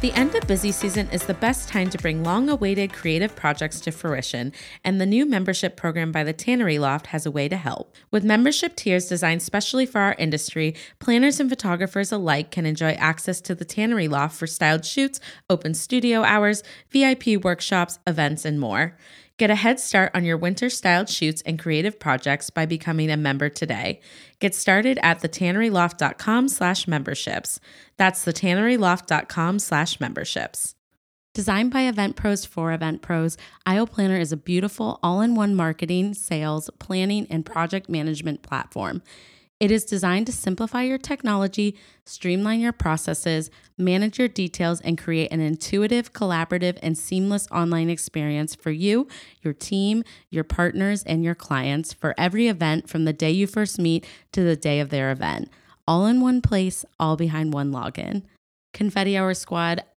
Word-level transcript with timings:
The 0.00 0.12
end 0.12 0.36
of 0.36 0.46
busy 0.46 0.70
season 0.70 1.10
is 1.10 1.24
the 1.24 1.34
best 1.34 1.68
time 1.68 1.90
to 1.90 1.98
bring 1.98 2.22
long 2.22 2.48
awaited 2.48 2.92
creative 2.92 3.34
projects 3.34 3.80
to 3.80 3.90
fruition, 3.90 4.52
and 4.84 5.00
the 5.00 5.06
new 5.06 5.26
membership 5.26 5.76
program 5.76 6.12
by 6.12 6.22
the 6.22 6.32
Tannery 6.32 6.78
Loft 6.78 7.08
has 7.08 7.26
a 7.26 7.32
way 7.32 7.48
to 7.48 7.56
help. 7.56 7.96
With 8.12 8.22
membership 8.22 8.76
tiers 8.76 9.08
designed 9.08 9.42
specially 9.42 9.86
for 9.86 10.00
our 10.00 10.14
industry, 10.16 10.76
planners 11.00 11.40
and 11.40 11.50
photographers 11.50 12.12
alike 12.12 12.52
can 12.52 12.64
enjoy 12.64 12.92
access 12.92 13.40
to 13.40 13.56
the 13.56 13.64
Tannery 13.64 14.06
Loft 14.06 14.38
for 14.38 14.46
styled 14.46 14.84
shoots, 14.84 15.18
open 15.50 15.74
studio 15.74 16.22
hours, 16.22 16.62
VIP 16.90 17.42
workshops, 17.42 17.98
events, 18.06 18.44
and 18.44 18.60
more. 18.60 18.96
Get 19.38 19.50
a 19.50 19.54
head 19.54 19.78
start 19.78 20.10
on 20.14 20.24
your 20.24 20.36
winter 20.36 20.68
styled 20.68 21.08
shoots 21.08 21.42
and 21.42 21.60
creative 21.60 22.00
projects 22.00 22.50
by 22.50 22.66
becoming 22.66 23.08
a 23.08 23.16
member 23.16 23.48
today. 23.48 24.00
Get 24.40 24.52
started 24.52 24.98
at 25.00 25.20
thetanneryloft.com 25.20 26.48
slash 26.48 26.88
memberships. 26.88 27.60
That's 27.96 28.24
thetanneryloft.com 28.24 29.60
slash 29.60 30.00
memberships. 30.00 30.74
Designed 31.34 31.70
by 31.70 31.82
Event 31.82 32.16
Pros 32.16 32.44
for 32.44 32.72
Event 32.72 33.00
Pros, 33.00 33.36
IO 33.64 33.86
Planner 33.86 34.18
is 34.18 34.32
a 34.32 34.36
beautiful 34.36 34.98
all-in-one 35.04 35.54
marketing, 35.54 36.14
sales, 36.14 36.68
planning, 36.80 37.28
and 37.30 37.46
project 37.46 37.88
management 37.88 38.42
platform. 38.42 39.02
It 39.60 39.72
is 39.72 39.84
designed 39.84 40.26
to 40.26 40.32
simplify 40.32 40.82
your 40.82 40.98
technology, 40.98 41.76
streamline 42.04 42.60
your 42.60 42.72
processes, 42.72 43.50
manage 43.76 44.16
your 44.16 44.28
details, 44.28 44.80
and 44.80 44.96
create 44.96 45.32
an 45.32 45.40
intuitive, 45.40 46.12
collaborative, 46.12 46.78
and 46.80 46.96
seamless 46.96 47.48
online 47.50 47.90
experience 47.90 48.54
for 48.54 48.70
you, 48.70 49.08
your 49.42 49.52
team, 49.52 50.04
your 50.30 50.44
partners, 50.44 51.02
and 51.02 51.24
your 51.24 51.34
clients 51.34 51.92
for 51.92 52.14
every 52.16 52.46
event 52.46 52.88
from 52.88 53.04
the 53.04 53.12
day 53.12 53.32
you 53.32 53.48
first 53.48 53.80
meet 53.80 54.06
to 54.30 54.44
the 54.44 54.54
day 54.54 54.78
of 54.78 54.90
their 54.90 55.10
event. 55.10 55.50
All 55.88 56.06
in 56.06 56.20
one 56.20 56.40
place, 56.40 56.84
all 57.00 57.16
behind 57.16 57.52
one 57.52 57.72
login. 57.72 58.22
Confetti 58.72 59.16
Hour 59.16 59.34
Squad, 59.34 59.82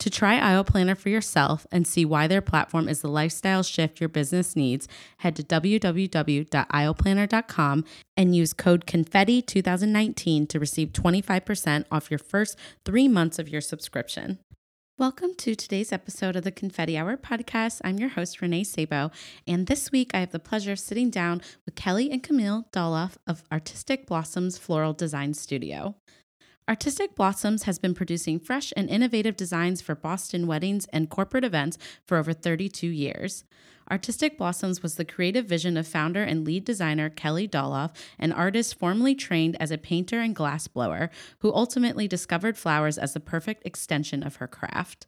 To 0.00 0.10
try 0.10 0.36
IO 0.36 0.64
Planner 0.64 0.94
for 0.94 1.08
yourself 1.08 1.66
and 1.72 1.86
see 1.86 2.04
why 2.04 2.26
their 2.26 2.42
platform 2.42 2.88
is 2.88 3.00
the 3.00 3.08
lifestyle 3.08 3.62
shift 3.62 4.00
your 4.00 4.08
business 4.08 4.56
needs, 4.56 4.88
head 5.18 5.36
to 5.36 5.42
www.ioplanner.com 5.42 7.84
and 8.16 8.36
use 8.36 8.52
code 8.52 8.86
CONFETTI2019 8.86 10.48
to 10.48 10.60
receive 10.60 10.92
25% 10.92 11.84
off 11.90 12.10
your 12.10 12.18
first 12.18 12.58
three 12.84 13.08
months 13.08 13.38
of 13.38 13.48
your 13.48 13.60
subscription. 13.60 14.38
Welcome 14.96 15.34
to 15.38 15.56
today's 15.56 15.92
episode 15.92 16.36
of 16.36 16.44
the 16.44 16.52
Confetti 16.52 16.96
Hour 16.96 17.16
podcast. 17.16 17.80
I'm 17.82 17.98
your 17.98 18.10
host, 18.10 18.40
Renee 18.40 18.62
Sabo, 18.62 19.10
and 19.44 19.66
this 19.66 19.90
week 19.90 20.12
I 20.14 20.20
have 20.20 20.30
the 20.30 20.38
pleasure 20.38 20.70
of 20.70 20.78
sitting 20.78 21.10
down 21.10 21.42
with 21.66 21.74
Kelly 21.74 22.12
and 22.12 22.22
Camille 22.22 22.66
Dolloff 22.72 23.16
of 23.26 23.42
Artistic 23.50 24.06
Blossoms 24.06 24.56
Floral 24.56 24.92
Design 24.92 25.34
Studio. 25.34 25.96
Artistic 26.66 27.14
Blossoms 27.14 27.64
has 27.64 27.78
been 27.78 27.92
producing 27.92 28.40
fresh 28.40 28.72
and 28.74 28.88
innovative 28.88 29.36
designs 29.36 29.82
for 29.82 29.94
Boston 29.94 30.46
weddings 30.46 30.86
and 30.94 31.10
corporate 31.10 31.44
events 31.44 31.76
for 32.06 32.16
over 32.16 32.32
32 32.32 32.86
years. 32.86 33.44
Artistic 33.90 34.38
Blossoms 34.38 34.82
was 34.82 34.94
the 34.94 35.04
creative 35.04 35.44
vision 35.44 35.76
of 35.76 35.86
founder 35.86 36.22
and 36.22 36.42
lead 36.42 36.64
designer 36.64 37.10
Kelly 37.10 37.46
Dolloff, 37.46 37.94
an 38.18 38.32
artist 38.32 38.78
formerly 38.78 39.14
trained 39.14 39.58
as 39.60 39.70
a 39.70 39.76
painter 39.76 40.20
and 40.20 40.34
glassblower, 40.34 41.10
who 41.40 41.52
ultimately 41.52 42.08
discovered 42.08 42.56
flowers 42.56 42.96
as 42.96 43.12
the 43.12 43.20
perfect 43.20 43.66
extension 43.66 44.22
of 44.22 44.36
her 44.36 44.48
craft. 44.48 45.06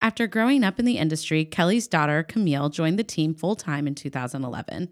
After 0.00 0.26
growing 0.26 0.64
up 0.64 0.78
in 0.78 0.86
the 0.86 0.96
industry, 0.96 1.44
Kelly's 1.44 1.86
daughter, 1.86 2.22
Camille, 2.22 2.70
joined 2.70 2.98
the 2.98 3.04
team 3.04 3.34
full 3.34 3.56
time 3.56 3.86
in 3.86 3.94
2011. 3.94 4.88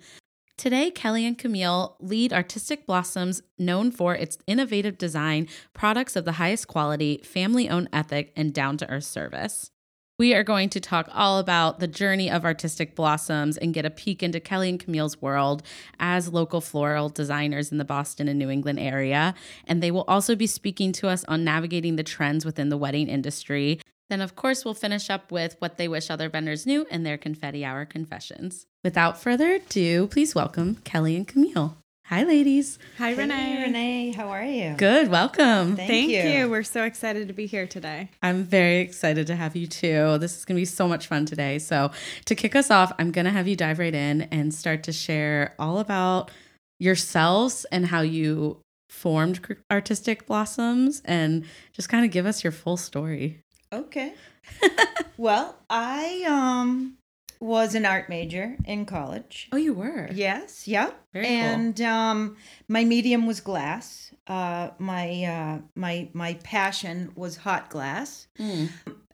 Today, 0.57 0.91
Kelly 0.91 1.27
and 1.27 1.37
Camille 1.37 1.97
lead 1.99 2.33
Artistic 2.33 2.87
Blossoms, 2.87 3.43
known 3.59 3.91
for 3.91 4.15
its 4.15 4.39
innovative 4.47 4.97
design, 4.97 5.49
products 5.73 6.15
of 6.15 6.25
the 6.25 6.33
highest 6.33 6.69
quality, 6.69 7.21
family 7.25 7.69
owned 7.69 7.89
ethic, 7.93 8.33
and 8.37 8.55
down 8.55 8.77
to 8.77 8.89
earth 8.89 9.05
service. 9.05 9.71
We 10.19 10.35
are 10.35 10.45
going 10.45 10.69
to 10.69 10.79
talk 10.79 11.09
all 11.13 11.39
about 11.39 11.81
the 11.81 11.89
journey 11.89 12.31
of 12.31 12.45
Artistic 12.45 12.95
Blossoms 12.95 13.57
and 13.57 13.75
get 13.75 13.87
a 13.87 13.91
peek 13.91 14.23
into 14.23 14.39
Kelly 14.39 14.69
and 14.69 14.79
Camille's 14.79 15.21
world 15.21 15.65
as 15.99 16.33
local 16.33 16.61
floral 16.61 17.09
designers 17.09 17.73
in 17.73 17.79
the 17.79 17.85
Boston 17.85 18.29
and 18.29 18.39
New 18.39 18.51
England 18.51 18.79
area. 18.79 19.35
And 19.67 19.83
they 19.83 19.91
will 19.91 20.05
also 20.07 20.37
be 20.37 20.47
speaking 20.47 20.93
to 20.93 21.09
us 21.09 21.25
on 21.25 21.43
navigating 21.43 21.97
the 21.97 22.05
trends 22.05 22.45
within 22.45 22.69
the 22.69 22.77
wedding 22.77 23.09
industry. 23.09 23.81
Then, 24.13 24.21
of 24.21 24.37
course, 24.37 24.63
we'll 24.63 24.75
finish 24.75 25.09
up 25.09 25.33
with 25.33 25.57
what 25.59 25.79
they 25.79 25.89
wish 25.89 26.11
other 26.11 26.29
vendors 26.29 26.67
knew 26.67 26.87
in 26.91 27.03
their 27.03 27.17
confetti 27.17 27.65
hour 27.65 27.87
confessions. 27.87 28.67
Without 28.85 29.19
further 29.19 29.53
ado, 29.53 30.07
please 30.07 30.35
welcome 30.35 30.75
Kelly 30.85 31.17
and 31.17 31.27
Camille. 31.27 31.79
Hi, 32.09 32.23
ladies. 32.23 32.79
Hi, 32.99 33.13
Hey, 33.13 33.17
Renee. 33.17 33.63
Renee, 33.63 34.13
how 34.13 34.29
are 34.29 34.45
you? 34.45 34.75
Good. 34.77 35.09
Welcome. 35.09 35.77
Thank, 35.77 35.89
Thank 35.89 36.11
you. 36.11 36.21
you. 36.25 36.51
We're 36.51 36.63
so 36.63 36.85
excited 36.85 37.27
to 37.29 37.33
be 37.33 37.47
here 37.47 37.67
today. 37.67 38.11
I'm 38.23 38.45
very 38.45 38.81
excited 38.81 39.29
to 39.29 39.35
have 39.35 39.57
you 39.57 39.67
too. 39.67 40.19
This 40.19 40.37
is 40.37 40.45
going 40.45 40.57
to 40.57 40.61
be 40.61 40.67
so 40.67 40.87
much 40.87 41.07
fun 41.07 41.25
today. 41.25 41.59
So, 41.59 41.91
to 42.27 42.35
kick 42.35 42.55
us 42.55 42.71
off, 42.71 42.93
I'm 42.99 43.13
going 43.13 43.25
to 43.25 43.31
have 43.31 43.49
you 43.49 43.57
dive 43.57 43.79
right 43.79 43.95
in 43.95 44.29
and 44.31 44.53
start 44.53 44.83
to 44.83 44.93
share 44.93 45.55
all 45.59 45.79
about 45.79 46.31
yourselves 46.79 47.65
and 47.73 47.87
how 47.87 48.03
you 48.03 48.59
formed 48.91 49.41
Artistic 49.71 50.27
Blossoms 50.27 51.01
and 51.07 51.47
just 51.73 51.89
kind 51.89 52.05
of 52.05 52.11
give 52.11 52.27
us 52.27 52.45
your 52.45 52.53
full 52.53 52.77
story. 52.77 53.39
Okay. 53.73 54.15
well, 55.17 55.57
I 55.71 56.25
um 56.29 56.97
was 57.41 57.75
an 57.75 57.85
art 57.85 58.09
major 58.09 58.57
in 58.65 58.85
college. 58.87 59.49
Oh, 59.53 59.57
you 59.57 59.75
were? 59.75 60.09
Yes, 60.13 60.69
yep. 60.69 60.95
Very 61.13 61.25
cool. 61.27 61.35
and 61.35 61.81
um 61.81 62.37
my 62.69 62.85
medium 62.85 63.27
was 63.27 63.41
glass. 63.41 64.13
Uh 64.27 64.71
my 64.79 65.25
uh 65.25 65.59
my 65.75 66.09
my 66.13 66.35
passion 66.45 67.13
was 67.17 67.37
hot 67.37 67.71
glass. 67.71 68.29
Mm. 68.39 68.71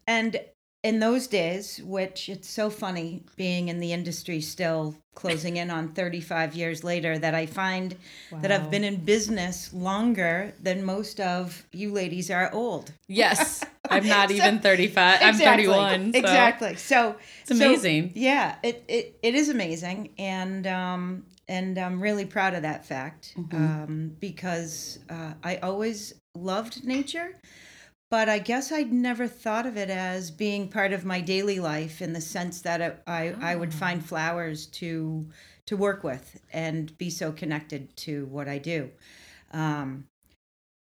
And 0.07 0.41
in 0.89 1.01
those 1.01 1.25
days, 1.41 1.65
which 1.97 2.29
it's 2.35 2.49
so 2.61 2.67
funny 2.71 3.09
being 3.37 3.65
in 3.73 3.79
the 3.85 3.93
industry 3.99 4.41
still 4.41 4.95
closing 5.15 5.57
in 5.63 5.69
on 5.71 5.85
35 5.93 6.55
years 6.61 6.79
later, 6.85 7.13
that 7.19 7.35
I 7.43 7.47
find 7.47 7.89
that 8.43 8.51
I've 8.55 8.71
been 8.71 8.85
in 8.85 8.97
business 9.05 9.73
longer 9.89 10.53
than 10.67 10.85
most 10.85 11.17
of 11.21 11.67
you 11.73 11.89
ladies 11.93 12.31
are 12.31 12.49
old. 12.53 12.93
Yes. 13.09 13.65
I'm 13.91 14.07
not 14.07 14.29
So- 14.31 14.37
even 14.37 14.59
35. 14.61 15.19
I'm 15.23 15.35
31. 15.35 16.13
so 16.13 16.19
Exactly. 16.19 16.75
So 16.77 17.17
It's 17.43 17.51
amazing. 17.51 18.03
so, 18.09 18.13
yeah, 18.15 18.57
it, 18.63 18.77
it 18.89 19.05
it 19.29 19.35
is 19.41 19.49
amazing, 19.57 19.99
and 20.19 20.67
um 20.67 21.03
and 21.57 21.79
I'm 21.79 21.99
really 22.09 22.27
proud 22.37 22.53
of 22.55 22.63
that 22.63 22.81
fact 22.93 23.23
Mm-hmm. 23.37 23.57
um 23.57 24.17
because 24.29 24.99
uh, 25.17 25.33
I 25.51 25.53
always 25.69 26.15
loved 26.53 26.75
nature, 26.85 27.29
but 28.11 28.29
I 28.29 28.39
guess 28.39 28.73
I'd 28.73 28.93
never 28.93 29.27
thought 29.29 29.67
of 29.67 29.77
it 29.77 29.91
as 29.91 30.31
being 30.31 30.69
part 30.69 30.93
of 30.93 31.05
my 31.05 31.21
daily 31.21 31.61
life 31.61 32.01
in 32.01 32.13
the 32.13 32.21
sense 32.21 32.61
that 32.63 32.81
it, 32.81 33.03
I 33.07 33.35
I 33.41 33.55
would 33.57 33.73
Ah. 33.75 33.79
find 33.79 34.05
flowers 34.05 34.67
to 34.67 35.29
to 35.67 35.77
work 35.77 36.03
with 36.03 36.41
and 36.53 36.97
be 36.97 37.11
so 37.11 37.31
connected 37.33 37.95
to 37.97 38.25
what 38.27 38.49
I 38.49 38.59
do. 38.59 38.91
Um, 39.53 40.07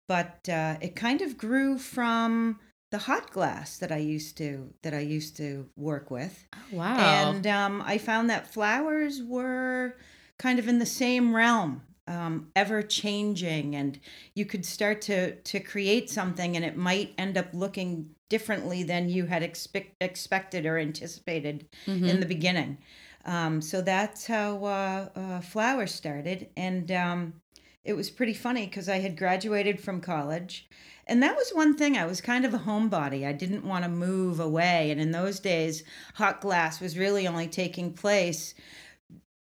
but 0.07 0.47
uh, 0.47 0.77
it 0.81 0.95
kind 0.95 1.21
of 1.21 1.37
grew 1.37 1.79
from 1.79 2.59
the 2.91 2.99
hot 2.99 3.31
glass 3.31 3.77
that 3.77 3.91
I 3.91 3.97
used 3.97 4.37
to 4.37 4.71
that 4.83 4.93
I 4.93 4.99
used 4.99 5.35
to 5.37 5.67
work 5.75 6.11
with, 6.11 6.47
Wow. 6.71 6.97
and 6.97 7.47
um, 7.47 7.81
I 7.81 7.97
found 7.97 8.29
that 8.29 8.53
flowers 8.53 9.21
were 9.23 9.95
kind 10.37 10.59
of 10.59 10.67
in 10.67 10.77
the 10.79 10.85
same 10.85 11.35
realm, 11.35 11.81
um, 12.07 12.51
ever 12.55 12.81
changing, 12.81 13.75
and 13.75 13.99
you 14.33 14.45
could 14.45 14.65
start 14.65 15.01
to 15.03 15.35
to 15.35 15.59
create 15.59 16.09
something, 16.09 16.55
and 16.55 16.63
it 16.65 16.77
might 16.77 17.13
end 17.17 17.37
up 17.37 17.47
looking 17.53 18.09
differently 18.29 18.83
than 18.83 19.09
you 19.09 19.25
had 19.25 19.43
expect, 19.43 19.95
expected 20.01 20.65
or 20.65 20.77
anticipated 20.77 21.67
Mm-hmm. 21.87 22.05
in 22.05 22.19
the 22.19 22.25
beginning. 22.25 22.77
Um, 23.25 23.61
so 23.61 23.81
that's 23.81 24.27
how 24.27 24.63
uh, 24.65 25.09
uh, 25.15 25.41
flowers 25.41 25.93
started, 25.93 26.49
and 26.55 26.91
um, 26.91 27.33
it 27.83 27.93
was 27.93 28.09
pretty 28.11 28.33
funny 28.33 28.65
because 28.65 28.87
I 28.89 28.99
had 28.99 29.17
graduated 29.17 29.79
from 29.79 30.01
college. 30.01 30.67
And 31.07 31.21
that 31.21 31.35
was 31.35 31.51
one 31.51 31.75
thing. 31.77 31.97
I 31.97 32.07
was 32.07 32.19
kind 32.19 32.45
of 32.45 32.55
a 32.55 32.59
homebody. 32.59 33.27
I 33.27 33.31
didn't 33.31 33.63
want 33.63 33.83
to 33.83 33.89
move 33.89 34.39
away. 34.39 34.89
And 34.89 34.99
in 34.99 35.11
those 35.11 35.39
days, 35.39 35.83
hot 36.15 36.41
glass 36.41 36.81
was 36.81 36.97
really 36.97 37.27
only 37.27 37.47
taking 37.47 37.93
place 37.93 38.55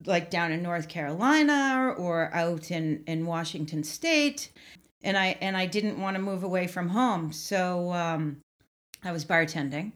like 0.04 0.30
down 0.30 0.52
in 0.52 0.62
North 0.62 0.88
Carolina 0.88 1.94
or 1.96 2.32
out 2.34 2.70
in, 2.70 3.02
in 3.06 3.26
Washington 3.26 3.82
State. 3.84 4.50
and 5.02 5.16
I 5.16 5.36
and 5.40 5.56
I 5.56 5.66
didn't 5.66 6.00
want 6.00 6.16
to 6.16 6.22
move 6.22 6.42
away 6.42 6.66
from 6.66 6.88
home, 6.88 7.32
so 7.32 7.92
um, 7.92 8.38
I 9.04 9.12
was 9.12 9.24
bartending. 9.24 9.92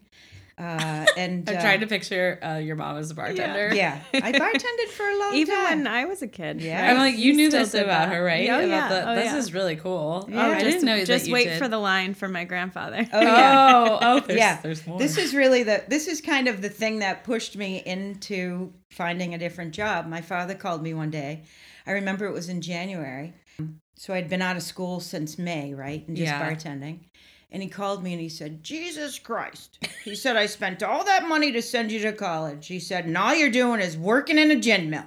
Uh, 0.58 1.06
and 1.16 1.48
I'm 1.50 1.56
uh, 1.56 1.60
trying 1.60 1.80
to 1.80 1.86
picture 1.86 2.38
uh, 2.42 2.56
your 2.58 2.76
mom 2.76 2.98
as 2.98 3.10
a 3.10 3.14
bartender. 3.14 3.74
Yeah, 3.74 4.00
I 4.12 4.32
bartended 4.32 4.90
for 4.92 5.08
a 5.08 5.18
long 5.18 5.34
Even 5.34 5.54
time. 5.54 5.64
Even 5.64 5.78
when 5.84 5.86
I 5.86 6.04
was 6.04 6.22
a 6.22 6.26
kid. 6.28 6.60
Yeah. 6.60 6.90
I'm 6.90 6.98
like, 6.98 7.16
you 7.16 7.32
knew 7.32 7.50
still 7.50 7.62
this 7.64 7.74
about 7.74 7.86
that. 7.86 8.12
her, 8.14 8.22
right? 8.22 8.48
Oh, 8.50 8.58
About 8.58 8.68
yeah. 8.68 8.88
the- 8.88 9.10
oh, 9.10 9.14
this 9.14 9.24
yeah. 9.32 9.36
is 9.38 9.54
really 9.54 9.76
cool. 9.76 10.28
Yeah. 10.30 10.46
Oh, 10.46 10.50
I 10.52 10.54
just, 10.60 10.64
didn't 10.64 10.84
know 10.84 10.98
Just 11.04 11.24
that 11.24 11.28
you 11.28 11.32
wait 11.34 11.44
did. 11.44 11.58
for 11.58 11.68
the 11.68 11.78
line 11.78 12.14
from 12.14 12.32
my 12.32 12.44
grandfather. 12.44 13.08
oh 13.12 13.20
yeah. 13.22 13.72
Oh, 13.74 13.98
oh, 14.00 14.20
there's, 14.20 14.38
Yeah. 14.38 14.60
there's 14.62 14.86
more. 14.86 14.98
This 14.98 15.16
is 15.16 15.34
really 15.34 15.62
the 15.62 15.84
this 15.88 16.06
is 16.06 16.20
kind 16.20 16.46
of 16.48 16.60
the 16.60 16.68
thing 16.68 16.98
that 17.00 17.24
pushed 17.24 17.56
me 17.56 17.82
into 17.84 18.72
finding 18.90 19.34
a 19.34 19.38
different 19.38 19.72
job. 19.72 20.06
My 20.06 20.20
father 20.20 20.54
called 20.54 20.82
me 20.82 20.92
one 20.94 21.10
day. 21.10 21.44
I 21.86 21.92
remember 21.92 22.26
it 22.26 22.32
was 22.32 22.48
in 22.48 22.60
January. 22.60 23.32
So 23.96 24.14
I'd 24.14 24.28
been 24.28 24.42
out 24.42 24.56
of 24.56 24.62
school 24.62 24.98
since 25.00 25.38
May, 25.38 25.74
right? 25.74 26.06
And 26.08 26.16
just 26.16 26.26
Yeah. 26.30 26.42
bartending. 26.42 27.00
And 27.52 27.62
he 27.62 27.68
called 27.68 28.02
me 28.02 28.12
and 28.12 28.20
he 28.20 28.28
said, 28.30 28.64
Jesus 28.64 29.18
Christ. 29.18 29.78
He 30.04 30.14
said, 30.22 30.36
I 30.36 30.46
spent 30.46 30.82
all 30.82 31.04
that 31.04 31.28
money 31.28 31.52
to 31.52 31.60
send 31.62 31.92
you 31.92 32.00
to 32.00 32.12
college. 32.12 32.66
He 32.66 32.80
said, 32.80 33.04
and 33.04 33.16
all 33.16 33.34
you're 33.34 33.50
doing 33.50 33.80
is 33.80 33.96
working 33.96 34.38
in 34.38 34.50
a 34.50 34.56
gin 34.58 34.88
mill. 34.90 35.04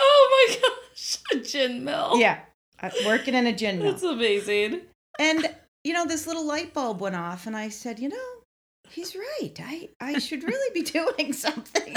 oh 0.00 0.46
my 0.48 0.56
gosh, 0.62 1.18
a 1.32 1.38
gin 1.44 1.84
mill. 1.84 2.12
Yeah. 2.16 2.38
uh, 2.80 2.90
Working 3.04 3.34
in 3.34 3.46
a 3.48 3.52
gin 3.52 3.80
mill. 3.80 3.90
That's 3.92 4.04
amazing. 4.04 4.82
And 5.18 5.46
you 5.84 5.92
know, 5.92 6.06
this 6.06 6.26
little 6.26 6.46
light 6.46 6.72
bulb 6.74 7.00
went 7.00 7.16
off, 7.16 7.46
and 7.46 7.56
I 7.56 7.70
said, 7.70 7.98
you 7.98 8.08
know, 8.10 8.28
he's 8.88 9.16
right. 9.16 9.52
I 9.58 9.88
I 10.00 10.18
should 10.18 10.44
really 10.44 10.72
be 10.74 10.82
doing 10.98 11.32
something. 11.32 11.92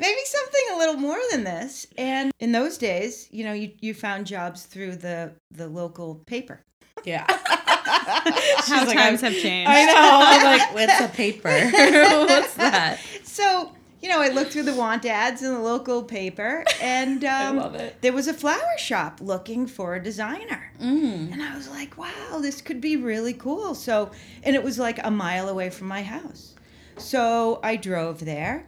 Maybe 0.00 0.20
something 0.24 0.62
a 0.74 0.78
little 0.78 0.94
more 0.96 1.18
than 1.32 1.42
this. 1.44 1.86
And 1.98 2.30
in 2.38 2.52
those 2.52 2.78
days, 2.78 3.26
you 3.32 3.42
know, 3.44 3.52
you, 3.52 3.72
you 3.80 3.94
found 3.94 4.26
jobs 4.26 4.64
through 4.64 4.96
the 4.96 5.32
the 5.50 5.66
local 5.68 6.16
paper. 6.26 6.60
Yeah. 7.04 7.24
How 7.28 8.84
like, 8.84 8.96
times 8.96 9.22
I'm- 9.22 9.32
have 9.32 9.42
changed. 9.42 9.70
I 9.70 9.84
know. 9.86 9.94
I'm 9.96 10.58
like, 10.58 10.74
what's 10.74 11.00
a 11.00 11.08
paper? 11.08 11.48
what's 11.70 12.54
that? 12.54 12.98
So, 13.22 13.72
you 14.02 14.08
know, 14.08 14.20
I 14.20 14.28
looked 14.28 14.52
through 14.52 14.64
the 14.64 14.74
want 14.74 15.04
ads 15.04 15.42
in 15.42 15.52
the 15.52 15.60
local 15.60 16.02
paper, 16.02 16.64
and 16.80 17.24
um, 17.24 17.58
I 17.58 17.62
love 17.62 17.74
it. 17.74 18.00
there 18.00 18.12
was 18.12 18.28
a 18.28 18.34
flower 18.34 18.78
shop 18.78 19.20
looking 19.20 19.66
for 19.66 19.94
a 19.94 20.02
designer. 20.02 20.72
Mm. 20.80 21.32
And 21.32 21.42
I 21.42 21.56
was 21.56 21.68
like, 21.68 21.96
wow, 21.98 22.38
this 22.40 22.60
could 22.60 22.80
be 22.80 22.96
really 22.96 23.32
cool. 23.32 23.74
So, 23.74 24.10
and 24.42 24.54
it 24.54 24.62
was 24.62 24.78
like 24.78 25.04
a 25.04 25.10
mile 25.10 25.48
away 25.48 25.70
from 25.70 25.88
my 25.88 26.02
house. 26.02 26.54
So 26.96 27.60
I 27.62 27.76
drove 27.76 28.24
there, 28.24 28.66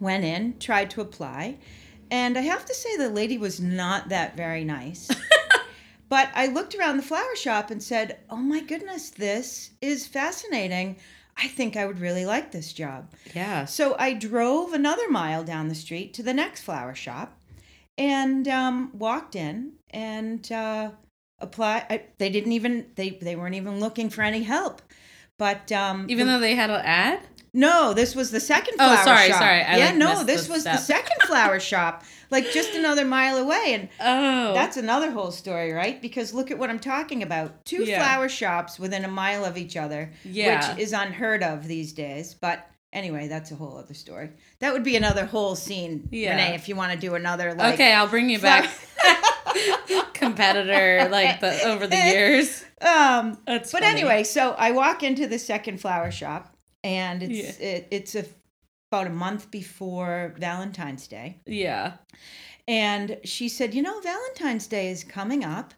went 0.00 0.24
in, 0.24 0.58
tried 0.58 0.90
to 0.90 1.00
apply. 1.00 1.58
And 2.10 2.36
I 2.36 2.42
have 2.42 2.66
to 2.66 2.74
say, 2.74 2.96
the 2.96 3.08
lady 3.08 3.38
was 3.38 3.60
not 3.60 4.10
that 4.10 4.36
very 4.36 4.64
nice. 4.64 5.08
But 6.12 6.28
I 6.34 6.48
looked 6.48 6.74
around 6.74 6.98
the 6.98 7.02
flower 7.02 7.34
shop 7.36 7.70
and 7.70 7.82
said, 7.82 8.18
oh 8.28 8.36
my 8.36 8.60
goodness, 8.60 9.08
this 9.08 9.70
is 9.80 10.06
fascinating. 10.06 10.96
I 11.38 11.48
think 11.48 11.74
I 11.74 11.86
would 11.86 12.00
really 12.00 12.26
like 12.26 12.52
this 12.52 12.74
job. 12.74 13.10
Yeah. 13.34 13.64
So 13.64 13.96
I 13.98 14.12
drove 14.12 14.74
another 14.74 15.08
mile 15.08 15.42
down 15.42 15.68
the 15.68 15.74
street 15.74 16.12
to 16.12 16.22
the 16.22 16.34
next 16.34 16.64
flower 16.64 16.94
shop 16.94 17.40
and 17.96 18.46
um, 18.46 18.90
walked 18.92 19.36
in 19.36 19.72
and 19.88 20.52
uh, 20.52 20.90
applied. 21.38 21.86
I, 21.88 22.02
they 22.18 22.28
didn't 22.28 22.52
even 22.52 22.88
they 22.96 23.12
they 23.22 23.34
weren't 23.34 23.54
even 23.54 23.80
looking 23.80 24.10
for 24.10 24.20
any 24.20 24.42
help. 24.42 24.82
But 25.38 25.72
um, 25.72 26.04
Even 26.10 26.26
though 26.26 26.40
they 26.40 26.54
had 26.54 26.68
an 26.68 26.82
ad? 26.84 27.20
No, 27.54 27.92
this 27.94 28.14
was 28.14 28.30
the 28.30 28.40
second 28.40 28.74
Oh, 28.80 28.88
flower 28.88 29.04
sorry, 29.04 29.28
shop. 29.28 29.38
sorry. 29.40 29.62
I, 29.62 29.76
yeah, 29.76 29.86
like, 29.86 29.96
no, 29.96 30.24
this 30.24 30.46
the 30.46 30.52
was 30.54 30.64
the 30.64 30.76
second 30.78 31.20
flower 31.26 31.60
shop, 31.60 32.02
like 32.30 32.50
just 32.50 32.74
another 32.74 33.04
mile 33.04 33.36
away, 33.36 33.74
and 33.74 33.88
Oh. 34.00 34.54
that's 34.54 34.76
another 34.78 35.10
whole 35.10 35.30
story, 35.30 35.72
right? 35.72 36.00
Because 36.00 36.32
look 36.32 36.50
at 36.50 36.58
what 36.58 36.70
I'm 36.70 36.78
talking 36.78 37.22
about. 37.22 37.64
Two 37.66 37.84
Yeah. 37.84 37.98
flower 38.02 38.28
shops 38.28 38.78
within 38.78 39.04
a 39.04 39.08
mile 39.08 39.44
of 39.44 39.56
each 39.58 39.76
other, 39.76 40.12
Yeah. 40.24 40.70
which 40.74 40.78
is 40.80 40.92
unheard 40.92 41.42
of 41.42 41.68
these 41.68 41.92
days. 41.92 42.32
But 42.34 42.66
anyway, 42.92 43.28
that's 43.28 43.50
a 43.50 43.54
whole 43.54 43.76
other 43.76 43.94
story. 43.94 44.30
That 44.60 44.72
would 44.72 44.84
be 44.84 44.96
another 44.96 45.26
whole 45.26 45.54
scene, 45.54 46.08
Yeah. 46.10 46.30
Renee, 46.30 46.54
if 46.54 46.68
you 46.68 46.76
want 46.76 46.92
to 46.92 46.98
do 46.98 47.14
another 47.16 47.52
like 47.54 47.74
okay, 47.74 47.92
I'll 47.92 48.08
bring 48.08 48.30
you 48.30 48.38
back. 48.38 48.70
Competitor, 50.14 51.08
like 51.10 51.40
the 51.40 51.62
over 51.64 51.86
the 51.86 51.96
years. 52.06 52.64
Um 52.80 53.38
That's 53.46 53.70
but 53.72 53.82
funny. 53.82 54.00
anyway, 54.00 54.24
so 54.24 54.52
I 54.56 54.70
walk 54.70 55.02
into 55.02 55.26
the 55.26 55.38
second 55.38 55.80
flower 55.80 56.10
shop 56.10 56.51
and 56.84 57.22
it's 57.22 57.58
it, 57.58 57.88
it's 57.90 58.14
a 58.14 58.24
about 58.90 59.06
a 59.06 59.10
month 59.10 59.50
before 59.50 60.34
Valentine's 60.38 61.06
Day. 61.08 61.40
Yeah. 61.46 61.94
And 62.68 63.18
she 63.24 63.48
said, 63.48 63.74
You 63.74 63.82
know, 63.82 64.00
Valentine's 64.00 64.66
Day 64.66 64.90
is 64.90 65.02
coming 65.04 65.44
up. 65.44 65.74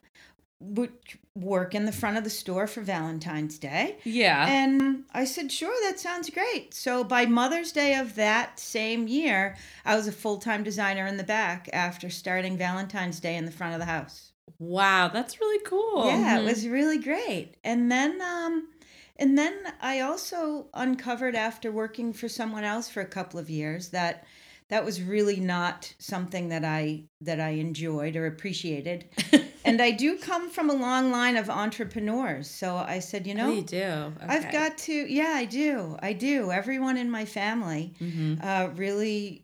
Would 0.60 0.92
work 1.36 1.74
in 1.74 1.84
the 1.84 1.92
front 1.92 2.16
of 2.16 2.24
the 2.24 2.30
store 2.30 2.66
for 2.66 2.80
Valentine's 2.80 3.58
Day. 3.58 3.98
Yeah. 4.04 4.46
And 4.48 5.04
I 5.12 5.24
said, 5.26 5.52
Sure, 5.52 5.74
that 5.88 6.00
sounds 6.00 6.30
great. 6.30 6.74
So 6.74 7.04
by 7.04 7.26
Mother's 7.26 7.70
Day 7.72 7.96
of 7.96 8.14
that 8.16 8.58
same 8.58 9.06
year, 9.08 9.56
I 9.84 9.94
was 9.96 10.06
a 10.08 10.12
full 10.12 10.38
time 10.38 10.62
designer 10.64 11.06
in 11.06 11.16
the 11.16 11.24
back 11.24 11.68
after 11.72 12.08
starting 12.10 12.56
Valentine's 12.56 13.20
Day 13.20 13.36
in 13.36 13.44
the 13.44 13.52
front 13.52 13.74
of 13.74 13.78
the 13.80 13.86
house. 13.86 14.32
wow, 14.58 15.08
that's 15.08 15.40
really 15.40 15.62
cool. 15.64 16.06
Yeah, 16.06 16.36
Mhm. 16.38 16.42
it 16.42 16.44
was 16.44 16.66
really 16.68 16.98
great. 16.98 17.56
And 17.64 17.90
then 17.90 18.20
um 18.22 18.68
and 19.16 19.38
then 19.38 19.54
I 19.80 20.00
also 20.00 20.66
uncovered 20.74 21.34
after 21.34 21.70
working 21.70 22.12
for 22.12 22.28
someone 22.28 22.64
else 22.64 22.88
for 22.88 23.00
a 23.00 23.06
couple 23.06 23.38
of 23.38 23.48
years 23.50 23.90
that 23.90 24.24
that 24.68 24.84
was 24.84 25.02
really 25.02 25.40
not 25.40 25.94
something 25.98 26.48
that 26.48 26.64
I 26.64 27.04
that 27.20 27.38
I 27.40 27.50
enjoyed 27.50 28.16
or 28.16 28.26
appreciated. 28.26 29.04
and 29.64 29.80
I 29.80 29.90
do 29.90 30.16
come 30.16 30.50
from 30.50 30.70
a 30.70 30.74
long 30.74 31.10
line 31.10 31.36
of 31.36 31.50
entrepreneurs. 31.50 32.48
So 32.50 32.76
I 32.76 32.98
said, 32.98 33.26
you 33.26 33.34
know, 33.34 33.48
Oh, 33.48 33.54
you 33.54 33.62
do. 33.62 34.12
I've 34.26 34.50
got 34.50 34.78
to 34.78 34.92
yeah, 34.92 35.32
I 35.34 35.44
do. 35.44 35.96
I 36.00 36.12
do. 36.14 36.50
Everyone 36.50 36.96
in 36.96 37.10
my 37.10 37.24
family 37.24 37.94
hmm 37.98 38.34
uh 38.42 38.68
really 38.74 39.42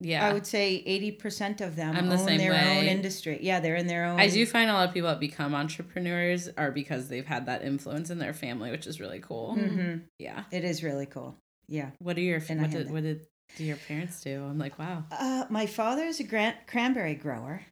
Yeah. 0.00 0.26
I 0.28 0.32
would 0.32 0.46
say 0.46 0.82
80% 0.86 1.60
of 1.60 1.74
them 1.74 1.96
I'm 1.96 2.08
the 2.08 2.16
own 2.16 2.26
same 2.26 2.38
their 2.38 2.52
own 2.54 2.84
industry. 2.84 3.38
Yeah, 3.42 3.58
they're 3.60 3.74
in 3.76 3.86
their 3.88 4.04
own 4.04 4.20
I 4.20 4.28
do 4.28 4.46
find 4.46 4.70
a 4.70 4.72
lot 4.72 4.88
of 4.88 4.94
people 4.94 5.08
that 5.08 5.18
become 5.20 5.54
entrepreneurs 5.54 6.48
are 6.56 6.70
because 6.70 7.08
they've 7.08 7.26
had 7.26 7.46
that 7.46 7.62
influence 7.62 8.10
in 8.10 8.18
their 8.18 8.32
family, 8.32 8.70
which 8.70 8.86
is 8.86 9.00
really 9.00 9.18
cool. 9.18 9.56
Mhm. 9.58 10.02
Yeah. 10.18 10.44
It 10.52 10.64
is 10.64 10.84
really 10.84 11.06
cool. 11.06 11.36
Yeah. 11.68 11.90
What 11.98 12.16
are 12.16 12.20
your 12.20 12.40
And 12.48 12.60
what 12.62 12.70
did 12.70 12.90
what 12.90 13.02
did 13.02 13.26
do 13.56 13.64
your 13.64 13.76
parents 13.76 14.20
do? 14.22 14.44
I'm 14.44 14.58
like, 14.58 14.78
wow. 14.78 15.04
Uh, 15.10 15.46
my 15.50 15.66
father 15.66 16.04
is 16.04 16.20
a 16.20 16.24
gran- 16.24 16.54
cranberry 16.66 17.14
grower. 17.14 17.62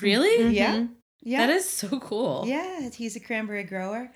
Really? 0.00 0.54
Yeah, 0.54 0.76
Mhm. 0.76 0.88
yeah, 1.22 1.46
That 1.46 1.50
is 1.54 1.68
so 1.68 2.00
cool. 2.00 2.44
yeah. 2.46 2.88
He's 2.90 3.14
a 3.16 3.20
cranberry 3.20 3.64
grower. 3.64 4.10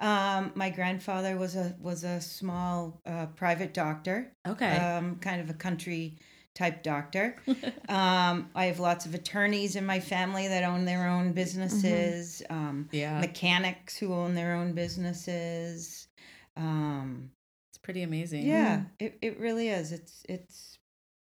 Um, 0.00 0.52
my 0.56 0.70
grandfather 0.70 1.36
was 1.36 1.54
a 1.56 1.74
was 1.80 2.04
a 2.04 2.20
small 2.20 3.00
uh, 3.06 3.26
private 3.26 3.72
doctor, 3.72 4.32
Okay. 4.46 4.76
um, 4.76 5.16
kind 5.20 5.40
of 5.40 5.48
a 5.48 5.54
country 5.54 6.18
type 6.54 6.82
doctor. 6.82 7.36
um, 7.88 8.50
I 8.54 8.66
have 8.66 8.80
lots 8.80 9.06
of 9.06 9.14
attorneys 9.14 9.76
in 9.76 9.84
my 9.84 10.00
family 10.00 10.48
that 10.48 10.64
own 10.64 10.84
their 10.84 11.08
own 11.08 11.32
businesses. 11.32 12.42
Um, 12.48 12.88
yeah. 12.92 13.20
mechanics 13.20 13.96
who 13.96 14.12
own 14.12 14.34
their 14.34 14.54
own 14.54 14.72
businesses. 14.72 16.08
Um, 16.56 17.30
It's 17.70 17.78
pretty 17.78 18.02
amazing. 18.02 18.46
yeah, 18.46 18.82
it, 18.98 19.18
it 19.20 19.40
really 19.40 19.68
is. 19.68 19.92
It's 19.92 20.22
it's 20.28 20.78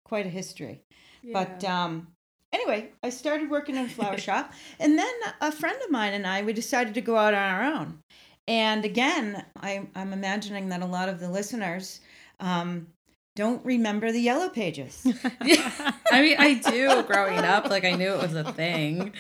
quite 0.06 0.26
a 0.26 0.30
history. 0.30 0.84
Yeah. 1.22 1.34
But 1.34 1.64
um, 1.64 2.08
anyway, 2.52 2.92
I 3.02 3.10
started 3.10 3.50
working 3.50 3.76
in 3.76 3.86
a 3.86 3.90
flower 3.90 4.18
shop, 4.28 4.54
and 4.80 5.00
then 5.00 5.14
a 5.42 5.52
friend 5.52 5.78
of 5.84 5.92
mine 5.92 6.14
and 6.14 6.28
I 6.28 6.42
we 6.44 6.54
decided 6.54 6.94
to 6.96 7.02
go 7.02 7.16
out 7.18 7.34
on 7.34 7.50
our 7.50 7.64
own. 7.64 8.00
And 8.46 8.84
again, 8.84 9.46
I, 9.62 9.88
I'm 9.96 10.12
imagining 10.12 10.68
that 10.70 10.82
a 10.82 10.86
lot 10.86 11.08
of 11.08 11.22
the 11.22 11.30
listeners 11.30 12.02
um, 12.42 12.88
don't 13.36 13.66
remember 13.66 14.12
the 14.12 14.20
yellow 14.20 14.48
pages. 14.50 15.02
Yeah. 15.44 15.92
I 16.12 16.22
mean, 16.22 16.36
I 16.38 16.54
do 16.54 17.02
growing 17.04 17.40
up. 17.40 17.68
Like, 17.70 17.84
I 17.84 17.94
knew 17.94 18.14
it 18.14 18.22
was 18.22 18.36
a 18.36 18.52
thing. 18.54 19.12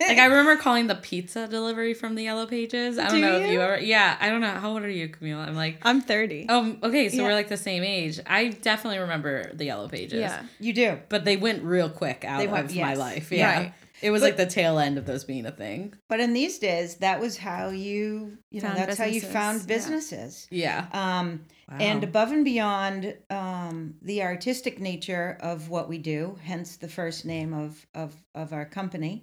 Like, 0.00 0.18
I 0.18 0.26
remember 0.26 0.56
calling 0.56 0.86
the 0.86 0.94
pizza 0.94 1.48
delivery 1.48 1.92
from 1.94 2.14
the 2.14 2.22
Yellow 2.22 2.46
Pages. 2.46 2.96
I 2.98 3.06
don't 3.08 3.16
Do 3.16 3.20
know 3.22 3.36
if 3.38 3.46
you 3.48 3.54
you? 3.54 3.60
ever. 3.60 3.80
Yeah, 3.80 4.16
I 4.20 4.28
don't 4.30 4.40
know. 4.40 4.50
How 4.50 4.70
old 4.70 4.82
are 4.82 4.88
you, 4.88 5.08
Camille? 5.08 5.40
I'm 5.40 5.56
like, 5.56 5.78
I'm 5.82 6.00
30. 6.00 6.46
oh, 6.48 6.76
okay. 6.84 7.08
So 7.08 7.16
Yeah. 7.16 7.22
we're 7.24 7.32
like 7.34 7.48
the 7.48 7.56
same 7.56 7.82
age. 7.82 8.20
I 8.24 8.48
definitely 8.48 9.00
remember 9.00 9.50
the 9.52 9.64
Yellow 9.64 9.88
Pages. 9.88 10.20
yeah. 10.20 10.42
you 10.60 10.72
do. 10.72 10.98
But 11.08 11.24
they 11.24 11.36
went 11.36 11.64
real 11.64 11.88
quick 11.90 12.24
out 12.24 12.38
They 12.38 12.46
went- 12.46 12.70
of 12.70 12.76
my 12.76 12.94
life. 12.94 13.32
Yeah. 13.32 13.52
Right. 13.52 13.72
It 14.02 14.10
was 14.10 14.20
But- 14.22 14.26
like 14.28 14.36
the 14.38 14.46
tail 14.46 14.78
end 14.78 14.96
of 14.98 15.06
those 15.06 15.24
being 15.24 15.46
a 15.46 15.50
thing. 15.50 15.94
But 16.08 16.20
in 16.20 16.32
these 16.32 16.58
days, 16.58 16.96
that 16.96 17.20
was 17.20 17.36
how 17.36 17.68
you, 17.68 18.38
you 18.50 18.60
know, 18.60 18.68
Found 18.68 18.78
that's 18.78 18.98
how 18.98 19.04
you 19.04 19.20
businesses, 19.20 19.32
found 19.32 19.60
yeah. 19.60 19.66
businesses. 19.66 20.48
Yeah. 20.50 20.86
Um, 20.92 21.44
Wow. 21.70 21.76
And 21.78 22.02
above 22.02 22.32
and 22.32 22.44
beyond 22.44 23.14
um, 23.30 23.94
the 24.02 24.24
artistic 24.24 24.80
nature 24.80 25.38
of 25.40 25.68
what 25.68 25.88
we 25.88 25.98
do, 25.98 26.36
hence 26.42 26.76
the 26.76 26.88
first 26.88 27.24
name 27.24 27.54
of, 27.54 27.86
of, 27.94 28.12
of 28.34 28.52
our 28.52 28.64
company, 28.64 29.22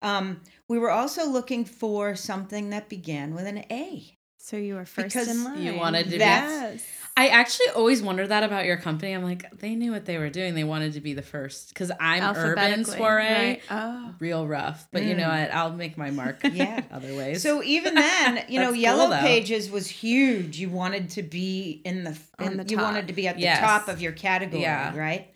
um, 0.00 0.40
we 0.68 0.78
were 0.78 0.92
also 0.92 1.28
looking 1.28 1.64
for 1.64 2.14
something 2.14 2.70
that 2.70 2.88
began 2.88 3.34
with 3.34 3.46
an 3.48 3.64
A. 3.72 4.16
So 4.36 4.56
you 4.56 4.76
were 4.76 4.84
first 4.84 5.08
Because 5.12 5.26
in 5.28 5.42
line. 5.42 5.60
you 5.60 5.74
wanted 5.74 6.04
to 6.04 6.10
be- 6.10 6.18
Yes. 6.18 6.84
I 7.18 7.28
actually 7.28 7.66
always 7.74 8.00
wondered 8.00 8.28
that 8.28 8.44
about 8.44 8.64
your 8.64 8.76
company. 8.76 9.12
I'm 9.12 9.24
like, 9.24 9.50
they 9.58 9.74
knew 9.74 9.90
what 9.90 10.04
they 10.04 10.18
were 10.18 10.30
doing. 10.30 10.54
They 10.54 10.62
wanted 10.62 10.92
to 10.92 11.00
be 11.00 11.14
the 11.14 11.22
first 11.22 11.70
because 11.70 11.90
I'm 11.98 12.22
urban 12.22 12.58
Alphabetically, 12.58 12.96
soiree, 12.96 13.24
right. 13.24 13.60
Oh. 13.72 14.14
real 14.20 14.46
rough. 14.46 14.86
But 14.92 15.02
you 15.02 15.16
know 15.16 15.28
what? 15.28 15.52
I'll 15.52 15.72
make 15.72 15.98
my 15.98 16.10
mark. 16.12 16.38
Yeah. 16.52 16.80
other 16.92 17.12
ways. 17.16 17.42
So 17.42 17.60
even 17.64 17.96
then, 17.96 18.44
you 18.48 18.60
know, 18.60 18.66
That's 18.66 18.74
cool, 18.74 18.82
Yellow 18.82 19.10
though. 19.10 19.18
Pages 19.20 19.68
was 19.68 19.88
huge. 19.88 20.58
You 20.60 20.70
wanted 20.70 21.10
to 21.10 21.24
be 21.24 21.82
in 21.84 22.04
the, 22.04 22.16
in- 22.38 22.56
the 22.58 22.64
you 22.68 22.78
wanted 22.78 23.08
to 23.08 23.12
be 23.12 23.26
at 23.26 23.34
the 23.34 23.42
Yes. 23.42 23.58
top 23.58 23.88
of 23.88 24.00
your 24.00 24.12
category, 24.12 24.62
Yeah. 24.62 24.96
right? 24.96 25.26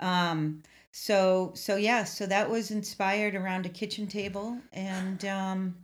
Um, 0.00 0.62
so 0.90 1.52
so 1.54 1.76
yeah, 1.76 2.02
so 2.02 2.26
that 2.26 2.50
was 2.50 2.72
inspired 2.72 3.36
around 3.36 3.66
a 3.66 3.68
kitchen 3.68 4.08
table, 4.08 4.58
and 4.72 5.24
um, 5.26 5.76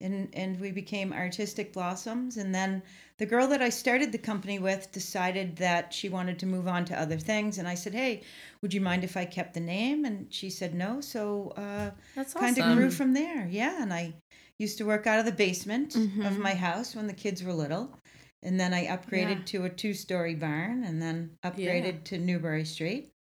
and 0.00 0.28
and 0.32 0.60
we 0.60 0.70
became 0.70 1.12
Artistic 1.12 1.72
Blossoms, 1.72 2.36
and 2.36 2.54
then 2.54 2.82
the 3.18 3.26
girl 3.26 3.46
that 3.48 3.62
I 3.62 3.68
started 3.68 4.10
the 4.12 4.18
company 4.18 4.58
with 4.58 4.90
decided 4.92 5.56
that 5.56 5.92
she 5.92 6.08
wanted 6.08 6.38
to 6.40 6.46
move 6.46 6.66
on 6.66 6.84
to 6.86 7.00
other 7.00 7.18
things, 7.18 7.58
and 7.58 7.68
I 7.68 7.74
said, 7.74 7.94
hey, 7.94 8.22
would 8.62 8.72
you 8.74 8.80
mind 8.80 9.04
if 9.04 9.16
I 9.16 9.24
kept 9.24 9.54
the 9.54 9.60
name? 9.60 10.04
And 10.04 10.32
she 10.32 10.50
said 10.50 10.74
no, 10.74 11.00
so. 11.00 11.52
Uh, 11.56 11.90
that's 12.16 12.34
kind 12.34 12.56
of 12.58 12.76
grew 12.76 12.90
from 12.90 13.12
there. 13.14 13.46
Yeah, 13.50 13.82
and 13.82 13.92
I 13.92 14.14
used 14.58 14.78
to 14.78 14.84
work 14.84 15.06
out 15.06 15.18
of 15.18 15.24
the 15.26 15.32
basement 15.32 15.94
of 15.96 16.02
Mhm. 16.02 16.38
my 16.38 16.54
house 16.54 16.94
when 16.96 17.06
the 17.06 17.12
kids 17.12 17.42
were 17.42 17.52
little, 17.52 17.96
and 18.42 18.58
then 18.58 18.72
I 18.74 18.86
upgraded 18.86 19.38
Yeah. 19.38 19.44
to 19.46 19.64
a 19.64 19.70
two-story 19.70 20.34
barn, 20.34 20.84
and 20.84 21.00
then 21.00 21.36
upgraded 21.44 22.04
to 22.04 22.18
Newbury 22.18 22.64
Street. 22.64 23.12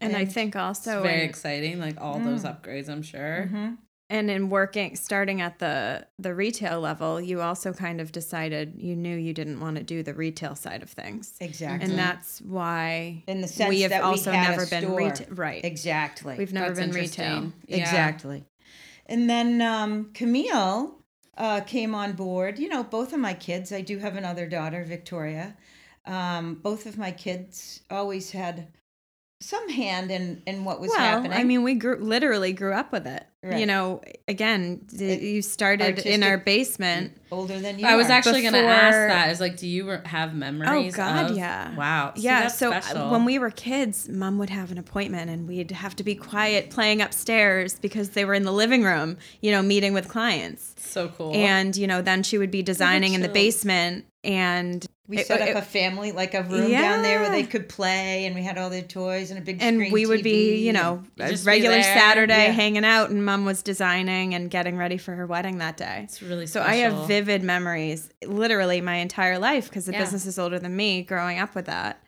And 0.00 0.16
I 0.16 0.20
And- 0.20 0.32
think 0.32 0.54
It's 0.54 0.56
also 0.56 1.02
very 1.02 1.22
in, 1.24 1.28
exciting. 1.28 1.78
Like 1.80 2.00
all 2.00 2.18
those 2.20 2.44
upgrades, 2.44 2.88
I'm 2.88 3.02
sure. 3.02 3.46
hmm 3.46 3.74
and 4.10 4.30
in 4.30 4.48
working 4.48 4.96
starting 4.96 5.40
at 5.40 5.58
the 5.58 6.06
the 6.18 6.34
retail 6.34 6.80
level, 6.80 7.20
you 7.20 7.40
also 7.40 7.72
kind 7.72 8.00
of 8.00 8.10
decided 8.12 8.74
you 8.78 8.96
knew 8.96 9.16
you 9.16 9.34
didn't 9.34 9.60
want 9.60 9.76
to 9.76 9.82
do 9.82 10.02
the 10.02 10.14
retail 10.14 10.54
side 10.54 10.82
of 10.82 10.90
things. 10.90 11.34
Exactly. 11.40 11.88
And 11.88 11.98
that's 11.98 12.40
why 12.40 13.22
In 13.26 13.40
the 13.40 13.48
sense 13.48 13.68
we 13.68 13.82
have 13.82 13.90
that 13.90 14.02
also 14.02 14.32
had 14.32 14.48
a 14.48 14.56
never 14.56 14.66
been 14.66 14.94
retail. 14.94 15.26
Right. 15.30 15.64
exactly. 15.64 16.36
We've 16.38 16.52
never 16.52 16.68
That's 16.68 16.80
been 16.80 16.88
interesting. 16.88 17.24
retail. 17.24 17.52
Yeah. 17.66 17.76
Exactly. 17.76 18.44
And 19.06 19.28
then 19.28 19.60
um, 19.62 20.10
Camille 20.14 20.98
uh, 21.36 21.60
came 21.60 21.94
on 21.94 22.12
board. 22.12 22.58
You 22.58 22.68
know, 22.68 22.82
both 22.82 23.12
of 23.12 23.20
my 23.20 23.34
kids, 23.34 23.72
I 23.72 23.80
do 23.80 23.98
have 23.98 24.16
another 24.16 24.46
daughter, 24.46 24.84
Victoria. 24.84 25.56
Um, 26.06 26.54
both 26.54 26.86
of 26.86 26.96
my 26.96 27.10
kids 27.10 27.82
always 27.90 28.30
had 28.30 28.68
some 29.40 29.68
hand 29.68 30.10
in, 30.10 30.42
in 30.46 30.64
what 30.64 30.80
was 30.80 30.90
well, 30.90 30.98
happening. 30.98 31.32
I 31.32 31.44
mean, 31.44 31.62
we 31.62 31.74
grew 31.74 31.96
literally 31.96 32.52
grew 32.52 32.72
up 32.72 32.90
with 32.92 33.06
it. 33.06 33.24
You 33.40 33.66
know, 33.66 34.02
again, 34.26 34.80
d- 34.88 35.04
It- 35.10 35.22
you 35.22 35.42
started 35.42 36.00
in 36.00 36.24
our 36.24 36.38
basement. 36.38 37.16
older 37.30 37.58
than 37.60 37.78
you 37.78 37.86
I 37.86 37.94
was 37.94 38.08
are. 38.08 38.12
actually 38.12 38.42
going 38.42 38.52
to 38.54 38.58
ask 38.58 38.96
Before- 38.96 39.08
that. 39.08 39.30
Is 39.30 39.40
like, 39.40 39.56
do 39.56 39.68
you 39.68 39.86
have 40.04 40.34
memories? 40.34 40.92
Oh 40.92 40.96
God, 40.96 41.30
of- 41.30 41.36
yeah. 41.36 41.74
Wow. 41.76 42.12
See, 42.16 42.22
yeah, 42.22 42.42
that's 42.42 42.58
so 42.58 42.72
uh, 42.72 42.80
special. 42.80 43.10
when 43.10 43.24
we 43.24 43.38
were 43.38 43.52
kids, 43.52 44.08
mom 44.08 44.38
would 44.38 44.50
have 44.50 44.72
an 44.72 44.76
appointment 44.78 45.30
and 45.30 45.46
we'd 45.46 45.70
have 45.70 45.94
to 45.96 46.04
be 46.04 46.16
quiet 46.16 46.70
playing 46.70 47.00
upstairs 47.00 47.78
because 47.78 48.10
they 48.10 48.24
were 48.24 48.34
in 48.34 48.42
the 48.42 48.52
living 48.52 48.82
room, 48.82 49.16
you 49.40 49.52
know, 49.52 49.62
meeting 49.62 49.92
with 49.94 50.08
clients. 50.08 50.74
so 50.76 51.08
cool. 51.08 51.32
And, 51.32 51.76
you 51.76 51.86
know, 51.86 52.02
then 52.02 52.24
she 52.24 52.38
would 52.38 52.50
be 52.50 52.62
designing 52.62 53.14
in 53.14 53.22
the 53.22 53.28
basement 53.28 54.04
and 54.24 54.84
We 55.08 55.18
it- 55.18 55.26
set 55.26 55.40
up 55.40 55.48
it- 55.48 55.56
a 55.56 55.62
family, 55.62 56.12
like 56.12 56.34
a 56.34 56.42
room 56.42 56.70
down 56.70 57.02
there 57.02 57.20
where 57.20 57.30
they 57.30 57.42
could 57.44 57.68
play, 57.68 58.26
and 58.26 58.34
we 58.34 58.42
had 58.42 58.58
all 58.58 58.68
their 58.68 58.82
toys 58.82 59.30
and 59.30 59.38
a 59.38 59.42
big 59.42 59.56
and 59.62 59.76
screen 59.78 59.90
we 59.92 60.04
would 60.04 60.22
be, 60.22 60.56
you 60.56 60.72
know, 60.72 61.02
a 61.18 61.34
regular. 61.44 61.82
Saturday 61.82 62.44
Yeah. 62.46 62.52
hanging 62.52 62.84
out, 62.84 63.08
and 63.08 63.24
mom 63.24 63.44
was 63.46 63.62
designing 63.62 64.34
and 64.34 64.50
getting 64.50 64.76
ready 64.76 64.98
for 64.98 65.14
her 65.14 65.26
wedding 65.26 65.58
that 65.58 65.76
day. 65.78 66.02
it's 66.04 66.20
really 66.22 66.46
So 66.46 66.60
special. 66.60 66.70
I 66.70 66.76
have 66.82 67.06
vivid 67.08 67.42
memories, 67.42 68.10
literally 68.26 68.80
my 68.82 68.96
entire 68.96 69.38
life, 69.38 69.68
because 69.68 69.86
the 69.86 69.92
Yeah. 69.92 70.00
business 70.00 70.26
is 70.26 70.38
older 70.38 70.58
than 70.58 70.76
me, 70.76 71.02
growing 71.02 71.38
up 71.38 71.54
with 71.54 71.64
that. 71.66 72.00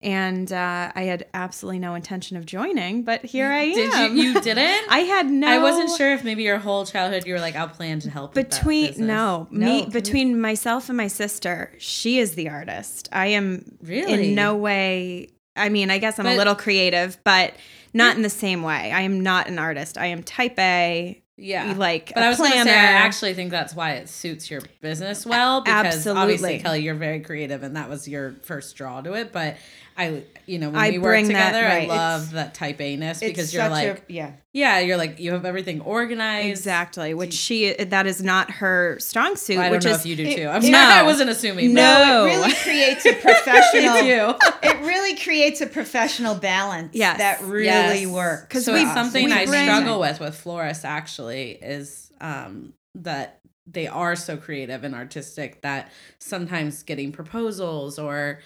And 0.00 0.52
uh, 0.52 0.92
I 0.94 1.02
had 1.02 1.26
absolutely 1.34 1.80
no 1.80 1.96
intention 1.96 2.36
of 2.36 2.46
joining, 2.46 3.02
but 3.02 3.24
here 3.24 3.50
I 3.50 3.62
am. 3.62 3.74
Did 3.74 4.12
you? 4.16 4.22
You 4.34 4.40
didn't? 4.40 4.86
I 4.90 5.00
had 5.00 5.28
no. 5.28 5.48
I 5.48 5.58
wasn't 5.58 5.90
sure 5.96 6.12
if 6.12 6.22
maybe 6.22 6.44
your 6.44 6.58
whole 6.58 6.86
childhood 6.86 7.26
you 7.26 7.34
were 7.34 7.40
like, 7.40 7.56
I'll 7.56 7.66
plan 7.68 7.98
to 8.00 8.10
help. 8.10 8.36
with 8.36 8.48
that 8.50 8.60
between 8.60 8.94
no, 9.06 9.48
No, 9.50 9.66
me 9.66 9.80
you- 9.84 9.90
between 9.90 10.40
myself 10.40 10.88
and 10.88 10.96
my 10.96 11.08
sister 11.08 11.72
she 11.78 12.18
is 12.20 12.34
the 12.36 12.48
artist 12.48 13.08
i 13.12 13.26
am 13.26 13.76
Really? 13.82 14.28
in 14.30 14.34
no 14.36 14.56
way 14.56 15.30
i 15.56 15.68
mean 15.68 15.90
i 15.90 15.98
guess 15.98 16.18
i'm 16.18 16.24
But- 16.26 16.34
a 16.34 16.38
little 16.38 16.54
creative 16.54 17.18
but 17.24 17.54
not 17.92 18.16
in 18.16 18.22
the 18.22 18.30
same 18.30 18.62
way 18.62 18.92
i 18.92 19.00
am 19.02 19.20
not 19.22 19.48
an 19.48 19.58
artist 19.58 19.98
i 19.98 20.06
am 20.06 20.22
type 20.22 20.58
a 20.58 21.20
Yeah. 21.36 21.74
like 21.76 22.12
But 22.14 22.22
a 22.22 22.26
I 22.26 22.28
was 22.30 22.38
planner 22.38 22.64
say, 22.64 22.70
I 22.76 22.82
actually 22.82 23.34
think 23.34 23.50
that's 23.50 23.74
why 23.74 23.92
it 23.92 24.08
suits 24.08 24.50
your 24.50 24.60
business 24.80 25.24
well 25.26 25.60
because 25.62 26.06
obviously, 26.06 26.54
Absolutely. 26.54 26.58
Kelly, 26.62 26.82
you're 26.82 26.94
very 26.94 27.20
creative, 27.20 27.62
and 27.62 27.76
that 27.76 27.88
was 27.88 28.06
your 28.08 28.34
first 28.42 28.76
draw 28.76 29.00
to 29.02 29.12
it. 29.14 29.32
But 29.32 29.56
I, 29.98 30.22
you 30.46 30.58
know, 30.60 30.70
when 30.70 30.80
I 30.80 30.90
we 30.90 30.98
work 30.98 31.10
bring 31.10 31.28
that- 31.28 31.46
together, 31.48 31.66
right. 31.66 31.90
I 31.90 31.94
love 31.94 32.30
that 32.30 32.54
type 32.54 32.80
A 32.80 32.94
ness 32.96 33.18
because 33.20 33.52
you're 33.52 33.68
like, 33.68 33.98
a, 34.08 34.12
yeah. 34.12 34.32
yeah, 34.52 34.78
you're 34.78 34.96
like 34.96 35.18
you 35.18 35.32
have 35.32 35.44
everything 35.44 35.80
organized. 35.80 36.48
exactly 36.48 37.14
which 37.14 37.34
she 37.34 37.72
that 37.74 38.06
is 38.06 38.22
not 38.22 38.50
her 38.52 38.96
strong 39.00 39.34
suit 39.34 39.56
Well, 39.56 39.66
I 39.66 39.68
don't 39.70 39.78
which 39.78 39.84
know 39.86 39.90
is 39.90 39.98
if 40.00 40.06
you 40.06 40.16
do 40.16 40.22
it- 40.24 40.36
too. 40.36 40.46
I'm 40.48 40.62
it- 40.62 40.70
sorry, 40.70 40.76
I 40.76 41.02
wasn't 41.02 41.30
assuming. 41.30 41.74
No. 41.74 41.82
No, 41.82 42.26
it 42.26 42.36
really 42.36 42.52
creates 42.62 43.04
a 43.06 43.12
professional. 43.14 44.36
it 44.62 44.80
really 44.86 45.16
creates 45.18 45.60
a 45.60 45.66
professional 45.66 46.36
balance 46.36 46.94
Yes. 46.94 47.18
that 47.18 47.42
really 47.42 47.64
Yes. 47.66 48.06
works. 48.06 48.46
'Cause 48.54 48.64
so 48.64 48.72
we- 48.74 48.84
something 48.86 49.26
we 49.26 49.32
I 49.32 49.44
struggle 49.46 49.98
with 50.00 50.20
with 50.20 50.36
florists 50.36 50.84
actually 50.84 51.58
is 51.60 52.12
um, 52.20 52.72
that 52.94 53.40
they 53.66 53.86
are 53.86 54.16
so 54.16 54.36
creative 54.36 54.82
and 54.84 54.94
artistic 54.94 55.60
that 55.62 55.90
sometimes 56.20 56.82
getting 56.84 57.12
proposals 57.12 57.98
or 57.98 58.38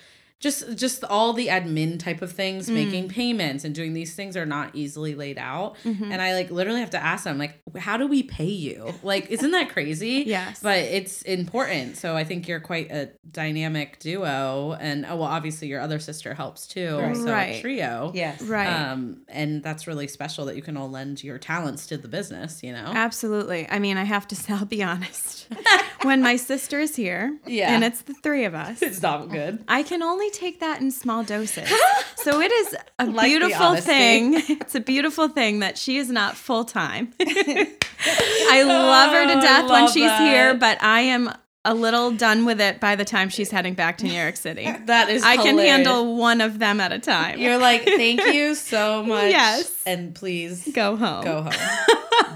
just 0.42 0.76
just 0.76 1.02
all 1.04 1.32
the 1.32 1.46
admin 1.46 1.99
type 1.99 2.20
of 2.20 2.30
things 2.32 2.68
Mm. 2.68 2.75
making 2.75 3.08
payments 3.08 3.64
and 3.64 3.75
doing 3.75 3.94
these 3.94 4.14
things 4.14 4.37
are 4.37 4.44
not 4.44 4.75
easily 4.75 5.14
laid 5.14 5.38
out 5.38 5.76
Mm-hmm. 5.84 6.12
and 6.12 6.20
i 6.20 6.34
like 6.34 6.50
literally 6.50 6.80
have 6.80 6.90
to 6.90 7.02
ask 7.02 7.25
them 7.25 7.38
like 7.38 7.54
how 7.78 7.96
do 7.96 8.06
we 8.06 8.22
pay 8.22 8.44
you 8.66 8.92
like 9.02 9.30
isn't 9.30 9.52
that 9.52 9.70
crazy 9.70 10.25
Yes. 10.26 10.61
but 10.62 10.78
it's 10.78 11.22
important 11.22 11.96
so 11.96 12.14
i 12.16 12.25
think 12.25 12.46
you're 12.49 12.61
quite 12.61 12.90
a 12.90 13.11
dynamic 13.30 13.99
duo 14.00 14.76
and 14.80 15.06
oh 15.06 15.16
well 15.16 15.28
obviously 15.28 15.68
your 15.68 15.80
other 15.80 15.99
sister 15.99 16.34
helps 16.34 16.66
too 16.66 16.99
Right. 16.99 17.16
so 17.16 17.25
Right. 17.32 17.61
trio 17.62 18.12
yes. 18.14 18.42
right 18.42 18.68
um, 18.90 19.22
and 19.28 19.62
that's 19.62 19.87
really 19.87 20.08
special 20.08 20.44
that 20.46 20.56
you 20.56 20.62
can 20.62 20.76
all 20.76 20.90
lend 20.90 21.22
your 21.25 21.38
talents 21.38 21.87
to 21.87 21.96
the 21.96 22.08
business, 22.08 22.62
you 22.62 22.72
know? 22.72 22.90
Absolutely. 22.94 23.68
I 23.70 23.78
mean, 23.78 23.96
I 23.96 24.04
have 24.04 24.26
to 24.28 24.34
say, 24.37 24.52
I'll 24.58 24.64
be 24.64 24.82
honest. 24.82 25.46
when 26.02 26.20
my 26.22 26.37
sister 26.37 26.80
is 26.80 26.96
here, 26.96 27.38
Yeah. 27.46 27.72
and 27.75 27.84
it's 27.84 28.02
the 28.02 28.14
three 28.14 28.44
of 28.44 28.54
us, 28.54 28.82
It's 28.82 29.00
not 29.02 29.30
good. 29.30 29.62
I 29.68 29.82
can 29.82 30.02
only 30.02 30.30
take 30.32 30.60
that 30.60 30.80
in 30.80 30.90
small 30.90 31.22
doses. 31.24 31.68
so 32.16 32.40
it 32.40 32.50
is 32.52 32.76
a 32.98 33.06
Like 33.06 33.26
beautiful 33.28 33.76
thing. 33.76 34.34
It's 34.48 34.74
a 34.74 34.80
beautiful 34.80 35.28
thing 35.28 35.60
that 35.60 35.78
she 35.78 35.98
is 35.98 36.10
not 36.10 36.36
full 36.36 36.64
time. 36.64 37.12
I 37.20 38.62
love 38.66 39.12
her 39.12 39.22
Oh, 39.22 39.26
to 39.28 39.34
I 39.38 39.40
death 39.40 39.70
when 39.70 39.86
she's 39.88 40.04
that. 40.06 40.20
here, 40.22 40.54
but 40.54 40.82
I 40.82 41.00
am 41.02 41.32
a 41.64 41.74
little 41.74 42.10
done 42.10 42.44
with 42.44 42.60
it 42.60 42.80
by 42.80 42.96
the 42.96 43.04
time 43.04 43.28
she's 43.28 43.50
heading 43.52 43.74
back 43.74 43.98
to 43.98 44.04
New 44.04 44.12
York 44.20 44.36
City. 44.36 44.64
That 44.86 45.08
is 45.10 45.22
I 45.22 45.36
can 45.36 45.56
handle 45.58 46.16
one 46.16 46.40
of 46.40 46.58
them 46.58 46.80
at 46.80 46.90
a 46.92 46.98
time. 46.98 47.38
You're 47.38 47.58
like, 47.58 47.84
thank 47.84 48.20
you 48.34 48.54
so 48.56 49.02
much. 49.04 49.30
Yes. 49.30 49.72
And 49.86 50.12
please 50.14 50.68
go 50.72 50.96
home. 50.96 51.22
go 51.24 51.42
home. 51.42 51.52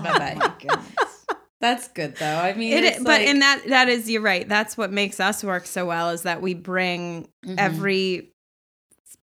bye 0.04 0.36
bye. 0.38 0.78
That's 1.60 1.88
good 1.88 2.16
though. 2.16 2.36
I 2.36 2.52
mean, 2.54 2.72
It 2.72 2.96
but 2.98 3.04
like- 3.20 3.28
in 3.28 3.38
that 3.40 3.62
that 3.68 3.88
is 3.88 4.10
you're 4.10 4.20
right. 4.22 4.46
That's 4.48 4.76
what 4.76 4.92
makes 4.92 5.20
us 5.20 5.42
work 5.42 5.66
so 5.66 5.86
well 5.86 6.10
is 6.10 6.22
that 6.22 6.42
we 6.42 6.52
bring 6.54 7.28
Mhm. 7.46 7.54
every 7.58 8.32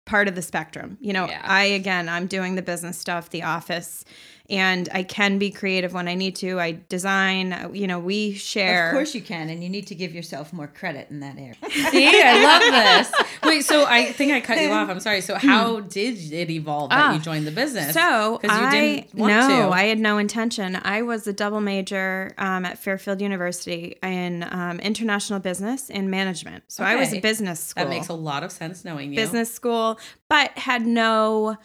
part 0.05 0.27
of 0.27 0.35
the 0.35 0.43
spectrum. 0.43 0.97
You 1.01 1.13
know, 1.13 1.29
Yeah. 1.29 1.43
I 1.45 1.65
again, 1.65 2.09
I'm 2.09 2.27
doing 2.27 2.55
the 2.55 2.63
business 2.63 2.99
stuff, 2.99 3.31
the 3.31 3.43
office, 3.43 4.05
and 4.51 4.89
I 4.93 5.03
can 5.03 5.39
be 5.39 5.51
creative 5.51 5.93
when 5.93 6.09
I 6.09 6.15
need 6.15 6.35
to. 6.37 6.59
I 6.59 6.79
design, 6.89 7.53
uh, 7.53 7.69
you 7.73 7.87
know, 7.87 7.99
we 7.99 8.33
share. 8.33 8.89
Of 8.89 8.95
course 8.95 9.15
you 9.15 9.21
can, 9.21 9.51
and 9.51 9.63
you 9.63 9.69
need 9.69 9.87
to 9.89 9.95
give 9.95 10.15
yourself 10.15 10.53
more 10.55 10.67
credit 10.67 11.09
in 11.11 11.21
that 11.21 11.37
area. 11.39 11.55
See, 11.91 12.09
I 12.09 12.43
love 12.43 13.07
this. 13.07 13.27
Wait, 13.45 13.65
so 13.65 13.85
I 13.87 14.07
think 14.13 14.33
I 14.33 14.41
cut 14.41 14.61
you 14.61 14.71
off. 14.71 14.89
I'm 14.89 15.01
sorry. 15.01 15.21
So 15.21 15.35
how 15.35 15.81
did 15.81 16.33
it 16.33 16.49
evolve 16.51 16.91
that 16.91 16.99
Ah. 16.99 17.15
you 17.15 17.21
joined 17.21 17.47
the 17.47 17.51
business? 17.51 17.93
So 17.93 18.41
you 18.43 18.49
I 18.49 18.71
didn't 18.71 19.15
want 19.15 19.35
no, 19.35 19.49
to. 19.49 19.69
I 19.75 19.85
had 19.85 19.99
no 19.99 20.17
intention. 20.19 20.79
I 20.83 21.03
was 21.03 21.27
a 21.27 21.33
double 21.33 21.61
major 21.61 22.35
um, 22.39 22.65
at 22.65 22.79
Fairfield 22.79 23.21
University 23.21 23.97
in 24.03 24.45
um, 24.51 24.81
international 24.81 25.41
business 25.41 25.91
and 25.91 26.11
management. 26.11 26.65
So 26.69 26.85
I 26.85 26.97
was 26.97 27.13
a 27.13 27.21
business 27.21 27.61
school. 27.63 27.85
that 27.85 27.91
makes 27.91 28.09
a 28.09 28.15
lot 28.15 28.43
of 28.43 28.51
sense 28.53 28.85
knowing 28.85 29.11
you. 29.13 29.17
business 29.17 29.53
school, 29.53 29.99
but 30.29 30.51
had 30.57 30.87
no 30.87 31.57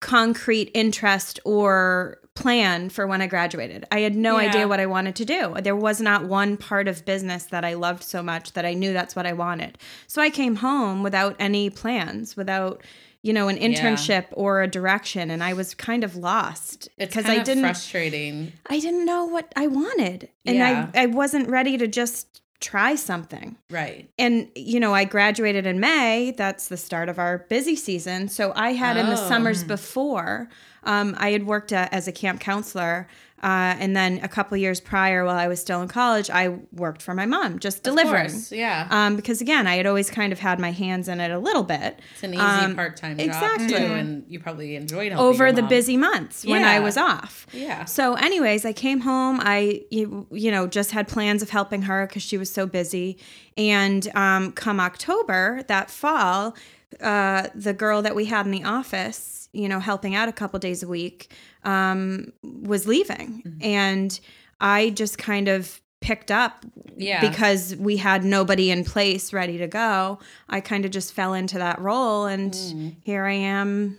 concrete 0.00 0.70
interest 0.74 1.38
or 1.44 2.18
plan 2.34 2.88
for 2.88 3.06
when 3.06 3.20
I 3.20 3.26
graduated. 3.26 3.84
I 3.92 4.00
had 4.00 4.16
no 4.16 4.38
Yeah. 4.38 4.48
idea 4.48 4.68
what 4.68 4.80
I 4.80 4.86
wanted 4.86 5.14
to 5.16 5.24
do. 5.24 5.54
There 5.62 5.76
was 5.76 6.00
not 6.00 6.24
one 6.24 6.56
part 6.56 6.88
of 6.88 7.04
business 7.04 7.44
that 7.44 7.64
I 7.64 7.74
loved 7.74 8.02
so 8.02 8.22
much 8.22 8.52
that 8.54 8.64
I 8.64 8.72
knew 8.72 8.92
that's 8.94 9.14
what 9.14 9.26
I 9.26 9.32
wanted. 9.34 9.76
So 10.06 10.22
I 10.22 10.30
came 10.30 10.56
home 10.56 11.02
without 11.02 11.36
any 11.38 11.68
plans, 11.70 12.36
without 12.36 12.82
you 13.22 13.34
know 13.34 13.48
an 13.48 13.58
internship 13.58 14.24
or 14.32 14.62
a 14.62 14.66
direction 14.66 15.30
and 15.30 15.44
I 15.44 15.52
was 15.52 15.74
kind 15.74 16.02
of 16.04 16.16
lost 16.16 16.88
because 16.96 17.26
I 17.26 17.42
didn't 17.42 17.64
frustrating. 17.64 18.54
I 18.70 18.80
didn't 18.80 19.04
know 19.04 19.26
what 19.26 19.52
I 19.56 19.66
wanted. 19.66 20.30
And 20.46 20.56
Yeah. 20.56 20.88
I 20.94 21.02
I 21.02 21.06
wasn't 21.06 21.50
ready 21.50 21.76
to 21.76 21.86
just 21.86 22.40
try 22.60 22.94
something. 22.94 23.56
Right. 23.70 24.10
And, 24.18 24.48
you 24.54 24.78
know, 24.80 24.94
I 24.94 25.04
graduated 25.04 25.66
in 25.66 25.80
May. 25.80 26.32
That's 26.36 26.68
the 26.68 26.76
start 26.76 27.08
of 27.08 27.18
our 27.18 27.38
busy 27.48 27.74
season. 27.76 28.28
So 28.28 28.52
I 28.54 28.72
had 28.72 28.96
in 28.96 29.06
the 29.06 29.12
Oh. 29.20 29.28
summers 29.28 29.64
before, 29.64 30.48
um, 30.84 31.14
I 31.18 31.30
had 31.30 31.46
worked 31.46 31.72
uh, 31.72 31.88
as 31.90 32.06
a 32.06 32.12
camp 32.12 32.40
counselor. 32.40 33.08
Uh, 33.42 33.74
and 33.78 33.96
then 33.96 34.20
a 34.22 34.28
couple 34.28 34.54
years 34.58 34.80
prior, 34.80 35.24
while 35.24 35.36
I 35.38 35.48
was 35.48 35.60
still 35.60 35.80
in 35.80 35.88
college, 35.88 36.28
I 36.28 36.58
worked 36.72 37.00
for 37.00 37.14
my 37.14 37.24
mom, 37.24 37.58
just 37.58 37.82
delivering. 37.82 38.28
course, 38.28 38.52
yeah. 38.52 38.86
Um, 38.90 39.16
because 39.16 39.40
again, 39.40 39.66
I 39.66 39.76
had 39.76 39.86
always 39.86 40.10
kind 40.10 40.30
of 40.30 40.38
had 40.38 40.60
my 40.60 40.72
hands 40.72 41.08
in 41.08 41.20
it 41.20 41.30
a 41.30 41.38
little 41.38 41.62
bit. 41.62 42.00
It's 42.12 42.22
an 42.22 42.34
easy 42.34 42.42
Um, 42.42 42.74
part-time 42.74 43.16
job 43.16 43.26
exactly. 43.26 43.68
too, 43.68 43.74
and 43.76 44.24
you 44.28 44.40
probably 44.40 44.76
enjoyed 44.76 45.12
over 45.12 45.52
the 45.52 45.62
busy 45.62 45.96
months 45.96 46.44
when 46.44 46.64
I 46.64 46.80
was 46.80 46.98
off. 46.98 47.46
Yeah. 47.52 47.86
So, 47.86 48.14
anyways, 48.14 48.66
I 48.66 48.74
came 48.74 49.00
home. 49.00 49.40
I, 49.42 49.84
you, 49.90 50.26
you 50.30 50.50
know, 50.50 50.66
just 50.66 50.90
had 50.90 51.08
plans 51.08 51.42
of 51.42 51.48
helping 51.48 51.82
her 51.82 52.06
because 52.06 52.22
she 52.22 52.36
was 52.36 52.52
so 52.52 52.66
busy. 52.66 53.16
And 53.56 54.06
um, 54.14 54.52
come 54.52 54.80
October 54.80 55.62
that 55.68 55.90
fall, 55.90 56.54
uh, 57.00 57.48
the 57.54 57.72
girl 57.72 58.02
that 58.02 58.14
we 58.14 58.26
had 58.26 58.44
in 58.44 58.52
the 58.52 58.64
office, 58.64 59.48
you 59.52 59.68
know, 59.68 59.80
helping 59.80 60.14
out 60.14 60.28
a 60.28 60.32
couple 60.32 60.58
days 60.58 60.82
a 60.82 60.88
week, 60.88 61.32
um, 61.64 62.32
was 62.42 62.86
leaving, 62.86 63.42
Mm-hmm. 63.46 63.58
and 63.64 64.20
I 64.60 64.90
just 64.90 65.18
kind 65.18 65.48
of 65.48 65.80
picked 66.00 66.30
up 66.30 66.64
Yeah. 66.96 67.20
because 67.20 67.76
we 67.76 67.98
had 67.98 68.24
nobody 68.24 68.70
in 68.70 68.84
place 68.84 69.32
ready 69.32 69.58
to 69.58 69.66
go. 69.66 70.18
I 70.48 70.60
kind 70.60 70.84
of 70.84 70.90
just 70.90 71.12
fell 71.12 71.34
into 71.34 71.58
that 71.58 71.78
role, 71.80 72.24
and 72.26 72.52
Mm. 72.52 72.96
here 73.04 73.24
I 73.26 73.34
am. 73.34 73.98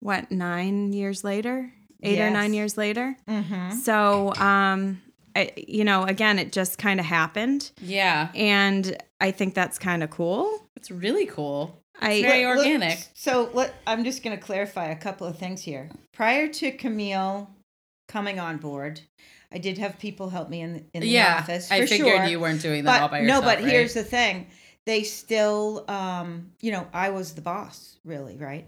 What 0.00 0.30
nine 0.30 0.92
years 0.92 1.24
later? 1.24 1.72
Eight 2.02 2.18
or 2.20 2.30
nine 2.30 2.54
years 2.54 2.78
later. 2.78 3.16
Mm-hmm. 3.28 3.72
So, 3.80 4.34
um, 4.36 5.02
I, 5.36 5.50
you 5.56 5.84
know, 5.84 6.04
again, 6.04 6.38
it 6.38 6.50
just 6.52 6.78
kind 6.78 6.98
of 6.98 7.06
happened, 7.06 7.70
Yeah. 7.80 8.28
and 8.34 8.96
I 9.20 9.30
think 9.30 9.54
that's 9.54 9.78
kind 9.78 10.02
of 10.02 10.10
cool. 10.10 10.66
It's 10.76 10.90
really 10.90 11.26
cool. 11.26 11.79
I 12.00 12.22
very 12.22 12.46
Look, 12.46 12.58
organic. 12.58 12.98
So 13.14 13.50
let, 13.52 13.74
I'm 13.86 14.04
just 14.04 14.22
going 14.22 14.36
to 14.36 14.42
clarify 14.42 14.86
a 14.86 14.96
couple 14.96 15.26
of 15.26 15.38
things 15.38 15.62
here. 15.62 15.90
Prior 16.12 16.48
to 16.48 16.72
Camille 16.72 17.50
coming 18.08 18.40
on 18.40 18.56
board, 18.56 19.00
I 19.52 19.58
did 19.58 19.78
have 19.78 19.98
people 19.98 20.30
help 20.30 20.48
me 20.48 20.60
in, 20.60 20.86
in 20.94 21.00
the 21.02 21.08
yeah. 21.08 21.38
office. 21.38 21.70
I 21.70 21.86
figured 21.86 22.08
sure. 22.08 22.24
you 22.24 22.40
weren't 22.40 22.62
doing 22.62 22.84
that 22.84 23.02
all 23.02 23.08
but 23.08 23.12
by 23.12 23.20
yourself. 23.20 23.42
no, 23.42 23.48
but 23.48 23.58
right? 23.58 23.68
here's 23.68 23.94
the 23.94 24.04
thing: 24.04 24.46
they 24.86 25.02
still, 25.02 25.84
um, 25.88 26.52
you 26.60 26.72
know, 26.72 26.86
I 26.92 27.10
was 27.10 27.32
the 27.32 27.42
boss, 27.42 27.98
really, 28.04 28.36
right? 28.36 28.66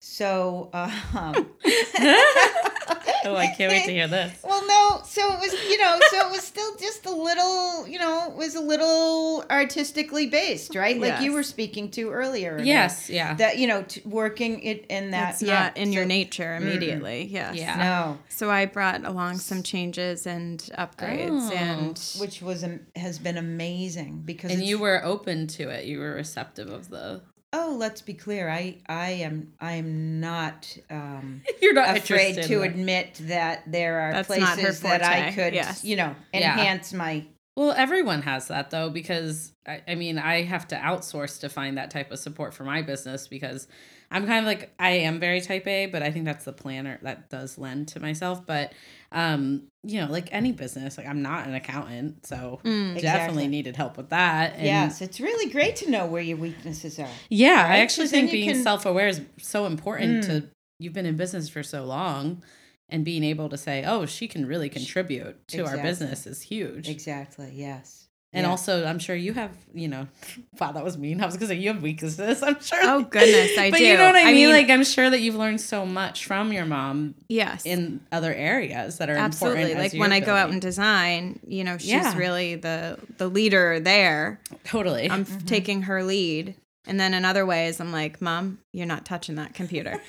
So, 0.00 0.70
um, 0.72 0.90
oh, 3.24 3.36
I 3.36 3.48
can't 3.48 3.72
wait 3.72 3.84
to 3.84 3.92
hear 3.92 4.08
this. 4.08 4.32
Well, 4.52 4.66
no, 4.66 5.02
so 5.04 5.32
it 5.32 5.40
was, 5.40 5.52
you 5.64 5.78
know, 5.78 5.98
so 6.10 6.28
it 6.28 6.30
was 6.30 6.42
still 6.42 6.76
just 6.76 7.06
a 7.06 7.10
little, 7.10 7.88
you 7.88 7.98
know, 7.98 8.28
it 8.30 8.36
was 8.36 8.54
a 8.54 8.60
little 8.60 9.44
artistically 9.50 10.26
based, 10.26 10.74
right? 10.74 11.00
Like 11.00 11.22
you 11.22 11.32
were 11.32 11.42
speaking 11.42 11.90
to 11.92 12.10
earlier. 12.10 12.56
Renee. 12.56 12.68
Yes. 12.68 13.08
Yeah. 13.08 13.34
That 13.34 13.58
you 13.58 13.66
know, 13.66 13.82
t- 13.82 14.02
working 14.04 14.60
it 14.62 14.86
in 14.88 15.10
that. 15.12 15.32
that's 15.32 15.42
yeah, 15.42 15.64
not 15.64 15.76
in 15.76 15.92
your 15.92 16.04
nature 16.04 16.58
mm. 16.58 16.62
immediately. 16.62 17.24
Yes. 17.24 17.56
Yeah. 17.56 17.76
No, 17.76 18.18
So 18.28 18.50
I 18.50 18.66
brought 18.66 19.04
along 19.04 19.38
some 19.38 19.62
changes 19.62 20.26
and 20.26 20.58
upgrades, 20.78 21.50
Oh. 21.50 21.52
and 21.52 21.98
which 22.20 22.42
was 22.42 22.62
am- 22.64 22.86
has 22.96 23.18
been 23.18 23.38
amazing 23.38 24.22
because 24.24 24.50
and 24.52 24.62
you 24.62 24.78
were 24.78 25.02
open 25.04 25.46
to 25.48 25.68
it. 25.70 25.86
You 25.86 25.98
were 26.00 26.12
receptive 26.12 26.68
of 26.68 26.90
the. 26.90 27.22
Oh, 27.54 27.76
let's 27.78 28.00
be 28.00 28.14
clear. 28.14 28.48
I 28.48 28.78
I 28.88 29.10
am 29.10 29.52
I 29.60 29.72
am 29.74 30.20
not 30.20 30.74
um, 30.90 31.42
You're 31.62 31.74
not 31.74 31.96
afraid 31.96 32.42
to 32.44 32.58
that. 32.60 32.64
admit 32.70 33.14
that 33.22 33.70
there 33.70 34.00
are 34.00 34.12
That's 34.12 34.26
places 34.26 34.80
that 34.80 35.04
I 35.04 35.32
could, 35.32 35.52
yes. 35.54 35.84
you 35.84 35.96
know, 35.96 36.14
Yeah. 36.32 36.52
enhance 36.52 36.92
my. 36.94 37.26
Well, 37.54 37.72
everyone 37.72 38.22
has 38.22 38.48
that 38.48 38.70
though, 38.70 38.88
because 38.88 39.52
I, 39.68 39.82
I 39.86 39.94
mean, 39.96 40.16
I 40.18 40.42
have 40.42 40.66
to 40.68 40.76
outsource 40.76 41.40
to 41.40 41.50
find 41.50 41.76
that 41.76 41.90
type 41.90 42.10
of 42.10 42.18
support 42.18 42.54
for 42.54 42.64
my 42.64 42.80
business 42.80 43.28
because 43.28 43.68
I'm 44.12 44.26
kind 44.26 44.40
of 44.40 44.44
like 44.44 44.72
I 44.78 44.90
am 44.90 45.18
very 45.18 45.40
type 45.40 45.66
A, 45.66 45.86
but 45.86 46.02
I 46.02 46.10
think 46.12 46.24
that's 46.26 46.44
the 46.44 46.52
planner 46.52 46.98
that 47.02 47.30
does 47.30 47.58
lend 47.58 47.88
to 47.88 48.00
myself. 48.00 48.44
But 48.46 48.72
um, 49.10 49.64
you 49.82 50.00
know, 50.00 50.06
like 50.10 50.28
any 50.32 50.52
business, 50.52 50.96
like 50.98 51.06
I'm 51.06 51.22
not 51.22 51.46
an 51.46 51.54
accountant, 51.54 52.24
so 52.26 52.60
Mm. 52.64 52.94
definitely 52.94 52.98
Exactly. 53.00 53.48
needed 53.48 53.76
help 53.76 53.96
with 53.96 54.10
that. 54.10 54.54
And 54.56 54.64
yes, 54.64 55.00
it's 55.02 55.18
really 55.20 55.50
great 55.50 55.76
to 55.76 55.90
know 55.90 56.06
where 56.06 56.22
your 56.22 56.36
weaknesses 56.36 56.98
are. 56.98 57.08
Yeah, 57.28 57.64
I 57.66 57.70
Right? 57.70 57.76
actually 57.80 58.04
'Cause 58.04 58.10
then 58.12 58.20
think 58.28 58.32
being 58.32 58.50
can- 58.52 58.62
self 58.62 58.86
aware 58.86 59.08
is 59.08 59.20
so 59.38 59.66
important 59.66 60.22
Mm. 60.24 60.26
to 60.28 60.48
you've 60.78 60.92
been 60.92 61.06
in 61.06 61.16
business 61.16 61.48
for 61.48 61.62
so 61.62 61.84
long 61.84 62.42
and 62.88 63.04
being 63.04 63.24
able 63.24 63.48
to 63.48 63.56
say, 63.56 63.84
Oh, 63.86 64.04
she 64.06 64.28
can 64.28 64.46
really 64.46 64.68
contribute 64.68 65.46
to 65.48 65.64
our 65.64 65.78
business 65.78 66.26
is 66.26 66.42
huge. 66.42 66.88
Exactly. 66.88 67.50
Yes. 67.54 68.08
And 68.34 68.44
Yeah. 68.44 68.50
also 68.50 68.86
I'm 68.86 68.98
sure 68.98 69.14
you 69.14 69.34
have, 69.34 69.50
you 69.74 69.88
know, 69.88 70.08
wow, 70.60 70.72
that 70.72 70.82
was 70.82 70.96
mean. 70.96 71.20
I 71.20 71.26
was 71.26 71.36
gonna 71.36 71.48
say 71.48 71.56
you 71.56 71.68
have 71.72 71.82
weaknesses, 71.82 72.42
I'm 72.46 72.58
sure. 72.62 72.78
Oh, 72.82 73.02
goodness, 73.02 73.58
I 73.58 73.70
but 73.72 73.76
do. 73.78 73.84
you 73.84 73.96
know 73.98 74.06
what 74.06 74.14
I, 74.16 74.22
I 74.22 74.24
mean? 74.32 74.34
mean- 74.46 74.52
Like 74.52 74.70
I'm 74.70 74.84
sure 74.84 75.10
that 75.10 75.20
you've 75.20 75.34
learned 75.34 75.60
so 75.60 75.84
much 75.84 76.24
from 76.24 76.50
your 76.52 76.64
mom 76.64 77.14
yes, 77.28 77.66
in 77.66 78.00
other 78.10 78.32
areas 78.32 78.98
that 78.98 79.10
are 79.10 79.16
absolutely. 79.16 79.62
important. 79.62 79.84
as 79.86 79.92
Like 79.92 80.00
when 80.00 80.10
you're 80.10 80.16
I 80.22 80.26
go 80.26 80.34
out 80.34 80.50
and 80.50 80.62
design, 80.62 81.40
you 81.46 81.62
know, 81.64 81.76
she's 81.76 81.90
Yeah. 81.90 82.16
really 82.16 82.54
the 82.54 82.98
the 83.18 83.28
leader 83.28 83.80
there. 83.80 84.40
totally. 84.64 85.10
I'm 85.10 85.24
Mm-hmm. 85.26 85.46
taking 85.46 85.82
her 85.82 86.02
lead. 86.02 86.54
And 86.84 86.98
then 86.98 87.14
in 87.14 87.24
other 87.24 87.46
ways, 87.46 87.80
I'm 87.80 87.92
like, 87.92 88.20
Mom, 88.20 88.58
you're 88.72 88.86
not 88.88 89.04
touching 89.04 89.36
that 89.36 89.54
computer. 89.54 90.00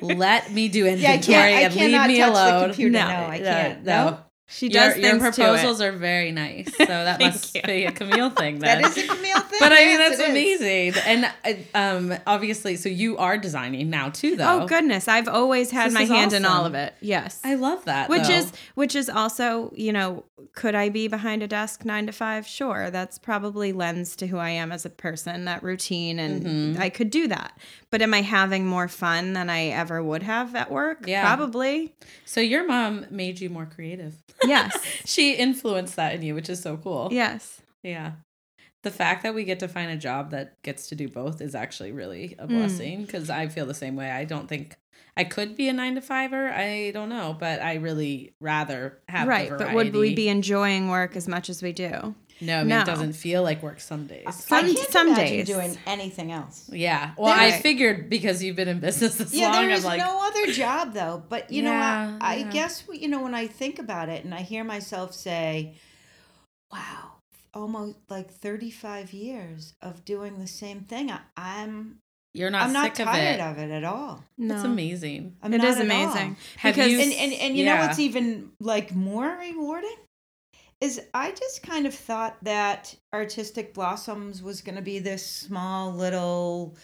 Let 0.00 0.50
me 0.52 0.68
do 0.68 0.86
Yeah, 0.86 1.12
I 1.12 1.18
can't. 1.18 1.28
I 1.28 1.60
and 1.60 1.74
leave 1.74 1.82
cannot 1.92 2.08
me 2.08 2.18
touch 2.18 2.30
alone. 2.30 2.60
the 2.60 2.66
computer. 2.68 2.90
No, 2.90 3.06
No, 3.08 3.26
I 3.26 3.38
can't. 3.38 3.84
no. 3.84 4.04
No, 4.10 4.18
She 4.46 4.68
does 4.68 4.96
your, 4.98 5.10
things 5.18 5.22
proposals 5.36 5.80
are 5.80 5.90
very 5.92 6.30
nice. 6.30 6.74
So 6.76 6.84
that 6.86 7.18
must 7.18 7.54
you. 7.54 7.62
be 7.62 7.84
a 7.86 7.92
Camille 7.92 8.28
thing 8.30 8.58
then. 8.60 8.82
that 8.82 8.90
is 8.90 9.04
a 9.04 9.06
Camille 9.08 9.40
thing. 9.40 9.58
but 9.58 9.72
I 9.72 9.76
mean 9.76 9.88
Yes, 9.98 10.18
that's 10.18 10.20
it 10.20 10.36
is. 10.36 10.60
amazing. 10.60 11.02
And 11.06 11.32
uh, 11.74 11.78
um 11.78 12.18
obviously 12.26 12.76
so 12.76 12.88
you 12.90 13.16
are 13.16 13.38
designing 13.38 13.88
now 13.88 14.10
too 14.10 14.36
though. 14.36 14.62
Oh 14.62 14.66
goodness, 14.66 15.08
I've 15.08 15.28
always 15.28 15.70
had 15.70 15.86
This 15.86 15.94
my 15.94 16.04
hand 16.04 16.34
in 16.34 16.44
all 16.44 16.66
of 16.66 16.74
it. 16.74 16.94
Yes. 17.00 17.40
I 17.42 17.54
love 17.54 17.86
that. 17.86 18.10
which 18.10 18.24
though. 18.28 18.34
is 18.34 18.52
which 18.74 18.94
is 18.94 19.08
also, 19.08 19.72
you 19.74 19.92
know, 19.92 20.24
could 20.52 20.74
I 20.74 20.88
be 20.90 21.08
behind 21.08 21.42
a 21.42 21.48
desk 21.48 21.84
9 21.84 22.06
to 22.06 22.12
5? 22.12 22.46
Sure. 22.46 22.90
That's 22.90 23.18
probably 23.18 23.72
lends 23.72 24.14
to 24.16 24.26
who 24.26 24.36
I 24.36 24.50
am 24.50 24.70
as 24.72 24.84
a 24.84 24.90
person, 24.90 25.46
that 25.46 25.62
routine 25.62 26.18
and 26.18 26.44
Mm-hmm. 26.44 26.82
I 26.82 26.90
could 26.90 27.10
do 27.10 27.26
that. 27.28 27.56
But 27.90 28.02
am 28.02 28.12
I 28.12 28.20
having 28.22 28.66
more 28.66 28.88
fun 28.88 29.32
than 29.32 29.48
I 29.48 29.66
ever 29.68 30.02
would 30.02 30.22
have 30.22 30.54
at 30.54 30.70
work? 30.70 31.06
Yeah. 31.06 31.22
Probably. 31.24 31.94
so 32.26 32.40
your 32.40 32.66
mom 32.66 33.06
made 33.10 33.40
you 33.40 33.48
more 33.48 33.66
creative. 33.66 34.16
Yes. 34.46 34.76
She 35.04 35.34
influenced 35.34 35.96
that 35.96 36.14
in 36.14 36.22
you, 36.22 36.34
which 36.34 36.48
is 36.48 36.60
so 36.60 36.76
cool. 36.76 37.08
yes. 37.12 37.60
Yeah. 37.82 38.12
The 38.82 38.90
fact 38.90 39.22
that 39.22 39.34
we 39.34 39.44
get 39.44 39.60
to 39.60 39.68
find 39.68 39.90
a 39.90 39.96
job 39.96 40.30
that 40.32 40.60
gets 40.62 40.88
to 40.88 40.94
do 40.94 41.08
both 41.08 41.40
is 41.40 41.54
actually 41.54 41.92
really 41.92 42.36
Hmm. 42.38 42.44
a 42.44 42.46
blessing 42.46 43.04
because 43.04 43.30
I 43.30 43.48
feel 43.48 43.66
the 43.66 43.74
same 43.74 43.96
way. 43.96 44.10
I 44.10 44.24
don't 44.24 44.48
think 44.48 44.76
I 45.16 45.24
could 45.24 45.56
be 45.56 45.68
a 45.68 45.72
nine 45.72 45.94
to 45.94 46.00
fiver. 46.00 46.48
I 46.50 46.90
don't 46.92 47.08
know, 47.08 47.36
but 47.38 47.62
I 47.62 47.74
really 47.76 48.34
rather 48.40 48.98
have 49.08 49.28
Right, 49.28 49.48
but 49.50 49.72
would 49.72 49.94
we 49.94 50.14
be 50.14 50.28
enjoying 50.28 50.88
work 50.88 51.16
as 51.16 51.28
much 51.28 51.48
as 51.48 51.62
we 51.62 51.72
do? 51.72 52.14
No, 52.40 52.56
I 52.56 52.60
mean, 52.60 52.68
No. 52.70 52.80
it 52.80 52.86
doesn't 52.86 53.12
feel 53.12 53.42
like 53.42 53.62
work 53.62 53.80
some 53.80 54.06
days. 54.06 54.24
I 54.26 54.30
Some- 54.32 54.74
can't 54.74 54.90
some 54.90 55.14
days. 55.14 55.46
doing 55.46 55.78
anything 55.86 56.32
else. 56.32 56.68
Yeah. 56.72 57.12
Well, 57.16 57.32
I 57.32 57.52
figured 57.52 58.10
because 58.10 58.42
you've 58.42 58.56
been 58.56 58.68
in 58.68 58.80
business 58.80 59.16
this 59.16 59.32
Yeah, 59.32 59.50
long, 59.52 59.66
there 59.68 59.76
I'm 59.76 59.82
like, 59.84 59.98
no 60.00 60.20
other 60.26 60.50
job 60.52 60.92
though. 60.94 61.22
But 61.28 61.50
you 61.52 61.62
know, 61.62 61.70
Yeah, 61.70 62.18
I, 62.20 62.32
I 62.34 62.36
yeah. 62.38 62.50
guess 62.50 62.84
you 62.92 63.08
know 63.08 63.22
when 63.22 63.34
I 63.34 63.46
think 63.46 63.78
about 63.78 64.08
it 64.08 64.24
and 64.24 64.34
I 64.34 64.40
hear 64.42 64.64
myself 64.64 65.14
say, 65.14 65.74
"Wow, 66.72 67.12
almost 67.52 67.96
like 68.10 68.30
thirty-five 68.32 69.12
years 69.12 69.74
of 69.80 70.04
doing 70.04 70.38
the 70.38 70.46
same 70.48 70.80
thing." 70.80 71.10
I, 71.10 71.20
I'm 71.36 71.98
you're 72.32 72.50
not 72.50 72.62
I'm 72.66 72.72
not 72.72 72.96
sick 72.96 73.06
tired 73.06 73.40
of 73.40 73.58
it. 73.58 73.62
of 73.64 73.70
it 73.70 73.72
at 73.72 73.84
all. 73.84 74.24
No. 74.36 74.56
It's 74.56 74.64
amazing. 74.64 75.36
I'm 75.42 75.54
It 75.54 75.58
not 75.58 75.66
is 75.68 75.76
at 75.76 75.88
all. 75.90 75.96
amazing. 76.04 76.36
Have 76.58 76.74
Because- 76.74 76.90
you 76.90 76.98
And 77.00 77.12
and 77.12 77.32
and 77.32 77.56
you 77.56 77.64
know 77.64 77.76
what's 77.76 78.00
even 78.00 78.50
like 78.60 78.92
more 78.94 79.36
rewarding 79.38 79.94
is 80.84 81.00
I 81.14 81.30
just 81.32 81.62
kind 81.62 81.86
of 81.86 81.94
thought 81.94 82.36
that 82.42 82.94
Artistic 83.12 83.74
Blossoms 83.74 84.42
was 84.42 84.60
going 84.60 84.76
to 84.76 84.82
be 84.82 84.98
this 84.98 85.24
small 85.26 85.92
little 85.92 86.76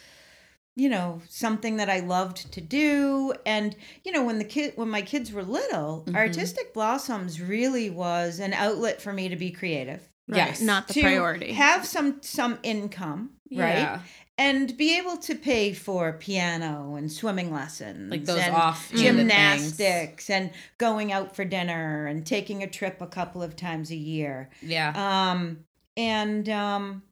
you 0.77 0.89
know 0.89 1.21
something 1.29 1.77
that 1.77 1.91
I 1.91 2.01
loved 2.01 2.53
to 2.53 2.61
do 2.61 3.35
and 3.45 3.75
you 4.05 4.13
know 4.13 4.25
when 4.25 4.39
the 4.39 4.45
kid 4.45 4.73
when 4.77 4.89
my 4.89 5.03
kids 5.03 5.33
were 5.33 5.43
little 5.43 6.05
Mhm. 6.07 6.15
Artistic 6.17 6.73
Blossoms 6.73 7.41
really 7.41 7.91
was 7.91 8.39
an 8.39 8.53
outlet 8.55 9.03
for 9.03 9.13
me 9.13 9.29
to 9.29 9.37
be 9.37 9.51
creative 9.51 10.01
Right, 10.29 10.37
Yes. 10.37 10.61
Not 10.61 10.87
the 10.87 10.95
to 10.95 11.01
priority. 11.03 11.53
have 11.55 11.85
some 11.85 12.23
some 12.23 12.59
income 12.63 13.31
right 13.53 13.79
Yeah. 13.79 14.01
And 14.41 14.75
be 14.79 14.97
able 14.97 15.19
to 15.19 15.35
pay 15.35 15.75
for 15.75 16.15
piano 16.15 16.95
and 16.97 17.13
swimming 17.13 17.53
lessons 17.53 18.11
Like 18.11 18.25
those 18.25 18.39
and 18.39 18.57
off 18.57 18.91
gymnastics 18.95 20.31
and 20.31 20.51
going 20.79 21.13
out 21.13 21.37
for 21.37 21.45
dinner 21.45 22.07
and 22.07 22.25
taking 22.25 22.63
a 22.63 22.67
trip 22.67 23.03
a 23.03 23.07
couple 23.07 23.43
of 23.43 23.55
times 23.55 23.91
a 23.91 23.97
year. 23.97 24.49
Yeah. 24.63 24.93
um 25.31 25.67
and 25.97 26.49
um 26.49 27.03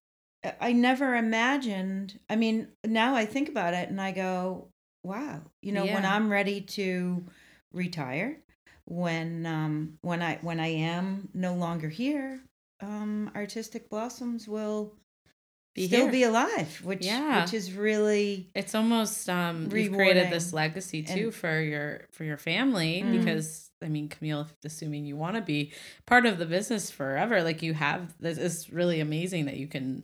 i 0.61 0.73
never 0.73 1.17
imagined 1.17 2.19
i 2.31 2.37
mean 2.37 2.69
now 2.87 3.17
i 3.17 3.27
think 3.27 3.49
about 3.49 3.75
it 3.75 3.89
and 3.89 4.01
i 4.01 4.13
go 4.13 4.69
wow 5.03 5.41
you 5.63 5.73
know 5.73 5.85
when 5.85 6.07
i'm 6.07 6.31
ready 6.31 6.61
to 6.61 7.25
retire 7.73 8.39
when 8.85 9.45
um 9.47 9.99
when 10.03 10.23
i 10.23 10.39
when 10.43 10.61
i 10.61 10.69
am 10.69 11.29
no 11.35 11.55
longer 11.55 11.89
here 11.89 12.41
um, 12.81 13.31
Artistic 13.35 13.91
Blossoms 13.91 14.47
will 14.47 14.95
Be 15.75 15.87
still 15.87 16.03
here. 16.05 16.11
be 16.13 16.23
alive, 16.25 16.81
which 16.83 17.05
Yeah. 17.07 17.43
which 17.45 17.55
is 17.55 17.73
really 17.73 18.51
it's 18.55 18.75
almost 18.75 19.29
um 19.29 19.69
you've 19.73 19.93
created 19.93 20.31
this 20.31 20.53
legacy 20.53 21.03
too 21.03 21.27
And- 21.27 21.35
for 21.35 21.61
your 21.61 22.07
for 22.13 22.25
your 22.25 22.37
family 22.39 23.03
Mm. 23.05 23.19
because 23.19 23.71
I 23.83 23.89
mean 23.89 24.09
Camille 24.09 24.49
assuming 24.65 25.05
you 25.07 25.17
want 25.17 25.37
to 25.37 25.43
be 25.43 25.73
part 26.07 26.27
of 26.27 26.39
the 26.39 26.47
business 26.47 26.91
forever 26.91 27.43
like 27.45 27.63
you 27.63 27.75
have 27.75 28.15
this 28.19 28.39
is 28.39 28.73
really 28.73 28.99
amazing 29.01 29.45
that 29.45 29.57
you 29.57 29.69
can 29.69 30.03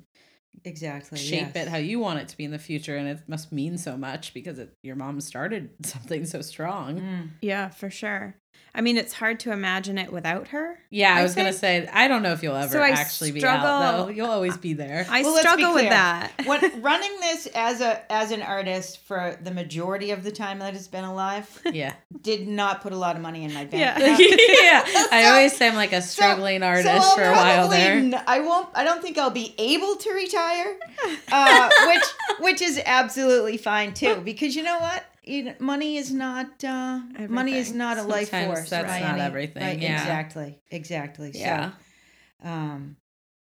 exactly 0.64 1.18
shape 1.18 1.48
yes. 1.55 1.66
it 1.66 1.68
how 1.68 1.77
you 1.79 1.98
want 1.98 2.20
it 2.20 2.29
to 2.29 2.37
be 2.37 2.44
in 2.44 2.53
the 2.53 2.59
future 2.59 2.96
and 2.96 3.09
it 3.09 3.18
must 3.29 3.50
mean 3.50 3.77
so 3.77 3.96
much 3.96 4.33
because 4.33 4.59
it, 4.61 4.77
your 4.85 4.94
mom 4.96 5.20
started 5.20 5.70
something 5.85 6.24
so 6.24 6.40
strong. 6.40 7.00
Mm. 7.00 7.29
Yeah, 7.42 7.68
for 7.70 7.90
sure. 7.90 8.37
I 8.76 8.80
mean, 8.80 8.96
it's 8.96 9.12
hard 9.12 9.38
to 9.40 9.52
imagine 9.52 9.98
it 9.98 10.12
without 10.12 10.48
her. 10.48 10.76
Yeah, 10.90 11.14
I, 11.14 11.20
I 11.20 11.22
was 11.22 11.37
gonna 11.37 11.52
say 11.52 11.88
I 11.92 12.08
don't 12.08 12.22
know 12.22 12.32
if 12.32 12.42
you'll 12.42 12.56
ever 12.56 12.72
So 12.72 12.80
I 12.80 12.88
actually 12.88 13.30
be 13.30 13.44
out 13.44 13.62
though. 13.62 14.08
You'll 14.08 14.30
always 14.30 14.56
be 14.56 14.72
there. 14.72 15.06
I 15.08 15.22
Well, 15.22 15.37
struggle 15.38 15.74
with 15.74 15.90
that. 15.90 16.32
What 16.44 16.60
running 16.82 17.12
this 17.20 17.46
as 17.54 17.80
a 17.80 18.10
as 18.12 18.32
an 18.32 18.42
artist 18.42 18.98
for 19.06 19.38
the 19.42 19.52
majority 19.52 20.10
of 20.10 20.24
the 20.24 20.32
time 20.32 20.58
that 20.58 20.74
it's 20.74 20.88
been 20.88 21.04
alive 21.04 21.62
yeah. 21.72 21.94
did 22.22 22.48
not 22.48 22.82
put 22.82 22.92
a 22.92 22.96
lot 22.96 23.14
of 23.14 23.22
money 23.22 23.44
in 23.44 23.54
my 23.54 23.64
bank. 23.64 23.74
Yeah. 23.74 23.96
account. 23.96 24.20
yeah. 24.88 25.06
I 25.12 25.30
always 25.30 25.56
say 25.56 25.68
I'm 25.68 25.76
like 25.76 25.92
a 25.92 26.02
struggling 26.02 26.64
artist 26.64 26.88
I'll 26.88 27.14
for 27.14 27.22
a 27.22 27.30
while 27.30 27.68
probably 27.68 27.76
there. 27.76 27.96
n- 27.96 28.22
I 28.26 28.40
won't. 28.40 28.68
I 28.74 28.82
don't 28.82 29.00
think 29.00 29.18
I'll 29.18 29.30
be 29.30 29.54
able 29.56 29.94
to 29.96 30.10
retire, 30.12 30.76
uh, 31.30 31.70
which 31.87 32.04
which 32.40 32.62
is 32.62 32.80
absolutely 32.84 33.56
fine 33.56 33.94
too. 33.94 34.16
Because 34.16 34.56
you 34.56 34.64
know 34.64 34.80
what, 34.80 35.04
you 35.26 35.44
know, 35.44 35.54
money 35.58 35.96
is 35.96 36.12
not 36.12 36.62
uh, 36.64 37.00
money 37.28 37.54
is 37.54 37.72
not 37.72 37.98
a 37.98 38.02
life 38.02 38.30
force. 38.30 38.70
that's 38.70 38.87
by 38.87 39.00
not 39.00 39.18
everything, 39.18 39.62
right, 39.62 39.78
yeah. 39.78 40.00
exactly, 40.00 40.58
exactly. 40.70 41.32
Yeah. 41.34 41.72
So, 42.42 42.48
um, 42.48 42.96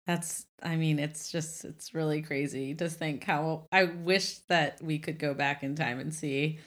That's 0.06 0.46
I 0.62 0.76
mean, 0.76 0.98
it's 0.98 1.30
just 1.30 1.64
it's 1.64 1.94
really 1.94 2.22
crazy 2.22 2.74
to 2.74 2.88
think 2.88 3.24
how 3.24 3.66
I 3.72 3.84
wish 3.84 4.38
that 4.48 4.82
we 4.82 4.98
could 4.98 5.18
go 5.18 5.34
back 5.34 5.62
in 5.62 5.74
time 5.74 6.00
and 6.00 6.12
see 6.14 6.58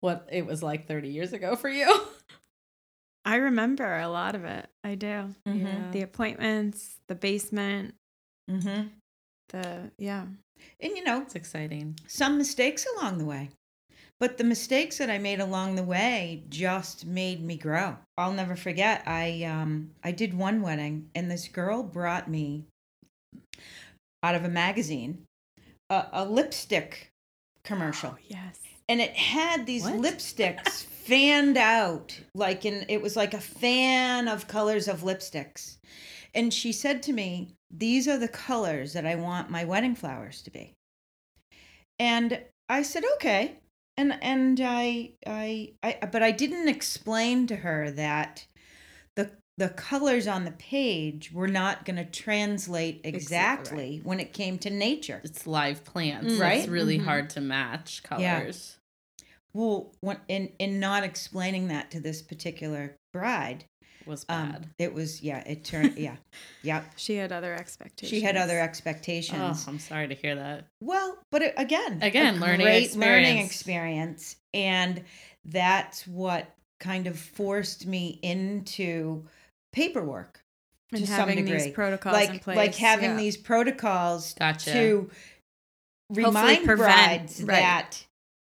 what 0.00 0.28
it 0.30 0.46
was 0.46 0.62
like 0.62 0.86
30 0.86 1.08
years 1.08 1.32
ago 1.32 1.56
for 1.56 1.68
you. 1.68 2.00
I 3.24 3.36
remember 3.36 3.98
a 3.98 4.08
lot 4.08 4.34
of 4.34 4.44
it. 4.44 4.66
I 4.82 4.94
do. 4.94 5.34
Yeah. 5.44 5.90
The 5.92 6.02
appointments, 6.02 6.98
the 7.06 7.14
basement, 7.14 7.94
mhm. 8.50 8.88
the 9.50 9.90
yeah. 9.98 10.24
and 10.80 10.96
you 10.96 11.04
know, 11.04 11.22
It's 11.22 11.34
exciting. 11.34 11.98
some 12.06 12.38
mistakes 12.38 12.86
along 12.96 13.18
the 13.18 13.26
way. 13.26 13.50
But 14.20 14.36
the 14.36 14.44
mistakes 14.44 14.98
that 14.98 15.08
I 15.08 15.16
made 15.16 15.40
along 15.40 15.76
the 15.76 15.82
way 15.82 16.44
just 16.50 17.06
made 17.06 17.42
me 17.42 17.56
grow. 17.56 17.96
I'll 18.18 18.34
never 18.34 18.54
forget. 18.54 19.02
I 19.06 19.42
um 19.44 19.92
I 20.04 20.12
did 20.12 20.34
one 20.34 20.60
wedding 20.60 21.08
and 21.14 21.30
this 21.30 21.48
girl 21.48 21.82
brought 21.82 22.28
me 22.28 22.64
out 24.22 24.34
of 24.34 24.44
a 24.44 24.48
magazine 24.48 25.24
a, 25.88 26.06
a 26.12 26.24
lipstick 26.24 27.10
commercial. 27.64 28.16
Yes. 28.28 28.60
And 28.88 29.00
it 29.00 29.12
had 29.12 29.66
these 29.66 29.84
What? 29.84 29.94
lipsticks 29.94 30.84
fanned 30.84 31.56
out 31.56 32.20
like 32.34 32.64
in 32.66 32.84
it 32.88 33.00
was 33.00 33.16
like 33.16 33.32
a 33.34 33.40
fan 33.40 34.28
of 34.28 34.46
colors 34.48 34.86
of 34.86 35.00
lipsticks. 35.00 35.78
And 36.34 36.52
she 36.52 36.72
said 36.72 37.02
to 37.04 37.12
me, 37.12 37.54
"These 37.70 38.06
are 38.06 38.18
the 38.18 38.28
colors 38.28 38.92
that 38.92 39.06
I 39.06 39.14
want 39.16 39.50
my 39.50 39.64
wedding 39.64 39.94
flowers 39.96 40.42
to 40.42 40.50
be." 40.50 40.74
And 41.98 42.44
I 42.68 42.82
said, 42.82 43.04
"Okay." 43.14 43.56
And 43.96 44.16
and 44.22 44.60
I 44.60 45.12
I 45.26 45.72
I 45.82 45.98
but 46.10 46.22
I 46.22 46.30
didn't 46.30 46.68
explain 46.68 47.46
to 47.48 47.56
her 47.56 47.90
that 47.90 48.46
the 49.16 49.32
the 49.58 49.68
colors 49.68 50.26
on 50.26 50.44
the 50.44 50.52
page 50.52 51.32
were 51.32 51.48
not 51.48 51.84
going 51.84 51.96
to 51.96 52.04
translate 52.04 53.00
exactly 53.04 54.00
when 54.02 54.20
it 54.20 54.32
came 54.32 54.58
to 54.58 54.70
nature. 54.70 55.20
It's 55.22 55.46
live 55.46 55.84
plants. 55.84 56.34
Mm. 56.34 56.40
Right? 56.40 56.58
It's 56.60 56.68
really 56.68 56.98
Mhm. 56.98 57.04
hard 57.04 57.30
to 57.30 57.40
match 57.40 58.02
colors. 58.02 58.76
Yeah. 58.78 59.26
Well, 59.52 59.92
when, 60.00 60.20
in 60.28 60.52
in 60.58 60.78
not 60.80 61.02
explaining 61.02 61.68
that 61.68 61.90
to 61.90 62.00
this 62.00 62.22
particular 62.22 62.96
bride, 63.12 63.64
Was 64.06 64.24
bad. 64.24 64.56
um, 64.56 64.62
it 64.78 64.92
was 64.94 65.22
yeah, 65.22 65.40
it 65.46 65.64
turned 65.72 65.96
yeah, 65.98 66.16
yeah. 66.62 66.82
She 66.96 67.16
had 67.16 67.32
other 67.32 67.54
expectations. 67.54 68.10
She 68.10 68.20
had 68.20 68.36
other 68.36 68.58
expectations. 68.60 69.64
oh, 69.66 69.70
I'm 69.70 69.78
sorry 69.78 70.08
to 70.08 70.14
hear 70.14 70.34
that. 70.36 70.66
Well, 70.82 71.18
but 71.30 71.42
it, 71.42 71.54
again, 71.56 71.98
Again, 72.02 72.36
a 72.36 72.40
learning 72.40 72.66
great 72.66 72.96
learning 72.96 73.38
experience. 73.38 73.50
experience, 73.52 74.36
and 74.54 75.04
that's 75.44 76.06
what 76.06 76.50
kind 76.80 77.06
of 77.06 77.18
forced 77.18 77.86
me 77.86 78.18
into 78.22 79.24
paperwork 79.72 80.40
and 80.92 81.02
to 81.02 81.06
some 81.06 81.16
having 81.28 81.44
these 81.44 81.62
degree. 81.64 81.72
protocols 81.72 82.14
in 82.16 82.28
like 82.30 82.42
place. 82.42 82.56
like 82.56 82.74
having 82.74 83.10
yeah. 83.10 83.16
these 83.16 83.36
protocols 83.36 84.34
Gotcha. 84.38 84.72
to 84.72 85.10
remind 86.10 86.64
prevent- 86.64 86.78
brides 86.78 87.42
right. 87.42 87.56
that 87.60 88.04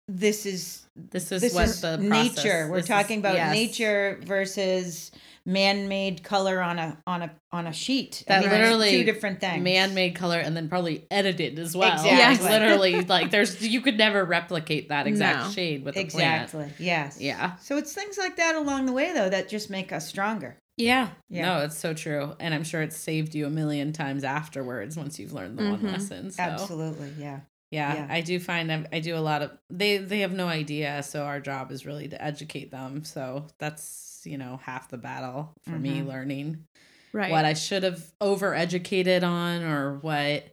this 0.08 0.46
is 0.46 0.86
This 0.96 1.30
is 1.32 1.42
this 1.42 1.54
what 1.54 1.64
is 1.64 1.80
the 1.80 1.98
nature. 1.98 2.32
process- 2.32 2.70
We're 2.70 2.76
this 2.76 2.84
is- 2.84 2.88
talking 2.88 3.18
about 3.18 3.34
yes. 3.34 3.52
nature 3.54 4.20
versus 4.24 5.10
man-made 5.46 6.22
color 6.22 6.60
on 6.60 6.78
a 6.78 6.98
on 7.06 7.22
a 7.22 7.30
on 7.52 7.66
a 7.66 7.72
sheet. 7.72 8.24
That 8.26 8.44
it's 8.44 8.52
literally 8.52 8.90
two 8.90 9.04
different 9.04 9.40
things. 9.40 9.62
man-made 9.62 10.14
color 10.14 10.38
and 10.38 10.56
then 10.56 10.68
probably 10.68 11.06
edited 11.10 11.58
as 11.58 11.76
well. 11.76 11.92
Exactly. 11.94 12.44
Like, 12.48 12.60
literally, 12.60 13.00
like 13.08 13.30
there's 13.30 13.60
you 13.66 13.80
could 13.80 13.98
never 13.98 14.24
replicate 14.24 14.88
that 14.90 15.06
exact 15.06 15.46
No. 15.46 15.50
shade 15.52 15.84
with 15.84 15.96
a 15.96 16.04
plant. 16.06 16.44
Exactly. 16.44 16.72
Yes. 16.84 17.20
Yeah. 17.20 17.56
So 17.58 17.76
it's 17.76 17.92
things 17.92 18.16
like 18.18 18.36
that 18.36 18.54
along 18.54 18.86
the 18.86 18.92
way, 18.92 19.12
though, 19.12 19.28
that 19.28 19.48
just 19.48 19.70
make 19.70 19.92
us 19.92 20.06
stronger. 20.08 20.56
Yeah. 20.76 21.08
Yeah. 21.28 21.44
No, 21.46 21.64
it's 21.64 21.76
so 21.76 21.92
true. 21.92 22.34
And 22.40 22.54
I'm 22.54 22.64
sure 22.64 22.80
it's 22.80 22.96
saved 22.96 23.34
you 23.34 23.46
a 23.46 23.50
million 23.50 23.92
times 23.92 24.24
afterwards 24.24 24.96
once 24.96 25.18
you've 25.18 25.32
learned 25.32 25.58
the 25.58 25.64
one 25.70 25.80
Mhm. 25.80 25.92
lesson. 25.92 26.30
So 26.30 26.42
Absolutely. 26.42 27.12
Yeah. 27.18 27.40
yeah, 27.70 27.94
Yeah. 27.94 28.06
I 28.08 28.22
do 28.22 28.40
find 28.40 28.72
I, 28.72 28.86
I 28.90 29.00
do 29.00 29.14
a 29.14 29.20
lot 29.20 29.42
of 29.42 29.50
they 29.68 29.98
they 29.98 30.20
have 30.20 30.32
no 30.32 30.46
idea. 30.48 31.02
So 31.02 31.24
our 31.24 31.38
job 31.38 31.70
is 31.70 31.84
really 31.84 32.08
to 32.08 32.22
educate 32.22 32.70
them. 32.70 33.04
So 33.04 33.46
that's 33.58 34.09
you 34.26 34.38
know 34.38 34.60
half 34.62 34.88
the 34.88 34.98
battle 34.98 35.52
for 35.62 35.78
me 35.78 36.00
Mhm. 36.00 36.06
learning 36.08 36.64
right. 37.12 37.30
what 37.30 37.44
I 37.44 37.54
should 37.54 37.82
have 37.82 38.02
over 38.20 38.54
educated 38.54 39.24
on 39.24 39.62
or 39.62 39.98
what 39.98 40.44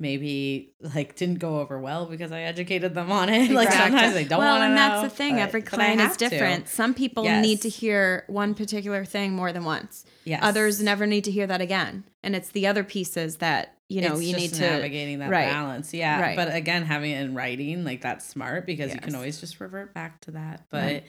maybe 0.00 0.74
like 0.80 1.14
didn't 1.14 1.38
go 1.38 1.60
over 1.60 1.78
well 1.78 2.06
because 2.06 2.32
I 2.32 2.42
educated 2.42 2.92
them 2.94 3.12
on 3.12 3.28
it. 3.28 3.50
like 3.52 3.70
sometimes 3.70 4.14
they 4.14 4.24
don't 4.24 4.40
well, 4.40 4.58
want 4.58 4.62
to 4.62 4.66
and 4.66 4.74
know. 4.74 5.00
that's 5.02 5.12
the 5.12 5.16
thing. 5.16 5.34
but- 5.36 5.42
Every 5.42 5.62
client 5.62 6.00
is 6.00 6.06
have 6.08 6.16
to. 6.18 6.28
different. 6.28 6.68
Some 6.68 6.92
people 6.94 7.22
Yes. 7.24 7.42
need 7.44 7.60
to 7.62 7.68
hear 7.68 8.24
one 8.26 8.54
particular 8.54 9.04
thing 9.04 9.32
more 9.32 9.52
than 9.52 9.64
once. 9.64 10.04
Yes. 10.24 10.40
Others 10.42 10.82
never 10.82 11.06
need 11.06 11.22
to 11.24 11.30
hear 11.30 11.46
that 11.46 11.60
again. 11.60 12.04
And 12.22 12.34
it's 12.34 12.48
the 12.50 12.66
other 12.66 12.82
pieces 12.82 13.36
that 13.36 13.76
you 13.92 14.00
know 14.00 14.14
It's 14.14 14.22
you 14.24 14.36
need 14.36 14.54
to 14.54 14.60
navigating 14.62 15.18
that 15.20 15.30
right. 15.30 15.48
balance. 15.50 15.92
Yeah. 15.92 16.20
Right. 16.20 16.36
But 16.36 16.54
again, 16.54 16.84
having 16.84 17.10
it 17.12 17.20
in 17.22 17.34
writing, 17.34 17.84
like 17.84 18.00
that's 18.00 18.26
smart 18.26 18.66
because 18.66 18.92
you 18.94 19.00
can 19.00 19.14
always 19.14 19.40
just 19.40 19.60
revert 19.60 19.92
back 19.94 20.20
to 20.22 20.32
that. 20.32 20.64
But 20.70 20.82
Right. 20.84 21.04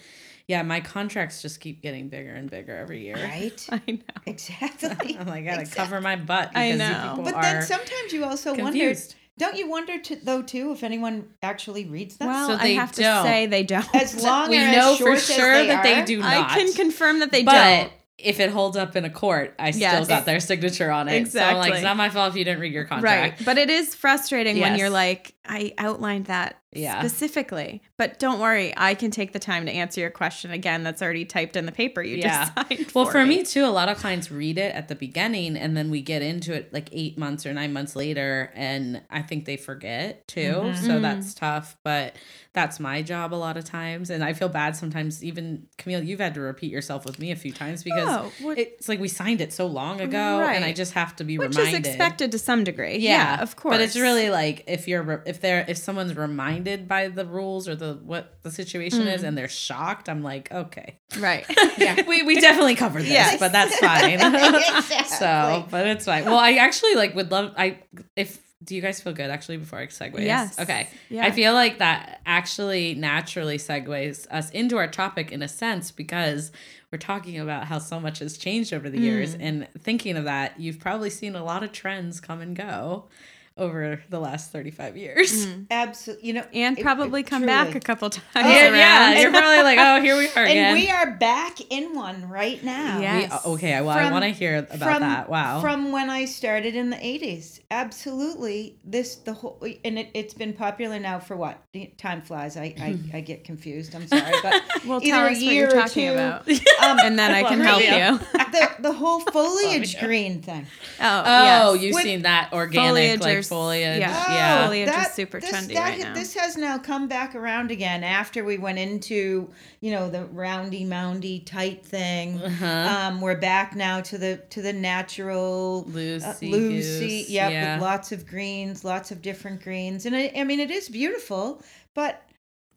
yeah, 0.48 0.62
my 0.64 0.80
contracts 0.82 1.42
just 1.42 1.60
keep 1.60 1.82
getting 1.82 2.10
bigger 2.10 2.34
and 2.34 2.50
bigger 2.50 2.76
every 2.76 3.02
year. 3.04 3.16
Right. 3.16 3.68
I 3.72 3.82
know. 3.88 3.98
Exactly. 4.26 5.18
I'm 5.20 5.28
like, 5.28 5.44
I 5.44 5.46
gotta 5.46 5.62
Exact- 5.62 5.78
cover 5.78 6.02
my 6.02 6.16
butt 6.16 6.50
because 6.50 6.62
I 6.62 6.76
know. 6.76 7.10
people 7.10 7.24
But 7.26 7.34
are 7.36 7.42
then 7.42 7.62
sometimes 7.64 8.14
you 8.14 8.24
also 8.26 8.54
wonder. 8.56 8.94
Don't 9.36 9.58
you 9.58 9.68
wonder 9.68 10.00
to, 10.00 10.16
though 10.18 10.44
too 10.44 10.74
if 10.74 10.84
anyone 10.84 11.28
actually 11.42 11.86
reads 11.86 12.18
them? 12.18 12.28
Well, 12.28 12.50
So 12.50 12.54
I 12.54 12.58
they 12.68 12.74
have 12.76 12.92
to 12.92 13.02
don't. 13.02 13.24
say 13.26 13.48
they 13.48 13.64
don't. 13.64 13.96
as 13.96 14.22
long 14.24 14.44
as 14.44 14.50
we 14.52 14.58
or 14.60 14.72
know 14.72 14.94
as 14.94 15.00
for 15.00 15.18
sure 15.18 15.54
they 15.56 15.68
that 15.70 15.82
they 15.84 16.04
do 16.06 16.20
not. 16.20 16.52
I 16.52 16.56
can 16.56 16.72
confirm 16.74 17.18
that 17.22 17.32
they 17.32 17.42
but 17.44 17.54
don't. 17.54 17.94
If 18.18 18.40
it 18.40 18.52
holds 18.52 18.78
up 18.78 18.96
in 18.96 19.06
a 19.06 19.10
court, 19.10 19.56
I 19.60 19.72
still 19.72 20.06
got 20.06 20.26
their 20.26 20.40
signature 20.40 20.92
on 20.92 21.10
it. 21.10 21.32
So 21.32 21.40
I'm 21.40 21.58
like, 21.58 21.70
Exactly. 21.70 21.72
it's 21.78 21.84
not 21.84 21.98
my 21.98 22.10
fault 22.10 22.32
if 22.32 22.38
you 22.38 22.46
didn't 22.46 22.60
read 22.60 22.74
your 22.74 22.86
contract. 22.86 23.40
Right. 23.40 23.46
But 23.46 23.58
it 23.58 23.70
is 23.70 23.96
frustrating 23.96 24.60
when 24.60 24.78
you're 24.78 24.90
like, 24.90 25.33
I 25.46 25.74
outlined 25.78 26.26
that 26.28 26.58
Yeah. 26.72 27.00
specifically. 27.00 27.82
But 27.98 28.18
don't 28.18 28.40
worry, 28.40 28.74
I 28.78 28.96
can 28.96 29.12
take 29.12 29.34
the 29.34 29.40
time 29.40 29.66
to 29.66 29.72
answer 29.72 30.00
your 30.02 30.10
question 30.10 30.52
again 30.52 30.84
that's 30.84 31.02
already 31.02 31.26
typed 31.26 31.56
in 31.56 31.66
the 31.66 31.72
paper 31.72 32.02
you 32.02 32.18
Yeah. 32.18 32.46
just 32.56 32.70
signed. 32.70 32.92
Well, 32.96 33.06
for 33.06 33.24
me. 33.26 33.38
me 33.40 33.44
too, 33.44 33.66
a 33.66 33.68
lot 33.68 33.90
of 33.90 33.98
clients 33.98 34.32
read 34.32 34.58
it 34.58 34.74
at 34.74 34.88
the 34.88 34.96
beginning 34.96 35.58
and 35.58 35.76
then 35.76 35.90
we 35.90 36.02
get 36.02 36.22
into 36.22 36.54
it 36.54 36.74
like 36.74 36.90
eight 36.92 37.18
months 37.18 37.46
or 37.46 37.54
nine 37.54 37.74
months 37.74 37.96
later. 37.96 38.52
And 38.56 39.02
I 39.10 39.22
think 39.22 39.46
they 39.46 39.58
forget 39.58 40.28
too. 40.28 40.40
Mhm. 40.64 40.78
So 40.78 40.88
Mhm. 40.94 41.02
that's 41.02 41.34
tough. 41.34 41.76
But 41.84 42.16
that's 42.54 42.80
my 42.80 43.02
job 43.02 43.34
a 43.34 43.36
lot 43.36 43.58
of 43.58 43.66
times. 43.66 44.10
And 44.10 44.24
I 44.24 44.34
feel 44.34 44.50
bad 44.50 44.76
sometimes, 44.76 45.24
even 45.24 45.68
Camille, 45.78 46.04
you've 46.04 46.20
had 46.20 46.34
to 46.36 46.42
repeat 46.42 46.72
yourself 46.72 47.04
with 47.06 47.20
me 47.20 47.32
a 47.32 47.36
few 47.36 47.52
times 47.52 47.84
because 47.84 48.08
Oh, 48.08 48.32
what- 48.42 48.58
it's 48.58 48.88
like 48.88 49.00
we 49.00 49.08
signed 49.08 49.42
it 49.42 49.52
so 49.52 49.66
long 49.68 50.00
ago 50.02 50.42
and 50.42 50.64
I 50.64 50.72
just 50.72 50.94
have 50.94 51.16
to 51.18 51.24
be 51.24 51.38
Which 51.38 51.56
reminded. 51.58 51.86
is 51.86 51.88
expected 51.94 52.32
to 52.32 52.40
some 52.40 52.64
degree. 52.64 52.98
Yeah, 52.98 53.42
of 53.42 53.56
course. 53.56 53.74
But 53.74 53.82
it's 53.82 53.96
really 53.98 54.30
like 54.30 54.64
if 54.68 54.88
you're 54.88 55.02
re- 55.04 55.18
if 55.34 55.42
they're 55.42 55.66
if 55.68 55.78
someone's 55.78 56.16
reminded 56.16 56.88
by 56.88 57.08
the 57.08 57.26
rules 57.26 57.68
or 57.68 57.76
the 57.76 57.94
what 58.04 58.38
the 58.44 58.52
situation 58.52 59.08
is 59.08 59.24
and 59.24 59.38
they're 59.38 59.48
shocked, 59.50 60.08
I'm 60.10 60.24
like, 60.24 60.52
okay. 60.52 61.00
right. 61.20 61.46
Yeah. 61.78 62.04
we 62.08 62.24
we 62.24 62.40
definitely 62.40 62.76
covered 62.76 63.04
this, 63.04 63.12
Yes. 63.12 63.40
but 63.40 63.52
that's 63.52 63.78
fine. 63.90 64.20
Exactly. 64.22 65.06
so, 65.18 65.66
but 65.72 65.88
it's 65.88 66.06
fine. 66.06 66.26
Well, 66.26 66.38
I 66.38 66.54
actually 66.54 66.96
like 66.96 67.16
would 67.16 67.32
love 67.32 67.54
I 67.58 67.80
if 68.16 68.40
do 68.64 68.76
you 68.76 68.82
guys 68.82 69.02
feel 69.02 69.12
good 69.12 69.30
actually 69.30 69.58
before 69.58 69.80
I 69.80 69.88
segue? 69.88 70.20
Yes. 70.24 70.58
Okay. 70.58 70.88
Yeah. 71.10 71.26
I 71.26 71.32
feel 71.32 71.54
like 71.54 71.80
that 71.80 72.22
actually 72.26 72.96
naturally 72.96 73.58
segues 73.58 74.26
us 74.32 74.50
into 74.52 74.78
our 74.78 74.88
topic 74.88 75.34
in 75.34 75.42
a 75.42 75.50
sense 75.50 75.92
because 75.92 76.52
we're 76.90 76.98
talking 76.98 77.40
about 77.40 77.66
how 77.66 77.80
so 77.80 78.00
much 78.00 78.20
has 78.20 78.38
changed 78.38 78.72
over 78.72 78.90
the 78.90 79.00
Mm. 79.00 79.02
years. 79.02 79.34
And 79.36 79.68
thinking 79.80 80.16
of 80.16 80.24
that, 80.26 80.60
you've 80.60 80.80
probably 80.80 81.10
seen 81.10 81.36
a 81.36 81.44
lot 81.44 81.64
of 81.64 81.74
trends 81.74 82.22
come 82.22 82.40
and 82.40 82.56
go 82.56 83.10
over 83.56 84.02
the 84.10 84.20
last 84.20 84.52
35 84.52 84.98
years. 84.98 85.48
Absolutely. 85.70 86.28
You 86.28 86.34
know, 86.34 86.46
and 86.54 86.78
it- 86.78 86.82
probably 86.82 87.22
it 87.22 87.28
come 87.28 87.46
back 87.46 87.76
a 87.76 87.80
couple 87.80 88.10
times 88.10 88.26
Yeah, 88.36 88.74
yeah, 88.76 89.20
you're 89.22 89.30
probably 89.32 89.62
like, 89.62 89.78
oh, 89.80 90.02
here 90.02 90.18
we 90.18 90.28
are 90.30 90.44
again. 90.44 90.76
And 90.76 90.80
we 90.80 90.90
are 90.90 91.12
back 91.18 91.60
in 91.70 91.94
one 91.96 92.28
right 92.30 92.64
now. 92.64 93.00
Yeah. 93.00 93.16
We- 93.16 93.22
Yes. 93.24 93.46
okay, 93.46 93.82
well, 93.82 93.90
I 93.98 94.12
want 94.12 94.24
to 94.24 94.32
hear 94.32 94.58
about 94.58 94.80
from, 94.80 95.02
that. 95.02 95.30
Wow. 95.30 95.62
From 95.62 95.92
when 95.92 96.10
I 96.10 96.26
started 96.26 96.76
in 96.76 96.90
the 96.90 96.98
80s. 96.98 97.60
Absolutely. 97.70 98.78
This, 98.84 99.16
the 99.18 99.34
whole, 99.34 99.64
and 99.86 100.00
it, 100.00 100.10
it's 100.14 100.34
been 100.34 100.54
popular 100.54 101.00
now 101.00 101.20
for 101.20 101.36
what? 101.38 101.60
Time 101.98 102.22
flies. 102.22 102.58
I, 102.58 102.74
I, 102.80 102.98
I 103.18 103.22
get 103.22 103.44
confused. 103.44 103.94
I'm 103.96 104.08
sorry. 104.08 104.34
But 104.42 104.62
Well, 104.86 105.00
either 105.02 105.12
tell 105.12 105.26
a 105.28 105.32
us 105.32 105.32
what 105.38 105.42
year 105.42 105.54
you're 105.54 105.68
or 105.70 105.72
talking 105.82 106.08
two, 106.08 106.14
about. 106.14 106.48
Um, 106.84 107.00
and 107.04 107.18
then 107.18 107.32
I 107.32 107.44
can 107.44 107.62
help 107.62 107.82
you. 107.82 108.20
the, 108.52 108.70
the 108.80 108.92
whole 108.92 109.20
foliage 109.22 109.98
green 110.00 110.42
thing. 110.42 110.66
Oh, 111.00 111.24
oh, 111.26 111.74
yes. 111.76 111.84
you've 111.84 111.94
When- 111.94 112.04
seen 112.04 112.22
that 112.24 112.52
organic 112.52 112.90
Foliage 112.90 113.22
like 113.22 113.43
or- 113.52 113.56
foliage. 113.56 114.00
yeah. 114.00 114.34
Yeah. 114.34 114.66
Foliage 114.66 114.90
is 114.90 115.14
super 115.14 115.40
trendy 115.40 115.76
right 115.76 116.00
now. 116.00 116.14
This 116.14 116.34
has 116.36 116.58
now 116.58 116.78
come 116.78 117.08
back 117.08 117.36
around 117.36 117.72
again 117.72 118.04
after 118.04 118.44
we 118.44 118.58
went 118.58 118.80
into, 118.80 119.50
you 119.82 119.92
know, 119.92 120.10
the 120.10 120.26
roundy 120.26 120.86
moundy 120.86 121.40
tight 121.40 121.86
thing. 121.86 122.42
Uh-huh. 122.42 122.66
Um, 122.66 123.22
we're 123.22 123.38
back 123.40 123.76
now 123.76 124.02
to 124.02 124.18
the 124.18 124.38
to 124.52 124.62
the 124.62 124.74
natural 124.74 125.84
Lucy 125.88 126.26
uh, 126.26 126.34
Lucy, 126.58 127.26
yep, 127.30 127.52
yeah. 127.52 127.76
with 127.76 127.84
lots 127.84 128.12
of 128.12 128.26
greens, 128.28 128.84
lots 128.84 129.12
of 129.12 129.22
different 129.22 129.62
greens, 129.62 130.06
and 130.06 130.16
I, 130.16 130.32
I 130.36 130.44
mean 130.44 130.60
it 130.60 130.72
is 130.72 130.90
beautiful, 130.90 131.62
but 131.94 132.22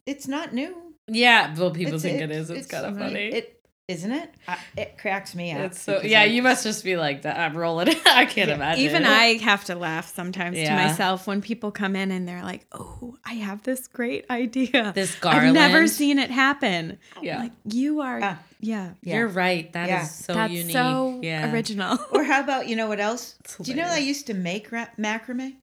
it's 0.05 0.27
not 0.27 0.53
new. 0.53 0.75
Yeah, 1.09 1.55
well, 1.57 1.71
people 1.71 1.95
It's- 1.95 2.01
think 2.01 2.21
it 2.21 2.31
is. 2.31 2.49
It's, 2.49 2.67
kind 2.67 2.85
of 2.85 2.97
funny. 2.97 3.27
It 3.27 3.56
isn't 3.87 4.11
it? 4.11 4.29
I, 4.49 4.57
it 4.75 4.97
cracks 4.97 5.33
me 5.33 5.53
up. 5.53 5.59
it's 5.71 5.81
so 5.81 6.01
yeah. 6.03 6.21
I- 6.21 6.25
You 6.25 6.41
must 6.43 6.63
just 6.63 6.83
be 6.83 6.97
like 6.97 7.21
that. 7.21 7.37
I'm 7.39 7.57
rolling. 7.57 7.87
I 8.05 8.25
can't 8.25 8.49
imagine. 8.51 8.83
Even 8.83 9.05
I 9.05 9.37
have 9.37 9.63
to 9.65 9.75
laugh 9.75 10.13
sometimes 10.13 10.57
Yeah. 10.57 10.75
to 10.75 10.87
myself 10.89 11.25
when 11.25 11.41
people 11.41 11.71
come 11.71 11.95
in 11.95 12.11
and 12.11 12.27
they're 12.27 12.43
like, 12.43 12.65
"Oh, 12.73 13.15
I 13.25 13.35
have 13.35 13.63
this 13.63 13.87
great 13.87 14.25
idea. 14.29 14.91
This 14.93 15.15
I've 15.23 15.53
never 15.53 15.87
seen 15.87 16.19
it 16.19 16.29
happen." 16.31 16.97
Yeah. 17.21 17.39
like 17.39 17.51
you 17.65 18.01
are. 18.01 18.19
Ah. 18.21 18.39
yeah, 18.59 18.91
Yeah. 19.01 19.15
You're 19.15 19.27
right. 19.29 19.71
That 19.71 19.83
is 19.85 19.89
Yeah. 19.89 20.03
so 20.03 20.33
that's 20.33 20.53
unique. 20.53 20.73
so 20.73 21.19
yeah. 21.23 21.51
original. 21.53 21.97
Or 22.11 22.23
how 22.23 22.41
about 22.41 22.67
you 22.67 22.75
know 22.75 22.87
what 22.87 22.99
else? 22.99 23.35
Do 23.61 23.71
you 23.71 23.77
know 23.77 23.85
I 23.87 23.99
used 23.99 24.27
to 24.27 24.33
make 24.33 24.71
ra- 24.71 24.87
macrame? 24.99 25.55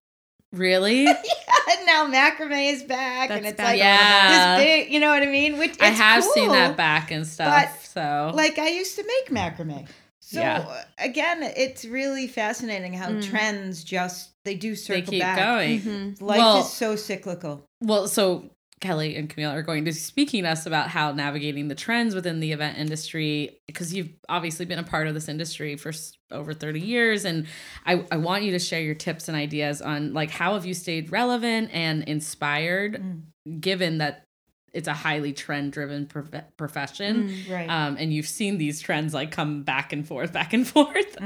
Really? 0.52 1.02
yeah, 1.04 1.14
and 1.72 1.84
now 1.86 2.06
macrame 2.06 2.72
is 2.72 2.84
back, 2.84 3.28
and 3.30 3.44
it's 3.44 3.56
back. 3.56 3.66
like 3.66 3.78
Yeah. 3.78 4.56
this 4.56 4.64
big. 4.64 4.92
You 4.92 5.00
know 5.00 5.08
what 5.10 5.22
I 5.22 5.26
mean? 5.26 5.58
Which 5.58 5.76
I 5.80 5.88
have 5.88 6.22
seen 6.24 6.48
that 6.52 6.76
back 6.76 7.10
and 7.10 7.26
stuff. 7.26 7.48
but, 7.72 7.83
so 7.94 8.32
Like 8.34 8.58
I 8.58 8.68
used 8.68 8.96
to 8.96 9.04
make 9.06 9.30
macrame. 9.36 9.86
So 10.20 10.40
Yeah. 10.40 10.84
again, 10.98 11.42
it's 11.42 11.84
really 11.84 12.26
fascinating 12.26 12.92
how 12.94 13.10
Mm. 13.10 13.28
trends 13.28 13.84
just 13.84 14.30
they 14.44 14.54
do 14.54 14.74
circle 14.74 14.96
they 14.96 15.00
circle 15.00 15.12
keep 15.12 15.20
back. 15.22 15.38
going. 15.38 15.80
Mhm. 15.80 16.20
Life 16.22 16.38
Well- 16.38 16.60
is 16.60 16.72
so 16.72 16.96
cyclical. 16.96 17.64
Well, 17.82 18.08
so 18.08 18.50
Kelly 18.80 19.16
and 19.16 19.30
Camille 19.30 19.50
are 19.52 19.62
going 19.62 19.84
to 19.84 19.90
be 19.90 19.94
speaking 19.96 20.42
to 20.42 20.50
us 20.50 20.66
about 20.66 20.88
how 20.88 21.12
navigating 21.12 21.68
the 21.68 21.74
trends 21.74 22.14
within 22.14 22.40
the 22.40 22.52
event 22.52 22.76
industry, 22.76 23.58
because 23.66 23.94
you've 23.94 24.10
obviously 24.28 24.66
been 24.66 24.78
a 24.78 24.82
part 24.82 25.06
of 25.08 25.14
this 25.14 25.28
industry 25.28 25.76
for 25.76 25.92
over 26.30 26.52
30 26.52 26.80
years. 26.80 27.24
And 27.24 27.46
I, 27.86 28.04
I 28.10 28.16
want 28.18 28.42
you 28.44 28.50
to 28.52 28.58
share 28.58 28.82
your 28.82 28.94
tips 28.94 29.28
and 29.28 29.36
ideas 29.36 29.80
on 29.80 30.12
like 30.12 30.30
how 30.30 30.52
have 30.54 30.66
you 30.66 30.74
stayed 30.74 31.12
relevant 31.12 31.70
and 31.72 32.02
inspired, 32.04 33.02
given 33.60 33.98
that 33.98 34.23
it's 34.74 34.88
a 34.88 34.92
highly 34.92 35.32
trend 35.32 35.72
driven 35.72 36.06
prof- 36.06 36.30
profession. 36.56 37.34
Right. 37.48 37.68
Um, 37.68 37.96
and 37.98 38.12
you've 38.12 38.26
seen 38.26 38.58
these 38.58 38.80
trends 38.80 39.14
like 39.14 39.30
come 39.30 39.62
back 39.62 39.92
and 39.92 40.06
forth, 40.06 40.32
back 40.32 40.52
and 40.52 40.66
forth. 40.66 41.16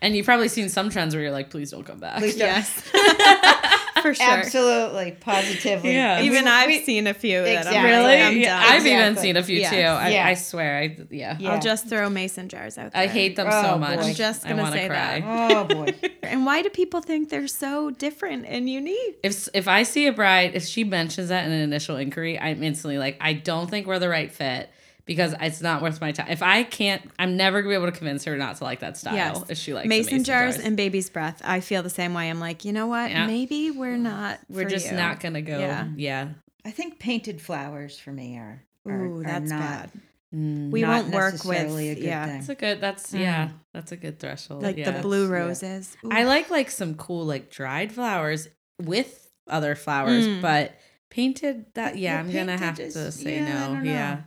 And 0.00 0.16
you've 0.16 0.24
probably 0.26 0.48
seen 0.48 0.68
some 0.68 0.88
trends 0.88 1.14
where 1.14 1.22
you're 1.22 1.32
like, 1.32 1.50
please 1.50 1.72
don't 1.72 1.84
come 1.84 1.98
back. 1.98 2.18
Please 2.18 2.36
don't. 2.36 2.48
Yes, 2.48 2.82
for 4.02 4.12
sure. 4.14 4.26
Absolutely, 4.28 5.12
positively. 5.20 5.92
Yeah. 5.94 6.22
Even 6.22 6.44
we- 6.44 6.50
I've 6.50 6.66
we- 6.66 6.82
seen 6.84 7.06
a 7.06 7.14
few 7.14 7.40
that 7.42 7.48
I'm 7.50 7.56
Exactly. 7.58 7.78
like, 7.80 7.84
Really? 7.92 8.22
I'm 8.22 8.36
Yeah, 8.36 8.60
done. 8.60 8.72
I've 8.72 8.86
even 8.86 9.16
seen 9.16 9.36
a 9.36 9.42
few 9.42 9.58
Yes. 9.60 9.70
too. 9.70 9.76
I, 9.78 10.08
Yeah. 10.10 10.26
I 10.26 10.34
swear. 10.34 10.78
I, 10.78 10.96
yeah. 11.10 11.36
Yeah. 11.38 11.52
I'll 11.52 11.60
just 11.60 11.88
throw 11.88 12.10
mason 12.10 12.48
jars 12.48 12.76
out 12.78 12.92
there. 12.92 13.02
I 13.02 13.06
hate 13.06 13.36
them 13.36 13.48
Oh, 13.50 13.62
so 13.62 13.72
boy. 13.74 13.78
much. 13.78 13.98
I'm 14.00 14.14
just 14.14 14.42
gonna 14.46 14.62
wanna 14.62 14.76
say 14.76 14.88
cry. 14.88 15.20
that. 15.20 15.50
Oh 15.52 15.64
boy. 15.64 15.94
And 16.22 16.46
why 16.46 16.62
do 16.62 16.70
people 16.70 17.00
think 17.02 17.28
they're 17.28 17.46
so 17.48 17.90
different 17.90 18.46
and 18.46 18.68
unique? 18.68 19.18
If 19.22 19.48
if 19.54 19.68
I 19.68 19.82
see 19.82 20.06
a 20.06 20.12
bride, 20.12 20.52
if 20.54 20.64
she 20.64 20.82
mentions 20.84 21.28
that 21.28 21.44
in 21.44 21.52
an 21.52 21.60
initial 21.60 21.96
inquiry, 21.96 22.38
I'm 22.38 22.62
instantly 22.62 22.96
like, 22.98 23.16
I 23.20 23.32
don't 23.34 23.68
think 23.70 23.86
we're 23.86 23.98
the 23.98 24.08
right 24.08 24.32
fit 24.32 24.70
because 25.04 25.34
it's 25.40 25.60
not 25.60 25.82
worth 25.82 26.00
my 26.00 26.12
time. 26.12 26.28
If 26.30 26.42
I 26.42 26.62
can't, 26.62 27.02
I'm 27.18 27.36
never 27.36 27.62
gonna 27.62 27.72
be 27.72 27.74
able 27.76 27.90
to 27.92 27.96
convince 27.96 28.24
her 28.24 28.36
not 28.36 28.56
to 28.56 28.64
like 28.64 28.80
that 28.80 28.96
style. 28.96 29.14
Yes. 29.14 29.44
If 29.50 29.58
she 29.58 29.74
likes 29.74 29.84
the 29.84 29.88
mason, 29.88 30.24
jars, 30.24 30.58
and 30.58 30.76
baby's 30.76 31.10
breath. 31.10 31.40
I 31.44 31.60
feel 31.60 31.82
the 31.82 31.90
same 31.90 32.14
way. 32.14 32.28
I'm 32.30 32.40
like, 32.40 32.64
you 32.64 32.72
know 32.72 32.86
what? 32.86 33.10
Yeah. 33.10 33.26
Maybe 33.26 33.70
we're 33.70 33.96
not. 33.96 34.38
we're 34.48 34.64
for 34.64 34.70
just 34.70 34.90
you. 34.90 34.96
not 34.96 35.20
gonna 35.20 35.42
go. 35.42 35.58
Yeah. 35.58 35.88
Yeah. 35.96 36.28
I 36.64 36.70
think 36.70 36.98
painted 36.98 37.40
flowers 37.40 37.98
for 37.98 38.12
me 38.12 38.38
are. 38.38 38.62
are 38.86 39.04
Ooh, 39.04 39.20
are 39.20 39.24
that's 39.24 39.50
not, 39.50 39.60
bad. 39.60 39.90
Mm. 40.34 40.70
We 40.70 40.82
not 40.82 41.02
won't 41.04 41.14
work 41.14 41.44
with. 41.44 41.76
a 41.76 41.94
good 41.94 41.98
Yeah, 41.98 42.24
thing. 42.26 42.34
That's 42.36 42.48
a 42.48 42.54
good. 42.54 42.80
That's 42.80 43.12
yeah. 43.12 43.48
That's 43.74 43.92
a 43.92 43.96
good 43.96 44.18
threshold. 44.20 44.62
like 44.62 44.76
yeah. 44.76 44.90
the 44.92 45.02
blue 45.02 45.26
roses. 45.28 45.96
Ooh. 46.04 46.10
I 46.12 46.24
like 46.24 46.50
like 46.50 46.70
some 46.70 46.94
cool 46.94 47.26
like 47.26 47.50
dried 47.50 47.92
flowers 47.92 48.48
with 48.80 49.28
other 49.48 49.74
flowers, 49.74 50.26
Mm. 50.26 50.40
but 50.40 50.74
painted 51.10 51.66
that 51.74 51.98
yeah, 51.98 52.14
Yeah, 52.14 52.20
I'm 52.20 52.32
gonna 52.32 52.56
have 52.56 52.76
painted 52.76 52.92
to 52.94 53.12
say 53.12 53.36
yeah, 53.36 53.44
I 53.44 53.48
no. 53.68 53.74
don't 53.74 53.84
know. 53.84 53.90
Yeah. 53.92 54.20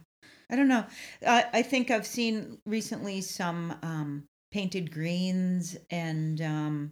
I 0.49 0.55
don't 0.55 0.67
know. 0.67 0.85
Uh, 1.25 1.41
I 1.53 1.61
think 1.61 1.91
I've 1.91 2.05
seen 2.07 2.59
recently 2.65 3.21
some 3.21 3.75
um, 3.81 4.23
painted 4.51 4.91
greens 4.91 5.75
and 5.89 6.39
um, 6.41 6.91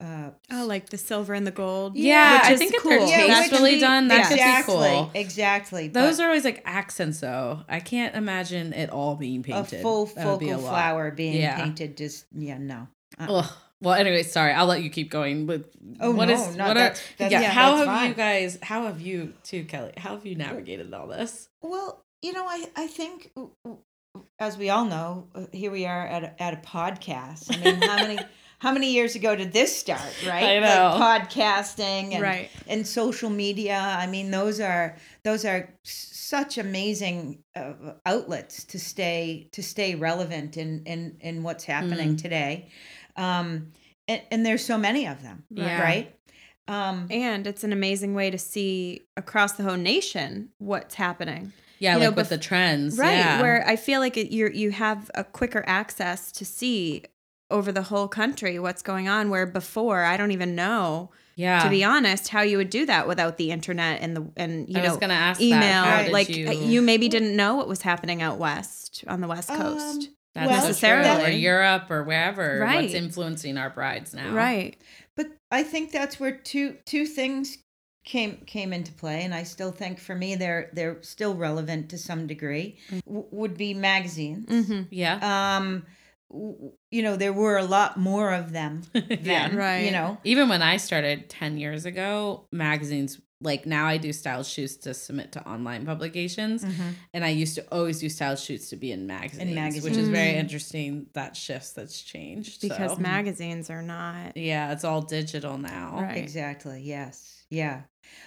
uh, 0.00 0.30
Oh, 0.50 0.66
like 0.66 0.88
the 0.90 0.98
silver 0.98 1.32
and 1.34 1.46
the 1.46 1.50
gold. 1.52 1.96
Yeah, 1.96 2.34
which 2.38 2.44
I 2.44 2.52
is 2.54 2.58
think 2.58 2.80
cool. 2.80 2.90
they're 2.90 3.06
Yeah, 3.06 3.18
which 3.40 3.50
tastefully 3.50 3.74
be- 3.76 3.80
done, 3.80 4.08
that 4.08 4.22
could 4.28 4.34
be 4.34 4.40
exactly, 4.40 4.74
cool. 4.74 5.10
exactly. 5.14 5.88
Those 5.88 6.18
are 6.20 6.26
always 6.26 6.44
like 6.44 6.60
accents, 6.64 7.20
though. 7.20 7.60
I 7.68 7.78
can't 7.80 8.14
imagine 8.16 8.72
it 8.72 8.90
all 8.90 9.14
being 9.14 9.42
painted. 9.42 9.78
a 9.78 9.82
full 9.82 10.06
would 10.06 10.38
be 10.40 10.46
focal 10.50 10.66
a 10.66 10.68
flower 10.68 11.10
being 11.12 11.34
Yeah. 11.40 11.62
painted. 11.62 11.96
Just 11.96 12.26
yeah, 12.32 12.58
no. 12.58 12.88
Uh, 13.18 13.26
Ugh. 13.28 13.52
Well, 13.80 13.94
anyway, 13.94 14.22
sorry. 14.22 14.52
I'll 14.52 14.66
let 14.66 14.82
you 14.84 14.90
keep 14.90 15.10
going. 15.10 15.46
But 15.46 15.64
Oh, 16.00 16.12
what 16.12 16.28
no, 16.28 16.34
is 16.34 16.56
no, 16.56 16.68
what 16.68 16.74
that's- 16.74 17.00
are 17.00 17.04
that's- 17.18 17.32
yeah? 17.32 17.40
yeah, 17.40 17.50
How 17.50 17.76
that's 17.76 17.88
have 17.90 18.08
you 18.08 18.14
guys? 18.14 18.58
How 18.62 18.84
have 18.86 19.00
you 19.00 19.34
too, 19.42 19.64
Kelly? 19.64 19.92
How 19.96 20.10
have 20.14 20.24
you 20.26 20.34
navigated 20.36 20.92
all 20.94 21.08
this? 21.08 21.48
Well, 21.62 22.04
you 22.22 22.32
know, 22.32 22.46
I 22.46 22.66
I 22.76 22.86
think 22.86 23.32
as 24.38 24.56
we 24.58 24.70
all 24.70 24.84
know, 24.84 25.28
uh, 25.34 25.46
here 25.52 25.70
we 25.70 25.86
are 25.86 26.06
at 26.06 26.24
a, 26.24 26.42
at 26.42 26.54
a 26.54 26.56
podcast. 26.58 27.54
I 27.54 27.58
mean, 27.62 27.80
how 27.82 27.96
many 27.96 28.18
how 28.58 28.72
many 28.72 28.92
years 28.92 29.16
ago 29.16 29.34
did 29.34 29.52
this 29.52 29.76
start? 29.76 30.00
Right, 30.26 30.44
I 30.44 30.60
know. 30.60 30.96
like 30.98 31.28
podcasting 31.30 32.12
and 32.14 32.22
Right. 32.22 32.50
and 32.68 32.86
social 32.86 33.30
media. 33.30 33.78
I 33.78 34.06
mean, 34.06 34.30
those 34.30 34.60
are 34.60 34.96
those 35.24 35.44
are 35.44 35.74
such 35.84 36.58
amazing 36.58 37.42
uh, 37.56 37.72
outlets 38.06 38.64
to 38.64 38.78
stay 38.78 39.48
to 39.52 39.62
stay 39.62 39.94
relevant 39.94 40.56
in 40.56 40.82
in 40.84 41.16
in 41.20 41.42
what's 41.42 41.64
happening 41.64 42.16
today. 42.16 42.68
Um, 43.16 43.72
and, 44.08 44.22
and 44.30 44.46
there's 44.46 44.64
so 44.64 44.78
many 44.78 45.06
of 45.06 45.22
them, 45.22 45.44
Yeah. 45.50 45.80
right? 45.82 46.14
Um, 46.68 47.08
And 47.10 47.46
it's 47.46 47.64
an 47.64 47.72
amazing 47.72 48.14
way 48.14 48.30
to 48.30 48.38
see 48.38 49.02
across 49.16 49.52
the 49.52 49.62
whole 49.64 49.76
nation 49.76 50.50
what's 50.58 50.94
happening. 50.94 51.52
Yeah, 51.82 51.94
You 51.94 52.00
know, 52.00 52.06
like 52.08 52.16
with 52.16 52.26
bef- 52.26 52.30
the 52.30 52.38
trends, 52.38 52.96
Right. 52.96 53.16
Yeah. 53.16 53.42
Where 53.42 53.66
I 53.66 53.74
feel 53.76 53.98
like 54.00 54.16
you're 54.16 54.52
you 54.52 54.70
have 54.70 55.10
a 55.16 55.24
quicker 55.24 55.64
access 55.66 56.30
to 56.32 56.44
see 56.44 57.02
over 57.50 57.72
the 57.72 57.82
whole 57.82 58.06
country 58.08 58.58
what's 58.60 58.82
going 58.82 59.08
on. 59.08 59.30
Where 59.30 59.46
before 59.46 60.04
I 60.04 60.16
don't 60.16 60.30
even 60.30 60.54
know, 60.54 61.10
yeah. 61.34 61.64
to 61.64 61.68
be 61.68 61.82
honest, 61.82 62.28
how 62.28 62.42
you 62.42 62.56
would 62.56 62.70
do 62.70 62.86
that 62.86 63.08
without 63.08 63.36
the 63.36 63.50
internet 63.50 64.00
and 64.00 64.16
the 64.16 64.24
and 64.36 64.68
you 64.68 64.78
I 64.78 64.82
know 64.82 64.90
was 64.90 64.98
gonna 64.98 65.14
ask 65.14 65.40
that. 65.40 65.44
email. 65.44 65.82
How 65.82 66.02
did 66.04 66.12
Like 66.12 66.28
you, 66.28 66.50
you 66.52 66.82
maybe 66.82 67.08
didn't 67.08 67.34
know 67.36 67.56
what 67.56 67.66
was 67.66 67.82
happening 67.82 68.22
out 68.22 68.38
west 68.38 69.04
on 69.08 69.20
the 69.20 69.26
west 69.28 69.48
coast. 69.48 70.06
Um, 70.08 70.14
that's 70.34 70.48
well, 70.48 70.60
so 70.60 70.60
true. 70.60 70.68
necessarily. 70.68 71.24
or 71.24 71.36
Europe 71.36 71.90
or 71.90 72.04
wherever. 72.04 72.60
Right. 72.60 72.82
What's 72.82 72.94
influencing 72.94 73.58
our 73.58 73.70
brides 73.70 74.14
now? 74.14 74.32
right. 74.32 74.76
But 75.14 75.26
I 75.50 75.62
think 75.62 75.90
that's 75.92 76.18
where 76.20 76.32
two 76.32 76.76
two 76.86 77.06
things 77.06 77.58
came 78.04 78.38
came 78.46 78.72
into 78.72 78.92
play, 78.92 79.22
and 79.22 79.34
I 79.34 79.44
still 79.44 79.70
think 79.70 79.98
for 79.98 80.14
me 80.14 80.34
they're 80.34 80.70
they're 80.72 81.02
still 81.02 81.34
relevant 81.34 81.90
to 81.90 81.98
some 81.98 82.26
degree. 82.26 82.78
W- 83.06 83.26
would 83.30 83.56
be 83.56 83.74
magazines. 83.74 84.48
hmm 84.68 84.82
Yeah. 84.90 85.56
Um, 85.56 85.86
w- 86.30 86.72
you 86.90 87.02
know, 87.02 87.16
there 87.16 87.32
were 87.32 87.58
a 87.58 87.64
lot 87.64 87.96
more 87.96 88.32
of 88.32 88.52
them 88.52 88.82
yeah. 88.94 89.16
then. 89.20 89.56
Right. 89.56 89.84
You 89.84 89.92
know, 89.92 90.18
Even 90.24 90.48
when 90.48 90.62
I 90.62 90.76
started 90.78 91.28
10 91.28 91.58
years 91.58 91.84
ago, 91.84 92.46
magazines 92.50 93.20
like 93.40 93.66
now 93.66 93.86
I 93.86 93.96
do 93.96 94.12
style 94.12 94.44
shoots 94.44 94.76
to 94.78 94.94
submit 94.94 95.32
to 95.32 95.48
online 95.48 95.84
publications, 95.84 96.64
and 97.12 97.24
I 97.24 97.30
used 97.30 97.56
to 97.56 97.64
always 97.72 97.98
do 97.98 98.08
style 98.08 98.36
shoots 98.36 98.70
to 98.70 98.76
be 98.76 98.92
in 98.92 99.06
magazines, 99.06 99.82
which 99.82 99.96
is 99.96 100.08
very 100.08 100.36
interesting. 100.36 101.06
That 101.14 101.36
shifts, 101.36 101.72
that's 101.72 102.00
changed 102.00 102.60
because 102.60 102.92
so. 102.92 102.96
magazines 102.98 103.68
are 103.68 103.82
not 103.82 104.36
yeah, 104.36 104.72
it's 104.72 104.84
all 104.84 105.02
digital 105.02 105.58
now. 105.58 105.98
Right. 106.02 106.18
Exactly. 106.18 106.82
Yes. 106.82 107.31
Yeah. 107.52 107.82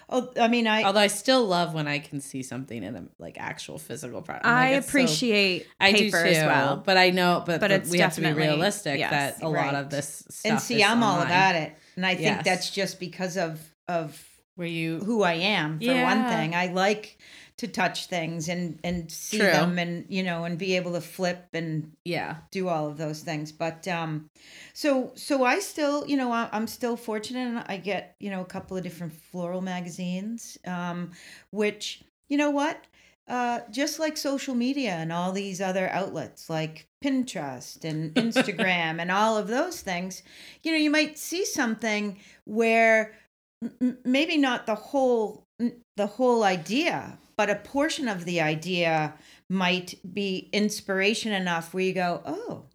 Oh, 0.10 0.32
I 0.40 0.48
mean, 0.48 0.68
I 0.68 0.84
Although 0.84 1.00
I 1.00 1.08
still 1.08 1.46
love 1.46 1.74
when 1.74 1.88
I 1.88 2.00
can 2.00 2.22
see 2.22 2.44
something 2.44 2.82
in 2.84 2.96
a 2.96 3.04
like 3.20 3.38
actual 3.40 3.78
physical 3.80 4.22
product. 4.22 4.46
I'm 4.46 4.56
I 4.56 4.70
like, 4.70 4.78
it's 4.78 4.86
so- 4.86 4.90
appreciate 4.92 5.68
I 5.80 5.92
do 5.92 5.98
paper 6.06 6.24
too, 6.24 6.30
as 6.30 6.46
well. 6.46 6.78
but 6.78 6.98
I 6.98 7.10
know, 7.10 7.44
but, 7.46 7.60
But 7.60 7.86
we 7.88 8.00
have 8.00 8.14
to 8.16 8.22
be 8.22 8.32
realistic 8.34 9.00
yes, 9.00 9.12
that 9.12 9.44
a 9.44 9.50
lot 9.50 9.74
of 9.76 9.90
this 9.90 10.24
stuff 10.30 10.52
and 10.52 10.62
see, 10.62 10.82
is 10.82 10.88
I'm 10.90 11.02
all 11.04 11.22
about 11.22 11.56
it, 11.56 11.76
and 11.96 12.06
I 12.06 12.14
think 12.16 12.22
Yes. 12.38 12.46
that's 12.46 12.70
just 12.70 13.00
because 13.00 13.36
of 13.38 13.60
of 13.88 14.24
Where 14.56 14.68
you 14.68 15.00
who 15.00 15.24
I 15.24 15.34
am 15.34 15.80
for 15.80 15.94
one 16.04 16.26
thing. 16.30 16.56
I 16.56 16.68
like 16.68 17.18
to 17.58 17.68
touch 17.68 18.08
things 18.08 18.50
and 18.50 18.80
and 18.84 19.10
see 19.10 19.38
True. 19.38 19.48
them 19.48 19.80
and 19.80 20.06
you 20.10 20.24
know 20.24 20.44
and 20.44 20.58
be 20.58 20.76
able 20.76 20.91
to 20.94 21.02
flip 21.02 21.48
and 21.54 21.94
yeah 22.04 22.38
do 22.52 22.68
all 22.68 22.88
of 22.88 22.98
those 22.98 23.22
things. 23.22 23.52
But 23.52 23.88
um, 23.88 24.30
so 24.74 25.12
so 25.15 25.44
I 25.46 25.60
still 25.60 26.06
you 26.06 26.18
know 26.18 26.32
I- 26.32 26.50
I'm 26.52 26.68
still 26.68 26.98
fortunate 26.98 27.48
and 27.48 27.63
I 27.68 27.78
get 27.78 28.15
you 28.20 28.30
know 28.30 28.41
a 28.41 28.46
couple 28.46 28.76
of 28.76 28.84
different 28.84 29.13
floral 29.13 29.62
magazines, 29.62 30.58
um, 30.65 31.12
which 31.52 32.04
you 32.30 32.38
know 32.38 32.50
what. 32.52 32.84
Uh, 33.28 33.62
just 33.72 33.98
like 33.98 34.18
social 34.18 34.54
media 34.54 34.91
and 34.91 35.12
all 35.12 35.32
these 35.32 35.60
other 35.60 35.89
outlets 35.89 36.48
like 36.48 36.88
Pinterest 37.04 37.84
and 37.84 38.13
Instagram 38.26 39.02
and 39.02 39.10
all 39.10 39.36
of 39.36 39.48
those 39.48 39.82
things, 39.82 40.22
you 40.62 40.72
know, 40.72 40.78
you 40.78 40.91
might 40.91 41.18
see 41.18 41.44
something 41.44 42.20
where 42.44 43.15
maybe 44.04 44.38
not 44.38 44.68
the 44.68 44.76
whole 44.76 45.48
the 45.98 46.06
whole 46.06 46.44
idea, 46.44 47.18
but 47.38 47.50
a 47.50 47.56
portion 47.56 48.08
of 48.08 48.26
the 48.26 48.41
idea 48.41 49.13
might 49.50 49.95
be 50.13 50.50
inspiration 50.52 51.32
enough 51.32 51.74
where 51.74 51.84
you 51.84 51.93
go, 51.93 52.21
"Oh, 52.26 52.65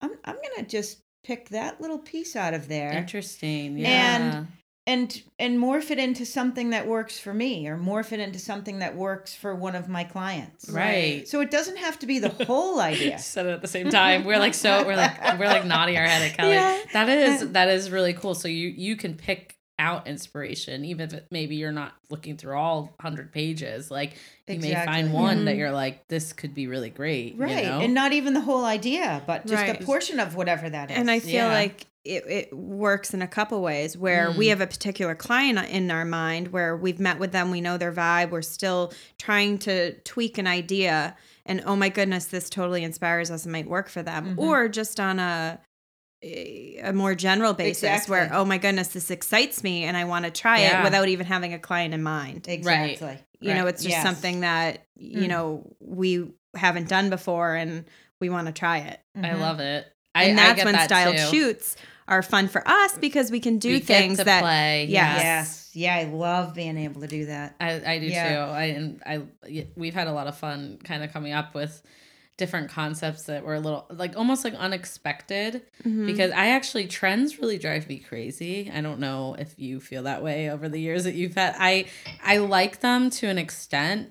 I'm 0.00 0.12
I'm 0.24 0.36
going 0.36 0.56
to 0.58 0.62
just 0.66 0.98
pick 1.24 1.48
that 1.50 1.80
little 1.80 1.98
piece 1.98 2.36
out 2.36 2.54
of 2.54 2.68
there." 2.68 2.92
interesting 2.92 3.76
yeah 3.78 4.16
And- 4.36 4.48
and 4.86 5.22
and 5.38 5.58
morph 5.58 5.90
it 5.90 5.98
into 5.98 6.24
something 6.24 6.70
that 6.70 6.86
works 6.86 7.18
for 7.18 7.34
me 7.34 7.68
or 7.68 7.76
morph 7.76 8.12
it 8.12 8.18
into 8.18 8.38
something 8.38 8.78
that 8.80 8.96
works 8.96 9.34
for 9.34 9.54
one 9.54 9.76
of 9.76 9.88
my 9.88 10.02
clients. 10.04 10.68
right. 10.70 11.28
So 11.28 11.40
it 11.42 11.50
doesn't 11.50 11.76
have 11.76 11.98
to 12.00 12.06
be 12.06 12.18
the 12.18 12.30
whole 12.30 12.80
idea. 12.92 13.18
Said 13.18 13.46
it 13.46 13.50
at 13.50 13.60
the 13.60 13.68
same 13.68 13.90
time. 13.90 14.24
We're 14.24 14.38
like 14.38 14.54
so 14.54 14.84
we're 14.86 14.96
like 14.96 15.38
we're 15.38 15.46
like 15.46 15.66
nodding 15.66 15.96
our 15.98 16.06
head 16.06 16.30
at 16.30 16.36
Kelly. 16.36 16.52
Yeah. 16.54 16.80
That 16.94 17.08
is 17.10 17.50
that 17.52 17.68
is 17.68 17.90
really 17.90 18.14
cool. 18.14 18.34
So 18.34 18.48
you 18.48 18.68
you 18.68 18.96
can 18.96 19.14
pick 19.14 19.54
out 19.80 20.06
inspiration, 20.06 20.84
even 20.84 21.06
if 21.08 21.14
it, 21.14 21.26
maybe 21.30 21.56
you're 21.56 21.72
not 21.72 21.94
looking 22.10 22.36
through 22.36 22.54
all 22.56 22.94
hundred 23.00 23.32
pages. 23.32 23.90
Like 23.90 24.12
you 24.46 24.60
may 24.60 24.74
find 24.74 25.12
one 25.12 25.46
that 25.46 25.54
Mhm. 25.56 25.58
you're 25.58 25.70
like, 25.72 26.06
this 26.08 26.32
could 26.32 26.54
be 26.54 26.66
really 26.68 26.90
great. 26.90 27.34
you 27.34 27.40
Right. 27.40 27.64
know? 27.64 27.80
And 27.80 27.94
not 27.94 28.12
even 28.12 28.34
the 28.34 28.40
whole 28.42 28.64
idea, 28.64 29.22
but 29.26 29.46
just 29.46 29.62
Right. 29.62 29.80
a 29.80 29.84
portion 29.84 30.20
of 30.20 30.36
whatever 30.36 30.68
that 30.70 30.90
is. 30.90 30.98
and 30.98 31.10
I 31.10 31.18
feel 31.18 31.32
Yeah. 31.46 31.52
like 31.52 31.86
it, 32.04 32.24
it 32.28 32.56
works 32.56 33.12
in 33.12 33.20
a 33.20 33.26
couple 33.26 33.60
ways 33.60 33.96
where 33.96 34.30
we 34.30 34.46
Mm. 34.46 34.50
have 34.50 34.60
a 34.62 34.66
particular 34.66 35.14
client 35.14 35.58
in 35.70 35.90
our 35.90 36.04
mind 36.04 36.48
where 36.48 36.74
we've 36.76 36.98
met 37.00 37.18
with 37.18 37.30
them, 37.32 37.50
we 37.50 37.60
know 37.60 37.76
their 37.76 37.92
vibe, 37.92 38.30
we're 38.30 38.40
still 38.42 38.92
trying 39.18 39.58
to 39.58 39.92
tweak 40.00 40.38
an 40.38 40.46
idea, 40.46 41.14
and 41.44 41.62
oh 41.66 41.76
my 41.76 41.90
goodness, 41.90 42.24
this 42.26 42.48
totally 42.48 42.84
inspires 42.84 43.30
us 43.30 43.44
and 43.44 43.52
might 43.52 43.68
work 43.68 43.88
for 43.90 44.02
them, 44.02 44.34
Mhm. 44.34 44.38
or 44.38 44.66
just 44.68 44.98
on 44.98 45.18
a 45.18 45.58
a 46.22 46.92
more 46.92 47.14
general 47.14 47.54
basis 47.54 47.82
Exactly. 47.82 48.10
where 48.12 48.30
oh 48.32 48.44
my 48.44 48.58
goodness 48.58 48.88
this 48.88 49.10
excites 49.10 49.62
me 49.64 49.84
and 49.84 49.96
i 49.96 50.04
want 50.04 50.24
to 50.26 50.30
try 50.30 50.60
Yeah. 50.60 50.80
it 50.80 50.84
without 50.84 51.08
even 51.08 51.24
having 51.26 51.54
a 51.54 51.58
client 51.58 51.94
in 51.94 52.02
mind 52.02 52.46
exactly. 52.48 53.18
you 53.40 53.54
know 53.54 53.66
it's 53.66 53.82
just 53.82 53.94
Yes. 53.94 54.02
something 54.04 54.40
that 54.40 54.84
you 54.96 55.22
Mm. 55.22 55.28
know 55.28 55.76
we 55.80 56.30
haven't 56.54 56.88
done 56.88 57.08
before 57.10 57.54
and 57.54 57.84
we 58.20 58.28
want 58.28 58.46
to 58.48 58.52
try 58.52 58.78
it 58.78 59.00
I 59.16 59.28
Mhm. 59.30 59.40
love 59.40 59.60
it. 59.60 59.86
I, 60.14 60.24
and 60.24 60.38
I 60.40 60.42
that's 60.48 60.56
get 60.56 60.64
when 60.66 60.74
that 60.74 60.84
styled 60.84 61.16
too. 61.16 61.30
shoots 61.30 61.76
are 62.08 62.22
fun 62.22 62.48
for 62.48 62.66
us 62.68 62.98
because 62.98 63.30
we 63.30 63.38
can 63.40 63.58
do 63.58 63.68
We 63.70 63.78
get 63.80 63.86
things 63.86 64.18
to 64.18 64.24
that 64.24 64.42
play. 64.42 64.86
yes. 64.90 65.22
Yes. 65.22 65.70
Yeah, 65.72 65.94
I 65.94 66.04
love 66.04 66.52
being 66.54 66.76
able 66.76 67.00
to 67.02 67.06
do 67.06 67.26
that. 67.26 67.54
I, 67.60 67.80
I 67.94 67.98
do 68.00 68.06
Yeah. 68.06 68.28
too. 68.46 68.52
I 68.52 68.64
and 68.64 69.02
I 69.06 69.22
y- 69.48 69.68
we've 69.76 69.94
had 69.94 70.08
a 70.08 70.12
lot 70.12 70.26
of 70.26 70.36
fun 70.36 70.78
kind 70.82 71.04
of 71.04 71.12
coming 71.12 71.32
up 71.32 71.54
with 71.54 71.80
different 72.40 72.70
concepts 72.70 73.24
that 73.24 73.44
were 73.44 73.54
a 73.54 73.60
little 73.60 73.86
like 73.90 74.16
almost 74.16 74.42
like 74.44 74.54
unexpected 74.54 75.62
Mhm. 75.84 76.06
because 76.06 76.32
I 76.32 76.48
actually 76.48 76.86
trends 76.88 77.38
really 77.38 77.58
drive 77.58 77.88
me 77.88 77.98
crazy. 77.98 78.70
I 78.74 78.80
don't 78.80 78.98
know 78.98 79.36
if 79.38 79.54
you 79.58 79.78
feel 79.78 80.02
that 80.04 80.22
way 80.22 80.50
over 80.50 80.68
the 80.68 80.80
years 80.80 81.04
that 81.04 81.14
you've 81.14 81.34
had. 81.36 81.54
I 81.58 81.84
I 82.24 82.38
like 82.38 82.80
them 82.80 83.10
to 83.10 83.28
an 83.28 83.38
extent 83.38 84.10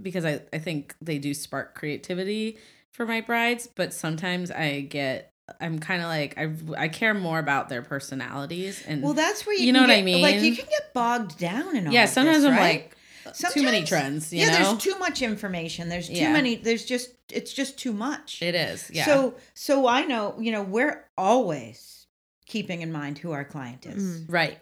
because 0.00 0.24
I 0.24 0.42
I 0.52 0.58
think 0.58 0.94
they 1.00 1.18
do 1.18 1.34
spark 1.34 1.74
creativity 1.74 2.58
for 2.92 3.06
my 3.06 3.20
brides, 3.22 3.66
but 3.74 3.92
sometimes 3.92 4.50
I 4.50 4.82
get 4.82 5.32
I'm 5.60 5.78
kind 5.78 6.00
of 6.02 6.08
like 6.08 6.36
I 6.38 6.84
I 6.84 6.88
care 6.88 7.14
more 7.14 7.38
about 7.38 7.68
their 7.68 7.82
personalities 7.82 8.82
and 8.86 9.02
Well, 9.02 9.14
that's 9.14 9.46
where 9.46 9.54
you, 9.56 9.66
You 9.66 9.72
know 9.72 9.80
what 9.80 9.90
I 9.90 10.02
mean 10.02 10.22
Like 10.22 10.40
you 10.42 10.54
can 10.54 10.66
get 10.66 10.92
bogged 10.94 11.38
down 11.38 11.76
in 11.76 11.86
all 11.86 11.92
yeah, 11.92 12.06
sometimes 12.06 12.42
this, 12.42 12.50
I'm 12.50 12.56
right? 12.56 12.80
like 12.82 12.96
too 13.32 13.62
many 13.62 13.84
trends, 13.84 14.32
you 14.32 14.40
yeah, 14.40 14.58
know. 14.58 14.70
there's 14.72 14.82
too 14.82 14.98
much 14.98 15.22
information. 15.22 15.88
There's 15.88 16.08
too 16.08 16.14
Yeah. 16.14 16.32
many. 16.32 16.56
There's 16.56 16.84
just 16.84 17.10
it's 17.30 17.52
just 17.52 17.78
too 17.78 17.92
much. 17.92 18.42
It 18.42 18.54
is, 18.54 18.90
yeah. 18.92 19.04
So 19.06 19.34
so 19.54 19.86
I 19.88 20.02
know 20.04 20.34
you 20.38 20.52
know 20.52 20.62
we're 20.62 21.04
always 21.16 22.06
keeping 22.46 22.82
in 22.82 22.92
mind 22.92 23.18
who 23.18 23.32
our 23.32 23.44
client 23.44 23.86
is. 23.86 24.20
Mm. 24.20 24.26
right, 24.32 24.58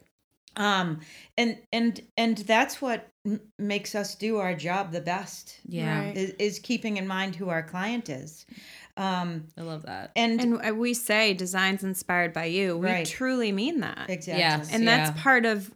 Um 0.56 1.00
and 1.36 1.58
and 1.72 2.00
and 2.16 2.36
that's 2.38 2.80
what 2.80 3.08
m- 3.26 3.40
makes 3.58 3.94
us 3.94 4.14
do 4.14 4.38
our 4.38 4.54
job 4.54 4.92
the 4.92 5.00
best. 5.00 5.58
yeah, 5.66 5.98
Right. 6.06 6.16
Is, 6.16 6.30
is 6.38 6.58
keeping 6.58 6.96
in 6.98 7.06
mind 7.08 7.34
who 7.36 7.48
our 7.48 7.62
client 7.62 8.08
is. 8.08 8.46
Um 8.96 9.48
I 9.58 9.62
love 9.62 9.82
that. 9.86 10.12
and, 10.16 10.40
and 10.40 10.66
uh, 10.70 10.74
we 10.74 10.92
say 10.94 11.32
designs 11.34 11.82
inspired 11.82 12.32
by 12.34 12.44
you 12.44 12.76
we 12.76 12.86
Right. 12.88 13.06
truly 13.06 13.50
mean 13.50 13.80
that 13.80 14.10
exactly. 14.10 14.40
Yes. 14.40 14.70
and 14.72 14.86
that's 14.86 15.16
Yeah. 15.16 15.22
part 15.22 15.46
of 15.46 15.72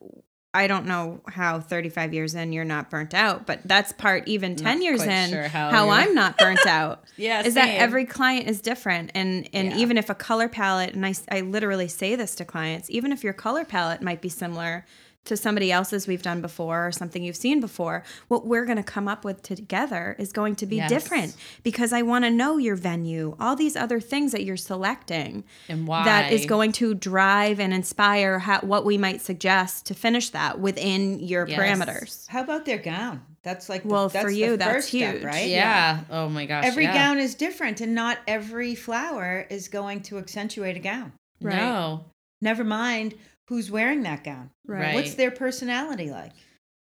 i 0.56 0.66
don't 0.66 0.86
know 0.86 1.20
how 1.28 1.60
35 1.60 2.14
years 2.14 2.34
in 2.34 2.52
you're 2.52 2.64
not 2.64 2.90
burnt 2.90 3.14
out 3.14 3.46
but 3.46 3.60
that's 3.64 3.92
part 3.92 4.26
even 4.26 4.56
10 4.56 4.64
Not 4.64 4.82
years 4.82 5.02
in 5.02 5.28
sure 5.30 5.48
how 5.48 5.70
how, 5.70 5.90
i'm 5.90 6.14
not 6.14 6.38
burnt 6.38 6.66
out 6.78 7.04
yeah, 7.18 7.42
is 7.42 7.54
that 7.54 7.68
every 7.70 8.04
client 8.04 8.46
is 8.48 8.60
different 8.60 9.10
and 9.14 9.48
and 9.54 9.70
Yeah. 9.70 9.78
even 9.78 9.96
if 9.96 10.10
a 10.10 10.14
color 10.14 10.48
palette 10.48 10.94
and 10.94 11.06
I, 11.06 11.14
I 11.30 11.40
literally 11.40 11.88
say 11.88 12.14
this 12.14 12.34
to 12.36 12.44
clients 12.44 12.90
even 12.90 13.10
if 13.12 13.24
your 13.24 13.32
color 13.32 13.64
palette 13.64 14.02
might 14.02 14.20
be 14.20 14.28
similar 14.28 14.84
to 15.26 15.36
somebody 15.36 15.70
else's 15.72 16.06
we've 16.06 16.22
done 16.22 16.40
before 16.40 16.86
or 16.86 16.92
something 16.92 17.22
you've 17.22 17.36
seen 17.36 17.60
before 17.60 18.02
what 18.28 18.46
we're 18.46 18.64
going 18.64 18.76
to 18.76 18.82
come 18.82 19.06
up 19.08 19.24
with 19.24 19.42
together 19.42 20.16
is 20.18 20.32
going 20.32 20.54
to 20.56 20.66
be 20.66 20.76
Yes. 20.76 20.88
different 20.90 21.34
because 21.62 21.92
i 21.92 22.02
want 22.02 22.24
to 22.24 22.30
know 22.30 22.56
your 22.58 22.76
venue 22.76 23.36
all 23.40 23.56
these 23.56 23.76
other 23.76 24.00
things 24.00 24.32
that 24.32 24.44
you're 24.44 24.56
selecting 24.56 25.44
and 25.68 25.86
why 25.86 26.04
that 26.04 26.32
is 26.32 26.46
going 26.46 26.72
to 26.72 26.94
drive 26.94 27.58
and 27.60 27.72
inspire 27.74 28.38
how, 28.38 28.60
what 28.60 28.84
we 28.84 28.98
might 28.98 29.20
suggest 29.20 29.86
to 29.86 29.94
finish 29.94 30.30
that 30.30 30.58
within 30.60 31.18
your 31.20 31.46
Yes. 31.48 31.58
parameters 31.58 32.28
How 32.28 32.42
about 32.42 32.64
their 32.64 32.78
gown? 32.78 33.22
That's 33.42 33.68
like 33.68 33.82
the- 33.82 33.88
Well, 33.88 34.08
for 34.08 34.14
that's 34.14 34.26
the 34.28 34.36
you, 34.36 34.56
that's 34.56 34.72
first 34.72 34.88
step, 34.88 35.14
huge. 35.14 35.24
right? 35.24 35.48
Yeah. 35.48 36.00
Oh 36.10 36.28
my 36.28 36.46
gosh. 36.46 36.64
Every 36.64 36.82
yeah. 36.84 36.94
gown 36.94 37.18
is 37.18 37.36
different, 37.36 37.80
and 37.80 37.94
not 37.94 38.18
every 38.26 38.74
flower 38.74 39.46
is 39.48 39.68
going 39.68 40.00
to 40.02 40.18
accentuate 40.18 40.76
a 40.76 40.80
gown. 40.80 41.12
Right. 41.40 41.54
No. 41.56 42.06
Never 42.42 42.64
mind 42.64 43.14
who's 43.48 43.70
wearing 43.70 44.02
that 44.02 44.24
gown. 44.24 44.50
Right. 44.66 44.94
What's 44.94 45.14
their 45.14 45.30
personality 45.30 46.10
like? 46.10 46.32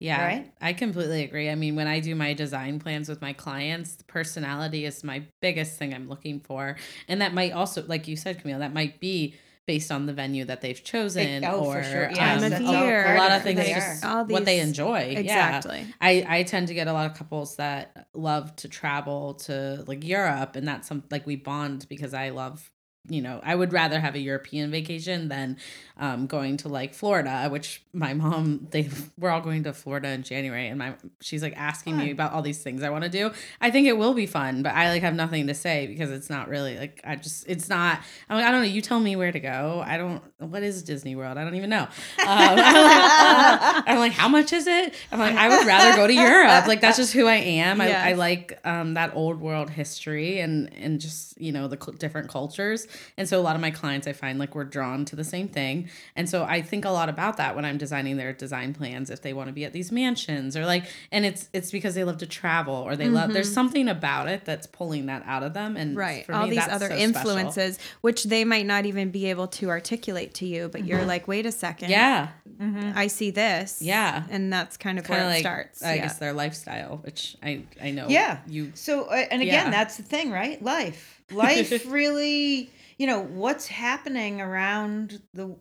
Yeah. 0.01 0.25
Right? 0.27 0.53
I 0.61 0.73
completely 0.73 1.23
agree. 1.25 1.49
I 1.49 1.55
mean, 1.55 1.77
when 1.77 1.87
I 1.87 2.01
do 2.01 2.15
my 2.15 2.35
design 2.35 2.79
plans 2.79 3.09
with 3.09 3.23
my 3.23 3.33
clients, 3.33 3.97
personality 4.07 4.85
is 4.85 5.03
my 5.05 5.23
biggest 5.41 5.79
thing 5.79 5.95
I'm 5.95 6.09
looking 6.09 6.41
for. 6.41 6.77
And 7.09 7.23
that 7.23 7.33
might 7.33 7.53
also, 7.53 7.85
like 7.87 8.09
you 8.09 8.17
said, 8.17 8.41
Camille, 8.41 8.59
that 8.59 8.75
might 8.75 9.01
be 9.01 9.35
based 9.67 9.91
on 9.91 10.05
the 10.05 10.13
venue 10.13 10.45
that 10.45 10.61
they've 10.61 10.83
chosen 10.85 11.43
oh, 11.45 11.65
or 11.65 11.83
for 11.83 11.89
sure. 11.89 12.09
um, 12.09 12.15
Time 12.15 12.53
of 12.53 12.67
all 12.67 12.85
year. 12.85 13.15
a 13.15 13.19
lot 13.19 13.31
of 13.31 13.39
of 13.39 13.43
things 13.45 13.59
they 13.61 13.71
is 13.71 13.77
are. 13.77 13.81
just 13.81 14.05
All 14.05 14.25
what 14.27 14.45
they 14.45 14.61
enjoy. 14.61 14.99
exactly 15.17 15.79
Yeah. 15.81 15.87
I, 16.03 16.27
I 16.29 16.43
tend 16.43 16.69
to 16.69 16.75
get 16.75 16.87
a 16.87 16.93
lot 16.93 17.11
of 17.11 17.17
couples 17.17 17.57
that 17.57 18.09
love 18.13 18.55
to 18.57 18.69
travel 18.69 19.35
to 19.35 19.83
like 19.87 20.05
Europe 20.05 20.57
and 20.57 20.69
that's 20.69 20.87
some 20.89 21.03
like 21.11 21.27
we 21.27 21.37
bond 21.37 21.87
because 21.89 22.13
I 22.13 22.29
love 22.29 22.71
you 23.09 23.21
know, 23.21 23.41
I 23.43 23.55
would 23.55 23.73
rather 23.73 24.01
have 24.01 24.15
a 24.15 24.19
European 24.19 24.71
vacation 24.71 25.29
than 25.29 25.59
um, 25.99 26.27
going 26.27 26.57
to 26.59 26.69
like 26.69 26.95
Florida, 26.95 27.49
which 27.51 27.83
my 27.93 28.15
mom 28.15 28.67
they 28.71 28.89
we're 29.19 29.31
all 29.31 29.43
going 29.43 29.65
to 29.65 29.73
Florida 29.73 30.09
in 30.09 30.23
January, 30.23 30.69
and 30.69 30.79
my 30.79 30.95
she's 31.21 31.43
like 31.43 31.55
asking 31.57 31.99
me 31.99 32.11
about 32.11 32.33
all 32.33 32.41
these 32.43 32.63
things 32.63 32.83
I 32.83 32.89
want 32.89 33.05
to 33.05 33.11
do. 33.11 33.31
I 33.61 33.71
think 33.71 33.87
it 33.87 33.99
will 33.99 34.15
be 34.15 34.27
fun, 34.27 34.63
but 34.63 34.75
I 34.75 34.89
like 34.89 35.03
have 35.03 35.15
nothing 35.15 35.47
to 35.49 35.55
say 35.55 35.87
because 35.87 36.11
it's 36.11 36.31
not 36.31 36.49
really 36.49 36.79
like 36.79 37.01
I 37.05 37.17
just 37.17 37.45
it's 37.47 37.69
not. 37.69 38.01
I'm 38.29 38.39
like 38.39 38.47
I 38.47 38.51
don't 38.51 38.63
know. 38.63 38.69
You 38.69 38.81
tell 38.81 39.01
me 39.01 39.17
where 39.17 39.31
to 39.31 39.41
go. 39.41 39.83
I 39.85 39.99
don't. 39.99 40.23
What 40.39 40.63
is 40.63 40.83
Disney 40.83 41.15
World? 41.15 41.37
I 41.37 41.45
don't 41.45 41.55
even 41.57 41.71
know. 41.71 41.83
Um, 41.83 41.89
I'm, 42.19 42.57
like, 42.57 42.67
uh, 42.67 43.83
I'm 43.87 43.99
like, 43.99 44.13
how 44.13 44.29
much 44.29 44.53
is 44.53 44.67
it? 44.67 44.95
I'm 45.13 45.19
like, 45.19 45.37
I 45.37 45.49
would 45.51 45.67
rather 45.67 45.97
go 45.97 46.07
to 46.07 46.13
Europe. 46.15 46.67
Like 46.67 46.81
that's 46.81 46.97
just 46.97 47.13
who 47.13 47.27
I 47.27 47.37
am. 47.37 47.81
I, 47.81 48.11
I 48.11 48.13
like 48.15 48.59
um, 48.65 48.95
that 48.95 49.15
old 49.15 49.41
world 49.41 49.69
history 49.69 50.41
and 50.41 50.73
and 50.75 51.01
just 51.01 51.41
you 51.41 51.53
know 51.53 51.69
the 51.69 51.77
cul- 51.77 51.95
different 51.95 52.31
cultures. 52.31 52.87
And 53.17 53.29
so 53.29 53.41
a 53.41 53.43
lot 53.43 53.55
of 53.55 53.61
my 53.61 53.71
clients 53.71 54.07
I 54.07 54.13
find 54.13 54.39
like 54.39 54.55
we're 54.55 54.65
drawn 54.65 55.05
to 55.07 55.17
the 55.17 55.25
same 55.25 55.49
thing. 55.49 55.89
And 56.17 56.29
so 56.29 56.45
I 56.45 56.63
think 56.63 56.85
a 56.85 56.91
lot 56.91 57.09
about 57.09 57.37
that 57.37 57.57
when 57.57 57.65
I'm 57.65 57.79
designing 57.79 58.17
their 58.17 58.33
design 58.33 58.75
plans 58.75 59.11
if 59.11 59.23
they 59.23 59.33
want 59.33 59.49
to 59.49 59.53
be 59.53 59.65
at 59.65 59.73
these 59.73 59.93
mansions 59.93 60.57
or 60.57 60.67
like 60.67 60.85
and 61.13 61.25
it's 61.25 61.49
it's 61.53 61.71
because 61.71 61.95
they 61.95 62.05
love 62.05 62.19
to 62.19 62.27
travel 62.27 62.75
or 62.75 62.97
they 62.97 63.09
love 63.09 63.33
there's 63.33 63.47
mm-hmm. 63.47 63.55
something 63.55 63.89
about 63.89 64.29
it 64.29 64.45
that's 64.45 64.67
pulling 64.67 65.07
that 65.07 65.23
out 65.27 65.43
of 65.43 65.55
them 65.55 65.77
and 65.77 65.97
right 65.97 66.27
for 66.27 66.35
all 66.35 66.45
me, 66.45 66.51
these 66.51 66.59
that's 66.59 66.73
other 66.73 66.89
so 66.89 66.97
special. 66.97 67.05
influences 67.05 67.79
which 68.01 68.25
they 68.25 68.45
might 68.45 68.67
not 68.67 68.87
even 68.87 69.11
be 69.11 69.27
able 69.31 69.47
to 69.47 69.69
articulate 69.71 70.35
to 70.35 70.47
you 70.47 70.69
but 70.69 70.85
you're 70.85 70.99
mm-hmm. 70.99 71.09
like 71.09 71.29
wait 71.29 71.47
a 71.47 71.53
second 71.53 71.91
Yeah. 71.91 72.29
Mm-hmm. 72.61 72.93
i 72.97 73.07
see 73.07 73.31
this 73.31 73.81
Yeah. 73.83 74.25
and 74.31 74.53
that's 74.53 74.77
kind 74.77 74.99
of 74.99 75.05
Kind 75.05 75.21
where 75.21 75.31
of 75.31 75.37
it 75.37 75.41
starts 75.41 75.83
I 75.83 75.95
yeah. 75.95 76.03
guess 76.03 76.19
their 76.19 76.33
lifestyle, 76.33 76.99
which 77.05 77.37
I 77.43 77.63
I 77.83 77.91
know 77.91 78.09
Yeah. 78.09 78.39
you 78.47 78.73
So, 78.75 79.05
uh, 79.05 79.25
and 79.31 79.43
again, 79.43 79.67
Yeah. 79.67 79.71
that's 79.71 79.97
the 79.97 80.03
thing, 80.03 80.31
right? 80.31 80.63
Life. 80.63 81.23
Life 81.31 81.87
really, 81.91 82.71
you 82.99 83.07
know, 83.07 83.21
what's 83.21 83.67
happening 83.67 84.41
around 84.41 85.21
the 85.35 85.57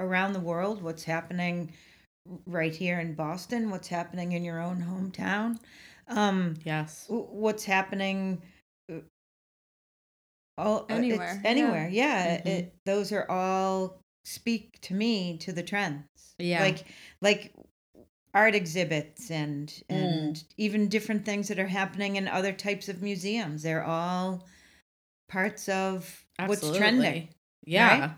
around 0.00 0.32
the 0.32 0.40
world, 0.40 0.82
what's 0.82 1.04
happening 1.04 1.72
right 2.46 2.74
here 2.74 3.00
in 3.00 3.14
Boston, 3.14 3.70
what's 3.70 3.88
happening 3.88 4.32
in 4.32 4.44
your 4.44 4.60
own 4.60 4.80
hometown, 4.82 5.58
um, 6.08 6.54
yes. 6.64 7.06
what's 7.08 7.64
happening 7.64 8.40
uh, 8.92 8.96
all 10.56 10.80
uh, 10.80 10.84
it's 10.88 10.90
Anywhere, 10.90 11.40
yeah. 11.42 11.48
anywhere. 11.50 11.88
Yeah, 11.88 12.38
Mhm. 12.38 12.46
it, 12.46 12.74
those 12.84 13.12
are 13.12 13.30
all 13.30 14.00
speak 14.24 14.78
to 14.82 14.94
me 14.94 15.38
to 15.38 15.52
the 15.52 15.62
trends. 15.62 16.04
Yeah. 16.38 16.60
like 16.62 16.84
like 17.22 17.52
art 18.34 18.54
exhibits 18.54 19.30
and 19.30 19.68
Mm. 19.68 19.96
and 19.96 20.44
even 20.56 20.88
different 20.88 21.24
things 21.24 21.48
that 21.48 21.58
are 21.58 21.66
happening 21.66 22.16
in 22.16 22.28
other 22.28 22.52
types 22.52 22.88
of 22.88 23.02
museums. 23.02 23.62
They're 23.62 23.82
all 23.84 24.46
parts 25.28 25.68
of 25.68 26.24
what's 26.46 26.60
Absolutely. 26.62 26.78
trending. 26.78 27.28
Yeah. 27.64 28.00
right? 28.00 28.10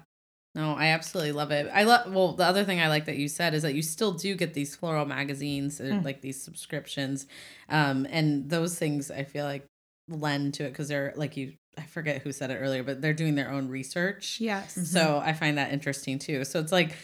No, 0.54 0.72
I 0.74 0.86
absolutely 0.86 1.32
love 1.32 1.52
it. 1.52 1.70
I 1.72 1.84
love 1.84 2.12
well, 2.12 2.32
the 2.32 2.44
other 2.44 2.64
thing 2.64 2.80
I 2.80 2.88
like 2.88 3.04
that 3.06 3.16
you 3.16 3.28
said 3.28 3.54
is 3.54 3.62
that 3.62 3.74
you 3.74 3.82
still 3.82 4.12
do 4.12 4.34
get 4.34 4.52
these 4.52 4.74
floral 4.74 5.06
magazines 5.06 5.78
and 5.80 6.02
Mm. 6.02 6.04
like 6.04 6.20
these 6.22 6.42
subscriptions. 6.42 7.26
Um 7.68 8.06
and 8.10 8.50
those 8.50 8.76
things 8.78 9.10
I 9.10 9.22
feel 9.24 9.44
like 9.44 9.64
lend 10.08 10.54
to 10.54 10.64
it 10.64 10.70
because 10.70 10.88
they're 10.88 11.12
like 11.16 11.36
you 11.36 11.52
I 11.78 11.82
forget 11.82 12.22
who 12.22 12.32
said 12.32 12.50
it 12.50 12.56
earlier, 12.56 12.82
but 12.82 13.00
they're 13.00 13.14
doing 13.14 13.36
their 13.36 13.50
own 13.50 13.68
research. 13.68 14.40
yes 14.40 14.74
So 14.90 15.22
I 15.24 15.32
find 15.34 15.56
that 15.56 15.72
interesting 15.72 16.18
too. 16.18 16.44
So 16.44 16.58
it's 16.58 16.72
like 16.72 16.96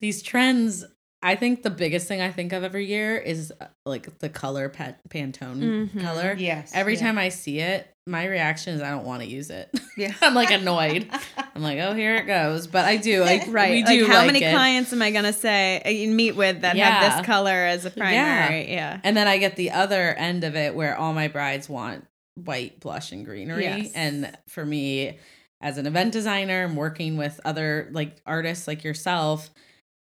these 0.00 0.22
trends. 0.22 0.84
I 1.24 1.36
think 1.36 1.62
the 1.62 1.70
biggest 1.70 2.08
thing 2.08 2.20
I 2.20 2.30
think 2.32 2.52
of 2.52 2.64
every 2.64 2.86
year 2.86 3.16
is 3.16 3.52
uh, 3.60 3.66
like 3.84 4.18
the 4.20 4.28
color 4.28 4.68
pet 4.68 5.00
Pantone 5.08 5.88
Mhm. 5.90 6.00
color. 6.00 6.34
Yes. 6.38 6.72
Every 6.74 6.94
yeah. 6.94 7.00
time 7.00 7.18
I 7.18 7.28
see 7.30 7.58
it, 7.60 7.91
my 8.06 8.26
reaction 8.26 8.74
is 8.74 8.82
I 8.82 8.90
don't 8.90 9.04
want 9.04 9.22
to 9.22 9.28
use 9.28 9.50
it. 9.50 9.70
Yeah. 9.96 10.12
I'm 10.22 10.34
like 10.34 10.50
annoyed. 10.50 11.08
I'm 11.54 11.62
like, 11.62 11.78
oh, 11.78 11.94
here 11.94 12.16
it 12.16 12.26
goes. 12.26 12.66
But 12.66 12.84
I 12.84 12.96
do 12.96 13.20
like 13.22 13.44
right 13.48 13.70
We 13.70 13.82
do 13.84 14.02
like 14.02 14.10
how 14.10 14.16
like 14.18 14.26
many 14.26 14.42
it. 14.44 14.52
clients 14.52 14.92
am 14.92 15.02
i 15.02 15.10
going 15.10 15.24
to 15.24 15.32
say 15.32 15.80
uh, 15.84 16.12
meet 16.12 16.34
with 16.34 16.62
that 16.62 16.74
Yeah. 16.76 16.90
have 16.90 17.16
this 17.18 17.26
color 17.26 17.50
as 17.52 17.84
a 17.84 17.90
primary 17.90 18.72
yeah, 18.72 19.00
And 19.04 19.16
then 19.16 19.28
I 19.28 19.38
get 19.38 19.56
the 19.56 19.70
other 19.70 20.14
end 20.14 20.42
of 20.44 20.56
it 20.56 20.74
where 20.74 20.96
all 20.96 21.12
my 21.12 21.28
brides 21.28 21.68
want 21.68 22.06
white 22.34 22.80
blush 22.80 23.12
and 23.12 23.24
greenery. 23.24 23.64
Yes. 23.64 23.92
And 23.94 24.36
for 24.48 24.64
me, 24.64 25.18
as 25.60 25.78
an 25.78 25.86
event 25.86 26.12
designer, 26.12 26.64
I'm 26.64 26.74
working 26.76 27.16
with 27.16 27.38
other 27.44 27.88
like 27.92 28.16
artists 28.26 28.66
like 28.66 28.82
yourself. 28.82 29.50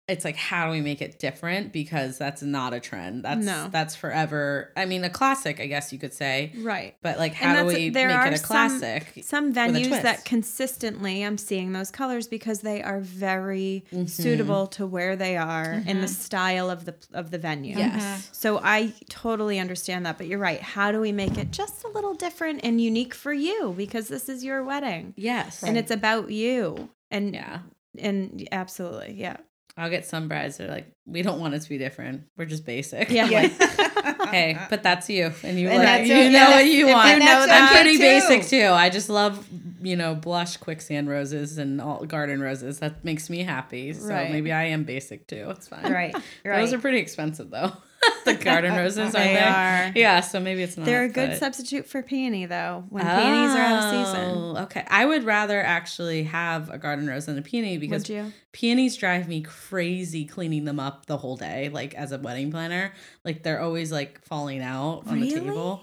It's 0.08 0.24
like 0.24 0.38
how 0.38 0.68
do 0.68 0.72
we 0.72 0.80
make 0.80 1.02
it 1.02 1.20
different 1.20 1.74
because 1.74 2.18
that's 2.18 2.42
not 2.42 2.74
a 2.74 2.80
trend. 2.80 3.26
That's 3.26 3.46
No. 3.46 3.68
that's 3.70 3.94
forever. 3.94 4.72
I 4.78 4.86
mean, 4.86 5.04
a 5.04 5.10
classic, 5.10 5.60
I 5.60 5.66
guess 5.68 5.92
you 5.92 6.00
could 6.00 6.14
say. 6.14 6.54
right 6.60 6.96
But 7.02 7.18
like, 7.18 7.34
how 7.34 7.62
do 7.62 7.66
we 7.68 7.90
there 7.90 8.08
make 8.08 8.18
are 8.18 8.28
it 8.28 8.34
a 8.34 8.38
some- 8.38 8.48
classic? 8.48 9.22
some 9.24 9.50
a 9.50 9.54
venues 9.54 10.02
that 10.02 10.24
consistently 10.24 11.24
I'm 11.24 11.38
seeing 11.38 11.74
those 11.74 11.92
colors 11.92 12.28
because 12.28 12.62
they 12.62 12.82
are 12.82 13.02
very 13.02 13.84
Mhm. 13.92 14.10
suitable 14.10 14.68
to 14.68 14.88
where 14.88 15.18
they 15.18 15.36
are 15.36 15.84
in 15.86 16.00
the 16.00 16.08
Mhm. 16.08 16.16
style 16.16 16.70
of 16.70 16.86
the 16.86 16.96
of 17.14 17.32
the 17.32 17.38
venue. 17.38 17.78
Yes. 17.78 18.30
So 18.32 18.60
I 18.64 18.94
totally 19.10 19.60
understand 19.60 20.06
that, 20.06 20.18
but 20.18 20.28
you're 20.28 20.40
right. 20.40 20.62
How 20.62 20.92
do 20.94 21.02
we 21.02 21.12
make 21.12 21.38
it 21.38 21.52
just 21.52 21.84
a 21.84 21.90
little 21.90 22.14
different 22.14 22.62
and 22.64 22.80
unique 22.80 23.14
for 23.14 23.34
you 23.34 23.74
because 23.76 24.08
this 24.08 24.30
is 24.30 24.44
your 24.44 24.64
wedding 24.64 25.14
Yes. 25.18 25.64
and 25.64 25.78
it's 25.78 25.92
about 25.92 26.32
you. 26.32 26.90
And 27.12 27.34
yeah. 27.34 27.60
and 28.00 28.48
absolutely, 28.52 29.14
yeah. 29.18 29.38
I'll 29.78 29.90
get 29.92 30.06
some 30.08 30.28
brides 30.28 30.58
that 30.58 30.68
are 30.70 30.72
like, 30.74 30.92
we 31.06 31.22
don't 31.22 31.40
want 31.40 31.54
it 31.54 31.62
to 31.62 31.70
be 31.70 31.78
different. 31.78 32.24
We're 32.36 32.46
just 32.46 32.66
basic. 32.66 33.12
Yeah. 33.12 33.26
Like, 33.28 33.52
hey, 34.32 34.58
but 34.72 34.82
that's 34.84 35.08
you, 35.10 35.32
and 35.44 35.60
you 35.60 35.70
And 35.70 35.84
like, 35.84 36.08
you 36.08 36.14
okay. 36.16 36.30
know 36.32 36.50
what 36.50 36.66
you 36.66 36.88
want. 36.88 37.10
you 37.14 37.20
know 37.20 37.46
I'm 37.48 37.68
pretty 37.70 37.98
basic 37.98 38.44
too. 38.48 38.68
I 38.70 38.90
just 38.90 39.08
love, 39.08 39.48
you 39.82 39.96
know, 39.96 40.16
blush 40.16 40.58
quicksand 40.58 41.08
roses 41.10 41.58
and 41.60 41.80
all 41.80 42.04
garden 42.06 42.42
roses. 42.42 42.80
That 42.80 43.06
makes 43.06 43.30
me 43.30 43.44
happy. 43.44 43.94
So 43.94 44.08
Right. 44.10 44.32
maybe 44.32 44.52
I 44.52 44.64
am 44.66 44.84
basic 44.84 45.28
too. 45.28 45.48
It's 45.52 45.68
fine. 45.68 45.92
right. 45.94 46.16
Right. 46.44 46.60
Those 46.62 46.74
are 46.74 46.80
pretty 46.80 46.98
expensive 46.98 47.50
though. 47.52 47.72
the 48.26 48.34
garden 48.36 48.76
roses, 48.76 48.98
aren't 49.00 49.14
They 49.14 49.34
they? 49.34 49.40
are. 49.40 49.92
Yeah. 49.96 50.22
So 50.22 50.40
maybe 50.40 50.62
it's 50.64 50.78
not. 50.78 50.86
They're 50.86 51.04
a 51.06 51.10
good 51.10 51.30
but- 51.32 51.38
substitute 51.40 51.88
for 51.88 52.02
peony 52.04 52.46
though, 52.46 52.84
when 52.90 53.04
peonies 53.06 53.52
are 53.56 53.58
out 53.60 53.84
of 53.84 54.08
season. 54.08 54.30
Oh, 54.38 54.58
Okay. 54.64 54.84
I 54.90 55.06
would 55.06 55.24
rather 55.24 55.62
actually 55.62 56.24
have 56.24 56.70
a 56.70 56.78
garden 56.78 57.08
rose 57.08 57.26
than 57.28 57.38
a 57.38 57.42
peony 57.42 57.78
because 57.78 58.10
peonies 58.52 58.96
drive 58.98 59.28
me 59.28 59.42
crazy 59.42 60.26
cleaning 60.26 60.66
them 60.66 60.80
up 60.80 61.06
the 61.06 61.18
whole 61.18 61.38
day 61.38 61.70
like 61.70 61.94
as 61.94 62.12
a 62.12 62.18
wedding 62.18 62.50
planner 62.52 62.92
like 63.24 63.44
they're 63.44 63.62
always 63.62 63.92
like 63.92 64.20
falling 64.26 64.62
out 64.62 65.04
on 65.08 65.20
the 65.20 65.30
table 65.32 65.82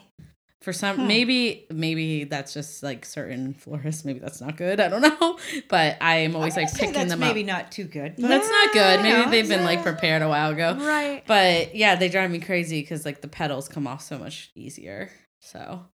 for 0.64 0.72
some 0.72 0.96
Huh. 0.96 1.04
maybe 1.04 1.66
maybe 1.70 2.24
that's 2.24 2.54
just 2.54 2.82
like 2.82 3.04
certain 3.04 3.52
florists 3.54 4.04
maybe 4.04 4.18
that's 4.18 4.40
not 4.40 4.56
good 4.56 4.80
i 4.80 4.88
don't 4.88 5.02
know 5.20 5.38
but 5.68 5.96
i 6.00 6.16
am 6.16 6.34
always 6.34 6.56
I 6.56 6.62
like 6.62 6.72
picking 6.74 6.92
that's 6.94 7.10
them 7.10 7.20
maybe 7.20 7.42
up 7.42 7.46
not 7.46 7.72
too 7.72 7.84
good. 7.84 8.16
that's 8.16 8.48
not 8.50 8.72
good 8.72 9.02
maybe 9.02 9.08
Yeah, 9.20 9.28
they've 9.30 9.48
been 9.48 9.64
like 9.64 9.82
prepared 9.82 10.22
a 10.22 10.28
while 10.28 10.50
ago 10.52 10.76
Right. 10.80 11.22
but 11.26 11.74
yeah 11.76 11.94
they 11.96 12.08
drive 12.08 12.30
me 12.30 12.38
crazy 12.40 12.80
because 12.80 13.04
like 13.04 13.20
the 13.20 13.28
petals 13.28 13.68
come 13.68 13.86
off 13.86 14.00
so 14.02 14.18
much 14.18 14.50
easier 14.54 15.10
so 15.40 15.84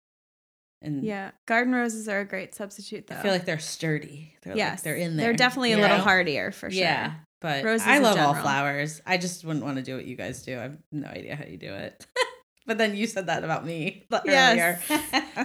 and 0.83 1.05
Yeah. 1.05 1.33
Garden 1.47 1.75
roses 1.75 2.09
are 2.09 2.21
a 2.21 2.25
great 2.25 2.55
substitute 2.55 3.07
though. 3.07 3.17
i 3.17 3.23
feel 3.23 3.33
like 3.33 3.45
they're 3.45 3.59
sturdy 3.59 4.35
they're 4.43 4.57
yes. 4.57 4.71
like 4.79 4.83
they're 4.85 4.95
in 4.97 5.17
there 5.17 5.27
They're 5.27 5.35
definitely 5.37 5.73
a 5.73 5.79
little 5.79 5.99
know? 5.99 6.03
hardier 6.05 6.53
for 6.53 6.71
sure. 6.71 6.81
Yeah, 6.81 7.13
but 7.43 7.63
Roses 7.65 7.87
I 7.87 7.99
love 7.99 8.19
all 8.19 8.35
flowers. 8.35 9.03
I 9.05 9.19
just 9.19 9.45
wouldn't 9.45 9.63
want 9.65 9.77
to 9.77 9.83
do 9.83 9.95
what 9.97 10.07
you 10.07 10.17
guys 10.17 10.43
do. 10.43 10.59
I 10.59 10.63
have 10.63 10.79
no 10.93 11.09
idea 11.09 11.37
how 11.37 11.45
you 11.45 11.59
do 11.59 11.73
it. 11.75 12.07
but 12.67 12.79
then 12.79 12.95
you 12.97 13.07
said 13.07 13.27
that 13.27 13.43
about 13.45 13.65
me 13.67 14.05
earlier. 14.13 14.81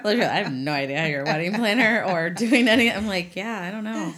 Literally, 0.03 0.25
I 0.25 0.43
have 0.43 0.51
no 0.53 0.71
idea 0.71 0.99
how 0.99 1.05
you're 1.07 1.21
a 1.21 1.25
wedding 1.25 1.53
planner 1.53 2.03
or 2.03 2.29
doing 2.45 2.67
any. 2.67 2.91
I'm 2.91 3.07
like, 3.07 3.35
yeah, 3.35 3.59
I 3.61 3.71
don't 3.71 3.83
know. 3.83 4.13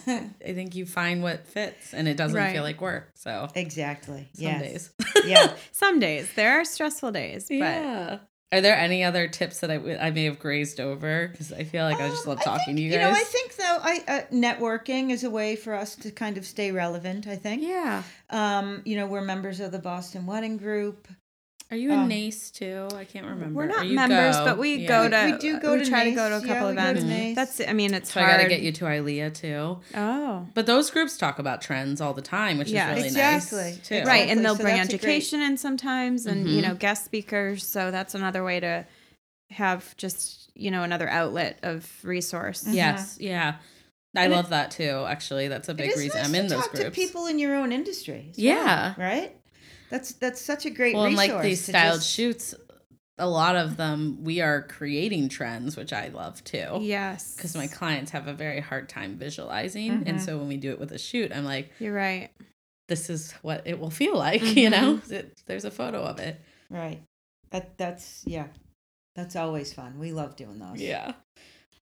I 0.45 0.53
think 0.53 0.75
you 0.75 0.85
find 0.85 1.21
what 1.23 1.47
fits, 1.47 1.93
and 1.93 2.07
it 2.07 2.17
doesn't 2.17 2.37
Right. 2.37 2.53
feel 2.53 2.63
like 2.63 2.81
work. 2.81 3.11
So 3.15 3.47
exactly. 3.55 4.27
some 4.33 4.43
yes. 4.43 4.61
days. 4.61 4.91
Yeah. 5.25 5.53
Some 5.71 5.99
days 5.99 6.29
there 6.35 6.59
are 6.59 6.65
stressful 6.65 7.11
days, 7.11 7.45
but 7.49 7.55
yeah. 7.55 8.17
Are 8.53 8.61
there 8.61 8.77
any 8.77 9.03
other 9.03 9.27
tips 9.27 9.59
that 9.59 9.69
I, 9.69 9.75
I 9.97 10.11
may 10.11 10.23
have 10.23 10.39
grazed 10.39 10.79
over? 10.79 11.27
Because 11.27 11.51
I 11.51 11.65
feel 11.65 11.83
like 11.83 11.99
I 11.99 12.07
just 12.07 12.25
Um, 12.25 12.35
love 12.35 12.43
talking 12.43 12.75
think, 12.75 12.77
to 12.77 12.81
you 12.83 12.91
guys. 12.91 12.99
You 12.99 13.03
know, 13.03 13.11
I 13.11 13.23
think 13.23 13.55
though, 13.57 13.77
I 13.81 14.03
uh, 14.07 14.21
networking 14.33 15.11
is 15.11 15.25
a 15.25 15.29
way 15.29 15.57
for 15.57 15.73
us 15.73 15.95
to 15.97 16.11
kind 16.11 16.37
of 16.37 16.45
stay 16.45 16.71
relevant. 16.71 17.27
I 17.27 17.35
think. 17.35 17.61
yeah. 17.61 18.03
Um, 18.29 18.83
you 18.85 18.95
know, 18.95 19.05
we're 19.05 19.21
members 19.21 19.59
of 19.59 19.71
the 19.73 19.79
Boston 19.79 20.25
Wedding 20.25 20.55
Group. 20.57 21.09
Are 21.69 21.75
you 21.75 21.91
in 21.91 21.99
Um, 21.99 22.07
NACE 22.07 22.49
too? 22.51 22.87
I 22.95 23.03
can't 23.03 23.25
remember. 23.25 23.53
we're 23.53 23.65
not 23.65 23.85
members, 23.87 24.37
go? 24.37 24.45
but 24.45 24.57
we 24.57 24.75
Yeah. 24.75 24.87
go 24.87 25.03
We- 25.03 25.09
to 25.09 25.31
we 25.33 25.37
do 25.39 25.59
go 25.59 25.73
we 25.73 25.83
to 25.83 25.89
try 25.89 26.05
to 26.05 26.11
go 26.11 26.29
to 26.29 26.37
a 26.37 26.39
couple 26.39 26.53
Yeah, 26.55 26.69
we 26.69 26.75
go 26.75 26.81
to 26.83 26.89
events. 26.91 27.03
NACE. 27.03 27.35
That's 27.35 27.61
I 27.67 27.73
mean 27.73 27.93
it's 27.93 28.13
So 28.13 28.21
hard. 28.21 28.31
I 28.33 28.37
gotta 28.37 28.49
get 28.49 28.61
you 28.61 28.71
to 28.71 28.85
ILEA 28.85 29.33
too. 29.33 29.79
Oh. 29.93 30.47
But 30.53 30.65
those 30.65 30.89
groups 30.89 31.17
talk 31.17 31.39
about 31.39 31.61
trends 31.61 31.99
all 31.99 32.13
the 32.13 32.21
time, 32.21 32.57
which 32.57 32.69
Yeah. 32.69 32.91
is 32.91 32.95
really 32.95 33.07
Exactly. 33.09 33.57
nice. 33.57 33.73
Too. 33.75 33.95
Exactly. 33.95 34.09
Right, 34.09 34.29
and 34.29 34.45
they'll 34.45 34.55
so 34.55 34.63
bring 34.63 34.77
that's 34.77 34.93
a 34.93 34.97
great- 34.97 35.03
education 35.17 35.41
in 35.41 35.57
sometimes 35.57 36.25
and 36.25 36.47
you 36.49 36.61
Mhm. 36.61 36.67
know 36.69 36.75
guest 36.75 37.03
speakers, 37.03 37.67
so 37.67 37.91
that's 37.91 38.15
another 38.15 38.43
way 38.45 38.61
to 38.61 38.85
have 39.51 39.95
just, 39.97 40.49
you 40.55 40.71
know, 40.71 40.83
another 40.83 41.09
outlet 41.09 41.59
of 41.63 41.85
resource. 42.03 42.65
Yes. 42.67 43.17
Yeah. 43.19 43.55
I 44.15 44.23
And 44.23 44.33
it- 44.33 44.35
love 44.37 44.49
that 44.49 44.71
too. 44.71 45.05
Actually, 45.07 45.47
that's 45.49 45.67
a 45.69 45.73
big 45.73 45.89
it 45.89 45.93
is 45.95 45.99
reason 45.99 46.17
nice 46.17 46.27
I'm 46.27 46.33
to 46.33 46.39
in 46.39 46.47
those 46.47 46.61
talk 46.61 46.71
groups. 46.71 46.85
to 46.85 46.91
people 46.91 47.27
in 47.27 47.39
your 47.39 47.55
own 47.55 47.71
industry. 47.73 48.31
Yeah. 48.35 48.93
well, 48.97 49.07
right. 49.07 49.35
That's 49.89 50.13
that's 50.13 50.41
such 50.41 50.65
a 50.65 50.69
great 50.69 50.95
well, 50.95 51.05
and 51.05 51.17
resource. 51.17 51.33
like 51.33 51.43
these 51.43 51.63
styled 51.65 51.99
just- 51.99 52.11
shoots, 52.11 52.55
a 53.17 53.27
lot 53.27 53.55
of 53.55 53.77
them 53.77 54.23
we 54.23 54.41
are 54.41 54.61
creating 54.63 55.29
trends, 55.29 55.75
which 55.77 55.93
I 55.93 56.09
love 56.09 56.43
too. 56.43 56.79
Yes. 56.81 57.35
Because 57.35 57.55
my 57.55 57.67
clients 57.67 58.11
have 58.11 58.27
a 58.27 58.33
very 58.33 58.59
hard 58.59 58.89
time 58.89 59.17
visualizing, 59.17 59.89
and 60.05 60.17
Mhm. 60.19 60.25
so 60.25 60.37
when 60.37 60.47
we 60.47 60.57
do 60.57 60.71
it 60.71 60.79
with 60.79 60.91
a 60.91 60.99
shoot, 60.99 61.31
I'm 61.33 61.45
like, 61.45 61.71
You're 61.79 61.93
right. 61.93 62.29
"This 62.87 63.09
is 63.09 63.31
what 63.41 63.63
it 63.65 63.79
will 63.79 63.89
feel 63.89 64.15
like," 64.27 64.43
you 64.55 64.69
know. 64.69 64.97
Mm-hmm. 64.97 65.13
It, 65.13 65.41
there's 65.45 65.65
a 65.65 65.71
photo 65.71 66.03
of 66.03 66.19
it. 66.19 66.39
Right. 66.69 67.01
That 67.51 67.77
that's 67.77 68.23
yeah. 68.25 68.47
That's 69.15 69.35
always 69.35 69.73
fun. 69.73 69.97
We 69.97 70.11
love 70.11 70.35
doing 70.35 70.59
those. 70.59 70.79
Yeah. 70.79 71.13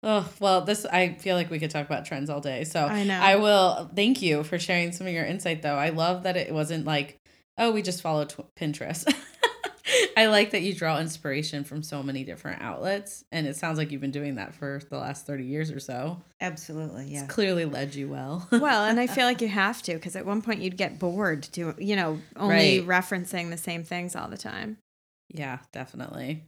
Oh 0.04 0.28
well, 0.40 0.62
this 0.62 0.84
I 0.86 1.14
feel 1.14 1.36
like 1.36 1.52
we 1.52 1.60
could 1.60 1.70
talk 1.70 1.86
about 1.86 2.06
trends 2.06 2.30
all 2.30 2.42
day. 2.42 2.64
So 2.64 2.86
I 2.88 3.04
know. 3.04 3.18
I 3.20 3.36
will 3.36 3.90
thank 3.96 4.22
you 4.22 4.44
for 4.44 4.58
sharing 4.58 4.92
some 4.92 5.06
of 5.08 5.14
your 5.14 5.24
insight. 5.26 5.62
Though 5.62 5.76
I 5.78 5.90
love 5.90 6.24
that 6.24 6.36
it 6.36 6.52
wasn't 6.52 6.86
like, 6.86 7.20
oh, 7.58 7.72
we 7.72 7.82
just 7.82 8.02
follow 8.02 8.26
tw- 8.26 8.54
Pinterest. 8.60 9.12
I 10.18 10.28
like 10.28 10.52
that 10.52 10.62
you 10.62 10.74
draw 10.74 11.00
inspiration 11.00 11.64
from 11.64 11.84
so 11.84 12.02
many 12.04 12.24
different 12.24 12.62
outlets, 12.62 13.26
and 13.32 13.46
it 13.48 13.56
sounds 13.58 13.78
like 13.78 13.92
you've 13.92 14.00
been 14.02 14.12
doing 14.12 14.36
that 14.36 14.54
for 14.56 14.82
the 14.90 14.98
last 14.98 15.26
thirty 15.26 15.44
years 15.46 15.70
or 15.72 15.80
so. 15.80 16.22
Absolutely, 16.40 17.08
yeah. 17.08 17.24
It's 17.24 17.34
clearly 17.34 17.66
led 17.66 17.94
you 17.96 18.08
well. 18.08 18.48
well, 18.52 18.86
and 18.86 19.00
I 19.00 19.08
feel 19.08 19.26
like 19.26 19.42
you 19.42 19.48
have 19.50 19.82
to 19.84 19.94
because 19.96 20.16
at 20.16 20.26
one 20.26 20.42
point 20.42 20.62
you'd 20.62 20.78
get 20.78 20.98
bored 21.00 21.44
to, 21.54 21.76
you 21.78 21.96
know, 21.96 22.20
only 22.38 22.80
Right. 22.80 22.88
referencing 22.88 23.50
the 23.50 23.58
same 23.58 23.84
things 23.84 24.16
all 24.16 24.28
the 24.30 24.38
time. 24.38 24.78
yeah, 25.34 25.60
definitely. 25.74 26.44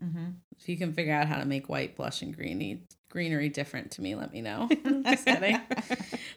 hmm 0.00 0.30
If 0.60 0.68
you 0.68 0.76
can 0.76 0.92
figure 0.92 1.14
out 1.14 1.26
how 1.26 1.38
to 1.38 1.46
make 1.46 1.68
white 1.68 1.96
blush 1.96 2.22
and 2.22 2.36
greeny 2.36 2.82
greenery 3.10 3.48
different 3.48 3.92
to 3.92 4.02
me, 4.02 4.14
let 4.14 4.32
me 4.32 4.40
know. 4.40 4.68
Just 5.04 5.24
kidding. 5.24 5.60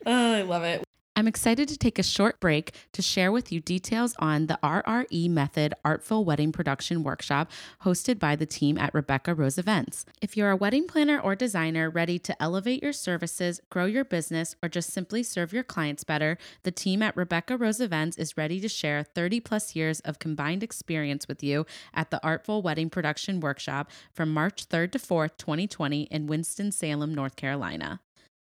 oh, 0.05 0.33
I 0.33 0.41
love 0.43 0.63
it. 0.63 0.83
I'm 1.17 1.27
excited 1.27 1.67
to 1.69 1.79
take 1.79 1.97
a 1.97 2.03
short 2.03 2.39
break 2.39 2.75
to 2.93 3.01
share 3.01 3.31
with 3.31 3.51
you 3.51 3.59
details 3.59 4.13
on 4.19 4.45
the 4.45 4.59
RRE 4.61 5.27
Method 5.31 5.73
Artful 5.83 6.23
Wedding 6.23 6.51
Production 6.51 7.01
Workshop 7.01 7.49
hosted 7.83 8.19
by 8.19 8.35
the 8.35 8.45
team 8.45 8.77
at 8.77 8.93
Rebecca 8.93 9.33
Rose 9.33 9.57
Events. 9.57 10.05
If 10.21 10.37
you're 10.37 10.51
a 10.51 10.55
wedding 10.55 10.85
planner 10.85 11.19
or 11.19 11.35
designer 11.35 11.89
ready 11.89 12.19
to 12.19 12.39
elevate 12.39 12.83
your 12.83 12.93
services, 12.93 13.59
grow 13.71 13.85
your 13.85 14.05
business, 14.05 14.55
or 14.61 14.69
just 14.69 14.93
simply 14.93 15.23
serve 15.23 15.53
your 15.53 15.63
clients 15.63 16.03
better, 16.03 16.37
the 16.61 16.69
team 16.69 17.01
at 17.01 17.17
Rebecca 17.17 17.57
Rose 17.57 17.81
Events 17.81 18.15
is 18.19 18.37
ready 18.37 18.59
to 18.59 18.69
share 18.69 19.01
30 19.01 19.39
plus 19.39 19.75
years 19.75 20.01
of 20.01 20.19
combined 20.19 20.61
experience 20.61 21.27
with 21.27 21.41
you 21.41 21.65
at 21.95 22.11
the 22.11 22.23
Artful 22.23 22.61
Wedding 22.61 22.91
Production 22.91 23.39
Workshop 23.39 23.89
from 24.13 24.31
March 24.31 24.69
3rd 24.69 24.91
to 24.91 24.99
4th, 24.99 25.37
2020 25.37 26.03
in 26.03 26.27
Winston-Salem, 26.27 27.15
North 27.15 27.35
Carolina. 27.35 28.01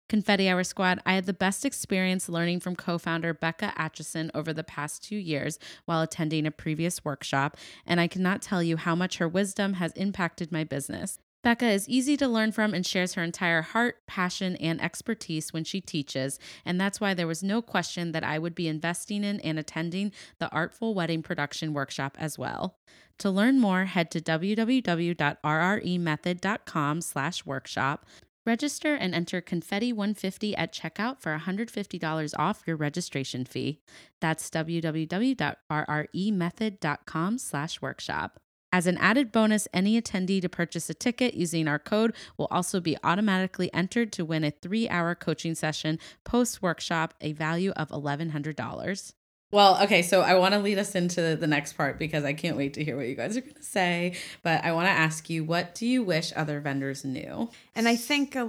Confetti 0.09 0.47
Hour 0.47 0.63
Squad, 0.63 1.01
I 1.05 1.15
had 1.15 1.25
the 1.25 1.33
best 1.33 1.65
experience 1.65 2.29
learning 2.29 2.61
from 2.61 2.75
co 2.75 2.97
founder 2.97 3.33
Becca 3.33 3.73
Atchison 3.75 4.31
over 4.33 4.53
the 4.53 4.63
past 4.63 5.03
two 5.03 5.17
years 5.17 5.59
while 5.85 6.01
attending 6.01 6.45
a 6.45 6.51
previous 6.51 7.03
workshop, 7.03 7.57
and 7.85 7.99
I 7.99 8.07
cannot 8.07 8.41
tell 8.41 8.63
you 8.63 8.77
how 8.77 8.95
much 8.95 9.17
her 9.17 9.27
wisdom 9.27 9.73
has 9.73 9.91
impacted 9.93 10.51
my 10.51 10.63
business. 10.63 11.19
Becca 11.43 11.67
is 11.67 11.87
easy 11.87 12.17
to 12.17 12.27
learn 12.27 12.51
from 12.51 12.73
and 12.73 12.83
shares 12.85 13.13
her 13.13 13.23
entire 13.23 13.61
heart, 13.61 13.97
passion, 14.07 14.57
and 14.57 14.81
expertise 14.81 15.53
when 15.53 15.63
she 15.63 15.79
teaches, 15.79 16.39
and 16.65 16.81
that's 16.81 16.99
why 16.99 17.13
there 17.13 17.27
was 17.27 17.43
no 17.43 17.61
question 17.61 18.11
that 18.13 18.23
I 18.23 18.39
would 18.39 18.55
be 18.55 18.67
investing 18.67 19.23
in 19.23 19.39
and 19.41 19.59
attending 19.59 20.11
the 20.39 20.51
Artful 20.51 20.95
Wedding 20.95 21.21
Production 21.21 21.73
Workshop 21.73 22.17
as 22.19 22.39
well. 22.39 22.77
To 23.19 23.29
learn 23.31 23.59
more, 23.59 23.85
head 23.85 24.11
to 24.11 24.21
www.rremethod.com 24.21 27.01
slash 27.01 27.45
workshop. 27.45 28.05
Register 28.47 28.95
and 28.95 29.13
enter 29.13 29.41
Confetti 29.41 29.91
150 29.91 30.55
at 30.55 30.73
checkout 30.73 31.19
for 31.19 31.37
$150 31.37 32.33
off 32.39 32.63
your 32.65 32.77
registration 32.77 33.43
fee. 33.43 33.81
That's 34.21 34.49
www.rremethod.com 34.49 37.37
slash 37.37 37.81
workshop. 37.81 38.39
As 38.71 38.87
an 38.87 38.97
added 38.99 39.33
bonus, 39.33 39.67
any 39.73 40.01
attendee 40.01 40.41
to 40.41 40.47
purchase 40.47 40.89
a 40.89 40.93
ticket 40.93 41.33
using 41.33 41.67
our 41.67 41.79
code 41.79 42.15
will 42.37 42.47
also 42.49 42.79
be 42.79 42.95
automatically 43.03 43.69
entered 43.73 44.13
to 44.13 44.23
win 44.23 44.45
a 44.45 44.51
three 44.51 44.87
hour 44.87 45.13
coaching 45.13 45.53
session 45.53 45.99
post 46.23 46.61
workshop, 46.61 47.15
a 47.19 47.33
value 47.33 47.71
of 47.71 47.89
$1,100. 47.89 49.13
Well, 49.49 49.81
okay, 49.83 50.01
so 50.01 50.21
I 50.21 50.35
want 50.35 50.53
to 50.55 50.59
lead 50.59 50.77
us 50.77 50.93
into 50.93 51.37
the 51.37 51.47
next 51.47 51.73
part 51.73 51.97
because 51.97 52.25
I 52.25 52.33
can't 52.33 52.57
wait 52.57 52.73
to 52.73 52.83
hear 52.83 52.97
what 52.97 53.07
you 53.07 53.15
guys 53.15 53.37
are 53.37 53.41
going 53.41 53.53
to 53.53 53.63
say. 53.63 54.13
But 54.43 54.65
I 54.65 54.73
want 54.73 54.87
to 54.87 54.91
ask 54.91 55.29
you, 55.29 55.45
what 55.45 55.73
do 55.73 55.87
you 55.87 56.03
wish 56.03 56.33
other 56.35 56.59
vendors 56.59 57.05
knew? 57.05 57.49
And 57.73 57.87
I 57.87 57.95
think 57.95 58.35
uh, 58.35 58.47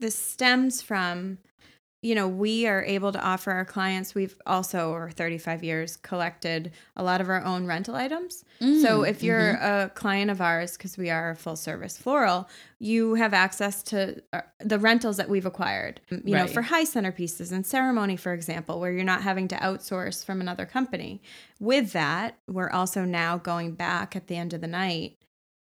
this 0.00 0.16
stems 0.16 0.82
from, 0.82 1.38
you 2.06 2.14
know, 2.14 2.28
we 2.28 2.68
are 2.68 2.84
able 2.84 3.10
to 3.10 3.20
offer 3.20 3.50
our 3.50 3.64
clients, 3.64 4.14
we've 4.14 4.36
also, 4.46 4.90
over 4.90 5.10
35 5.10 5.64
years, 5.64 5.96
collected 5.96 6.70
a 6.94 7.02
lot 7.02 7.20
of 7.20 7.28
our 7.28 7.44
own 7.44 7.66
rental 7.66 7.96
items. 7.96 8.44
so 8.60 9.00
Mm, 9.00 9.08
if 9.08 9.24
you're 9.24 9.54
mm-hmm. 9.54 9.86
a 9.86 9.90
client 9.92 10.30
of 10.30 10.40
ours, 10.40 10.76
because 10.76 10.96
we 10.96 11.10
are 11.10 11.30
a 11.30 11.36
full 11.36 11.56
service 11.56 11.98
floral, 11.98 12.48
you 12.78 13.14
have 13.14 13.34
access 13.34 13.82
to 13.82 14.22
uh, 14.32 14.42
the 14.60 14.78
rentals 14.78 15.16
that 15.16 15.28
we've 15.28 15.46
acquired, 15.46 16.00
you 16.10 16.34
know, 16.36 16.46
for 16.46 16.62
high 16.62 16.84
centerpieces 16.84 17.50
and 17.50 17.66
ceremony, 17.66 18.16
for 18.16 18.32
example, 18.32 18.78
where 18.78 18.92
you're 18.92 19.02
not 19.02 19.22
having 19.22 19.48
to 19.48 19.56
outsource 19.56 20.24
from 20.24 20.40
another 20.40 20.64
company. 20.64 21.20
With 21.58 21.92
that, 21.92 22.38
we're 22.46 22.70
also 22.70 23.04
now 23.04 23.36
going 23.36 23.72
back 23.72 24.14
at 24.14 24.28
the 24.28 24.36
end 24.36 24.52
of 24.52 24.60
the 24.60 24.68
night 24.68 25.16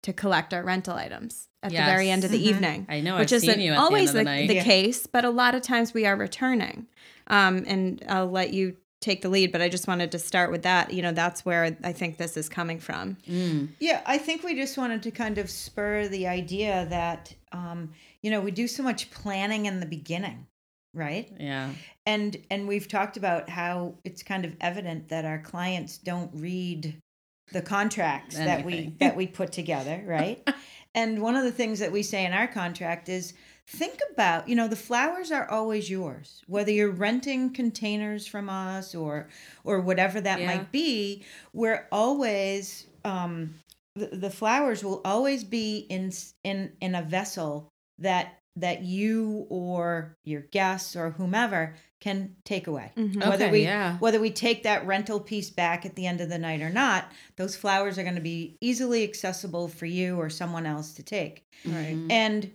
to 0.07 0.13
collect 0.13 0.55
our 0.55 0.63
rental 0.63 0.95
items 0.95 1.49
at 1.65 1.73
the 1.73 1.79
very 1.79 2.09
end 2.11 2.23
of 2.25 2.31
the 2.31 2.39
Mhm. 2.39 2.49
evening 2.51 2.87
I 2.89 3.01
know, 3.01 3.19
which 3.19 3.33
I've 3.33 3.39
isn't 3.39 3.55
seen 3.55 3.61
you 3.61 3.73
at 3.73 3.79
always 3.79 4.13
the 4.13 4.23
the, 4.23 4.31
end 4.31 4.43
of 4.43 4.49
the 4.49 4.55
the. 4.55 4.55
Yeah. 4.55 4.65
case, 4.65 5.07
but 5.07 5.25
a 5.25 5.31
lot 5.31 5.55
of 5.57 5.63
times 5.63 5.93
we 5.93 6.07
are 6.07 6.15
returning. 6.17 6.87
Um, 7.27 7.65
and 7.67 8.05
I'll 8.09 8.31
let 8.31 8.53
you 8.55 8.77
take 9.01 9.21
the 9.23 9.29
lead, 9.29 9.51
but 9.51 9.61
I 9.61 9.69
just 9.69 9.89
wanted 9.89 10.13
to 10.13 10.19
start 10.21 10.53
with 10.53 10.63
that. 10.63 10.93
You 10.93 11.03
know, 11.03 11.11
that's 11.13 11.45
where 11.45 11.77
I 11.83 11.93
think 11.93 12.19
this 12.19 12.37
is 12.37 12.49
coming 12.49 12.79
from. 12.79 13.17
Mm. 13.29 13.71
Yeah, 13.81 14.01
I 14.07 14.17
think 14.19 14.45
we 14.45 14.55
just 14.55 14.79
wanted 14.79 15.03
to 15.03 15.11
kind 15.11 15.39
of 15.39 15.51
spur 15.51 16.07
the 16.07 16.29
idea 16.29 16.87
that, 16.89 17.35
um, 17.51 17.93
you 18.23 18.31
know, 18.31 18.41
we 18.41 18.53
do 18.53 18.69
so 18.69 18.83
much 18.85 19.11
planning 19.11 19.67
in 19.67 19.81
the 19.81 19.87
beginning, 19.87 20.47
right? 20.95 21.31
Yeah. 21.39 21.71
And 22.07 22.37
and 22.49 22.69
we've 22.69 22.87
talked 22.87 23.17
about 23.17 23.51
how 23.51 23.95
it's 24.05 24.23
kind 24.23 24.45
of 24.45 24.55
evident 24.61 25.09
that 25.09 25.25
our 25.25 25.41
clients 25.41 25.99
don't 25.99 26.31
read 26.33 26.95
the 27.53 27.63
contracts 27.63 28.37
that 28.37 28.65
we 28.65 28.95
that 28.99 29.17
we 29.17 29.27
put 29.27 29.53
together, 29.53 30.03
right? 30.07 30.47
and 30.95 31.21
one 31.23 31.37
of 31.37 31.45
the 31.45 31.53
things 31.53 31.79
that 31.79 31.93
we 31.93 32.03
say 32.03 32.25
in 32.25 32.33
our 32.33 32.47
contract 32.49 33.09
is 33.09 33.35
think 33.69 33.99
about, 34.13 34.49
you 34.49 34.55
know, 34.55 34.69
the 34.69 34.77
flowers 34.77 35.31
are 35.33 35.49
always 35.51 35.91
yours. 35.91 36.43
Whether 36.47 36.71
you're 36.73 36.91
renting 36.91 37.53
containers 37.53 38.27
from 38.27 38.49
us 38.49 38.95
or 38.95 39.29
or 39.65 39.81
whatever 39.81 40.21
that 40.21 40.41
Yeah. 40.41 40.47
might 40.47 40.73
be, 40.73 41.25
we're 41.53 41.87
always 41.93 42.87
um 43.05 43.55
the, 43.95 44.07
the 44.09 44.31
flowers 44.31 44.85
will 44.85 45.01
always 45.05 45.45
be 45.45 45.87
in 45.89 46.13
in 46.45 46.73
in 46.81 46.95
a 46.95 47.03
vessel 47.03 47.69
that 47.99 48.39
that 48.57 48.83
you 48.83 49.47
or 49.51 50.17
your 50.25 50.41
guests 50.41 50.97
or 50.97 51.11
whomever 51.11 51.75
can 52.01 52.37
take 52.45 52.67
away. 52.67 52.93
Mhm. 52.97 53.17
Whether 53.27 53.45
Okay, 53.47 53.53
we 53.53 53.63
yeah. 53.63 53.97
whether 53.99 54.21
we 54.21 54.31
take 54.31 54.63
that 54.65 54.87
rental 54.87 55.19
piece 55.21 55.51
back 55.51 55.87
at 55.87 55.95
the 55.97 56.07
end 56.07 56.21
of 56.21 56.29
the 56.29 56.39
night 56.39 56.61
or 56.61 56.71
not, 56.71 57.11
those 57.37 57.57
flowers 57.57 57.99
are 57.99 58.03
going 58.03 58.15
to 58.17 58.21
be 58.21 58.57
easily 58.61 59.03
accessible 59.03 59.69
for 59.69 59.87
you 59.87 60.17
or 60.21 60.29
someone 60.29 60.67
else 60.67 60.93
to 60.95 61.03
take. 61.03 61.45
Right. 61.65 61.95
Mhm. 61.97 62.13
And 62.13 62.51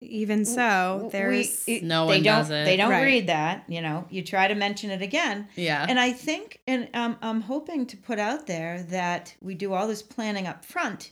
Even 0.00 0.44
so, 0.44 1.00
we- 1.06 1.10
there's 1.10 1.64
it- 1.66 1.82
No 1.82 2.06
they 2.06 2.18
one 2.18 2.22
don't 2.22 2.38
does 2.42 2.50
it. 2.50 2.64
they 2.66 2.76
don't 2.76 2.90
Right. 2.92 3.02
read 3.02 3.26
that, 3.26 3.64
you 3.68 3.80
know. 3.80 4.06
You 4.10 4.22
try 4.22 4.46
to 4.46 4.54
mention 4.54 4.90
it 4.90 5.02
again, 5.02 5.48
Yeah. 5.56 5.84
and 5.88 5.98
I 5.98 6.12
think, 6.12 6.60
and 6.68 6.88
um, 6.94 7.16
I'm 7.20 7.40
hoping 7.40 7.84
to 7.86 7.96
put 7.96 8.20
out 8.20 8.46
there 8.46 8.80
that 8.90 9.34
we 9.42 9.56
do 9.56 9.72
all 9.72 9.88
this 9.88 10.02
planning 10.02 10.46
up 10.46 10.64
front. 10.64 11.10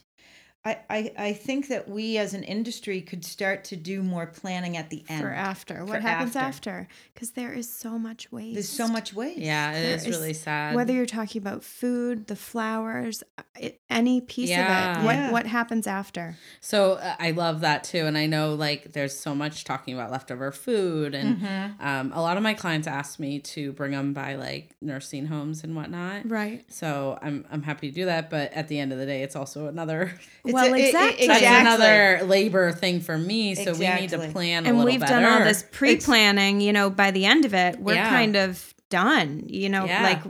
I, 0.67 0.77
I, 0.89 1.11
I 1.29 1.33
think 1.33 1.69
that 1.69 1.87
we 1.89 2.17
as 2.17 2.33
an 2.33 2.43
industry 2.43 3.01
could 3.01 3.23
start 3.23 3.63
to 3.65 3.75
do 3.75 4.03
more 4.03 4.25
planning 4.27 4.75
at 4.77 4.89
the 4.89 5.03
end. 5.07 5.21
for 5.21 5.29
after. 5.31 5.85
What 5.85 5.95
For 5.95 5.99
happens 5.99 6.35
after. 6.35 6.69
after? 6.69 6.87
Because 7.13 7.31
there 7.31 7.53
is 7.53 7.69
so 7.71 7.97
much 7.97 8.31
waste. 8.31 8.53
There's 8.55 8.69
so 8.69 8.87
much 8.87 9.13
waste. 9.13 9.39
yeah, 9.39 9.71
it 9.71 9.81
There 9.81 9.95
is 9.95 10.03
is- 10.05 10.09
really 10.09 10.33
sad. 10.33 10.75
Whether 10.75 10.93
you're 10.93 11.05
talking 11.05 11.41
about 11.41 11.63
food, 11.63 12.27
the 12.27 12.35
flowers, 12.35 13.23
uh, 13.37 13.43
it, 13.59 13.79
any 13.89 14.21
piece 14.21 14.49
Yeah. 14.49 14.97
of 14.97 14.97
it, 14.97 15.05
what 15.05 15.15
Yeah. 15.15 15.31
what 15.31 15.45
happens 15.45 15.87
after? 15.87 16.35
So 16.59 16.93
uh, 16.93 17.15
I 17.19 17.31
love 17.31 17.61
that 17.61 17.83
too, 17.83 18.05
and 18.05 18.17
I 18.17 18.25
know 18.25 18.53
like 18.53 18.93
there's 18.93 19.17
so 19.17 19.33
much 19.33 19.63
talking 19.63 19.93
about 19.93 20.11
leftover 20.11 20.51
food, 20.51 21.15
and 21.15 21.37
Mhm. 21.41 21.81
um, 21.81 22.11
a 22.13 22.21
lot 22.21 22.35
of 22.37 22.43
my 22.43 22.53
clients 22.53 22.87
ask 22.87 23.19
me 23.19 23.39
to 23.39 23.71
bring 23.73 23.91
them 23.91 24.13
by 24.13 24.35
like 24.35 24.75
nursing 24.81 25.27
homes 25.27 25.63
and 25.63 25.75
whatnot. 25.75 26.29
Right. 26.29 26.65
So 26.71 27.17
I'm 27.21 27.45
I'm 27.51 27.63
happy 27.63 27.89
to 27.89 27.95
do 27.95 28.05
that, 28.05 28.29
but 28.29 28.51
at 28.53 28.67
the 28.67 28.79
end 28.79 28.91
of 28.91 28.99
the 28.99 29.05
day, 29.05 29.23
it's 29.23 29.35
also 29.35 29.67
another 29.67 30.13
It's 30.43 30.53
well, 30.63 30.73
a- 30.73 30.77
it- 30.77 30.81
it- 30.81 30.87
exactly. 30.87 31.27
that's 31.27 31.43
another 31.61 32.25
labor 32.25 32.71
thing 32.71 32.99
for 33.01 33.17
me. 33.17 33.55
So 33.55 33.73
we 33.73 33.87
need 33.87 34.09
to 34.11 34.19
plan 34.29 34.65
a 34.65 34.69
and 34.69 34.77
little 34.77 34.91
we've 34.91 34.99
better. 34.99 35.13
done 35.21 35.23
all 35.25 35.43
this 35.43 35.63
pre-planning 35.71 36.61
you 36.61 36.73
know 36.73 36.89
by 36.89 37.11
the 37.11 37.25
end 37.25 37.45
of 37.45 37.53
it 37.53 37.79
we're 37.79 37.93
Yeah. 37.95 38.09
kind 38.09 38.35
of 38.35 38.73
done 38.89 39.43
you 39.47 39.69
know 39.69 39.85
Yeah. 39.85 40.03
like 40.03 40.21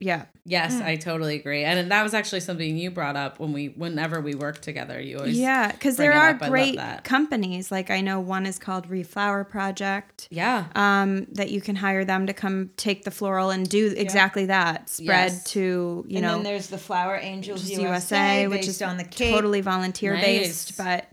yeah 0.00 0.26
Yes, 0.50 0.72
Mm. 0.76 0.82
I 0.86 0.96
totally 0.96 1.36
agree, 1.36 1.62
and 1.64 1.90
that 1.90 2.02
was 2.02 2.14
actually 2.14 2.40
something 2.40 2.78
you 2.78 2.90
brought 2.90 3.16
up 3.16 3.38
when 3.38 3.52
we 3.52 3.66
whenever 3.66 4.18
we 4.22 4.34
work 4.34 4.60
together. 4.62 4.98
You 4.98 5.18
always 5.18 5.38
yeah 5.38 5.70
because 5.72 5.96
there 5.98 6.14
are 6.14 6.30
up. 6.30 6.36
I 6.42 6.46
love 6.46 6.50
great 6.50 6.78
companies 7.04 7.70
like 7.70 7.90
i 7.90 8.00
know 8.00 8.18
one 8.18 8.46
is 8.46 8.58
called 8.58 8.88
reflower 8.88 9.46
project 9.46 10.26
yeah 10.30 10.64
um, 10.74 11.26
that 11.32 11.50
you 11.50 11.60
can 11.60 11.76
hire 11.76 12.02
them 12.06 12.26
to 12.28 12.32
come 12.32 12.70
take 12.78 13.04
the 13.04 13.10
floral 13.10 13.50
and 13.50 13.68
do 13.68 13.92
exactly 13.94 14.46
that 14.46 14.88
spread 14.88 15.32
Yes. 15.32 15.44
to 15.52 16.04
you 16.08 16.16
and 16.16 16.22
know 16.22 16.36
And 16.36 16.44
then 16.46 16.52
there's 16.52 16.68
the 16.68 16.78
Flower 16.78 17.18
Angels 17.20 17.68
USA, 17.68 17.82
USA, 17.82 18.48
which 18.48 18.68
is 18.68 18.80
on 18.80 18.96
the 18.96 19.04
Cape. 19.04 19.34
totally 19.34 19.60
volunteer 19.60 20.14
based. 20.14 20.78
But 20.78 21.10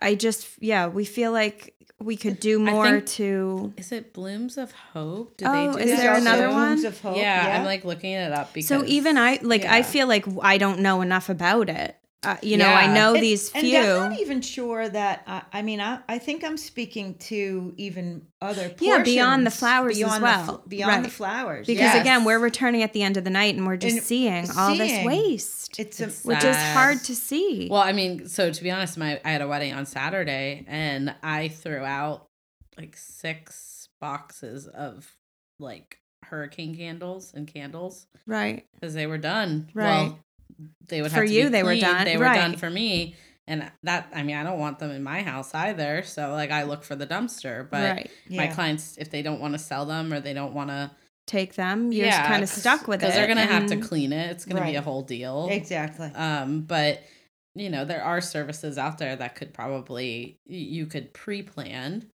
I 0.00 0.16
just, 0.16 0.48
yeah, 0.58 0.88
we 0.88 1.04
feel 1.04 1.30
like 1.30 1.74
we 2.04 2.16
could 2.16 2.40
do 2.40 2.58
more 2.58 2.84
think- 2.90 3.06
to. 3.06 3.72
Is 3.76 3.92
it 3.92 4.12
Blooms 4.12 4.58
of 4.58 4.72
Hope? 4.72 5.36
Do 5.36 5.44
Oh, 5.46 5.72
do 5.72 5.78
is 5.78 5.86
There's 5.86 5.98
there 6.00 6.10
that? 6.10 6.14
also 6.16 6.20
another 6.22 6.48
Blooms 6.48 6.82
one? 6.82 6.86
Of 6.92 7.00
Hope. 7.00 7.16
yeah, 7.16 7.46
yeah, 7.48 7.58
I'm 7.58 7.64
like 7.64 7.84
looking 7.84 8.12
it 8.12 8.32
up 8.32 8.52
because 8.52 8.68
So 8.68 8.84
even 8.84 9.16
I, 9.16 9.38
like, 9.42 9.64
I 9.64 9.82
feel 9.82 10.06
like 10.06 10.24
I 10.42 10.58
don't 10.58 10.80
know 10.80 11.00
enough 11.02 11.28
about 11.28 11.68
it. 11.68 11.96
Uh, 12.24 12.36
you 12.40 12.56
know, 12.56 12.68
I 12.68 12.86
know 12.86 13.14
And- 13.14 13.22
these 13.22 13.50
and 13.52 13.66
few. 13.66 13.78
I'm 13.78 14.10
not 14.10 14.20
even 14.20 14.40
sure 14.42 14.88
that. 14.88 15.24
I 15.26 15.42
I 15.52 15.62
mean, 15.62 15.80
I, 15.80 15.98
I 16.08 16.18
think 16.18 16.44
I'm 16.44 16.56
speaking 16.56 17.14
to 17.16 17.74
even 17.76 18.26
other 18.40 18.68
portions, 18.68 18.82
Yeah, 18.82 19.02
beyond 19.02 19.44
the 19.44 19.50
flowers 19.50 19.92
as 19.92 19.98
beyond 19.98 20.22
well. 20.22 20.46
The, 20.46 20.52
fl- 20.52 20.68
beyond 20.68 21.04
the 21.04 21.10
flowers, 21.10 21.66
because 21.66 21.80
yes. 21.82 22.00
again, 22.00 22.24
we're 22.24 22.38
returning 22.38 22.82
at 22.82 22.92
the 22.92 23.02
end 23.02 23.16
of 23.16 23.24
the 23.24 23.30
night 23.30 23.56
and 23.56 23.66
we're 23.66 23.76
just 23.76 23.96
And 23.96 24.04
seeing 24.04 24.50
all 24.56 24.76
this 24.76 25.04
waste, 25.04 25.80
it's 25.80 26.00
a 26.00 26.04
It's 26.04 26.24
which 26.24 26.44
is 26.44 26.56
hard 26.56 27.02
to 27.04 27.14
see. 27.16 27.66
Well, 27.68 27.82
I 27.82 27.92
mean, 27.92 28.28
so 28.28 28.52
to 28.52 28.62
be 28.62 28.70
honest, 28.70 28.96
my 28.96 29.20
I 29.24 29.30
had 29.32 29.42
a 29.42 29.48
wedding 29.48 29.72
on 29.74 29.84
Saturday 29.86 30.64
and 30.68 31.14
I 31.24 31.48
threw 31.48 31.84
out 31.84 32.28
like 32.78 32.96
six 32.96 33.88
boxes 34.00 34.66
of 34.68 35.16
like 35.58 35.98
hurricane 36.24 36.74
candles 36.76 37.32
and 37.34 37.46
candles 37.46 38.06
right. 38.26 38.64
because 38.74 38.94
they 38.94 39.06
were 39.06 39.18
done. 39.18 39.68
Right. 39.74 40.04
Well, 40.04 40.18
they 40.88 41.02
would 41.02 41.10
For 41.10 41.20
have 41.20 41.28
to 41.28 41.32
you, 41.34 41.44
be 41.44 41.48
they 41.50 41.62
were 41.62 41.76
done. 41.76 42.04
They 42.04 42.16
were 42.16 42.24
done 42.24 42.56
for 42.56 42.70
me. 42.70 43.16
And 43.48 43.70
that, 43.82 44.08
I 44.14 44.22
mean, 44.22 44.36
I 44.36 44.44
don't 44.44 44.60
want 44.60 44.78
them 44.78 44.92
in 44.92 45.02
my 45.02 45.22
house 45.22 45.52
either. 45.52 46.02
So, 46.04 46.30
like, 46.32 46.50
I 46.52 46.62
look 46.62 46.84
for 46.84 46.94
the 46.94 47.06
dumpster. 47.06 47.68
But 47.68 47.96
right. 47.96 48.10
my 48.30 48.44
Yeah. 48.44 48.54
clients, 48.54 48.96
if 48.98 49.10
they 49.10 49.20
don't 49.22 49.40
want 49.40 49.54
to 49.54 49.58
sell 49.58 49.84
them 49.84 50.12
or 50.12 50.20
they 50.20 50.32
don't 50.32 50.54
want 50.54 50.70
to, 50.70 50.90
Take 51.24 51.54
them. 51.54 51.92
You're 51.92 52.06
yeah, 52.06 52.26
kind 52.26 52.42
of 52.42 52.48
stuck 52.48 52.88
with 52.88 52.96
it. 52.96 53.06
because 53.06 53.14
they're 53.14 53.28
gonna 53.28 53.46
have 53.46 53.66
to 53.68 53.76
clean 53.76 54.12
it. 54.12 54.32
It's 54.32 54.44
gonna 54.44 54.64
be 54.66 54.74
a 54.74 54.82
whole 54.82 55.02
deal. 55.02 55.48
exactly. 55.50 56.08
Um, 56.14 56.62
but 56.62 57.00
you 57.54 57.70
know, 57.70 57.84
there 57.84 58.02
are 58.02 58.20
services 58.20 58.76
out 58.76 58.98
there 58.98 59.14
that 59.14 59.36
could 59.36 59.54
probably 59.54 60.40
you 60.46 60.86
could 60.86 61.12
pre-plan 61.14 62.10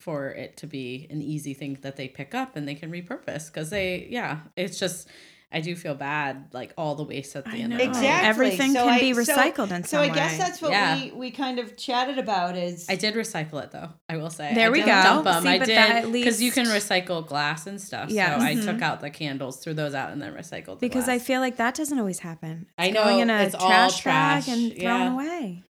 for 0.00 0.28
it 0.28 0.58
to 0.58 0.66
be 0.66 1.06
an 1.10 1.22
easy 1.22 1.54
thing 1.54 1.78
that 1.82 1.96
they 1.96 2.06
pick 2.08 2.34
up 2.34 2.54
and 2.54 2.68
they 2.68 2.74
can 2.74 2.90
repurpose 2.92 3.46
because 3.46 3.70
they 3.70 4.06
yeah, 4.10 4.40
it's 4.56 4.78
just 4.78 5.08
I 5.52 5.60
do 5.60 5.74
feel 5.74 5.94
bad 5.96 6.50
like 6.52 6.72
all 6.78 6.94
the 6.94 7.02
waste 7.02 7.34
at 7.34 7.44
the 7.44 7.50
end. 7.50 7.72
Of 7.72 7.78
the 7.80 7.84
Exactly. 7.86 8.28
Everything 8.28 8.72
So 8.72 8.84
can 8.84 8.94
I- 8.94 9.00
be 9.00 9.12
so- 9.14 9.22
recycled 9.36 9.72
in 9.72 9.82
So 9.82 9.96
some 10.02 10.10
I 10.10 10.14
guess 10.14 10.32
way. 10.32 10.38
that's 10.38 10.62
what 10.62 10.70
Yeah. 10.70 10.94
we 10.96 11.10
we 11.10 11.30
kind 11.32 11.58
of 11.58 11.76
chatted 11.76 12.18
about 12.18 12.56
is 12.56 12.86
I 12.88 12.94
did 12.94 13.14
recycle 13.14 13.60
it 13.64 13.72
though. 13.72 13.88
I 14.08 14.16
will 14.16 14.30
say. 14.30 14.54
There 14.54 14.68
I 14.68 14.70
we 14.70 14.78
didn't 14.82 15.24
go. 15.24 15.40
See, 15.40 15.48
I 15.48 15.58
but 15.58 15.66
did 15.66 15.76
that 15.76 16.04
at 16.04 16.12
because 16.12 16.40
you 16.40 16.52
can 16.52 16.66
recycle 16.66 17.26
glass 17.26 17.66
and 17.66 17.80
stuff. 17.80 18.10
Yeah. 18.10 18.38
So 18.38 18.44
I 18.44 18.54
Mhm. 18.54 18.64
took 18.64 18.80
out 18.82 19.00
the 19.00 19.10
candles, 19.10 19.56
threw 19.58 19.74
those 19.74 19.92
out, 19.94 20.10
and 20.12 20.22
then 20.22 20.32
recycled. 20.34 20.78
The 20.78 20.86
because 20.88 21.08
I 21.08 21.18
feel 21.18 21.40
like 21.40 21.56
that 21.56 21.74
doesn't 21.74 21.98
always 21.98 22.20
happen. 22.20 22.66
I 22.78 22.90
know, 22.90 23.02
going 23.02 23.18
in 23.18 23.30
a 23.30 23.42
it's 23.42 23.54
all 23.56 23.68
trash, 23.68 24.00
trash, 24.00 24.46
bag 24.46 24.56
and 24.56 24.72
thrown 24.78 25.00
yeah. 25.00 25.12
away, 25.12 25.62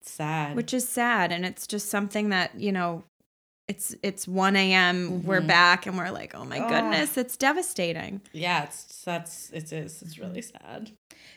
it's 0.00 0.10
sad. 0.12 0.54
which 0.54 0.72
is 0.72 0.88
sad. 0.88 1.32
And 1.32 1.44
it's 1.44 1.66
just 1.66 1.88
something 1.88 2.28
that 2.28 2.54
you 2.58 2.70
know, 2.70 3.02
it's 3.66 3.94
it's 4.02 4.28
one 4.28 4.56
a.m. 4.56 5.24
We're 5.24 5.40
Mhm. 5.40 5.46
back 5.46 5.86
and 5.86 5.96
we're 5.96 6.10
like, 6.10 6.34
oh 6.34 6.44
my 6.44 6.60
Oh. 6.60 6.68
goodness, 6.68 7.16
it's 7.16 7.36
devastating. 7.36 8.20
yeah, 8.32 8.64
it's 8.64 8.93
that's 9.04 9.50
it 9.50 9.72
is 9.72 10.02
it's 10.02 10.18
really 10.18 10.42
sad. 10.42 10.90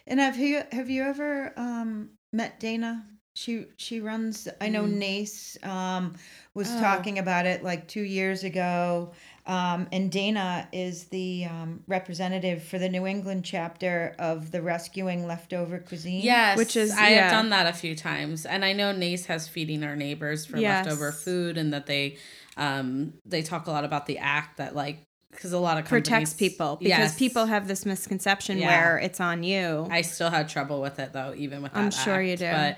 And 0.06 0.20
have 0.20 0.38
you 0.38 0.64
have 0.72 0.90
you 0.90 1.04
ever 1.04 1.54
um, 1.58 2.10
met 2.34 2.60
Dana? 2.60 3.06
She 3.36 3.66
she 3.78 4.00
runs. 4.02 4.48
I 4.60 4.70
know 4.70 4.84
Mm. 4.86 4.94
NACE 4.98 5.58
um, 5.64 6.16
was 6.56 6.68
Oh. 6.72 6.80
talking 6.80 7.20
about 7.20 7.46
it 7.46 7.64
like 7.64 7.88
two 7.88 8.02
years 8.02 8.44
ago, 8.44 9.12
um, 9.46 9.88
and 9.92 10.12
Dana 10.12 10.68
is 10.74 11.04
the 11.10 11.46
um, 11.46 11.84
representative 11.86 12.64
for 12.64 12.80
the 12.80 12.90
New 12.90 13.06
England 13.06 13.46
chapter 13.46 14.16
of 14.18 14.50
the 14.50 14.64
Rescuing 14.64 15.28
Leftover 15.28 15.78
Cuisine. 15.78 16.24
Yes, 16.24 16.58
Which 16.58 16.76
is- 16.76 16.92
I 16.92 17.10
yeah. 17.10 17.22
have 17.24 17.32
done 17.32 17.50
that 17.52 17.68
a 17.68 17.74
few 17.74 17.96
times, 17.96 18.44
and 18.48 18.66
I 18.66 18.74
know 18.74 18.92
NACE 18.92 19.28
has 19.28 19.48
feeding 19.48 19.84
our 19.84 19.96
neighbors 19.96 20.48
for 20.48 20.58
Yes. 20.58 20.88
leftover 20.88 21.12
food, 21.12 21.60
and 21.60 21.72
that 21.74 21.86
they 21.86 22.18
um 22.58 23.14
they 23.24 23.44
talk 23.44 23.68
a 23.68 23.72
lot 23.72 23.86
about 23.86 24.08
the 24.08 24.18
act 24.18 24.58
that 24.58 24.76
like 24.76 25.04
because 25.38 25.54
a 25.54 25.60
lot 25.60 25.78
of 25.78 25.86
companies, 25.86 26.10
Protects 26.10 26.34
people 26.34 26.78
because 26.78 26.90
Yes. 26.90 27.18
people 27.20 27.46
have 27.46 27.68
this 27.68 27.86
misconception 27.86 28.58
Yeah. 28.58 28.68
where 28.68 28.98
it's 28.98 29.20
on 29.20 29.44
you. 29.44 29.88
I 29.92 30.02
still 30.02 30.32
had 30.32 30.50
trouble 30.50 30.82
with 30.82 30.98
it 31.00 31.14
though, 31.14 31.34
even 31.38 31.62
with 31.62 31.74
that. 31.74 31.80
I'm 31.80 31.92
sure 31.92 32.20
you 32.22 32.36
do. 32.36 32.50
but 32.50 32.78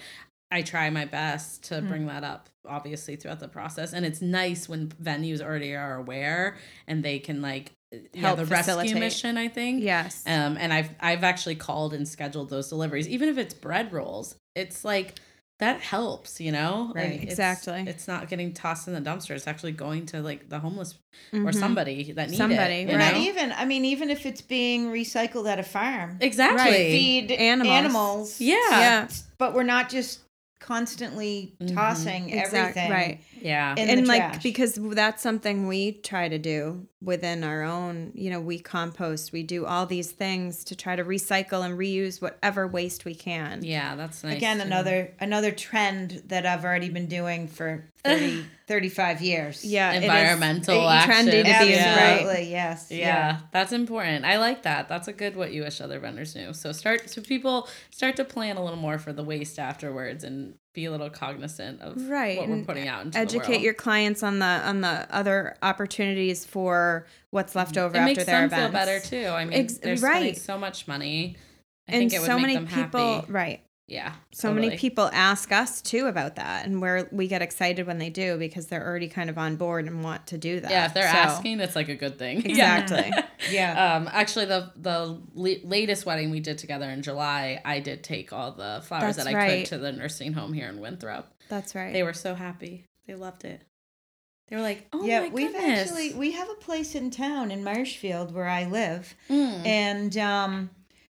I 0.51 0.61
try 0.63 0.89
my 0.89 1.05
best 1.05 1.63
to 1.65 1.79
Hmm. 1.79 1.87
bring 1.87 2.07
that 2.07 2.23
up, 2.25 2.49
obviously 2.67 3.15
throughout 3.15 3.39
the 3.39 3.47
process, 3.47 3.93
and 3.93 4.05
it's 4.05 4.21
nice 4.21 4.67
when 4.67 4.89
venues 5.01 5.41
already 5.41 5.73
are 5.73 5.95
aware 5.95 6.57
and 6.87 7.01
they 7.03 7.19
can 7.19 7.41
like 7.41 7.71
yeah, 8.13 8.21
Help 8.21 8.37
the 8.37 8.45
rescue 8.45 8.95
mission. 8.99 9.35
I 9.37 9.47
think 9.47 9.81
yes. 9.83 10.21
Um, 10.27 10.57
and 10.59 10.71
I've 10.71 10.89
I've 10.99 11.23
actually 11.23 11.55
called 11.55 11.93
and 11.93 12.07
scheduled 12.07 12.49
those 12.51 12.69
deliveries, 12.69 13.07
even 13.07 13.29
if 13.29 13.37
it's 13.39 13.53
bread 13.55 13.91
rolls. 13.93 14.35
It's 14.53 14.83
like 14.85 15.15
that 15.59 15.81
helps, 15.81 16.39
you 16.39 16.51
know. 16.53 16.91
Right. 16.95 17.11
Like, 17.19 17.23
Exactly. 17.23 17.83
It's 17.85 18.07
not 18.07 18.29
getting 18.29 18.53
tossed 18.53 18.87
in 18.87 18.93
the 18.93 19.01
dumpster. 19.01 19.31
It's 19.31 19.45
actually 19.47 19.73
going 19.73 20.05
to 20.07 20.21
like 20.21 20.47
the 20.49 20.57
homeless 20.59 20.95
or 21.33 21.39
Mhm. 21.39 21.55
somebody 21.55 22.11
that 22.13 22.27
needs 22.29 22.37
Somebody, 22.37 22.75
it. 22.75 22.81
you 22.83 22.87
And 22.89 22.97
right. 22.97 23.11
not 23.13 23.21
even. 23.21 23.51
I 23.51 23.65
mean, 23.65 23.83
even 23.85 24.09
if 24.09 24.25
it's 24.25 24.41
being 24.41 24.87
recycled 24.87 25.49
at 25.49 25.59
a 25.59 25.63
farm, 25.63 26.17
Exactly. 26.21 26.57
Right. 26.63 26.91
feed 26.91 27.31
Animals. 27.33 27.73
animals. 27.75 28.41
Yeah. 28.41 28.55
yeah. 28.71 29.07
but 29.37 29.53
we're 29.53 29.63
not 29.63 29.89
just 29.89 30.19
constantly 30.59 31.53
Mhm. 31.61 31.73
tossing 31.73 32.29
Exact- 32.29 32.53
everything. 32.53 32.91
right. 32.91 33.19
Yeah. 33.41 33.73
in 33.77 33.89
and 33.89 34.03
the 34.03 34.07
like 34.07 34.21
trash. 34.21 34.43
because 34.43 34.75
that's 34.75 35.21
something 35.23 35.67
we 35.67 35.93
try 35.93 36.27
to 36.29 36.37
do 36.37 36.87
within 37.01 37.45
our 37.45 37.63
own 37.63 38.11
you 38.13 38.29
know 38.29 38.41
we 38.41 38.59
compost 38.59 39.31
we 39.31 39.41
do 39.41 39.65
all 39.65 39.85
these 39.85 40.11
things 40.11 40.65
to 40.65 40.75
try 40.75 40.97
to 40.97 41.03
recycle 41.05 41.63
and 41.65 41.79
reuse 41.79 42.21
whatever 42.21 42.67
waste 42.67 43.05
we 43.05 43.15
can 43.15 43.63
yeah, 43.63 43.95
that's 43.95 44.21
nice. 44.23 44.35
Again, 44.35 44.57
too. 44.57 44.63
another 44.63 45.13
another 45.19 45.51
trend 45.51 46.23
that 46.27 46.45
I've 46.45 46.65
already 46.65 46.89
been 46.89 47.07
doing 47.07 47.47
for 47.47 47.85
30, 48.05 48.45
35 48.67 49.21
years. 49.21 49.63
yeah 49.65 49.93
it 49.93 49.97
is 49.97 50.03
environmental 50.03 50.75
trendy 50.75 50.89
action. 50.89 51.25
to 51.25 51.31
be 51.31 51.69
Yeah. 51.69 51.95
Absolutely, 51.99 52.51
yes. 52.51 52.91
Yeah, 52.91 53.39
that's 53.51 53.71
important. 53.71 54.25
I 54.25 54.37
like 54.39 54.63
that. 54.63 54.87
That's 54.89 55.07
a 55.07 55.13
good 55.13 55.35
what 55.35 55.51
you 55.53 55.63
wish 55.63 55.81
other 55.81 55.99
vendors 55.99 56.35
knew. 56.35 56.53
So 56.53 56.71
start 56.71 57.09
so 57.09 57.21
people 57.21 57.67
start 57.91 58.15
to 58.17 58.25
plan 58.25 58.57
a 58.57 58.63
little 58.63 58.79
more 58.79 58.97
for 58.99 59.13
the 59.13 59.23
waste 59.23 59.59
afterwards 59.59 60.23
and 60.23 60.55
be 60.73 60.85
a 60.85 60.91
little 60.91 61.09
cognizant 61.09 61.81
of 61.81 62.09
Right, 62.09 62.37
what 62.37 62.49
we're 62.49 62.63
putting 62.63 62.87
out 62.87 63.05
into 63.05 63.15
the 63.17 63.19
educate 63.19 63.61
your 63.61 63.73
clients 63.73 64.23
on 64.23 64.39
the 64.39 64.45
on 64.45 64.81
the 64.81 65.07
other 65.09 65.57
opportunities 65.61 66.45
for 66.45 67.07
what's 67.31 67.55
left 67.55 67.75
mm-hmm. 67.75 67.85
over 67.85 67.95
it 67.95 67.99
after 67.99 68.05
makes 68.05 68.25
their 68.25 68.47
them 68.47 68.59
feel 68.59 68.71
better 68.71 68.99
too. 68.99 69.27
I 69.27 69.45
mean, 69.45 69.59
Ex- 69.59 69.77
they're 69.77 69.97
spending 69.97 70.35
so 70.35 70.57
much 70.57 70.87
money. 70.87 71.35
I 71.87 71.93
and 71.93 72.01
think 72.01 72.13
it 72.13 72.19
would 72.19 72.27
so 72.27 72.35
make 72.35 72.41
many 72.41 72.53
them 72.55 72.67
people 72.67 73.15
happy. 73.15 73.31
right 73.31 73.61
Yeah, 73.89 74.13
so 74.31 74.53
many 74.53 74.77
people 74.77 75.09
ask 75.11 75.51
us 75.51 75.81
too 75.81 76.05
about 76.05 76.35
that 76.35 76.67
and 76.67 76.79
where 76.79 77.09
we 77.11 77.27
get 77.27 77.41
excited 77.41 77.87
when 77.87 77.97
they 77.97 78.11
do 78.11 78.37
because 78.37 78.67
they're 78.67 78.85
already 78.85 79.07
kind 79.07 79.31
of 79.31 79.37
on 79.39 79.55
board 79.55 79.87
and 79.87 80.03
want 80.03 80.27
to 80.27 80.37
do 80.37 80.59
that 80.59 80.69
Yeah, 80.69 80.85
if 80.85 80.93
they're 80.93 81.11
So- 81.11 81.17
asking, 81.17 81.59
it's 81.59 81.75
like 81.75 81.89
a 81.89 81.95
good 81.95 82.19
thing. 82.19 82.45
Exactly. 82.45 83.11
Yeah. 83.49 83.95
Um, 83.95 84.09
actually, 84.11 84.45
the 84.45 84.71
the 84.75 85.17
la- 85.33 85.63
latest 85.63 86.05
wedding 86.05 86.29
we 86.29 86.39
did 86.41 86.57
together 86.59 86.89
in 86.89 87.01
July, 87.01 87.61
I 87.65 87.79
did 87.79 88.03
take 88.03 88.31
all 88.33 88.51
the 88.51 88.81
flowers 88.85 89.15
That's 89.15 89.27
that 89.27 89.27
I 89.27 89.37
right. 89.37 89.59
could 89.61 89.69
to 89.69 89.77
the 89.79 89.91
nursing 89.93 90.33
home 90.33 90.51
here 90.53 90.67
in 90.67 90.79
Winthrop. 90.81 91.31
that's 91.47 91.73
right 91.73 91.91
They 91.93 92.03
were 92.03 92.13
so 92.13 92.35
happy. 92.35 92.85
They 93.07 93.15
loved 93.15 93.43
it. 93.45 93.61
They 94.49 94.55
were 94.57 94.61
like, 94.61 94.87
"Oh 94.93 95.03
yeah, 95.05 95.21
my 95.21 95.29
we've 95.29 95.51
goodness!" 95.53 95.79
actually 95.89 96.13
we 96.13 96.33
have 96.33 96.49
a 96.49 96.55
place 96.55 96.93
in 96.95 97.09
town 97.11 97.49
in 97.49 97.63
Marshfield 97.63 98.33
where 98.35 98.47
I 98.49 98.65
live, 98.65 99.15
Mm. 99.29 99.65
and 99.65 100.17
um, 100.17 100.69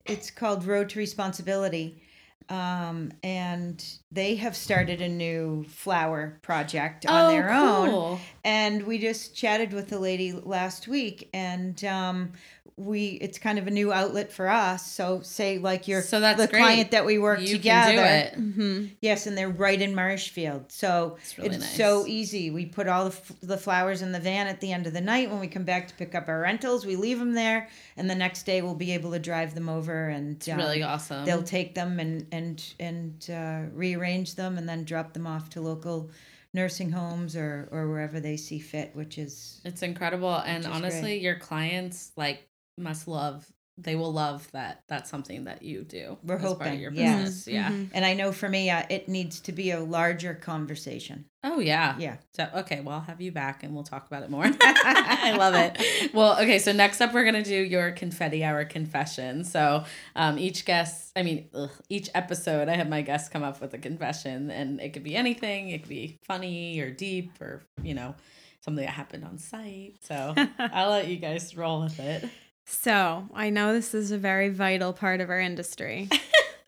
it's 0.05 0.31
called 0.31 0.64
Road 0.66 0.91
to 0.91 0.99
Responsibility. 0.99 2.03
Um, 2.51 3.12
and 3.22 3.82
they 4.13 4.35
have 4.37 4.57
started 4.57 5.01
a 5.01 5.09
new 5.09 5.65
flower 5.69 6.39
project 6.43 7.07
on 7.07 7.27
Oh, 7.27 7.29
their 7.31 7.53
own. 7.53 7.91
cool. 7.91 8.21
and 8.45 8.83
we 8.87 8.99
just 8.99 9.35
chatted 9.37 9.73
with 9.73 9.89
the 9.89 9.99
lady 9.99 10.33
last 10.33 10.89
week 10.89 11.29
and 11.33 11.83
um 11.85 12.33
we 12.77 13.09
it's 13.21 13.39
kind 13.39 13.59
of 13.59 13.67
a 13.67 13.71
new 13.71 13.93
outlet 13.93 14.33
for 14.33 14.49
us 14.49 14.91
so 14.91 15.21
say 15.21 15.59
like 15.59 15.87
you're 15.87 16.01
So 16.01 16.19
that's 16.19 16.41
the 16.41 16.47
great. 16.49 16.61
client 16.63 16.91
that 16.93 17.05
we 17.05 17.19
work 17.19 17.41
You 17.41 17.49
together 17.49 17.93
can 17.93 17.97
do 17.97 18.03
it. 18.03 18.55
hmm 18.55 18.85
yes 19.03 19.27
and 19.27 19.37
they're 19.37 19.51
right 19.51 19.79
in 19.83 19.95
marshfield 19.95 20.73
so 20.73 21.19
It's 21.21 21.37
really 21.37 21.59
nice. 21.59 21.77
so 21.77 22.07
easy 22.07 22.51
we 22.51 22.65
put 22.65 22.89
all 22.89 23.05
the, 23.11 23.11
f- 23.17 23.33
the 23.43 23.59
flowers 23.59 24.01
in 24.01 24.13
the 24.13 24.21
van 24.21 24.47
at 24.47 24.63
the 24.63 24.73
end 24.73 24.87
of 24.87 24.95
the 24.95 25.01
night 25.03 25.31
when 25.31 25.41
we 25.41 25.47
come 25.49 25.65
back 25.65 25.89
to 25.89 25.95
pick 25.95 26.15
up 26.15 26.27
our 26.29 26.41
rentals 26.41 26.87
we 26.87 26.97
leave 26.97 27.19
them 27.19 27.35
there 27.35 27.69
and 27.99 28.09
the 28.09 28.15
next 28.15 28.45
day 28.47 28.63
we'll 28.63 28.75
be 28.75 28.93
able 28.93 29.11
to 29.11 29.19
drive 29.19 29.55
them 29.55 29.69
over 29.69 30.09
and 30.09 30.37
It's 30.37 30.49
really 30.49 30.83
um, 30.83 30.93
awesome. 30.93 31.27
they'll 31.27 31.43
take 31.43 31.75
them 31.75 32.01
and 32.01 32.27
and 32.33 32.65
and 32.81 33.27
uh, 33.31 33.69
rearrange 33.75 33.99
them 34.36 34.59
and 34.59 34.68
then 34.68 34.84
drop 34.84 35.12
them 35.12 35.26
off 35.26 35.51
to 35.51 35.61
local 35.61 36.11
nursing 36.53 36.90
homes 36.90 37.36
or 37.36 37.68
or 37.70 37.88
wherever 37.88 38.18
they 38.20 38.36
see 38.36 38.59
fit 38.59 38.90
which 38.94 39.18
is 39.18 39.61
It's 39.64 39.82
incredible, 39.82 40.34
and 40.34 40.66
honestly, 40.66 41.01
great. 41.12 41.22
your 41.22 41.36
clients 41.38 42.12
like 42.16 42.48
must 42.76 43.07
love. 43.07 43.46
They 43.83 43.97
will 43.97 44.12
love 44.12 44.49
that. 44.53 44.83
That's 44.89 45.11
something 45.11 45.45
that 45.45 45.62
you 45.62 45.83
do. 45.85 46.18
We're 46.22 46.37
as 46.37 46.43
part 46.43 46.53
of 46.53 46.59
hoping, 46.59 46.81
your 46.81 46.93
yeah. 46.93 47.16
business. 47.22 47.47
Yeah. 47.47 47.70
Mhm. 47.70 47.91
and 47.93 48.05
i 48.05 48.14
know 48.14 48.33
for 48.33 48.49
me 48.49 48.70
uh, 48.70 48.83
it 48.91 49.09
needs 49.09 49.41
to 49.41 49.53
be 49.53 49.70
a 49.70 49.81
larger 49.81 50.35
conversation 50.35 51.24
Oh 51.43 51.59
yeah. 51.59 51.97
yeah 51.99 52.16
So 52.37 52.47
okay, 52.57 52.81
well 52.81 52.97
I'll 52.97 53.01
have 53.01 53.22
you 53.22 53.33
back 53.33 53.62
and 53.62 53.74
we'll 53.74 53.83
talk 53.85 54.07
about 54.07 54.22
it 54.22 54.28
more. 54.31 54.45
I 54.61 55.35
love 55.39 55.55
it. 55.55 56.12
Well, 56.12 56.39
okay, 56.43 56.59
so 56.59 56.72
next 56.72 57.01
up 57.01 57.14
we're 57.14 57.24
gonna 57.24 57.43
do 57.43 57.55
your 57.57 57.93
confetti 57.93 58.45
hour 58.45 58.64
confession. 58.66 59.45
So 59.45 59.85
um, 60.14 60.39
each 60.39 60.66
guest, 60.66 61.12
I 61.16 61.22
mean, 61.22 61.49
ugh, 61.55 61.70
each 61.89 62.11
episode, 62.14 62.68
I 62.68 62.76
have 62.76 62.89
my 62.91 63.01
guests 63.01 63.31
come 63.31 63.43
up 63.43 63.59
with 63.61 63.72
a 63.72 63.78
confession, 63.78 64.51
and 64.51 64.81
it 64.83 64.93
could 64.93 65.03
be 65.05 65.16
anything. 65.16 65.70
It 65.70 65.78
could 65.83 65.89
be 65.89 66.18
funny 66.26 66.78
or 66.81 66.91
deep 66.91 67.41
or 67.41 67.62
you 67.83 67.95
know 67.95 68.14
something 68.61 68.85
that 68.85 68.91
happened 68.93 69.24
on 69.24 69.39
site. 69.39 69.95
So 70.03 70.35
I'll 70.59 70.91
let 70.91 71.09
you 71.09 71.16
guys 71.16 71.57
roll 71.57 71.83
with 71.85 71.99
it. 72.01 72.28
So 72.73 73.27
i 73.35 73.51
know 73.51 73.73
this 73.73 73.95
is 73.95 74.11
a 74.12 74.18
very 74.18 74.49
vital 74.49 74.93
part 74.93 75.21
of 75.21 75.29
our 75.31 75.41
industry 75.41 76.09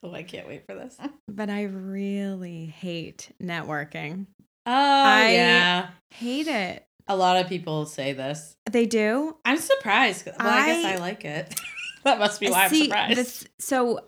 Oh, 0.04 0.12
I 0.12 0.24
can't 0.24 0.48
wait 0.48 0.66
for 0.66 0.74
this. 0.74 0.98
but 1.28 1.48
I 1.48 1.62
really 1.62 2.66
hate 2.66 3.30
networking. 3.40 4.26
Oh, 4.66 4.72
I- 4.72 5.30
yeah. 5.30 5.90
Hate 6.10 6.48
it. 6.48 6.84
A 7.06 7.14
lot 7.14 7.36
of 7.36 7.48
people 7.48 7.86
say 7.86 8.12
this. 8.12 8.56
They 8.68 8.84
do. 8.84 9.36
I'm 9.44 9.58
surprised. 9.58 10.26
Well, 10.26 10.34
I, 10.40 10.66
guess 10.66 10.84
I- 10.86 10.92
I 10.94 10.96
like 10.96 11.24
it. 11.24 11.54
that 12.02 12.18
must 12.18 12.40
be 12.40 12.50
why 12.50 12.64
I'm 12.64 12.74
surprised. 12.74 13.16
this- 13.16 13.44
so 13.60 14.00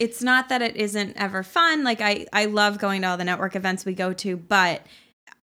it's 0.00 0.24
not 0.24 0.48
that 0.48 0.60
it 0.60 0.74
isn't 0.76 1.16
ever 1.16 1.44
fun. 1.44 1.84
Like 1.84 2.00
I, 2.00 2.26
I 2.32 2.46
love 2.46 2.78
going 2.80 3.02
to 3.02 3.08
all 3.08 3.16
the 3.16 3.22
network 3.22 3.54
events 3.54 3.84
we 3.84 3.94
go 3.94 4.12
to, 4.14 4.36
but 4.36 4.84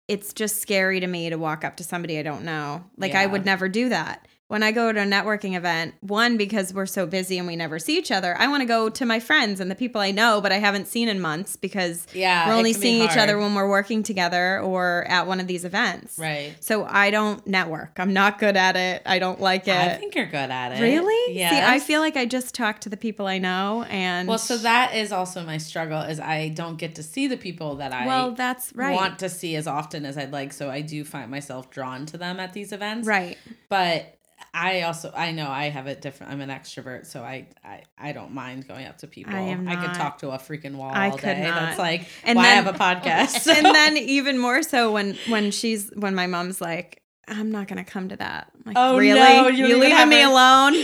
it's 0.09 0.33
just 0.33 0.61
scary 0.61 0.99
to 0.99 1.07
me 1.07 1.31
to 1.31 1.37
walk 1.37 1.65
up 1.65 1.77
to 1.77 1.85
somebody 1.85 2.19
I 2.19 2.23
don't 2.25 2.43
know. 2.45 2.83
Like 2.97 3.15
I 3.15 3.27
would 3.27 3.45
never 3.45 3.69
do 3.69 3.91
that. 3.91 4.27
When 4.49 4.63
I 4.63 4.73
go 4.73 4.93
to 4.93 5.01
a 5.01 5.05
networking 5.07 5.57
event, 5.57 5.95
one 6.01 6.37
because 6.37 6.73
we're 6.75 6.85
so 6.87 7.07
busy 7.07 7.39
and 7.39 7.47
we 7.47 7.57
never 7.57 7.79
see 7.79 7.97
each 7.97 8.13
other, 8.13 8.37
I 8.39 8.47
want 8.47 8.61
to 8.61 8.67
go 8.67 8.91
to 8.91 9.07
my 9.07 9.19
friends 9.19 9.59
and 9.59 9.71
the 9.71 9.75
people 9.75 10.01
I 10.03 10.11
know 10.11 10.41
but 10.43 10.53
I 10.53 10.59
haven't 10.59 10.87
seen 10.87 11.09
in 11.09 11.19
months 11.21 11.57
because 11.57 12.07
yeah, 12.13 12.47
we're 12.47 12.55
only 12.55 12.75
seeing 12.75 13.03
each 13.03 13.17
other 13.17 13.39
when 13.39 13.55
we're 13.55 13.69
working 13.69 14.03
together 14.03 14.61
or 14.61 15.07
at 15.09 15.27
one 15.27 15.41
of 15.41 15.47
these 15.47 15.65
events. 15.65 16.19
Right. 16.19 16.55
So 16.61 16.85
I 16.85 17.11
don't 17.11 17.45
network. 17.47 17.93
I'm 17.99 18.13
not 18.13 18.39
good 18.39 18.57
at 18.57 18.77
it. 18.77 19.03
I 19.07 19.19
don't 19.19 19.41
like 19.41 19.67
it. 19.67 19.75
I 19.75 19.95
think 19.97 20.15
you're 20.15 20.27
good 20.27 20.51
at 20.51 20.73
it. 20.73 20.83
Really? 20.83 21.35
Yeah. 21.39 21.51
See, 21.51 21.61
I 21.61 21.79
feel 21.81 22.01
like 22.01 22.17
I 22.17 22.27
just 22.27 22.55
talk 22.55 22.81
to 22.83 22.91
the 22.91 22.99
people 22.99 23.27
I 23.27 23.39
know 23.39 23.85
and 23.89 24.29
Well, 24.29 24.39
so 24.39 24.59
that 24.59 24.95
is 24.95 25.11
also 25.11 25.43
my 25.43 25.57
struggle 25.57 26.03
is 26.03 26.21
I 26.21 26.51
don't 26.51 26.77
get 26.77 26.95
to 26.97 27.03
see 27.03 27.27
the 27.29 27.39
people 27.39 27.77
that 27.77 27.93
I 27.93 28.07
Well, 28.07 28.33
that's 28.33 28.73
right. 28.75 28.95
want 28.95 29.19
to 29.21 29.31
see 29.31 29.57
as 29.57 29.67
often 29.67 30.05
as 30.05 30.19
I'd 30.19 30.33
like. 30.33 30.53
So 30.53 30.69
I 30.71 30.83
do 30.83 31.03
find 31.03 31.31
myself 31.31 31.71
drawn 31.71 32.05
to 32.07 32.19
them 32.19 32.39
at 32.39 32.53
these 32.53 32.73
events. 32.73 33.09
right. 33.09 33.39
But 33.71 34.19
I 34.55 34.83
also 34.83 35.13
I 35.15 35.33
know 35.33 35.49
I 35.51 35.65
have 35.69 35.89
a 35.89 35.97
different. 35.97 36.33
I'm 36.33 36.41
an 36.41 36.49
extrovert, 36.49 37.07
so 37.07 37.23
I 37.23 37.49
I, 37.65 37.83
I 37.99 38.13
don't 38.13 38.33
mind 38.33 38.69
going 38.69 38.87
up 38.87 38.99
to 38.99 39.09
people. 39.09 39.35
I 39.35 39.41
am 39.41 39.67
could 39.67 39.95
talk 39.95 40.19
to 40.19 40.31
a 40.31 40.39
freaking 40.39 40.77
wall 40.77 40.93
I 40.95 41.11
all 41.11 41.19
could 41.19 41.27
day. 41.27 41.43
not. 41.43 41.55
That's 41.61 41.79
like 41.79 42.07
And 42.23 42.37
why 42.37 42.45
then- 42.45 42.53
I 42.53 42.63
have 42.63 42.75
a 42.75 42.79
podcast. 42.79 43.47
and 43.57 43.67
then 43.67 43.97
even 43.99 44.39
more 44.39 44.63
so 44.63 44.93
when 44.93 45.19
when 45.29 45.51
she's 45.51 45.91
when 45.97 46.15
my 46.15 46.29
mom's 46.29 46.61
like 46.61 47.03
I'm 47.27 47.51
not 47.51 47.67
gonna 47.69 47.85
come 47.85 48.11
to 48.11 48.17
that. 48.17 48.53
Like, 48.65 48.77
Oh, 48.79 48.97
really? 48.97 49.19
no, 49.19 49.49
you 49.49 49.67
you 49.67 49.79
leaving 49.79 50.09
me 50.09 50.23
alone? 50.23 50.75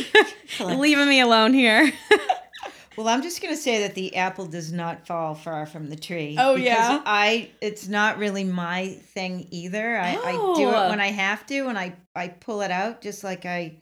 Leaving 0.81 1.09
me 1.09 1.21
alone 1.21 1.55
here. 1.55 1.93
Well, 2.97 3.09
I'm 3.09 3.23
just 3.23 3.41
gonna 3.41 3.57
say 3.57 3.81
that 3.83 3.95
the 3.95 4.17
apple 4.17 4.47
does 4.47 4.73
not 4.73 5.07
fall 5.07 5.35
far 5.35 5.65
from 5.67 5.89
the 5.89 5.97
tree. 5.97 6.37
Oh, 6.39 6.55
because 6.55 6.67
yeah? 6.67 7.03
I 7.07 7.51
it's 7.61 7.89
not 7.89 8.19
really 8.19 8.45
my 8.45 8.89
thing 9.15 9.47
either. 9.51 9.97
I, 9.97 10.17
I 10.17 10.33
do 10.33 10.39
Oh. 10.67 10.87
it 10.87 10.91
when 10.91 11.01
I 11.01 11.09
have 11.09 11.47
to, 11.47 11.69
and 11.69 11.79
I 11.79 11.95
I 12.15 12.29
pull 12.29 12.63
it 12.63 12.71
out 12.71 13.01
just 13.03 13.23
like 13.25 13.47
I. 13.47 13.77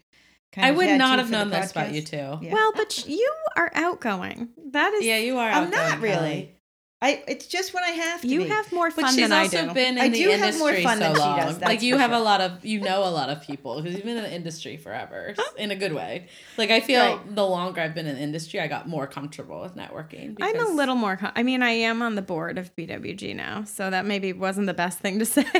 Kind 0.50 0.66
I 0.66 0.70
of 0.70 0.76
would 0.78 0.96
not 0.98 1.18
have 1.18 1.30
known 1.30 1.50
this 1.50 1.72
about 1.72 1.92
you 1.92 2.00
too. 2.00 2.38
Yeah. 2.40 2.52
Well, 2.54 2.72
but 2.74 3.06
you 3.06 3.30
are 3.56 3.70
outgoing. 3.74 4.48
That 4.72 4.94
is 4.94 5.04
Yeah, 5.04 5.18
you 5.18 5.36
are. 5.36 5.50
I'm 5.50 5.68
not 5.70 6.00
really. 6.00 6.14
Kelly. 6.16 6.54
I 7.00 7.22
it's 7.28 7.46
just 7.46 7.72
when 7.74 7.84
I 7.84 7.90
have 7.90 8.22
to. 8.22 8.26
you 8.26 8.40
be. 8.42 8.48
have 8.48 8.72
more 8.72 8.90
But 8.90 9.02
fun 9.02 9.14
she's 9.14 9.22
than 9.28 9.32
I 9.32 9.42
also 9.44 9.68
do. 9.68 9.72
been 9.74 9.98
in 9.98 10.02
I 10.02 10.08
the 10.08 10.18
do 10.20 10.30
have 10.30 10.58
more 10.58 10.74
fun 10.74 10.98
so 10.98 11.04
than 11.04 11.14
she 11.14 11.20
does, 11.20 11.60
like 11.60 11.80
you 11.80 11.94
for 11.94 12.00
have 12.00 12.10
a 12.10 12.18
lot 12.18 12.40
of, 12.40 12.64
you 12.64 12.80
know, 12.80 13.04
a 13.04 13.10
lot 13.10 13.28
of 13.30 13.40
people 13.42 13.76
because 13.80 13.94
you've 13.94 14.04
been 14.04 14.16
in 14.16 14.24
the 14.24 14.34
industry 14.34 14.76
forever, 14.76 15.34
in 15.56 15.70
a 15.70 15.76
good 15.76 15.92
way. 15.92 16.26
Like 16.56 16.70
I 16.72 16.80
feel 16.80 17.00
Right. 17.18 17.34
the 17.36 17.46
longer 17.46 17.80
I've 17.80 17.94
been 17.94 18.06
in 18.08 18.16
the 18.16 18.20
industry, 18.22 18.58
I 18.58 18.66
got 18.66 18.88
more 18.88 19.06
comfortable 19.06 19.60
with 19.60 19.76
networking. 19.76 20.36
I'm 20.40 20.58
a 20.58 20.70
little 20.70 20.96
more. 20.96 21.16
Con- 21.16 21.30
I 21.36 21.44
mean, 21.44 21.62
I 21.62 21.70
am 21.70 22.02
on 22.02 22.16
the 22.16 22.22
board 22.22 22.58
of 22.58 22.74
BWG 22.74 23.32
now, 23.36 23.62
so 23.62 23.90
that 23.90 24.04
maybe 24.04 24.32
wasn't 24.32 24.66
the 24.66 24.74
best 24.74 24.98
thing 24.98 25.20
to 25.20 25.24
say. 25.24 25.44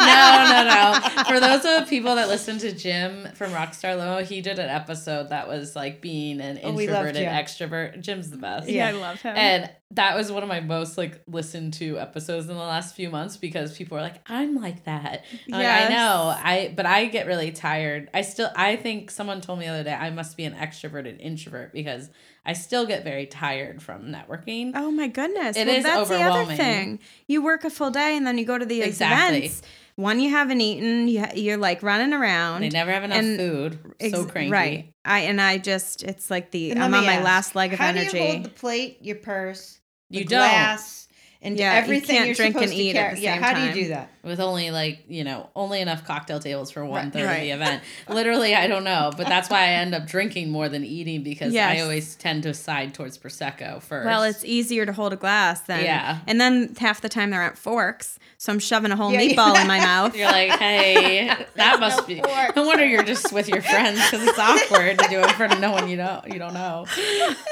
no, 0.00 0.44
no, 0.48 0.64
no. 0.64 1.24
For 1.26 1.40
those 1.40 1.64
of 1.64 1.80
the 1.80 1.86
people 1.88 2.14
that 2.14 2.28
listen 2.28 2.58
to 2.60 2.72
Jim 2.72 3.28
from 3.34 3.50
Rockstar 3.52 3.96
Limo, 3.98 4.24
he 4.24 4.40
did 4.40 4.58
an 4.58 4.68
episode 4.70 5.28
that 5.30 5.48
was 5.48 5.76
like 5.76 6.00
being 6.00 6.40
an 6.40 6.58
Oh, 6.64 6.72
we 6.72 6.84
introverted 6.84 7.26
Oh, 7.26 7.30
extrovert. 7.30 8.00
Jim's 8.00 8.30
the 8.30 8.36
best. 8.36 8.68
yeah, 8.68 8.88
I 8.88 8.92
love 8.92 9.20
him. 9.20 9.36
And 9.36 9.70
that 9.92 10.16
was 10.16 10.30
one 10.30 10.42
of 10.42 10.48
my 10.50 10.60
most 10.60 10.98
like 10.98 11.22
listened 11.26 11.72
to 11.74 11.98
episodes 11.98 12.48
in 12.48 12.54
the 12.54 12.62
last 12.62 12.94
few 12.94 13.08
months 13.08 13.38
because 13.38 13.76
people 13.76 13.96
are 13.96 14.02
like, 14.02 14.20
I'm 14.26 14.54
like 14.54 14.84
that. 14.84 15.24
I'm 15.46 15.52
like, 15.52 15.66
I 15.66 15.88
know. 15.88 16.34
I 16.36 16.74
but 16.76 16.84
I 16.84 17.06
get 17.06 17.26
really 17.26 17.52
tired. 17.52 18.10
I 18.12 18.20
still 18.20 18.50
I 18.54 18.76
think 18.76 19.10
someone 19.10 19.40
told 19.40 19.58
me 19.58 19.64
the 19.64 19.72
other 19.72 19.84
day 19.84 19.94
I 19.94 20.10
must 20.10 20.36
be 20.36 20.44
an 20.44 20.52
extroverted 20.52 21.18
introvert 21.20 21.72
because 21.72 22.10
I 22.48 22.54
still 22.54 22.86
get 22.86 23.04
very 23.04 23.26
tired 23.26 23.82
from 23.82 24.04
networking. 24.06 24.72
Oh 24.74 24.90
my 24.90 25.06
goodness. 25.06 25.56
It 25.56 25.66
well, 25.66 25.76
is 25.76 25.84
that's 25.84 26.08
the 26.08 26.22
other 26.22 26.54
thing. 26.56 26.98
You 27.26 27.42
work 27.42 27.64
a 27.64 27.70
full 27.70 27.90
day 27.90 28.16
and 28.16 28.26
then 28.26 28.38
you 28.38 28.46
go 28.46 28.56
to 28.56 28.64
the 28.64 28.80
Exactly. 28.82 29.38
events. 29.44 29.62
One, 29.96 30.18
you 30.18 30.30
haven't 30.30 30.60
eaten. 30.60 31.08
You 31.08 31.20
ha- 31.20 31.32
you're 31.34 31.56
like 31.58 31.82
running 31.82 32.14
around. 32.14 32.62
They 32.62 32.70
never 32.70 32.90
have 32.90 33.04
enough 33.04 33.18
and 33.18 33.38
food. 33.38 33.78
so 34.10 34.24
cranky. 34.24 34.50
Right. 34.50 34.94
I 35.04 35.20
and 35.20 35.40
I 35.40 35.58
just 35.58 36.02
it's 36.04 36.30
like 36.30 36.50
the 36.52 36.70
And 36.70 36.82
I'm 36.82 36.94
on 36.94 37.00
me 37.00 37.06
my 37.06 37.14
ask, 37.16 37.24
last 37.24 37.54
leg 37.54 37.72
of 37.74 37.78
how 37.80 37.88
energy. 37.88 38.10
do 38.12 38.16
you 38.18 38.22
hold 38.32 38.42
the 38.44 38.48
plate, 38.48 38.98
your 39.02 39.16
purse, 39.16 39.78
You 40.08 40.20
the 40.20 40.26
don't. 40.26 40.38
glass, 40.38 41.08
and 41.42 41.58
Yeah, 41.58 41.72
you 41.74 41.78
everything 41.82 42.16
can't 42.16 42.26
you're 42.28 42.34
drink 42.34 42.54
and 42.54 42.64
supposed 42.64 42.76
to 42.78 42.82
eat 42.82 42.96
at 42.96 43.02
carry? 43.02 43.14
the 43.16 43.20
yeah, 43.20 43.34
time. 43.34 43.42
how 43.42 43.54
do 43.54 43.66
you 43.78 43.84
do 43.84 43.88
that? 43.90 44.10
With 44.28 44.38
only 44.40 44.70
like 44.70 45.00
you 45.08 45.24
know 45.24 45.48
only 45.56 45.80
enough 45.80 46.04
cocktail 46.04 46.38
tables 46.38 46.70
for 46.70 46.84
one 46.84 47.10
third 47.10 47.24
of 47.28 47.40
the 47.40 47.50
event 47.50 47.82
literally 48.08 48.54
i 48.54 48.66
don't 48.66 48.84
know 48.84 49.10
but 49.16 49.26
that's 49.26 49.50
why 49.50 49.60
i 49.62 49.66
end 49.68 49.94
up 49.94 50.06
drinking 50.06 50.50
more 50.50 50.68
than 50.68 50.84
eating 50.84 51.22
because 51.24 51.54
i 51.56 51.80
always 51.80 52.14
tend 52.14 52.42
to 52.44 52.54
side 52.54 52.94
towards 52.94 53.18
prosecco 53.18 53.82
first 53.82 54.06
well, 54.06 54.22
it's 54.22 54.44
easier 54.44 54.86
to 54.86 54.92
hold 54.92 55.12
a 55.12 55.16
glass 55.16 55.62
than 55.62 55.82
Yeah. 55.84 56.18
And 56.26 56.40
then 56.40 56.74
half 56.78 57.00
the 57.00 57.08
time 57.08 57.30
they're 57.30 57.42
at 57.42 57.56
forks, 57.58 58.18
so 58.36 58.52
I'm 58.52 58.58
shoving 58.58 58.90
a 58.92 58.96
whole 58.96 59.12
Yeah, 59.12 59.20
yeah. 59.22 59.34
meatball 59.34 59.60
in 59.60 59.66
my 59.66 59.78
mouth. 59.92 60.14
you're 60.16 60.26
like 60.30 60.50
hey 60.52 61.28
that 61.56 61.80
must 61.80 62.06
be 62.06 62.20
fork. 62.20 62.54
no 62.54 62.64
wonder 62.66 62.84
you're 62.84 63.02
just 63.02 63.32
with 63.32 63.48
your 63.48 63.62
friends 63.62 64.00
because 64.10 64.26
it's 64.26 64.38
awkward 64.38 64.98
to 64.98 65.08
do 65.08 65.18
it 65.20 65.24
in 65.24 65.34
front 65.34 65.52
of 65.54 65.60
no 65.60 65.72
one 65.72 65.88
you 65.88 65.96
know 65.96 66.22
you 66.26 66.38
don't 66.38 66.54
know 66.54 66.84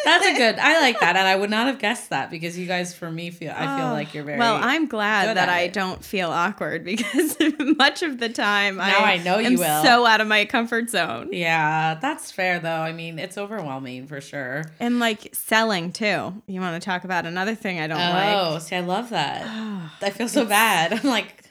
that's 0.04 0.26
a 0.26 0.34
good 0.34 0.58
i 0.58 0.80
like 0.80 1.00
that 1.00 1.16
and 1.16 1.26
i 1.26 1.34
would 1.34 1.50
not 1.50 1.66
have 1.66 1.78
guessed 1.78 2.10
that 2.10 2.30
because 2.30 2.58
you 2.58 2.66
guys 2.66 2.94
for 2.94 3.10
me 3.10 3.30
feel 3.30 3.52
i 3.56 3.64
feel 3.78 3.86
Oh, 3.86 3.92
like 3.92 4.14
you're 4.14 4.24
very 4.24 4.38
well. 4.38 4.58
I'm 4.60 4.86
glad 4.86 5.36
that 5.36 5.48
I 5.48 5.60
it. 5.62 5.72
don't 5.72 6.04
feel 6.04 6.30
awkward 6.30 6.65
because 6.84 7.36
much 7.58 8.02
of 8.02 8.18
the 8.18 8.28
time 8.28 8.76
Now 8.76 8.98
I 9.04 9.16
know 9.18 9.38
you 9.38 9.46
am 9.48 9.54
will. 9.56 9.82
so 9.82 10.06
out 10.06 10.20
of 10.20 10.26
my 10.26 10.44
comfort 10.44 10.90
zone. 10.90 11.28
yeah 11.32 11.94
that's 11.94 12.30
fair 12.30 12.58
though 12.58 12.68
i 12.80 12.92
mean 12.92 13.18
it's 13.18 13.38
overwhelming 13.38 14.06
for 14.06 14.20
sure 14.20 14.64
And 14.80 14.98
like 14.98 15.34
selling 15.34 15.92
too. 15.92 16.42
You 16.46 16.60
want 16.60 16.80
to 16.80 16.84
talk 16.84 17.04
about 17.04 17.26
another 17.26 17.54
thing 17.54 17.80
I 17.80 17.86
don't 17.86 17.98
oh 17.98 18.52
like? 18.54 18.62
see 18.62 18.76
i 18.76 18.80
love 18.80 19.10
that 19.10 19.42
i 20.02 20.10
feel 20.10 20.28
so 20.28 20.44
bad 20.44 20.92
i'm 21.04 21.04
like 21.08 21.42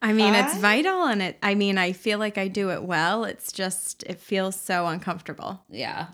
I 0.00 0.12
mean, 0.12 0.32
it's 0.36 0.56
vital 0.58 1.06
and 1.06 1.20
it 1.20 1.38
I 1.42 1.56
mean, 1.56 1.76
I 1.76 1.90
feel 1.90 2.20
like 2.20 2.38
I 2.38 2.46
do 2.46 2.70
it 2.70 2.84
well. 2.84 3.24
It's 3.24 3.50
just 3.50 4.04
it 4.04 4.20
feels 4.20 4.54
so 4.54 4.86
uncomfortable 4.86 5.64
yeah 5.70 6.06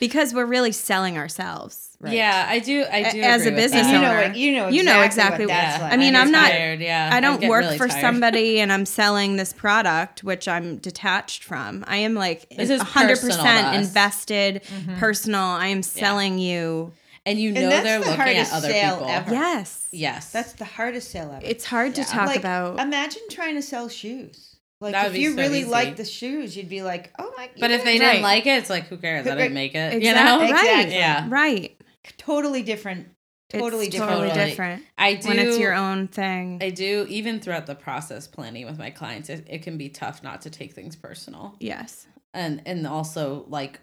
because 0.00 0.34
we're 0.34 0.46
really 0.46 0.72
selling 0.72 1.16
ourselves. 1.18 1.96
Right? 2.00 2.14
Yeah, 2.14 2.46
I 2.48 2.60
do. 2.60 2.84
I 2.90 3.10
do. 3.10 3.20
As 3.20 3.44
a 3.44 3.50
business 3.50 3.86
that. 3.86 3.86
And 3.86 3.92
you 3.92 4.00
know 4.00 4.14
what? 4.14 4.36
You 4.36 4.52
know. 4.52 4.68
You 4.68 4.82
know 4.84 5.02
exactly 5.02 5.46
what 5.46 5.54
what- 5.54 5.60
that's 5.60 5.82
like. 5.82 5.92
I 5.92 5.96
mean, 5.96 6.14
I'm 6.14 6.30
not- 6.30 6.50
tired, 6.52 6.80
Yeah, 6.80 7.10
I 7.12 7.18
don't 7.20 7.40
get 7.40 7.50
work 7.50 7.62
really 7.62 7.76
for 7.78 7.88
tired. 7.88 8.00
somebody 8.00 8.60
and 8.60 8.72
I'm 8.72 8.86
selling 8.86 9.36
this 9.36 9.52
product, 9.52 10.22
which 10.22 10.46
I'm 10.46 10.76
detached 10.76 11.42
from. 11.42 11.84
I 11.88 11.96
am 11.98 12.14
like 12.14 12.48
This 12.50 12.70
is 12.70 12.80
100% 12.80 13.08
personal 13.08 13.36
to 13.38 13.48
us. 13.48 13.86
invested, 13.88 14.62
mm-hmm. 14.62 14.98
personal. 14.98 15.40
I 15.42 15.66
am 15.68 15.82
selling 15.82 16.38
you. 16.38 16.92
and 17.26 17.38
you 17.38 17.50
know 17.52 17.68
that's 17.68 17.84
they're 17.84 17.98
the 18.00 18.06
looking 18.06 18.36
at 18.38 18.52
other 18.52 18.68
sale 18.70 18.94
people. 18.98 19.08
ever. 19.10 19.30
Yes. 19.34 19.88
Yes, 19.90 20.30
That's 20.32 20.52
the 20.52 20.64
hardest 20.64 21.10
sale 21.10 21.32
ever. 21.34 21.44
It's 21.44 21.64
hard 21.64 21.94
to 21.96 22.02
Yeah. 22.02 22.06
talk 22.06 22.26
like, 22.28 22.38
about. 22.38 22.78
Imagine 22.78 23.22
trying 23.30 23.54
to 23.56 23.62
sell 23.62 23.88
shoes. 23.88 24.47
Like 24.80 24.92
That 24.92 25.04
would 25.04 25.08
if 25.08 25.14
be 25.14 25.20
you 25.22 25.30
so 25.32 25.36
really 25.36 25.60
easy. 25.60 25.68
like 25.70 25.96
the 25.96 26.04
shoes, 26.04 26.56
you'd 26.56 26.68
be 26.68 26.82
like, 26.82 27.12
oh 27.18 27.32
my. 27.36 27.46
God. 27.48 27.56
But 27.58 27.70
if 27.72 27.84
they 27.84 27.98
Right. 27.98 28.12
didn't 28.12 28.22
like 28.22 28.46
it, 28.46 28.58
it's 28.58 28.70
like 28.70 28.84
who 28.86 28.96
cares? 28.96 29.26
I 29.26 29.34
didn't 29.34 29.54
make 29.54 29.74
it. 29.74 30.02
You 30.02 30.14
know, 30.14 30.38
right. 30.40 30.50
Exactly. 30.50 30.94
Yeah, 30.94 31.26
right. 31.28 31.80
totally 32.16 32.62
different. 32.62 33.08
Totally 33.50 33.86
it's 33.86 33.92
different. 33.96 34.12
totally 34.12 34.28
Totally. 34.28 34.50
different 34.50 34.82
I 34.98 35.14
do. 35.14 35.28
when 35.28 35.38
it's 35.38 35.58
your 35.58 35.72
own 35.74 36.06
thing. 36.08 36.58
I 36.62 36.68
do. 36.70 37.06
Even 37.08 37.40
throughout 37.40 37.64
the 37.66 37.74
process 37.74 38.26
planning 38.26 38.66
with 38.66 38.78
my 38.78 38.90
clients, 38.90 39.30
it, 39.30 39.46
it 39.48 39.62
can 39.62 39.78
be 39.78 39.88
tough 39.88 40.22
not 40.22 40.42
to 40.42 40.50
take 40.50 40.74
things 40.74 40.96
personal, 40.96 41.56
yes. 41.58 42.06
and 42.34 42.62
and 42.66 42.86
also 42.86 43.44
like. 43.48 43.80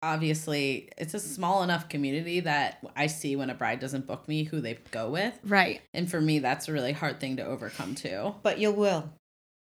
Obviously, 0.00 0.88
it's 0.96 1.12
a 1.14 1.18
small 1.18 1.64
enough 1.64 1.88
community 1.88 2.38
that 2.40 2.78
I 2.94 3.08
see 3.08 3.34
when 3.34 3.50
a 3.50 3.54
bride 3.54 3.80
doesn't 3.80 4.06
book 4.06 4.28
me 4.28 4.44
who 4.44 4.60
they 4.60 4.78
go 4.92 5.10
with. 5.10 5.36
Right. 5.42 5.80
And 5.92 6.08
for 6.08 6.20
me, 6.20 6.38
that's 6.38 6.68
a 6.68 6.72
really 6.72 6.92
hard 6.92 7.18
thing 7.18 7.36
to 7.38 7.44
overcome 7.44 7.96
too. 7.96 8.36
But 8.44 8.58
you 8.60 8.70
will. 8.70 9.10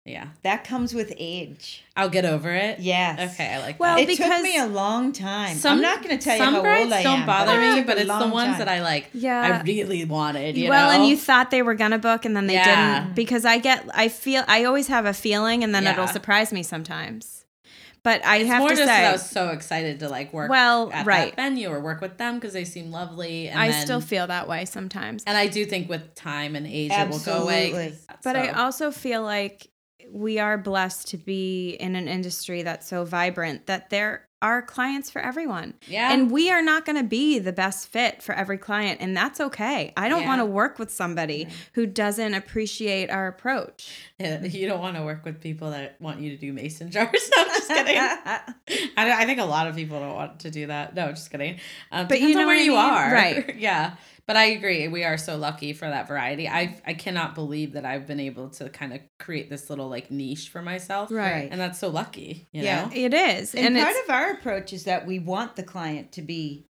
Yeah. 0.06 0.28
That 0.44 0.64
comes 0.64 0.94
with 0.94 1.12
age. 1.18 1.84
I'll 1.94 2.08
get 2.08 2.24
over 2.24 2.50
it. 2.54 2.80
Yes. 2.80 3.34
Okay, 3.34 3.52
I 3.54 3.58
like 3.60 3.78
Well, 3.78 3.96
that. 3.96 4.02
it 4.02 4.06
because 4.08 4.30
took 4.32 4.42
me 4.42 4.56
a 4.58 4.66
long 4.66 5.12
time. 5.12 5.56
Some- 5.56 5.76
I'm 5.76 5.82
not 5.82 6.02
going 6.02 6.18
to 6.18 6.24
tell 6.24 6.36
you 6.38 6.42
Some 6.42 6.54
how 6.54 6.62
brides 6.62 6.84
old 6.84 6.92
I 6.94 7.02
don't 7.02 7.20
am. 7.20 7.26
bother 7.26 7.52
but 7.52 7.74
me, 7.76 7.82
but 7.82 7.98
it's 7.98 8.06
the 8.08 8.28
ones 8.28 8.50
time. 8.52 8.58
that 8.60 8.68
I 8.68 8.80
like. 8.82 9.10
Yeah. 9.12 9.60
I 9.60 9.62
really 9.62 10.04
wanted. 10.06 10.56
You 10.56 10.70
well, 10.70 10.90
know? 10.90 10.96
and 11.00 11.06
you 11.10 11.16
thought 11.18 11.50
they 11.50 11.60
were 11.62 11.74
gonna 11.74 11.98
book, 11.98 12.24
and 12.24 12.34
then 12.34 12.46
they 12.46 12.54
Yeah. 12.54 13.00
didn't 13.02 13.14
because 13.14 13.44
I 13.44 13.58
get, 13.58 13.84
I 13.94 14.08
feel, 14.08 14.42
I 14.48 14.64
always 14.64 14.86
have 14.88 15.04
a 15.04 15.12
feeling, 15.12 15.62
and 15.62 15.74
then 15.74 15.82
Yeah. 15.82 15.92
it'll 15.92 16.08
surprise 16.08 16.50
me 16.52 16.62
sometimes. 16.62 17.44
But 18.02 18.24
I 18.24 18.38
It's 18.38 18.48
have 18.48 18.60
more 18.60 18.70
to 18.70 18.76
just 18.76 18.86
that 18.86 18.96
say, 19.00 19.06
I 19.06 19.12
was 19.12 19.28
so 19.28 19.48
excited 19.50 20.00
to 20.00 20.08
like 20.08 20.32
work. 20.32 20.48
Well, 20.50 20.90
at 20.90 21.04
right. 21.04 21.36
that 21.36 21.42
venue 21.42 21.68
or 21.68 21.80
work 21.80 22.00
with 22.00 22.16
them 22.16 22.36
because 22.36 22.54
they 22.54 22.64
seem 22.64 22.90
lovely. 22.90 23.48
And 23.48 23.60
I 23.60 23.68
then- 23.68 23.82
still 23.84 24.00
feel 24.00 24.26
that 24.28 24.48
way 24.48 24.64
sometimes. 24.64 25.22
and 25.26 25.36
I 25.36 25.48
do 25.48 25.66
think 25.66 25.90
with 25.90 26.14
time 26.14 26.56
and 26.56 26.66
age 26.66 26.90
it 26.90 27.08
will 27.10 27.18
go 27.18 27.42
away. 27.42 27.66
Absolutely. 27.66 27.98
But 28.24 28.36
I 28.36 28.48
also 28.52 28.90
feel 28.90 29.22
like 29.22 29.68
we 30.12 30.38
are 30.38 30.58
blessed 30.58 31.08
to 31.08 31.16
be 31.16 31.70
in 31.80 31.94
an 31.96 32.08
industry 32.08 32.62
that's 32.62 32.86
so 32.86 33.04
vibrant 33.04 33.66
that 33.66 33.90
there 33.90 34.26
are 34.42 34.62
clients 34.62 35.10
for 35.10 35.20
everyone. 35.20 35.74
Yeah. 35.86 36.10
And 36.14 36.30
we 36.30 36.50
are 36.50 36.62
not 36.62 36.86
going 36.86 36.96
to 36.96 37.04
be 37.06 37.38
the 37.38 37.52
best 37.52 37.88
fit 37.88 38.22
for 38.22 38.34
every 38.34 38.56
client. 38.56 38.98
And 39.02 39.14
that's 39.14 39.38
okay. 39.38 39.92
I 39.98 40.08
don't 40.08 40.22
Yeah. 40.22 40.28
want 40.28 40.40
to 40.40 40.46
work 40.46 40.78
with 40.78 40.90
somebody 40.90 41.46
who 41.74 41.84
doesn't 41.84 42.32
appreciate 42.32 43.10
our 43.10 43.26
approach. 43.26 44.00
Yeah, 44.18 44.40
you 44.44 44.66
don't 44.66 44.80
want 44.80 44.96
to 44.96 45.02
work 45.02 45.26
with 45.26 45.42
people 45.42 45.72
that 45.72 46.00
want 46.00 46.20
you 46.20 46.30
to 46.30 46.36
do 46.38 46.54
mason 46.54 46.90
jars. 46.94 47.30
No, 47.36 47.42
I'm 47.42 47.48
just 47.48 47.68
kidding. 47.68 47.96
I, 48.96 49.22
I 49.22 49.26
think 49.26 49.40
a 49.40 49.44
lot 49.44 49.66
of 49.66 49.76
people 49.76 50.00
don't 50.00 50.14
want 50.14 50.40
to 50.40 50.50
do 50.50 50.68
that. 50.68 50.94
No, 50.94 51.10
just 51.10 51.30
kidding. 51.30 51.58
Um, 51.92 52.08
But 52.08 52.20
you 52.22 52.34
know 52.34 52.46
where 52.46 52.56
you 52.56 52.70
mean? 52.72 52.80
are, 52.80 53.12
Right. 53.12 53.56
yeah, 53.58 53.96
but 54.30 54.36
I 54.36 54.44
agree. 54.44 54.86
We 54.86 55.02
are 55.02 55.18
so 55.18 55.36
lucky 55.36 55.72
for 55.72 55.88
that 55.88 56.06
variety. 56.06 56.48
I 56.48 56.80
I 56.86 56.94
cannot 56.94 57.34
believe 57.34 57.72
that 57.72 57.84
I've 57.84 58.06
been 58.06 58.20
able 58.20 58.48
to 58.50 58.68
kind 58.70 58.92
of 58.92 59.00
create 59.18 59.50
this 59.50 59.68
little 59.68 59.88
like 59.88 60.08
niche 60.12 60.50
for 60.50 60.62
myself, 60.62 61.10
Right. 61.10 61.48
And 61.50 61.60
that's 61.60 61.80
so 61.80 61.88
lucky. 61.88 62.46
You 62.52 62.62
Yeah. 62.62 62.84
know? 62.84 62.90
It 62.94 63.12
is. 63.12 63.56
And, 63.56 63.76
And, 63.76 63.84
part 63.84 63.96
of 64.04 64.10
our 64.10 64.30
approach 64.34 64.72
is 64.72 64.84
that 64.84 65.04
we 65.04 65.18
want 65.18 65.56
the 65.56 65.64
client 65.64 66.12
to 66.12 66.22
be 66.22 66.64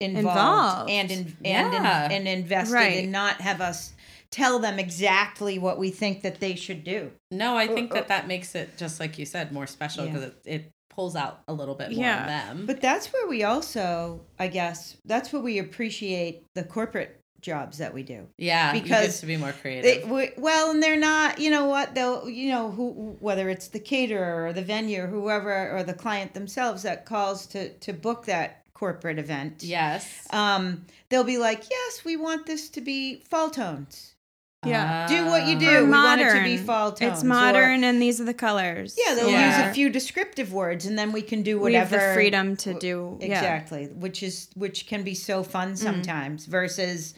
involved, 0.00 0.26
Involved. 0.26 0.90
and 0.90 1.10
in, 1.12 1.18
and 1.44 1.72
Yeah. 1.72 2.06
in, 2.06 2.12
and 2.12 2.26
invested 2.28 2.74
Right. 2.74 3.04
and 3.04 3.12
not 3.12 3.40
have 3.40 3.60
us 3.60 3.92
tell 4.32 4.58
them 4.58 4.80
exactly 4.80 5.56
what 5.60 5.78
we 5.78 5.90
think 5.90 6.22
that 6.22 6.40
they 6.40 6.56
should 6.56 6.82
do. 6.82 7.12
No, 7.30 7.56
I 7.56 7.68
think 7.68 7.92
Or- 7.92 7.98
or- 7.98 8.00
that 8.00 8.04
oh. 8.06 8.08
that 8.08 8.26
makes 8.26 8.56
it 8.56 8.76
just 8.76 8.98
like 8.98 9.16
you 9.20 9.24
said 9.24 9.52
more 9.52 9.68
special 9.68 10.04
Yeah. 10.04 10.10
because 10.12 10.24
it 10.28 10.34
it 10.44 10.72
pulls 10.94 11.16
out 11.16 11.42
a 11.48 11.52
little 11.52 11.74
bit 11.74 11.90
more 11.92 12.00
Yeah. 12.04 12.20
of 12.20 12.26
them. 12.56 12.66
But 12.66 12.80
that's 12.80 13.12
where 13.12 13.26
we 13.26 13.42
also, 13.44 14.22
I 14.38 14.48
guess, 14.48 14.96
that's 15.04 15.32
where 15.32 15.42
we 15.42 15.58
appreciate 15.58 16.44
the 16.54 16.64
corporate 16.64 17.20
jobs 17.40 17.76
that 17.78 17.92
we 17.92 18.02
do. 18.02 18.26
yeah, 18.38 18.72
because 18.72 19.20
to 19.20 19.26
be 19.26 19.36
more 19.36 19.52
creative. 19.52 20.08
They, 20.08 20.32
well, 20.38 20.70
and 20.70 20.82
they're 20.82 20.96
not, 20.98 21.38
you 21.38 21.50
know 21.50 21.66
what, 21.66 21.94
they'll, 21.94 22.26
you 22.26 22.50
know, 22.50 22.70
who, 22.70 23.16
whether 23.20 23.50
it's 23.50 23.68
the 23.68 23.80
caterer 23.80 24.46
or 24.46 24.52
the 24.54 24.62
venue, 24.62 25.02
or 25.02 25.06
whoever, 25.08 25.70
or 25.76 25.82
the 25.82 25.92
client 25.92 26.32
themselves 26.32 26.82
that 26.84 27.04
calls 27.04 27.46
to, 27.48 27.68
to 27.80 27.92
book 27.92 28.24
that 28.26 28.62
corporate 28.72 29.18
event. 29.18 29.62
yes. 29.62 30.26
Um, 30.30 30.86
they'll 31.10 31.22
be 31.22 31.36
like, 31.38 31.64
yes, 31.70 32.04
we 32.04 32.16
want 32.16 32.46
this 32.46 32.70
to 32.70 32.80
be 32.80 33.22
fall 33.28 33.50
tones. 33.50 34.13
Yeah. 34.66 35.06
Do 35.08 35.26
what 35.26 35.46
you 35.46 35.56
Uh, 35.56 35.60
do. 35.60 35.68
or 35.78 35.84
we 35.84 35.90
want 35.90 36.20
it 36.20 36.24
modern. 36.24 36.36
to 36.44 36.44
be 36.44 36.56
fall 36.56 36.92
tones. 36.92 37.12
It's 37.14 37.22
or- 37.22 37.26
modern 37.26 37.84
and 37.84 38.00
these 38.00 38.20
are 38.20 38.24
the 38.24 38.34
colors. 38.34 38.96
yeah, 39.06 39.14
they'll 39.14 39.30
Yeah. 39.30 39.60
use 39.62 39.70
a 39.70 39.74
few 39.74 39.88
descriptive 39.90 40.52
words 40.52 40.86
and 40.86 40.98
then 40.98 41.12
we 41.12 41.22
can 41.22 41.42
do 41.42 41.58
whatever. 41.58 41.96
We 41.96 42.00
have 42.00 42.08
the 42.08 42.14
freedom 42.14 42.56
to 42.56 42.74
do. 42.78 43.18
Yeah. 43.20 43.26
Exactly, 43.26 43.86
which 43.86 44.22
is 44.22 44.48
which 44.54 44.86
can 44.86 45.02
be 45.02 45.14
so 45.14 45.42
fun 45.42 45.68
Mm-hmm. 45.74 45.76
sometimes 45.82 46.46
versus 46.46 47.14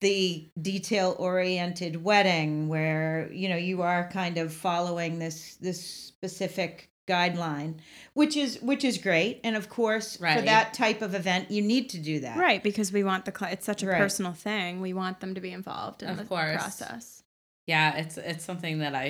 the 0.00 0.48
detail 0.60 1.16
oriented 1.18 2.04
wedding 2.04 2.68
where 2.68 3.28
you 3.32 3.48
know 3.48 3.56
you 3.56 3.82
are 3.82 4.08
kind 4.12 4.38
of 4.38 4.52
following 4.52 5.18
this 5.18 5.56
this 5.60 5.84
specific 5.84 6.88
guideline 7.08 7.74
which 8.14 8.36
is 8.36 8.60
which 8.62 8.84
is 8.84 8.98
great 8.98 9.40
and 9.42 9.56
of 9.56 9.68
course 9.68 10.16
for 10.16 10.42
that 10.42 10.74
type 10.74 11.00
of 11.02 11.14
event 11.14 11.50
you 11.50 11.62
need 11.62 11.88
to 11.88 11.98
do 11.98 12.20
that 12.20 12.36
Right, 12.36 12.62
because 12.62 12.92
we 12.92 13.02
want 13.02 13.24
the 13.24 13.32
cli 13.32 13.48
It's 13.52 13.64
such 13.66 13.82
a 13.82 13.86
Right. 13.86 13.96
personal 13.98 14.32
thing. 14.32 14.80
We 14.80 14.92
want 14.92 15.20
them 15.20 15.34
to 15.34 15.40
be 15.40 15.52
involved 15.52 16.02
in 16.02 16.10
Of 16.10 16.18
the 16.18 16.24
course. 16.24 16.54
process. 16.56 17.22
yeah 17.66 17.96
it's 17.96 18.16
it's 18.18 18.44
something 18.44 18.78
that 18.84 18.94
i 18.94 19.06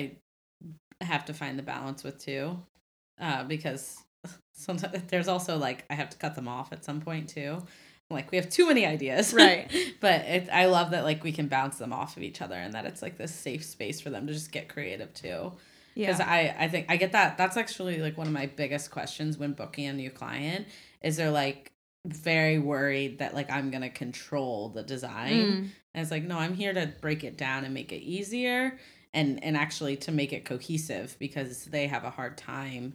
have 1.01 1.25
to 1.25 1.33
find 1.33 1.57
the 1.57 1.63
balance 1.63 2.03
with 2.03 2.17
too 2.19 2.59
uh 3.21 3.43
because 3.43 3.83
sometimes 4.53 4.97
there's 5.07 5.27
also 5.27 5.57
like 5.57 5.85
i 5.89 5.93
have 5.95 6.09
to 6.09 6.17
cut 6.17 6.35
them 6.35 6.47
off 6.47 6.71
at 6.73 6.83
some 6.83 6.99
point 7.01 7.29
too 7.29 7.61
like 8.11 8.31
we 8.31 8.37
have 8.37 8.49
too 8.49 8.67
many 8.67 8.85
ideas 8.85 9.33
Right. 9.45 9.71
but 10.01 10.21
it, 10.25 10.49
i 10.51 10.65
love 10.65 10.91
that 10.91 11.03
like 11.03 11.23
we 11.23 11.31
can 11.31 11.47
bounce 11.47 11.77
them 11.77 11.93
off 11.93 12.17
of 12.17 12.23
each 12.23 12.41
other 12.41 12.55
and 12.55 12.73
that 12.73 12.85
it's 12.85 13.01
like 13.01 13.17
this 13.17 13.33
safe 13.33 13.63
space 13.63 14.01
for 14.01 14.09
them 14.09 14.27
to 14.27 14.33
just 14.33 14.51
get 14.51 14.67
creative 14.67 15.13
too 15.13 15.53
because 15.95 16.19
Yeah. 16.19 16.29
I, 16.29 16.65
I 16.65 16.67
think 16.67 16.87
I 16.89 16.97
get 16.97 17.11
that. 17.13 17.37
That's 17.37 17.57
actually 17.57 17.99
like 18.01 18.17
one 18.17 18.27
of 18.27 18.33
my 18.33 18.45
biggest 18.47 18.91
questions 18.91 19.37
when 19.37 19.53
booking 19.53 19.87
a 19.87 19.93
new 19.93 20.09
client 20.09 20.67
is 21.01 21.17
they're 21.17 21.31
like 21.31 21.71
very 22.05 22.59
worried 22.59 23.19
that 23.19 23.33
like 23.33 23.51
I'm 23.51 23.71
gonna 23.71 23.89
control 23.89 24.69
the 24.69 24.83
design. 24.83 25.33
Mm. 25.33 25.69
And 25.93 26.01
it's 26.01 26.11
like, 26.11 26.23
no, 26.23 26.37
I'm 26.37 26.53
here 26.53 26.73
to 26.73 26.93
break 27.01 27.23
it 27.23 27.37
down 27.37 27.65
and 27.65 27.73
make 27.73 27.91
it 27.91 28.01
easier 28.01 28.77
and 29.13 29.43
and 29.43 29.57
actually 29.57 29.97
to 29.97 30.11
make 30.11 30.33
it 30.33 30.45
cohesive 30.45 31.15
because 31.19 31.65
they 31.65 31.87
have 31.87 32.03
a 32.03 32.09
hard 32.09 32.37
time, 32.37 32.93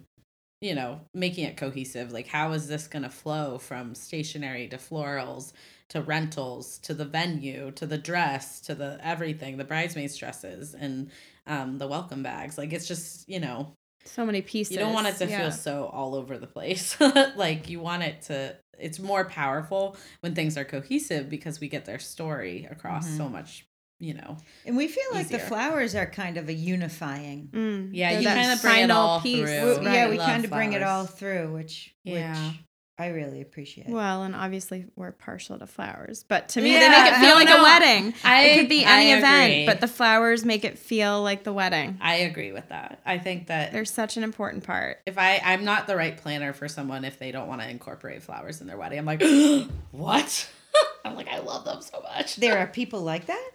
you 0.61 0.73
know, 0.73 1.01
making 1.13 1.45
it 1.45 1.57
cohesive. 1.57 2.11
Like 2.11 2.27
how 2.27 2.53
is 2.53 2.67
this 2.67 2.87
gonna 2.87 3.09
flow 3.09 3.57
from 3.57 3.93
stationery 3.95 4.67
to 4.69 4.77
florals 4.77 5.53
to 5.89 6.01
rentals 6.01 6.79
to 6.79 6.93
the 6.95 7.05
venue 7.05 7.71
to 7.71 7.85
the 7.85 7.97
dress 7.97 8.59
to 8.61 8.73
the 8.73 8.99
everything, 9.03 9.57
the 9.57 9.63
bridesmaids 9.63 10.17
dresses 10.17 10.73
and 10.73 11.11
um 11.47 11.77
the 11.77 11.87
welcome 11.87 12.23
bags. 12.23 12.57
Like 12.57 12.73
it's 12.73 12.87
just, 12.87 13.27
you 13.29 13.39
know, 13.39 13.73
So 14.05 14.25
many 14.25 14.41
pieces. 14.41 14.71
you 14.73 14.79
don't 14.79 14.93
want 14.93 15.07
it 15.07 15.17
to 15.17 15.27
yeah. 15.27 15.39
feel 15.41 15.51
so 15.51 15.85
all 15.91 16.15
over 16.15 16.37
the 16.37 16.47
place. 16.47 16.97
like 17.35 17.69
you 17.69 17.79
want 17.79 18.03
it 18.03 18.21
to 18.23 18.55
it's 18.77 18.99
more 18.99 19.23
powerful 19.25 19.95
when 20.19 20.35
things 20.35 20.57
are 20.57 20.65
cohesive 20.65 21.29
because 21.29 21.59
we 21.61 21.67
get 21.69 21.85
their 21.85 21.99
story 21.99 22.67
across 22.69 23.07
Mm-hmm. 23.07 23.17
so 23.17 23.29
much, 23.29 23.65
you 23.99 24.13
know. 24.13 24.37
and 24.65 24.75
we 24.75 24.87
feel 24.87 25.03
like 25.13 25.29
the 25.29 25.39
flowers 25.39 25.95
are 25.95 26.05
kind 26.05 26.35
of 26.37 26.49
a 26.49 26.53
unifying 26.53 27.49
Mm. 27.53 27.89
Yeah, 27.93 28.11
They're 28.13 28.21
you 28.21 28.27
kinda 28.27 28.57
bring 28.61 28.83
it 28.83 28.91
all 28.91 29.21
piece. 29.21 29.39
through. 29.49 29.79
We- 29.79 29.85
Right. 29.85 29.93
yeah 29.95 30.09
we 30.09 30.17
kind 30.17 30.43
of 30.43 30.51
bring 30.51 30.73
it 30.73 30.83
all 30.83 31.05
through 31.05 31.53
which 31.53 31.93
Yeah. 32.03 32.33
which 32.49 32.59
i 32.97 33.07
really 33.07 33.41
appreciate 33.41 33.87
it. 33.87 33.91
Well, 33.93 34.23
and 34.23 34.33
obviously 34.35 34.85
we're 34.95 35.11
partial 35.11 35.59
to 35.59 35.67
flowers, 35.67 36.23
but 36.23 36.47
to 36.49 36.61
me 36.61 36.71
Yeah, 36.73 36.79
they 36.79 36.89
make 36.89 37.11
it 37.11 37.15
feel 37.15 37.29
no, 37.29 37.35
like 37.35 37.49
no. 37.49 37.59
a 37.59 37.63
wedding. 37.63 38.13
I- 38.23 38.43
it 38.45 38.59
could 38.59 38.69
be 38.69 38.85
any 38.85 39.13
I 39.13 39.17
event, 39.17 39.51
agree. 39.51 39.65
but 39.65 39.81
the 39.81 39.87
flowers 39.87 40.45
make 40.45 40.63
it 40.63 40.77
feel 40.79 41.21
like 41.21 41.43
the 41.43 41.51
wedding. 41.53 41.97
I 42.01 42.15
agree 42.15 42.51
with 42.53 42.69
that. 42.69 43.01
I 43.05 43.17
think 43.17 43.47
that 43.47 43.73
They're 43.73 43.83
such 43.85 44.15
an 44.17 44.23
important 44.23 44.63
part. 44.63 45.01
if 45.05 45.17
I 45.17 45.41
I'm 45.43 45.65
not 45.65 45.87
the 45.87 45.95
right 45.97 46.15
planner 46.15 46.53
for 46.53 46.67
someone 46.69 47.03
if 47.03 47.19
they 47.19 47.31
don't 47.31 47.47
want 47.49 47.61
to 47.61 47.69
incorporate 47.69 48.23
flowers 48.23 48.61
in 48.61 48.67
their 48.67 48.77
wedding. 48.77 48.97
I'm 48.99 49.05
like, 49.05 49.21
what? 49.91 50.49
I'm 51.05 51.15
like, 51.15 51.27
I 51.29 51.39
love 51.39 51.63
them 51.65 51.81
so 51.81 52.01
much. 52.01 52.35
there 52.37 52.57
are 52.59 52.67
people 52.67 53.01
like 53.01 53.27
that 53.27 53.49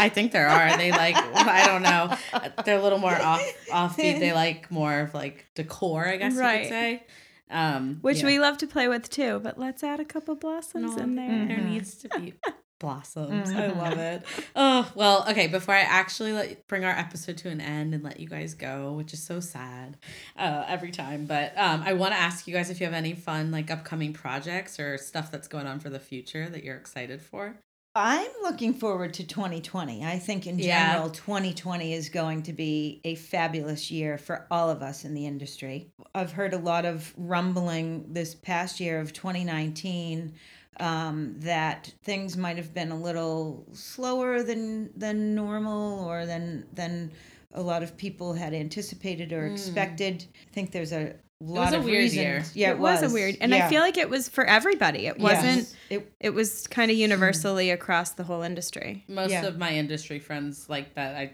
I 0.00 0.08
think 0.12 0.32
there 0.32 0.48
are. 0.48 0.76
They 0.76 0.90
like 0.92 1.16
I 1.34 1.66
don't 1.66 1.82
know. 1.82 2.16
They're 2.64 2.78
a 2.78 2.82
little 2.82 2.98
more 2.98 3.14
off 3.14 3.42
offbeat. 3.68 4.20
They 4.20 4.32
like 4.32 4.70
more 4.70 5.00
of 5.00 5.12
like 5.14 5.46
decor, 5.56 6.06
I 6.06 6.16
guess 6.18 6.34
you 6.34 6.40
Right. 6.40 6.62
could 6.62 6.68
say. 6.70 7.02
Um 7.50 7.98
Which 8.00 8.20
yeah. 8.20 8.26
we 8.26 8.38
love 8.38 8.58
to 8.58 8.66
play 8.66 8.88
with 8.88 9.10
too, 9.10 9.40
but 9.42 9.58
let's 9.58 9.82
add 9.82 10.00
a 10.00 10.04
couple 10.04 10.34
blossoms 10.36 10.96
No, 10.96 11.02
in 11.02 11.16
there. 11.16 11.46
There 11.46 11.58
Mhm. 11.58 11.70
needs 11.70 11.94
to 11.96 12.08
be 12.08 12.34
blossoms. 12.80 13.50
I 13.50 13.66
love 13.66 13.98
it. 13.98 14.22
Oh, 14.56 14.90
well, 14.94 15.26
okay, 15.28 15.46
before 15.48 15.74
I 15.74 15.80
actually 15.80 16.32
let 16.32 16.66
bring 16.66 16.84
our 16.84 16.92
episode 16.92 17.36
to 17.38 17.48
an 17.50 17.60
end 17.60 17.92
and 17.94 18.02
let 18.02 18.18
you 18.20 18.26
guys 18.28 18.54
go, 18.54 18.92
which 18.92 19.12
is 19.12 19.22
so 19.22 19.38
sad 19.40 19.98
uh, 20.36 20.64
every 20.66 20.90
time, 20.90 21.26
but 21.26 21.52
um, 21.58 21.82
I 21.84 21.92
want 21.92 22.14
to 22.14 22.18
ask 22.20 22.46
you 22.48 22.54
guys 22.54 22.70
if 22.70 22.80
you 22.80 22.86
have 22.86 22.94
any 22.94 23.12
fun, 23.14 23.50
like 23.50 23.70
upcoming 23.70 24.12
projects 24.14 24.80
or 24.80 24.96
stuff 24.96 25.30
that's 25.30 25.46
going 25.48 25.66
on 25.66 25.78
for 25.80 25.90
the 25.90 26.00
future 26.00 26.48
that 26.48 26.64
you're 26.64 26.76
excited 26.76 27.20
for. 27.20 27.56
I'm 27.94 28.30
looking 28.42 28.74
forward 28.74 29.14
to 29.14 29.26
2020. 29.26 30.04
I 30.04 30.18
think 30.18 30.46
in 30.46 30.58
Yeah. 30.58 30.92
general, 30.92 31.10
2020 31.10 31.92
is 31.92 32.08
going 32.08 32.44
to 32.44 32.52
be 32.52 33.00
a 33.04 33.16
fabulous 33.16 33.90
year 33.90 34.16
for 34.16 34.46
all 34.50 34.70
of 34.70 34.80
us 34.80 35.04
in 35.04 35.12
the 35.14 35.26
industry. 35.26 35.90
I've 36.14 36.32
heard 36.32 36.54
a 36.54 36.58
lot 36.58 36.84
of 36.84 37.12
rumbling 37.16 38.12
this 38.12 38.34
past 38.34 38.78
year 38.78 39.00
of 39.00 39.12
2019 39.12 40.34
um, 40.78 41.34
that 41.40 41.92
things 42.04 42.36
might 42.36 42.56
have 42.56 42.72
been 42.72 42.92
a 42.92 42.96
little 42.98 43.66
slower 43.72 44.42
than 44.42 44.90
than 44.96 45.34
normal 45.34 46.04
or 46.04 46.26
than 46.26 46.66
than 46.72 47.12
a 47.52 47.60
lot 47.60 47.82
of 47.82 47.96
people 47.96 48.32
had 48.34 48.54
anticipated 48.54 49.32
or 49.32 49.46
expected. 49.46 50.24
I 50.48 50.54
think 50.54 50.70
there's 50.70 50.92
a 50.92 51.16
lot 51.44 51.68
Hmm. 51.68 51.74
a 51.74 51.78
of 51.78 51.84
weird 51.84 51.98
reasons. 52.02 52.16
year. 52.16 52.44
Yeah, 52.54 52.70
it, 52.70 52.78
was, 52.78 53.02
a 53.02 53.08
weird, 53.10 53.36
and 53.40 53.54
I 53.54 53.68
feel 53.68 53.80
like 53.80 53.96
it 53.96 54.08
was 54.10 54.28
for 54.28 54.44
everybody. 54.44 55.06
It 55.06 55.18
wasn't. 55.18 55.74
It, 55.88 56.12
It 56.20 56.30
was 56.30 56.66
kind 56.66 56.90
of 56.90 56.96
universally 56.96 57.70
across 57.70 58.10
the 58.10 58.24
whole 58.24 58.42
industry. 58.42 59.04
Most 59.08 59.30
Yeah. 59.30 59.46
of 59.46 59.58
my 59.58 59.72
industry 59.72 60.18
friends 60.18 60.68
like 60.68 60.94
that. 60.94 61.16
I 61.16 61.32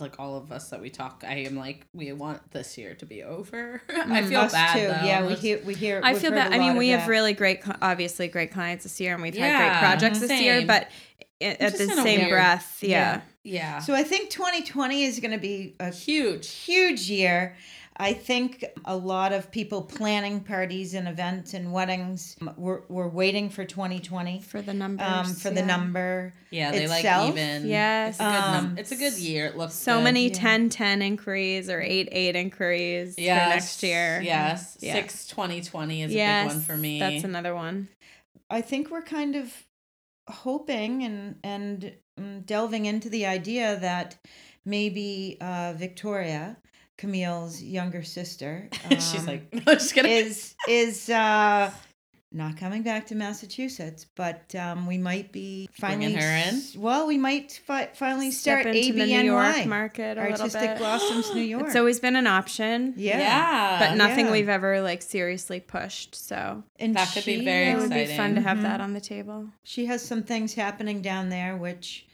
like 0.00 0.18
all 0.18 0.36
of 0.36 0.50
us 0.50 0.70
that 0.70 0.80
we 0.80 0.90
talk. 0.90 1.22
I 1.26 1.34
am 1.44 1.56
like, 1.56 1.86
we 1.94 2.12
want 2.12 2.50
this 2.50 2.76
year 2.76 2.94
to 2.96 3.06
be 3.06 3.22
over. 3.22 3.80
I 3.88 4.22
feel 4.24 4.40
us 4.40 4.52
bad 4.52 4.72
too. 4.74 4.88
though. 4.88 5.06
Yeah, 5.06 5.26
we 5.26 5.34
hear 5.34 5.60
we 5.64 5.74
hear. 5.74 6.00
I 6.02 6.14
feel 6.14 6.32
heard 6.32 6.36
bad. 6.36 6.52
a 6.52 6.56
I 6.56 6.58
mean, 6.58 6.76
we 6.76 6.88
have 6.88 7.02
that. 7.02 7.08
really 7.08 7.32
great, 7.32 7.60
obviously 7.80 8.26
great 8.28 8.50
clients 8.50 8.82
this 8.82 9.00
year, 9.00 9.14
and 9.14 9.22
we've 9.22 9.36
had 9.36 9.56
great 9.56 9.78
projects 9.78 10.18
this 10.18 10.40
year. 10.40 10.64
But 10.66 10.88
i- 11.40 11.44
at 11.60 11.76
the 11.78 11.84
in 11.84 11.90
a 11.92 12.02
same 12.02 12.18
weird- 12.20 12.30
breath, 12.30 12.78
yeah. 12.82 13.20
Yeah, 13.46 13.78
So 13.80 13.94
I 13.94 14.02
think 14.04 14.30
2020 14.30 15.04
is 15.04 15.20
going 15.20 15.30
to 15.32 15.38
be 15.38 15.76
a 15.78 15.90
huge. 15.90 16.48
huge 16.50 17.10
year. 17.10 17.54
I 17.96 18.12
think 18.12 18.64
a 18.84 18.96
lot 18.96 19.32
of 19.32 19.52
people 19.52 19.82
planning 19.82 20.40
parties 20.40 20.94
and 20.94 21.06
events 21.06 21.54
and 21.54 21.72
weddings. 21.72 22.34
We're, 22.56 22.80
we're 22.88 23.06
waiting 23.08 23.50
for 23.50 23.64
2020 23.64 24.40
for 24.40 24.60
the 24.60 24.74
numbers, 24.74 25.06
um, 25.06 25.26
for 25.34 25.50
the 25.50 25.64
number. 25.64 26.32
Yeah, 26.50 26.72
they 26.72 26.84
itself. 26.84 27.26
like 27.26 27.38
even. 27.38 27.68
Yes. 27.68 28.16
it's 28.16 28.20
a 28.20 28.24
good, 28.24 28.32
num- 28.32 28.64
Um, 28.66 28.78
it's 28.78 28.90
a 28.92 28.96
good 28.96 29.12
year. 29.18 29.46
It 29.46 29.56
looks 29.56 29.74
So 29.74 29.98
good. 29.98 30.04
many 30.04 30.26
Yeah. 30.26 30.34
10 30.34 30.68
10 30.70 31.02
inquiries 31.02 31.70
or 31.70 31.80
8 31.80 32.08
8 32.10 32.34
inquiries 32.34 33.14
Yes, 33.16 33.42
for 33.44 33.48
next 33.50 33.82
year. 33.84 34.20
Yes, 34.22 34.76
Yeah. 34.80 34.94
six 34.94 35.26
twenty 35.28 35.60
twenty 35.62 36.02
is 36.02 36.12
yes, 36.12 36.46
a 36.46 36.48
big 36.48 36.56
one 36.56 36.64
for 36.64 36.76
me. 36.76 36.98
That's 36.98 37.22
another 37.24 37.54
one. 37.54 37.88
I 38.50 38.60
think 38.60 38.90
we're 38.90 39.02
kind 39.02 39.36
of 39.36 39.52
hoping 40.28 41.04
and 41.04 41.36
and 41.44 41.92
um, 42.18 42.40
delving 42.42 42.86
into 42.86 43.08
the 43.08 43.26
idea 43.26 43.78
that 43.80 44.16
maybe 44.64 45.36
uh, 45.40 45.74
Victoria 45.76 46.56
Camille's 46.96 47.62
younger 47.62 48.02
sister. 48.02 48.68
She's 48.90 49.20
um, 49.20 49.26
like, 49.26 49.52
no, 49.52 49.74
just 49.74 49.94
kidding. 49.94 50.12
is 50.26 50.54
is 50.68 51.10
uh 51.10 51.70
not 52.32 52.56
coming 52.56 52.82
back 52.82 53.06
to 53.06 53.14
Massachusetts, 53.14 54.06
but 54.16 54.52
um, 54.56 54.88
we 54.88 54.98
might 54.98 55.30
be 55.30 55.68
finally 55.72 56.12
Bringing 56.14 56.20
her 56.20 56.48
in? 56.48 56.62
Well, 56.82 57.06
we 57.06 57.16
might 57.16 57.60
fi- 57.64 57.90
finally 57.94 58.32
Step 58.32 58.62
start 58.62 58.74
into 58.74 58.92
the 58.92 59.06
New 59.06 59.22
York 59.22 59.66
market 59.66 60.18
a 60.18 60.22
Artistic 60.32 60.60
bit. 60.60 60.78
Blossoms 60.78 61.32
New 61.32 61.42
York. 61.54 61.66
It's 61.66 61.76
always 61.76 62.00
been 62.00 62.16
an 62.16 62.26
option. 62.26 62.94
yeah, 62.96 63.18
yeah. 63.18 63.78
But 63.78 63.96
nothing 63.96 64.26
yeah. 64.26 64.32
we've 64.32 64.48
ever 64.48 64.80
like 64.80 65.02
seriously 65.02 65.60
pushed. 65.60 66.16
So 66.16 66.64
and 66.80 66.96
That 66.96 67.12
could 67.14 67.24
be 67.24 67.44
very 67.44 67.68
it 67.68 67.76
uh, 67.76 67.80
would 67.82 67.90
be 67.90 67.96
exciting. 68.00 68.16
fun 68.16 68.34
to 68.34 68.40
have 68.40 68.58
Mhm. 68.58 68.62
that 68.62 68.80
on 68.80 68.94
the 68.94 69.00
table. 69.00 69.46
She 69.62 69.86
has 69.86 70.02
some 70.02 70.24
things 70.24 70.54
happening 70.54 71.02
down 71.02 71.28
there, 71.28 71.56
which 71.56 72.04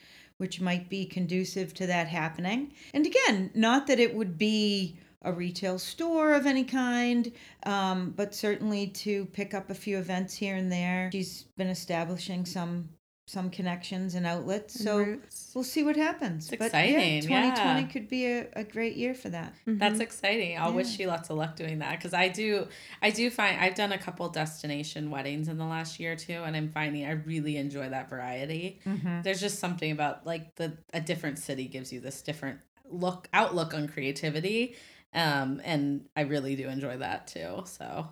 which 0.40 0.60
might 0.60 0.88
be 0.88 1.04
conducive 1.04 1.74
to 1.74 1.86
that 1.86 2.08
happening. 2.08 2.72
And 2.94 3.06
again, 3.06 3.50
not 3.54 3.86
that 3.86 4.00
it 4.00 4.14
would 4.14 4.38
be 4.38 4.98
a 5.22 5.32
retail 5.32 5.78
store 5.78 6.32
of 6.32 6.46
any 6.46 6.64
kind, 6.64 7.30
um, 7.64 8.14
but 8.16 8.34
certainly 8.34 8.86
to 8.86 9.26
pick 9.26 9.52
up 9.52 9.68
a 9.68 9.74
few 9.74 9.98
events 9.98 10.34
here 10.34 10.56
and 10.56 10.72
there. 10.72 11.10
She's 11.12 11.44
been 11.58 11.68
establishing 11.68 12.46
some 12.46 12.88
some 13.30 13.48
connections 13.48 14.16
and 14.16 14.26
outlets. 14.26 14.82
So 14.82 14.98
Roots. 14.98 15.52
we'll 15.54 15.62
see 15.62 15.84
what 15.84 15.94
happens. 15.96 16.48
It's 16.48 16.58
But 16.58 16.66
exciting, 16.66 17.14
yeah, 17.14 17.20
2020 17.20 17.80
yeah. 17.80 17.86
could 17.86 18.08
be 18.08 18.26
a, 18.26 18.48
a 18.54 18.64
great 18.64 18.96
year 18.96 19.14
for 19.14 19.28
that. 19.28 19.54
That's 19.66 20.00
exciting. 20.00 20.58
I'll 20.58 20.72
wish 20.72 20.98
you 20.98 21.06
lots 21.06 21.30
of 21.30 21.36
luck 21.36 21.54
doing 21.54 21.78
that 21.78 21.96
because 21.96 22.12
I 22.12 22.28
do. 22.28 22.66
I 23.00 23.10
do 23.10 23.30
find 23.30 23.60
I've 23.60 23.76
done 23.76 23.92
a 23.92 23.98
couple 23.98 24.28
destination 24.30 25.10
weddings 25.10 25.46
in 25.46 25.58
the 25.58 25.64
last 25.64 26.00
year 26.00 26.16
too, 26.16 26.42
and 26.44 26.56
I'm 26.56 26.70
finding 26.70 27.06
I 27.06 27.12
really 27.12 27.56
enjoy 27.56 27.88
that 27.90 28.10
variety. 28.10 28.80
There's 29.22 29.40
just 29.40 29.60
something 29.60 29.92
about 29.92 30.26
like 30.26 30.56
the 30.56 30.76
a 30.92 31.00
different 31.00 31.38
city 31.38 31.66
gives 31.66 31.92
you 31.92 32.00
this 32.00 32.22
different 32.22 32.58
look 32.90 33.28
outlook 33.32 33.74
on 33.74 33.86
creativity, 33.86 34.74
um, 35.14 35.60
and 35.64 36.06
I 36.16 36.22
really 36.22 36.56
do 36.56 36.68
enjoy 36.68 36.96
that 36.98 37.28
too. 37.28 37.62
So. 37.66 38.08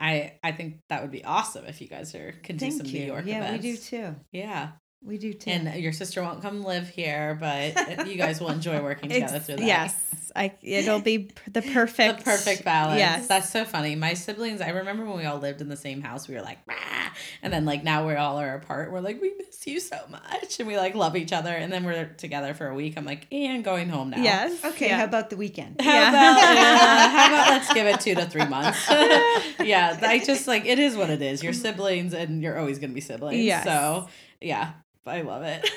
I, 0.00 0.38
I 0.42 0.52
think 0.52 0.78
that 0.88 1.02
would 1.02 1.10
be 1.10 1.24
awesome 1.24 1.66
if 1.66 1.80
you 1.80 1.86
guys 1.88 2.14
are 2.14 2.32
can 2.42 2.56
do 2.56 2.66
Thank 2.70 2.78
some 2.78 2.86
you. 2.86 3.00
New 3.00 3.06
York 3.06 3.24
yeah, 3.26 3.38
events. 3.38 3.64
we 3.64 3.70
do 3.72 3.76
too. 3.76 4.14
Yeah, 4.32 4.68
We 5.02 5.18
do 5.18 5.32
too. 5.34 5.50
and 5.50 5.74
your 5.82 5.92
sister 5.92 6.22
won't 6.22 6.40
come 6.42 6.62
live 6.62 6.88
here, 6.88 7.36
but 7.38 8.06
you 8.08 8.16
guys 8.16 8.40
will 8.40 8.50
enjoy 8.50 8.82
working 8.82 9.08
together 9.10 9.38
through 9.38 9.56
that. 9.56 9.66
yes, 9.66 10.32
I, 10.34 10.52
it'll 10.62 11.00
be 11.00 11.30
the 11.50 11.62
perfect, 11.62 12.18
the 12.24 12.24
perfect 12.24 12.64
balance. 12.64 12.98
Yes, 12.98 13.26
that's 13.26 13.50
so 13.50 13.64
funny. 13.64 13.94
My 13.94 14.14
siblings, 14.14 14.60
I 14.60 14.70
remember 14.70 15.04
when 15.04 15.18
we 15.18 15.24
all 15.24 15.38
lived 15.38 15.60
in 15.60 15.68
the 15.68 15.76
same 15.76 16.00
house, 16.02 16.28
we 16.28 16.34
were 16.34 16.42
like, 16.42 16.58
Rah! 16.66 16.99
and 17.42 17.52
then 17.52 17.64
like 17.64 17.82
now 17.84 18.06
we 18.06 18.14
all 18.14 18.38
are 18.40 18.54
apart. 18.54 18.90
We're 18.92 19.00
like, 19.00 19.20
we 19.20 19.32
miss 19.38 19.66
you 19.66 19.80
so 19.80 19.98
much, 20.08 20.58
and 20.58 20.66
we 20.68 20.76
like 20.76 20.94
love 20.94 21.16
each 21.16 21.32
other. 21.32 21.50
And 21.50 21.72
then 21.72 21.84
we're 21.84 22.06
together 22.16 22.54
for 22.54 22.66
a 22.68 22.74
week. 22.74 22.94
I'm 22.96 23.04
like, 23.04 23.26
and 23.32 23.62
going 23.64 23.88
home 23.88 24.10
now. 24.10 24.22
yes. 24.22 24.64
okay, 24.64 24.88
yeah. 24.88 24.98
how 24.98 25.04
about 25.04 25.30
the 25.30 25.36
weekend? 25.36 25.80
How 25.80 25.92
Yeah. 25.92 26.08
about 26.10 26.42
uh, 26.42 26.46
how 27.18 27.26
about 27.26 27.48
let's 27.50 27.72
give 27.74 27.86
it 27.86 28.00
two 28.00 28.14
to 28.14 28.26
three 28.26 28.46
months? 28.46 28.86
yeah, 29.60 29.98
I 30.02 30.22
just 30.24 30.46
like 30.46 30.66
it 30.66 30.78
is 30.78 30.96
what 30.96 31.10
it 31.10 31.22
is. 31.22 31.42
You're 31.42 31.52
siblings, 31.52 32.14
and 32.14 32.42
you're 32.42 32.58
always 32.58 32.78
gonna 32.78 32.92
be 32.92 33.00
siblings. 33.00 33.42
Yes. 33.42 33.64
So 33.64 34.08
yeah, 34.40 34.72
I 35.06 35.22
love 35.22 35.42
it. 35.42 35.70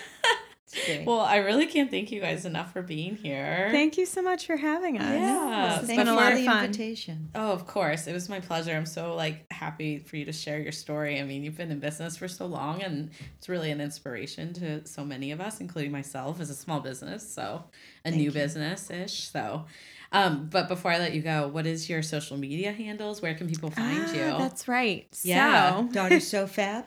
It's 0.76 1.06
well, 1.06 1.20
I 1.20 1.38
really 1.38 1.66
can't 1.68 1.90
thank 1.92 2.12
you 2.12 2.20
guys 2.20 2.46
enough 2.46 2.74
for 2.74 2.82
being 2.82 3.16
here. 3.16 3.70
Thank 3.72 3.98
you 3.98 4.06
so 4.06 4.22
much 4.22 4.46
for 4.46 4.58
having 4.58 4.98
us. 4.98 5.12
Yeah. 5.14 5.78
this 5.82 5.90
has 5.90 5.98
been 5.98 6.08
a 6.08 6.16
lot 6.16 6.34
of 6.34 6.40
the 6.40 6.46
fun. 6.46 6.66
invitation. 6.66 7.30
Oh, 7.36 7.52
of 7.52 7.68
course. 7.68 8.08
It 8.08 8.14
was 8.14 8.30
my 8.30 8.40
pleasure. 8.40 8.74
I'm 8.76 8.86
so 8.86 9.16
like 9.16 9.46
happy 9.52 10.00
for 10.00 10.18
you 10.18 10.26
to 10.26 10.34
share 10.34 10.60
your 10.60 10.72
story. 10.72 11.20
I 11.20 11.24
mean, 11.24 11.44
you've 11.44 11.58
been 11.58 11.72
in 11.72 11.80
business 11.80 12.18
for 12.18 12.28
so 12.28 12.46
long 12.46 12.82
and 12.82 13.12
it's 13.38 13.50
really 13.50 13.72
an 13.72 13.82
inspiration 13.82 14.54
to 14.54 14.86
so 14.88 15.04
many 15.06 15.32
of 15.32 15.42
us, 15.42 15.62
including 15.62 15.92
myself 15.92 16.40
as 16.40 16.50
a 16.50 16.56
small 16.56 16.80
business, 16.80 17.28
so 17.32 17.66
a 18.06 18.12
new 18.12 18.32
business 18.32 18.90
ish. 18.90 19.30
So 19.30 19.66
um, 20.14 20.48
but 20.52 20.68
before 20.68 20.92
I 20.92 21.00
let 21.00 21.14
you 21.14 21.22
go, 21.22 21.48
what 21.48 21.66
is 21.66 21.90
your 21.90 22.04
social 22.04 22.38
media 22.38 22.72
handles? 22.72 23.22
Where 23.22 23.34
can 23.34 23.48
people 23.50 23.72
find 23.72 24.06
Ah, 24.06 24.14
you? 24.14 24.38
That's 24.38 24.68
right. 24.68 25.08
Yeah. 25.24 25.88
So, 25.88 25.92
Daughter 25.92 26.20
so 26.20 26.46
fab. 26.46 26.86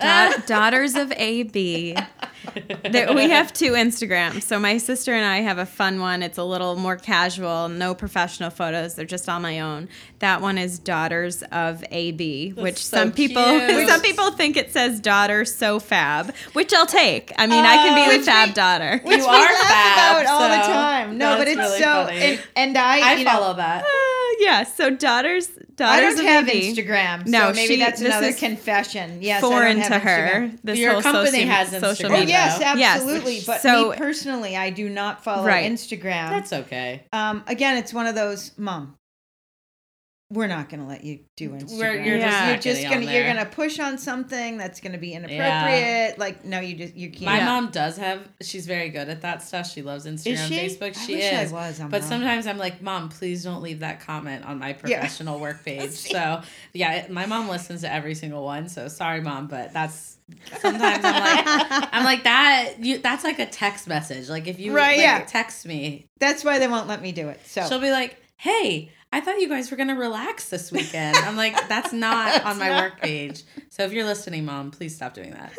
Da- 0.00 0.36
Daughters 0.46 0.94
of 0.94 1.12
AB. 1.12 1.96
There, 2.90 3.12
we 3.12 3.28
have 3.30 3.52
two 3.52 3.72
Instagrams. 3.72 4.42
So 4.42 4.58
my 4.58 4.78
sister 4.78 5.12
and 5.12 5.24
I 5.24 5.38
have 5.40 5.58
a 5.58 5.66
fun 5.66 6.00
one. 6.00 6.22
It's 6.22 6.38
a 6.38 6.44
little 6.44 6.76
more 6.76 6.96
casual, 6.96 7.68
no 7.68 7.94
professional 7.94 8.50
photos. 8.50 8.94
They're 8.94 9.04
just 9.04 9.28
on 9.28 9.42
my 9.42 9.60
own. 9.60 9.88
That 10.20 10.40
one 10.40 10.56
is 10.56 10.78
Daughters 10.78 11.42
of 11.52 11.84
AB, 11.90 12.52
which 12.52 12.84
so 12.84 12.96
some 12.98 13.12
people 13.12 13.42
cute. 13.42 13.88
some 13.88 14.00
people 14.00 14.30
think 14.32 14.56
it 14.56 14.72
says 14.72 14.98
daughter 15.00 15.44
so 15.44 15.78
fab, 15.78 16.34
which 16.54 16.72
I'll 16.72 16.86
take. 16.86 17.32
I 17.36 17.46
mean, 17.46 17.64
I 17.64 17.74
can 17.76 18.10
be 18.12 18.18
the 18.18 18.24
fab 18.24 18.48
we- 18.48 18.54
daughter. 18.54 19.00
you 19.04 19.24
are 19.26 19.48
fab, 19.64 20.22
about 20.22 20.26
all 20.26 20.48
the 20.48 20.72
time. 20.72 21.18
No, 21.18 21.36
but 21.36 21.48
it's 21.48 21.58
really 21.58 21.78
so 21.78 22.06
funny. 22.06 22.18
and, 22.18 22.40
and 22.56 22.78
I, 22.78 23.10
I 23.10 23.14
you 23.16 23.24
know, 23.24 23.30
follow 23.32 23.54
that. 23.54 23.84
Ah, 23.86 24.34
yeah, 24.40 24.62
so 24.64 24.90
daughters 24.90 25.48
daughters 25.76 26.14
I 26.14 26.16
don't 26.16 26.18
of 26.20 26.24
have 26.24 26.48
AB. 26.48 26.74
Instagram. 26.74 27.24
So 27.24 27.30
No, 27.30 27.52
maybe 27.52 27.74
she- 27.74 27.80
that's 27.80 28.00
this 28.00 28.08
another 28.08 28.28
is 28.28 28.38
confession. 28.38 29.22
Yes, 29.22 29.38
I 29.38 29.40
don't 29.42 29.52
Foreign 29.52 29.78
have 29.78 29.87
to 29.88 29.98
her. 29.98 30.10
Instagram. 30.50 30.58
This 30.64 30.78
Your 30.78 30.92
whole 30.92 31.02
company 31.02 31.30
social, 31.30 31.48
has 31.48 31.68
social 31.70 32.10
Instagram. 32.10 32.14
Oh 32.16 32.18
media. 32.20 32.28
yes, 32.34 32.60
Yes, 32.78 32.96
absolutely. 33.00 33.34
which- 33.36 33.46
but 33.46 33.60
so- 33.62 33.90
me 33.90 33.96
personally, 33.96 34.56
I 34.56 34.70
do 34.70 34.88
not 34.88 35.24
follow 35.24 35.46
Right. 35.46 35.70
Instagram. 35.70 36.28
That's 36.30 36.52
okay. 36.52 37.04
um, 37.12 37.42
again, 37.46 37.78
it's 37.78 37.94
one 37.94 38.06
of 38.06 38.14
those, 38.14 38.52
mom. 38.58 38.97
We're 40.30 40.46
not 40.46 40.68
going 40.68 40.80
to 40.80 40.86
let 40.86 41.04
you 41.04 41.20
do 41.36 41.50
Instagram. 41.52 41.78
We're- 41.78 42.06
you're 42.06 42.18
just 42.18 42.46
you're 42.46 42.74
just 42.74 42.82
gonna 42.82 43.10
you're 43.10 43.26
gonna 43.26 43.46
push 43.46 43.78
on 43.78 43.96
something 43.96 44.58
that's 44.58 44.78
gonna 44.80 44.98
be 44.98 45.14
inappropriate. 45.14 46.18
Like 46.18 46.44
no, 46.44 46.60
you 46.60 46.74
just 46.76 46.94
you 46.94 47.10
can't. 47.10 47.24
My 47.24 47.38
Yeah. 47.38 47.46
mom 47.46 47.70
does 47.70 47.96
have. 47.96 48.28
She's 48.42 48.66
very 48.66 48.90
good 48.90 49.08
at 49.08 49.22
that 49.22 49.42
stuff. 49.42 49.70
She 49.72 49.80
loves 49.80 50.04
Instagram, 50.04 50.32
Is 50.34 50.46
she? 50.48 50.54
Facebook. 50.58 50.96
I 50.96 51.06
She 51.06 51.14
wish 51.14 51.32
I 51.32 51.42
is. 51.44 51.52
was, 51.52 51.80
I'm 51.80 51.88
but 51.88 52.02
wrong. 52.02 52.10
sometimes 52.10 52.46
I'm 52.46 52.58
like, 52.58 52.82
Mom, 52.82 53.08
please 53.08 53.42
don't 53.42 53.62
leave 53.62 53.80
that 53.80 54.00
comment 54.00 54.44
on 54.44 54.58
my 54.58 54.68
Yeah. 54.68 54.74
professional 55.00 55.40
work 55.40 55.64
page. 55.64 55.92
So 55.92 56.42
yeah, 56.74 57.06
my 57.08 57.24
mom 57.24 57.48
listens 57.48 57.80
to 57.80 57.90
every 57.92 58.14
single 58.14 58.44
one. 58.44 58.68
So 58.68 58.88
sorry, 58.88 59.22
mom, 59.22 59.46
but 59.46 59.72
that's 59.72 60.18
sometimes 60.60 61.02
I'm 61.06 61.14
like, 61.22 61.88
I'm 61.94 62.04
like 62.04 62.24
that. 62.24 62.74
You 62.80 62.98
that's 62.98 63.24
like 63.24 63.38
a 63.38 63.46
text 63.46 63.88
message. 63.88 64.28
Like 64.28 64.46
if 64.46 64.60
you 64.60 64.74
Right, 64.76 64.98
like, 64.98 65.06
yeah. 65.06 65.24
text 65.26 65.64
me, 65.64 66.04
That's 66.20 66.44
why 66.44 66.58
they 66.58 66.68
won't 66.68 66.86
let 66.86 67.00
me 67.00 67.12
do 67.12 67.28
it. 67.30 67.40
So 67.46 67.66
she'll 67.66 67.80
be 67.80 67.90
like, 67.90 68.18
Hey. 68.36 68.90
I 69.10 69.20
thought 69.20 69.40
you 69.40 69.48
guys 69.48 69.70
were 69.70 69.76
gonna 69.76 69.94
relax 69.96 70.50
this 70.50 70.70
weekend. 70.70 71.16
I'm 71.16 71.36
like, 71.36 71.68
that's 71.68 71.92
not 71.92 72.44
on 72.44 72.58
my 72.58 72.70
work 72.82 73.00
page. 73.00 73.42
So 73.70 73.84
if 73.84 73.92
you're 73.92 74.04
listening, 74.04 74.44
mom, 74.44 74.70
please 74.70 74.94
stop 74.94 75.14
doing 75.14 75.30
that. 75.30 75.52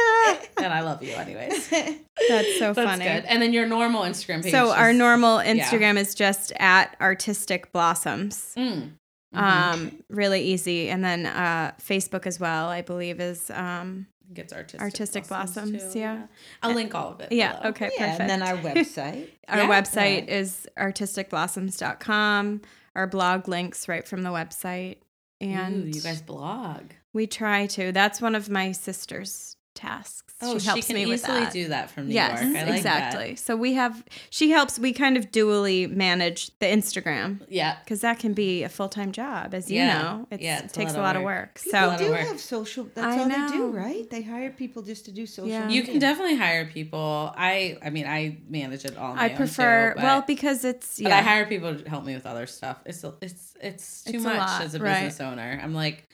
and 0.57 0.71
I 0.73 0.81
love 0.81 1.01
you 1.03 1.13
anyways. 1.13 1.69
That's 2.29 2.59
so 2.59 2.73
That's 2.73 2.89
funny. 2.89 3.05
good. 3.05 3.25
And 3.25 3.41
then 3.41 3.53
your 3.53 3.65
normal 3.65 4.03
Instagram 4.03 4.43
page. 4.43 4.51
So 4.51 4.71
our 4.71 4.93
normal 4.93 5.37
Instagram 5.39 5.97
is 5.97 6.13
just 6.13 6.51
at 6.59 6.95
artistic 7.01 7.71
blossoms. 7.71 8.53
Mm. 8.57 8.91
Um, 9.33 10.03
really 10.09 10.41
easy. 10.41 10.89
And 10.89 11.03
then 11.03 11.25
uh, 11.25 11.71
Facebook 11.81 12.27
as 12.27 12.39
well, 12.39 12.67
I 12.67 12.81
believe, 12.81 13.19
is 13.19 13.49
um, 13.51 14.07
gets 14.33 14.53
artistic, 14.53 14.81
Artistic 14.81 15.27
Blossoms, 15.27 15.95
yeah. 15.95 16.23
I'll 16.61 16.73
link 16.73 16.93
all 16.93 17.13
of 17.13 17.21
it. 17.21 17.31
yeah. 17.31 17.57
below. 17.57 17.69
Okay, 17.69 17.89
yeah, 17.97 18.11
perfect. 18.17 18.19
and 18.21 18.29
then 18.29 18.41
our 18.43 18.57
website. 18.57 19.29
our 19.47 19.59
Yeah. 19.59 19.67
website 19.69 20.27
is 20.27 20.67
artisticblossoms.com. 20.77 22.61
Our 22.99 23.07
blog 23.07 23.47
links 23.47 23.87
right 23.87 24.05
from 24.05 24.23
the 24.23 24.29
website, 24.29 24.97
and 25.39 25.85
Ooh, 25.85 25.87
you 25.87 26.01
guys 26.01 26.21
blog. 26.21 26.81
we 27.13 27.27
try 27.27 27.65
to. 27.67 27.93
That's 27.93 28.21
one 28.21 28.35
of 28.35 28.49
my 28.49 28.73
sister's 28.73 29.55
tasks. 29.76 30.34
Oh, 30.41 30.57
she 30.57 30.65
helps 30.67 30.88
can 30.88 30.95
me 30.95 31.05
with 31.05 31.22
easily 31.22 31.39
that. 31.41 31.51
do 31.53 31.67
that 31.67 31.91
from 31.91 32.07
New 32.07 32.13
yes, 32.13 32.41
York. 32.41 32.55
I 32.55 32.63
like 32.63 32.76
exactly. 32.78 33.36
So 33.36 33.55
we 33.57 33.74
have. 33.74 34.03
She 34.30 34.51
helps. 34.51 34.80
We 34.80 34.93
kind 34.93 35.17
of 35.17 35.32
dually 35.32 35.89
manage 35.91 36.57
the 36.59 36.65
Instagram. 36.65 37.41
Yeah. 37.49 37.78
because 37.84 38.01
that 38.01 38.20
can 38.20 38.34
be 38.34 38.63
a 38.63 38.70
full 38.70 38.88
time 38.89 39.11
job, 39.11 39.53
as 39.53 39.70
you 39.70 39.78
Yeah. 39.78 40.01
know. 40.01 40.28
It's, 40.32 40.41
Yeah, 40.41 40.59
it 40.59 40.65
it's 40.65 40.74
a 40.74 40.76
takes 40.80 40.93
lot 40.93 40.97
a 40.97 40.99
of 40.99 41.03
lot 41.03 41.15
of 41.17 41.24
work. 41.24 41.39
work. 41.39 41.61
People 41.63 41.97
So 41.97 41.97
do 42.05 42.09
work. 42.11 42.20
have 42.28 42.39
social. 42.39 42.89
That's 42.95 43.17
I 43.17 43.20
all 43.20 43.28
they 43.30 43.36
do, 43.53 43.59
know. 43.59 43.67
right? 43.67 44.09
They 44.09 44.22
hire 44.22 44.49
people 44.51 44.82
just 44.82 45.05
to 45.05 45.11
do 45.11 45.26
social. 45.26 45.49
Yeah. 45.49 45.67
You 45.70 45.84
can 45.84 45.99
definitely 45.99 46.38
hire 46.38 46.65
people. 46.65 47.34
I 47.36 47.78
I 47.84 47.89
mean 47.89 48.05
I 48.07 48.38
manage 48.49 48.86
it 48.86 48.97
all. 48.97 49.15
My 49.15 49.24
I 49.26 49.30
own, 49.32 49.36
prefer 49.38 49.89
too, 49.89 49.95
but, 49.95 50.03
well 50.03 50.24
because 50.26 50.63
it's 50.63 50.99
but 51.01 51.09
yeah. 51.09 51.17
I 51.17 51.22
hire 51.22 51.45
people 51.47 51.76
to 51.76 51.89
help 51.89 52.05
me 52.05 52.13
with 52.15 52.26
other 52.26 52.47
stuff. 52.47 52.78
It's 52.86 53.03
it's 53.22 53.55
it's 53.61 54.03
too 54.03 54.15
It's 54.15 54.26
a 54.26 54.28
much 54.30 54.38
lot, 54.38 54.61
as 54.63 54.74
a 54.76 54.80
right. 54.80 55.03
business 55.05 55.20
owner. 55.22 55.59
I'm 55.61 55.74
like 55.74 56.07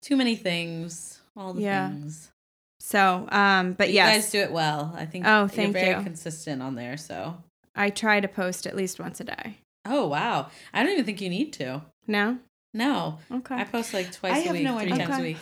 too 0.00 0.16
many 0.16 0.36
things. 0.36 1.20
All 1.36 1.52
the 1.54 1.62
Yeah. 1.62 1.88
things. 1.90 2.28
So 2.84 3.28
um, 3.30 3.74
but 3.74 3.88
you 3.88 3.94
yes, 3.94 4.16
guys 4.16 4.30
do 4.32 4.40
it 4.40 4.50
well. 4.52 4.92
I 4.96 5.06
think. 5.06 5.24
Oh, 5.26 5.46
thank 5.46 5.74
you're 5.74 5.84
very 5.84 5.96
you. 5.98 6.02
consistent 6.02 6.60
on 6.62 6.74
there. 6.74 6.96
So. 6.96 7.36
I 7.74 7.88
try 7.90 8.20
to 8.20 8.28
post 8.28 8.66
at 8.66 8.76
least 8.76 8.98
once 9.00 9.20
a 9.20 9.24
day. 9.24 9.58
Oh 9.86 10.08
wow! 10.08 10.48
I 10.74 10.82
don't 10.82 10.92
even 10.92 11.04
think 11.04 11.20
you 11.20 11.30
need 11.30 11.52
to. 11.54 11.82
No, 12.06 12.38
No, 12.74 13.18
okay. 13.30 13.54
I 13.54 13.64
post 13.64 13.94
like 13.94 14.12
twice 14.12 14.34
I 14.34 14.38
a 14.38 14.42
have 14.42 14.52
week, 14.52 14.64
no 14.64 14.78
three 14.78 14.92
idea. 14.92 15.06
times 15.06 15.10
a 15.10 15.14
Okay. 15.14 15.22
week. 15.22 15.36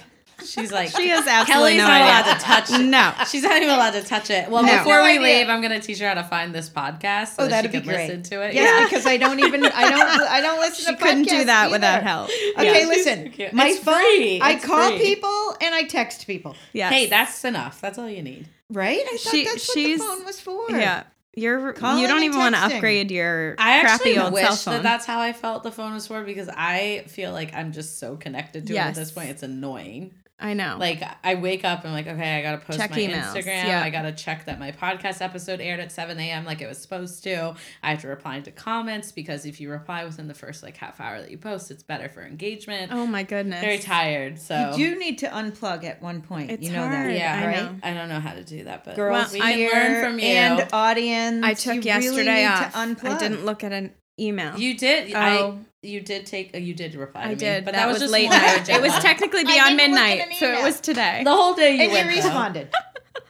She's 0.45 0.73
like, 0.73 0.91
She 0.97 1.09
has 1.09 1.27
absolutely 1.27 1.77
Kelly's 1.77 1.77
no 1.79 1.85
not 1.87 2.01
idea. 2.01 2.05
allowed 2.07 2.35
to 2.39 2.45
touch. 2.45 2.71
it. 2.81 2.85
No. 2.85 3.13
she's 3.29 3.43
not 3.43 3.57
even 3.57 3.69
allowed 3.71 3.91
to 3.93 4.03
touch 4.03 4.31
it. 4.31 4.51
Well, 4.51 4.63
No. 4.65 4.79
before 4.79 4.99
No 4.99 5.03
we 5.05 5.11
idea. 5.19 5.21
leave, 5.39 5.49
I'm 5.49 5.61
gonna 5.63 5.81
teach 5.81 5.99
her 5.99 6.09
how 6.09 6.15
to 6.15 6.25
find 6.25 6.55
this 6.55 6.69
podcast 6.69 7.37
so 7.37 7.45
Oh, 7.45 7.49
that 7.49 7.63
she 7.65 7.69
that'd 7.69 7.73
be 7.73 7.79
can 7.81 7.87
great. 7.89 8.07
listen 8.09 8.23
to 8.25 8.43
it. 8.43 8.55
Yes, 8.55 8.89
because 8.91 9.07
I 9.07 9.17
don't 9.17 9.39
even. 9.41 9.65
I 9.67 9.91
don't. 9.91 10.21
I 10.23 10.41
don't 10.41 10.61
listen 10.67 10.85
she 10.87 10.93
to. 10.93 11.03
couldn't 11.03 11.23
do 11.25 11.31
podcasts 11.43 11.47
that 11.47 11.71
without 11.71 12.03
help. 12.03 12.31
Okay, 12.59 12.81
Yeah. 12.83 12.87
listen. 12.89 13.31
Cute. 13.31 13.53
My 13.53 13.67
It's 13.69 13.79
phone. 13.81 13.95
free. 13.95 14.41
I 14.41 14.53
It's 14.53 14.65
call 14.65 14.89
free. 14.91 14.99
people 14.99 15.57
and 15.61 15.75
I 15.75 15.85
text 15.85 16.27
people. 16.27 16.57
Yeah. 16.73 16.91
Hey, 16.91 17.07
that's 17.07 17.45
enough. 17.45 17.81
That's 17.81 17.99
all 17.99 18.09
you 18.09 18.23
need. 18.23 18.49
Right? 18.71 19.01
I 19.01 19.17
thought 19.17 19.31
She- 19.33 19.45
that's 19.45 19.69
what 19.69 19.75
she's- 19.79 19.99
the 20.01 20.05
phone 20.07 20.25
was 20.25 20.41
for. 20.41 20.67
yeah. 20.71 21.05
You're 21.37 21.73
Calling 21.75 22.03
you 22.03 22.09
don't 22.09 22.25
even 22.25 22.39
want 22.39 22.57
to 22.57 22.61
upgrade 22.61 23.11
your 23.13 23.55
I 23.57 23.81
crappy 23.83 24.19
old 24.19 24.33
wish 24.33 24.45
cell 24.45 24.57
phone. 24.57 24.75
that 24.75 24.83
that's 24.83 25.07
how 25.07 25.21
I 25.21 25.33
felt 25.33 25.63
the 25.63 25.71
phone 25.71 25.95
was 25.95 26.09
for 26.09 26.25
because 26.25 26.49
I 26.49 27.05
feel 27.07 27.31
like 27.31 27.55
I'm 27.55 27.71
just 27.73 28.01
so 28.01 28.17
connected 28.17 28.67
to 28.67 28.75
it 28.75 28.79
at 28.79 28.95
this 28.97 29.13
point. 29.13 29.31
It's 29.31 29.45
annoying. 29.45 30.13
I 30.41 30.55
know. 30.55 30.77
Like 30.79 31.03
I 31.23 31.35
wake 31.35 31.65
up 31.65 31.81
and 31.81 31.89
I'm 31.89 31.93
like, 31.95 32.07
okay, 32.07 32.39
I 32.39 32.43
gotta 32.43 32.59
post 32.59 32.79
Check 32.79 32.91
my 32.91 32.97
emails. 32.97 33.35
Instagram. 33.35 33.67
Yeah. 33.67 33.83
I 33.83 33.91
gotta 33.91 34.13
check 34.13 34.47
that 34.47 34.59
my 34.59 34.73
podcast 34.73 35.21
episode 35.21 35.61
aired 35.61 35.81
at 35.81 35.93
7 35.93 36.19
a.m. 36.19 36.45
like 36.45 36.61
it 36.63 36.69
was 36.69 36.79
supposed 36.79 37.23
to. 37.25 37.55
I 37.83 37.91
have 37.91 38.01
to 38.01 38.09
reply 38.09 38.41
to 38.41 38.51
comments 38.51 39.13
because 39.13 39.45
if 39.47 39.61
you 39.61 39.71
reply 39.71 40.05
within 40.05 40.29
the 40.29 40.35
first 40.35 40.63
like 40.63 40.77
half 40.77 41.01
hour 41.01 41.21
that 41.21 41.31
you 41.31 41.39
post, 41.39 41.71
it's 41.71 41.83
better 41.83 42.09
for 42.09 42.23
engagement. 42.25 42.93
oh 42.93 43.07
my 43.07 43.23
goodness. 43.23 43.61
Very 43.61 43.79
tired. 43.79 44.39
So 44.39 44.73
You 44.77 44.93
do 44.95 44.99
need 44.99 45.19
to 45.19 45.27
unplug 45.29 45.85
at 45.85 46.01
one 46.03 46.23
point. 46.23 46.51
It's 46.51 46.63
you 46.67 46.73
know 46.73 46.87
hard. 46.87 47.11
that, 47.11 47.17
yeah, 47.17 47.41
I 47.43 47.47
right? 47.47 47.73
know. 47.73 47.79
I 47.83 47.95
don't 47.95 48.09
know 48.09 48.21
how 48.21 48.33
to 48.35 48.43
do 48.45 48.65
that, 48.65 48.85
but 48.85 48.97
Girls, 48.97 49.33
we 49.33 49.41
Well, 49.41 49.49
can 49.51 49.59
ear 49.59 49.71
learn 49.73 50.05
from 50.05 50.19
you. 50.19 50.25
and 50.27 50.69
audience. 50.73 51.45
I 51.45 51.55
took 51.55 51.75
you 51.77 51.83
yesterday 51.83 52.17
really 52.17 52.33
need 52.33 52.47
off. 52.47 52.73
To 52.73 52.79
unplug. 52.79 53.11
I 53.11 53.19
didn't 53.19 53.45
look 53.45 53.63
at 53.63 53.73
an 53.73 53.93
email. 54.19 54.59
you 54.59 54.77
did. 54.77 55.13
Oh. 55.15 55.19
I 55.19 55.55
you 55.83 56.01
did 56.01 56.27
take. 56.27 56.55
uh, 56.55 56.59
You 56.59 56.75
did 56.75 56.95
reply. 56.95 57.23
To 57.23 57.27
I 57.27 57.31
me, 57.31 57.35
did, 57.37 57.65
but 57.65 57.75
that, 57.75 57.87
was, 57.89 57.99
just 58.01 58.13
late 58.13 58.29
night. 58.31 58.69
It 58.69 58.83
was 58.83 58.93
technically 58.99 59.45
beyond 59.45 59.79
didn't 59.79 59.93
look 59.95 60.01
at 60.03 60.19
midnight, 60.19 60.39
so 60.39 60.53
it 60.53 60.63
was 60.63 60.81
today. 60.81 61.23
the 61.25 61.35
whole 61.35 61.55
day. 61.55 61.75
You 61.77 61.83
And 61.83 61.91
you 61.91 61.97
went 61.97 62.09
though. 62.09 62.15
responded. 62.17 62.69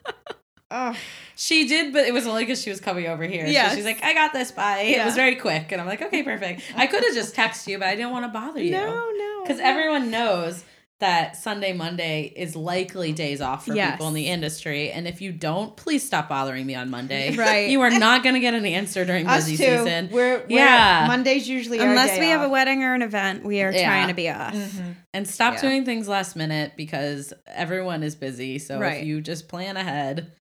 oh, 0.70 0.96
She 1.36 1.66
did, 1.68 1.92
but 1.92 2.06
it 2.06 2.12
was 2.12 2.26
only 2.26 2.42
because 2.42 2.60
she 2.62 2.70
was 2.70 2.80
coming 2.80 3.06
over 3.06 3.24
here. 3.24 3.46
Yeah, 3.46 3.70
So 3.70 3.76
she's 3.76 3.84
like, 3.84 4.02
I 4.02 4.14
got 4.14 4.32
this, 4.32 4.52
bye. 4.52 4.80
It 4.80 5.04
was 5.04 5.14
very 5.14 5.36
quick. 5.36 5.72
And 5.72 5.80
I'm 5.80 5.86
like, 5.86 6.02
okay, 6.02 6.22
perfect. 6.22 6.62
I 6.76 6.86
could 6.86 7.02
have 7.04 7.14
just 7.14 7.34
texted 7.34 7.68
you, 7.68 7.78
but 7.78 7.88
I 7.88 7.96
didn't 7.96 8.10
want 8.12 8.24
to 8.26 8.28
bother 8.32 8.60
you. 8.62 8.72
No, 8.72 9.10
no. 9.16 9.42
Because 9.42 9.60
everyone 9.60 10.10
knows 10.10 10.64
that 11.00 11.36
Sunday, 11.36 11.72
Monday 11.72 12.32
is 12.36 12.54
likely 12.54 13.12
days 13.12 13.40
off 13.40 13.64
for 13.66 13.74
Yes. 13.74 13.92
people 13.92 14.08
in 14.08 14.14
the 14.14 14.28
industry. 14.28 14.90
And 14.90 15.08
if 15.08 15.20
you 15.20 15.32
don't, 15.32 15.74
please 15.76 16.02
stop 16.06 16.28
bothering 16.28 16.64
me 16.66 16.74
on 16.74 16.90
Monday. 16.90 17.34
Right. 17.36 17.68
You 17.70 17.80
are 17.80 17.90
not 17.90 18.22
going 18.22 18.34
to 18.34 18.40
get 18.40 18.54
an 18.54 18.64
answer 18.66 19.04
during 19.04 19.26
us 19.26 19.44
busy 19.46 19.56
too. 19.56 19.78
season. 19.78 20.10
We're, 20.12 20.38
we're 20.40 20.44
Yeah. 20.48 21.04
Mondays 21.08 21.48
usually 21.48 21.80
our 21.80 21.88
Unless 21.88 22.10
day 22.10 22.20
we 22.20 22.26
have 22.28 22.42
a 22.42 22.48
wedding 22.48 22.82
or 22.84 22.94
an 22.94 23.02
event, 23.02 23.44
we 23.44 23.62
are 23.62 23.72
Yeah. 23.72 23.86
trying 23.86 24.08
to 24.08 24.14
be 24.14 24.28
off. 24.30 24.54
Mm-hmm. 24.54 24.90
And 25.14 25.26
stop 25.26 25.54
Yeah. 25.54 25.60
doing 25.62 25.84
things 25.84 26.06
last 26.06 26.36
minute 26.36 26.72
because 26.76 27.32
everyone 27.46 28.02
is 28.02 28.14
busy. 28.14 28.58
So 28.58 28.78
Right. 28.78 28.98
if 29.00 29.06
you 29.06 29.20
just 29.20 29.48
plan 29.48 29.76
ahead, 29.76 30.32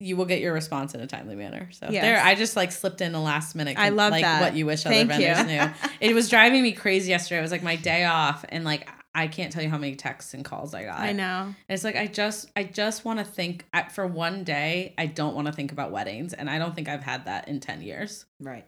you 0.00 0.16
will 0.16 0.24
get 0.26 0.40
your 0.40 0.52
response 0.52 0.94
in 0.94 1.00
a 1.00 1.06
timely 1.06 1.36
manner. 1.36 1.68
So 1.70 1.86
Yes. 1.90 2.02
there, 2.02 2.20
I 2.22 2.34
just 2.34 2.56
like 2.56 2.72
slipped 2.72 3.00
in 3.00 3.14
a 3.14 3.22
last 3.22 3.54
minute. 3.54 3.78
I 3.78 3.88
love 3.90 4.10
like 4.10 4.22
that. 4.24 4.40
what 4.42 4.54
you 4.56 4.66
wish 4.66 4.82
Thank 4.82 5.10
other 5.12 5.20
you. 5.22 5.28
vendors 5.34 5.46
knew. 5.46 5.88
It 6.00 6.14
was 6.14 6.28
driving 6.28 6.62
me 6.62 6.72
crazy 6.72 7.10
yesterday. 7.10 7.38
It 7.38 7.42
was 7.42 7.52
like 7.52 7.62
my 7.62 7.76
day 7.76 8.04
off, 8.04 8.44
and 8.48 8.64
like 8.64 8.86
I 9.14 9.26
can't 9.26 9.52
tell 9.52 9.62
you 9.62 9.68
how 9.68 9.76
many 9.76 9.94
texts 9.94 10.32
and 10.32 10.42
calls 10.44 10.72
I 10.72 10.84
got. 10.84 10.98
I 11.00 11.12
know. 11.12 11.54
It's 11.68 11.84
like 11.84 11.96
I 11.96 12.06
just 12.06 12.50
I 12.56 12.64
just 12.64 13.04
want 13.04 13.18
to 13.18 13.24
think 13.26 13.66
I, 13.72 13.82
for 13.88 14.06
one 14.06 14.42
day. 14.42 14.94
I 14.96 15.04
don't 15.06 15.34
want 15.34 15.48
to 15.48 15.52
think 15.52 15.70
about 15.70 15.90
weddings, 15.90 16.32
and 16.32 16.48
I 16.48 16.58
don't 16.58 16.74
think 16.74 16.88
I've 16.88 17.02
had 17.02 17.26
that 17.26 17.46
in 17.48 17.60
ten 17.60 17.82
years. 17.82 18.24
Right. 18.40 18.64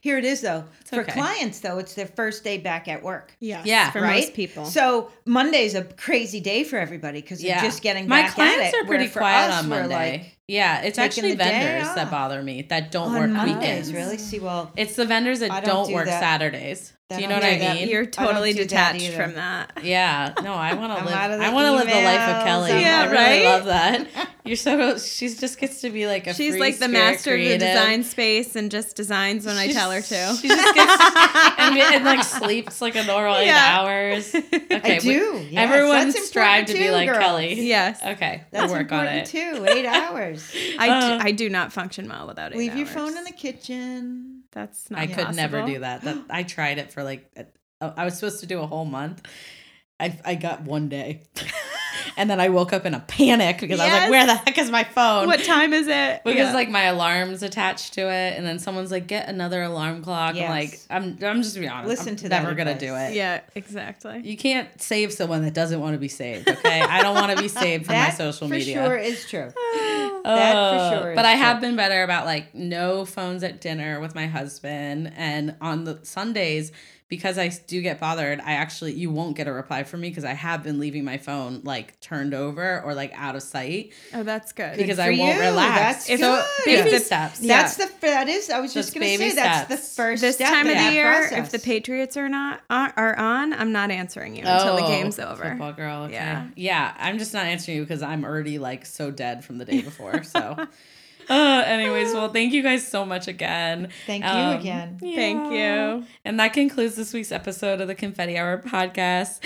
Here 0.00 0.18
it 0.18 0.24
is 0.24 0.40
though. 0.40 0.64
For 0.86 1.00
okay. 1.00 1.12
clients 1.12 1.60
though, 1.60 1.78
it's 1.78 1.94
their 1.94 2.06
first 2.08 2.42
day 2.44 2.58
back 2.58 2.88
at 2.88 3.02
work. 3.02 3.36
Yes, 3.40 3.66
Yeah. 3.66 3.90
for 3.92 4.00
right? 4.00 4.20
most 4.22 4.34
people. 4.34 4.64
So 4.66 5.10
Monday's 5.26 5.74
a 5.74 5.84
crazy 5.84 6.40
day 6.40 6.64
for 6.64 6.76
everybody 6.76 7.20
because 7.22 7.42
Yeah, 7.42 7.60
they're 7.60 7.70
just 7.70 7.80
getting 7.82 8.08
my 8.08 8.22
back 8.22 8.34
clients 8.34 8.64
at 8.68 8.74
it. 8.74 8.82
are 8.82 8.86
pretty 8.86 9.04
where 9.04 9.12
quiet 9.12 9.50
us, 9.52 9.62
on 9.62 9.68
Monday. 9.70 9.94
like, 9.94 10.38
yeah, 10.48 10.82
it's 10.82 10.98
actually 10.98 11.34
vendors 11.36 11.94
that 11.94 12.10
bother 12.10 12.42
me 12.42 12.62
that 12.62 12.90
don't 12.90 13.14
on 13.14 13.20
work 13.20 13.30
Mondays, 13.30 13.56
weekends. 13.56 13.92
really? 13.94 14.18
See, 14.18 14.40
well, 14.40 14.70
It's 14.76 14.96
the 14.96 15.06
vendors 15.06 15.40
that 15.40 15.50
I 15.50 15.60
don't, 15.60 15.74
don't 15.74 15.88
do 15.88 15.94
work 15.94 16.06
that. 16.06 16.20
Saturdays. 16.20 16.92
Do 17.10 17.20
you 17.20 17.28
know 17.28 17.34
what 17.34 17.44
I 17.44 17.58
that. 17.58 17.76
mean? 17.76 17.88
You're 17.90 18.06
totally 18.06 18.54
do 18.54 18.60
detached 18.62 19.10
from 19.12 19.34
that. 19.34 19.72
Yeah, 19.84 20.32
no, 20.42 20.54
I 20.54 20.72
want 20.74 20.98
to 20.98 21.04
live. 21.04 21.14
I 21.14 21.52
want 21.52 21.66
to 21.66 21.72
live 21.72 21.86
the 21.86 22.02
life 22.02 22.28
of. 22.30 22.44
Kelly. 22.46 22.70
Yeah, 22.80 23.02
I 23.02 23.04
really 23.10 23.14
right? 23.16 23.44
love 23.44 23.64
that. 23.66 24.08
You're 24.46 24.56
so. 24.56 24.96
She 24.98 25.28
just 25.28 25.58
gets 25.58 25.82
to 25.82 25.90
be 25.90 26.06
like 26.06 26.26
a. 26.26 26.32
She's 26.32 26.56
like 26.56 26.78
the 26.78 26.88
master 26.88 27.34
of 27.34 27.40
the 27.40 27.58
design 27.58 28.04
space 28.04 28.56
and 28.56 28.70
just 28.70 28.96
designs 28.96 29.44
when 29.44 29.56
I 29.58 29.70
tell 29.70 29.90
her 29.90 30.00
to. 30.00 30.36
She 30.40 30.48
just 30.48 30.74
gets 30.74 31.02
and, 31.58 31.76
and 31.78 32.04
like 32.06 32.24
sleeps 32.24 32.80
like 32.80 32.96
a 32.96 33.04
normal 33.04 33.36
eight 33.36 33.50
hours. 33.50 34.34
Okay, 34.34 34.96
I 34.96 34.98
do. 34.98 35.46
Yes, 35.50 35.70
everyone 35.70 36.12
strive 36.12 36.66
to 36.66 36.72
be 36.72 36.90
like 36.90 37.08
girls. 37.08 37.18
Kelly. 37.18 37.66
yes. 37.66 38.02
Okay, 38.02 38.44
That's 38.50 38.70
we'll 38.72 38.80
work 38.80 38.92
on 38.92 39.06
it. 39.06 39.26
too. 39.26 39.66
Eight 39.68 39.84
hours. 39.86 40.50
I, 40.78 40.88
Uh, 40.88 41.18
do, 41.18 41.24
I 41.26 41.32
do 41.32 41.50
not 41.50 41.70
function 41.72 42.08
well 42.08 42.26
without 42.26 42.52
it. 42.52 42.58
Leave 42.58 42.74
your 42.76 42.86
phone 42.86 43.16
in 43.18 43.24
the 43.24 43.32
kitchen. 43.32 44.33
That's 44.54 44.90
not 44.90 45.00
I 45.00 45.06
could 45.08 45.34
never 45.34 45.66
do 45.66 45.80
that. 45.80 46.02
That 46.02 46.18
I 46.30 46.44
tried 46.44 46.78
it 46.78 46.92
for 46.92 47.02
like 47.02 47.30
I 47.80 48.04
was 48.04 48.14
supposed 48.14 48.40
to 48.40 48.46
do 48.46 48.60
a 48.60 48.66
whole 48.66 48.84
month. 48.84 49.26
I 49.98 50.18
I 50.24 50.34
got 50.36 50.62
one 50.62 50.88
day. 50.88 51.24
and 52.16 52.28
then 52.30 52.40
I 52.40 52.48
woke 52.48 52.72
up 52.72 52.86
in 52.86 52.94
a 52.94 53.00
panic 53.00 53.60
because 53.60 53.80
I 53.80 53.84
was 53.86 53.92
like, 53.92 54.10
where 54.10 54.26
the 54.26 54.34
heck 54.34 54.58
is 54.58 54.70
my 54.70 54.84
phone? 54.84 55.26
What 55.26 55.42
time 55.44 55.72
is 55.72 55.86
it? 55.88 56.22
because 56.24 56.36
Yeah. 56.48 56.54
like 56.54 56.68
my 56.70 56.84
alarm's 56.84 57.42
attached 57.42 57.94
to 57.94 58.02
it 58.02 58.36
and 58.36 58.46
then 58.46 58.58
someone's 58.58 58.90
like 58.90 59.06
get 59.06 59.28
another 59.28 59.62
alarm 59.62 60.02
clock. 60.02 60.34
Yes. 60.34 60.44
I'm 60.44 60.50
like 60.50 60.80
I'm 61.22 61.24
I'm 61.36 61.42
just 61.42 61.56
being 61.56 61.70
honest. 61.70 61.88
Listen 61.88 62.08
I'm 62.10 62.16
to 62.16 62.28
that 62.30 62.42
never 62.42 62.54
gonna 62.54 62.78
do 62.78 62.94
it. 62.94 63.14
yeah, 63.14 63.40
exactly. 63.54 64.20
You 64.24 64.36
can't 64.36 64.68
save 64.80 65.12
someone 65.12 65.42
that 65.42 65.54
doesn't 65.54 65.80
want 65.80 65.94
to 65.94 65.98
be 65.98 66.08
saved, 66.08 66.48
okay? 66.48 66.80
I 66.80 67.02
don't 67.02 67.14
want 67.14 67.36
to 67.36 67.42
be 67.42 67.48
saved 67.48 67.86
from 67.86 67.94
my 67.96 68.06
That 68.06 68.16
social 68.16 68.48
for 68.48 68.54
media. 68.54 68.74
sure 68.84 68.96
is 68.96 69.28
true. 69.28 69.52
That 70.24 70.52
for 70.52 70.96
oh, 70.96 71.02
sure 71.02 71.14
But 71.14 71.26
I 71.26 71.32
have 71.32 71.58
true. 71.58 71.68
been 71.68 71.76
better 71.76 72.02
about 72.02 72.24
like 72.24 72.54
no 72.54 73.04
phones 73.04 73.42
at 73.42 73.60
dinner 73.60 74.00
with 74.00 74.14
my 74.14 74.26
husband, 74.26 75.12
and 75.16 75.54
on 75.60 75.84
the 75.84 75.98
Sundays 76.02 76.72
because 77.08 77.36
I 77.38 77.48
do 77.66 77.82
get 77.82 78.00
bothered. 78.00 78.40
I 78.40 78.52
actually 78.54 78.92
you 78.94 79.10
won't 79.10 79.36
get 79.36 79.46
a 79.46 79.52
reply 79.52 79.84
from 79.84 80.00
me 80.00 80.08
because 80.08 80.24
I 80.24 80.32
have 80.32 80.62
been 80.62 80.78
leaving 80.80 81.04
my 81.04 81.18
phone 81.18 81.60
like 81.62 82.00
turned 82.00 82.32
over 82.34 82.80
or 82.82 82.94
like 82.94 83.12
out 83.14 83.36
of 83.36 83.42
sight 83.42 83.92
Oh, 84.14 84.22
that's 84.22 84.52
good. 84.52 84.76
because 84.78 84.96
for 84.96 85.02
I 85.02 85.10
won't 85.16 85.36
you. 85.36 85.40
relax. 85.42 86.06
That's 86.06 86.20
so 86.20 86.36
good. 86.36 86.44
baby 86.64 86.80
If 86.88 86.90
the- 86.92 87.04
steps. 87.04 87.40
Yeah. 87.40 87.62
That's 87.62 87.76
the 87.76 87.90
that 88.00 88.28
is. 88.28 88.50
I 88.50 88.60
was 88.60 88.72
just 88.74 88.88
Just 88.88 88.94
going 88.94 89.12
to 89.12 89.18
baby 89.18 89.30
say 89.30 89.36
that's 89.36 89.68
the 89.68 89.76
first 89.76 90.22
this 90.22 90.36
step 90.36 90.48
time 90.48 90.62
of 90.66 90.68
the 90.68 90.74
that 90.74 90.92
year, 90.94 91.28
if 91.38 91.50
the 91.50 91.58
Patriots 91.58 92.16
are 92.16 92.28
not 92.28 92.60
are, 92.70 92.92
are 92.96 93.16
on, 93.18 93.52
I'm 93.52 93.72
not 93.72 93.90
answering 93.90 94.34
you 94.36 94.42
until 94.44 94.76
the 94.76 94.84
Oh, 94.84 94.88
game's 94.88 95.18
over. 95.18 95.42
Football 95.50 95.72
girl. 95.74 96.02
Okay. 96.04 96.14
Yeah. 96.14 96.46
Yeah. 96.56 96.94
I'm 96.98 97.18
just 97.18 97.32
not 97.34 97.44
answering 97.46 97.76
you 97.78 97.82
because 97.84 98.02
I'm 98.02 98.24
already 98.24 98.58
like 98.58 98.86
so 98.86 99.10
dead 99.10 99.44
from 99.44 99.58
the 99.58 99.64
day 99.64 99.80
before. 99.82 100.22
So. 100.24 100.56
Uh, 101.28 101.62
anyways, 101.66 102.12
well, 102.12 102.28
thank 102.28 102.52
you 102.52 102.62
guys 102.62 102.86
so 102.86 103.04
much 103.04 103.28
again. 103.28 103.88
Thank 104.06 104.24
you 104.24 104.30
Um, 104.30 104.58
again. 104.60 104.98
Thank 105.00 105.52
you. 105.52 106.06
And 106.24 106.38
that 106.40 106.52
concludes 106.52 106.96
this 106.96 107.12
week's 107.12 107.32
episode 107.32 107.80
of 107.80 107.88
the 107.88 107.94
Confetti 107.94 108.36
Hour 108.38 108.58
podcast. 108.58 109.40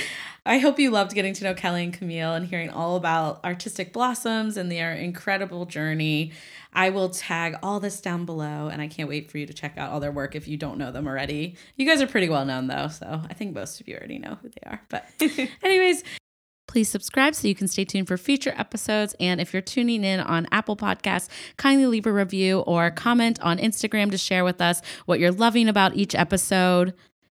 I 0.46 0.58
hope 0.58 0.78
you 0.78 0.90
loved 0.90 1.14
getting 1.14 1.34
to 1.34 1.44
know 1.44 1.52
Kelly 1.54 1.84
and 1.84 1.92
Camille 1.92 2.32
and 2.32 2.46
hearing 2.46 2.70
all 2.70 2.96
about 2.96 3.44
Artistic 3.44 3.92
Blossoms 3.92 4.56
and 4.56 4.72
their 4.72 4.94
incredible 4.94 5.66
journey. 5.66 6.32
I 6.72 6.90
will 6.90 7.10
tag 7.10 7.56
all 7.62 7.80
this 7.80 8.00
down 8.00 8.24
below, 8.24 8.68
and 8.68 8.80
I 8.80 8.88
can't 8.88 9.08
wait 9.08 9.30
for 9.30 9.38
you 9.38 9.46
to 9.46 9.52
check 9.52 9.76
out 9.76 9.90
all 9.90 10.00
their 10.00 10.12
work 10.12 10.34
if 10.36 10.46
you 10.48 10.56
don't 10.56 10.78
know 10.78 10.90
them 10.92 11.06
already. 11.06 11.56
You 11.76 11.86
guys 11.86 12.00
are 12.00 12.06
pretty 12.06 12.28
well 12.28 12.44
known, 12.46 12.66
though, 12.66 12.88
so 12.88 13.20
I 13.28 13.34
think 13.34 13.54
most 13.54 13.80
of 13.80 13.88
you 13.88 13.96
already 13.96 14.18
know 14.18 14.38
who 14.40 14.48
they 14.48 14.70
are. 14.70 14.80
But, 14.88 15.06
anyways, 15.62 16.02
Please 16.68 16.88
subscribe 16.88 17.34
so 17.34 17.48
you 17.48 17.54
can 17.54 17.66
stay 17.66 17.84
tuned 17.84 18.06
for 18.06 18.16
future 18.16 18.54
episodes. 18.56 19.16
And 19.18 19.40
if 19.40 19.52
you're 19.52 19.62
tuning 19.62 20.04
in 20.04 20.20
on 20.20 20.46
Apple 20.52 20.76
Podcasts, 20.76 21.28
kindly 21.56 21.86
leave 21.86 22.06
a 22.06 22.12
review 22.12 22.60
or 22.60 22.90
comment 22.90 23.40
on 23.42 23.58
Instagram 23.58 24.12
to 24.12 24.18
share 24.18 24.44
with 24.44 24.60
us 24.60 24.80
what 25.06 25.18
you're 25.18 25.32
loving 25.32 25.68
about 25.68 25.96
each 25.96 26.14
episode. 26.14 26.94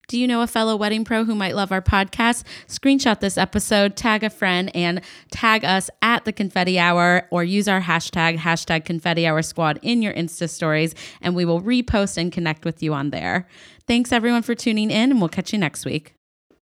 Do 0.09 0.18
you 0.18 0.26
know 0.26 0.43
a 0.43 0.47
fellow 0.47 0.76
wedding 0.76 1.05
pro 1.05 1.24
who 1.24 1.35
might 1.35 1.57
love 1.57 1.72
our 1.72 1.80
podcast? 1.80 2.45
Screenshot 2.66 3.20
this 3.20 3.39
episode, 3.39 3.97
tag 3.97 4.22
a 4.22 4.28
friend, 4.28 4.70
and 4.74 5.01
tag 5.30 5.64
us 5.64 5.89
at 6.03 6.26
the 6.26 6.33
Confetti 6.33 6.78
Hour 6.78 7.26
or 7.30 7.43
use 7.43 7.68
our 7.68 7.80
hashtag, 7.80 8.37
hashtag 8.37 8.85
Confetti 8.85 9.26
Hour 9.26 9.41
Squad 9.41 9.78
in 9.80 10.03
your 10.03 10.12
Insta 10.12 10.51
stories, 10.51 10.95
and 11.22 11.35
we 11.35 11.47
will 11.47 11.62
repost 11.62 12.18
and 12.18 12.30
connect 12.30 12.66
with 12.66 12.83
you 12.83 12.93
on 12.93 13.09
there. 13.09 13.49
Thanks 13.87 14.12
everyone 14.12 14.43
for 14.43 14.55
tuning 14.55 14.91
in, 14.91 15.11
and 15.12 15.20
we'll 15.20 15.30
catch 15.30 15.53
you 15.53 15.59
next 15.59 15.87
week. 15.87 16.14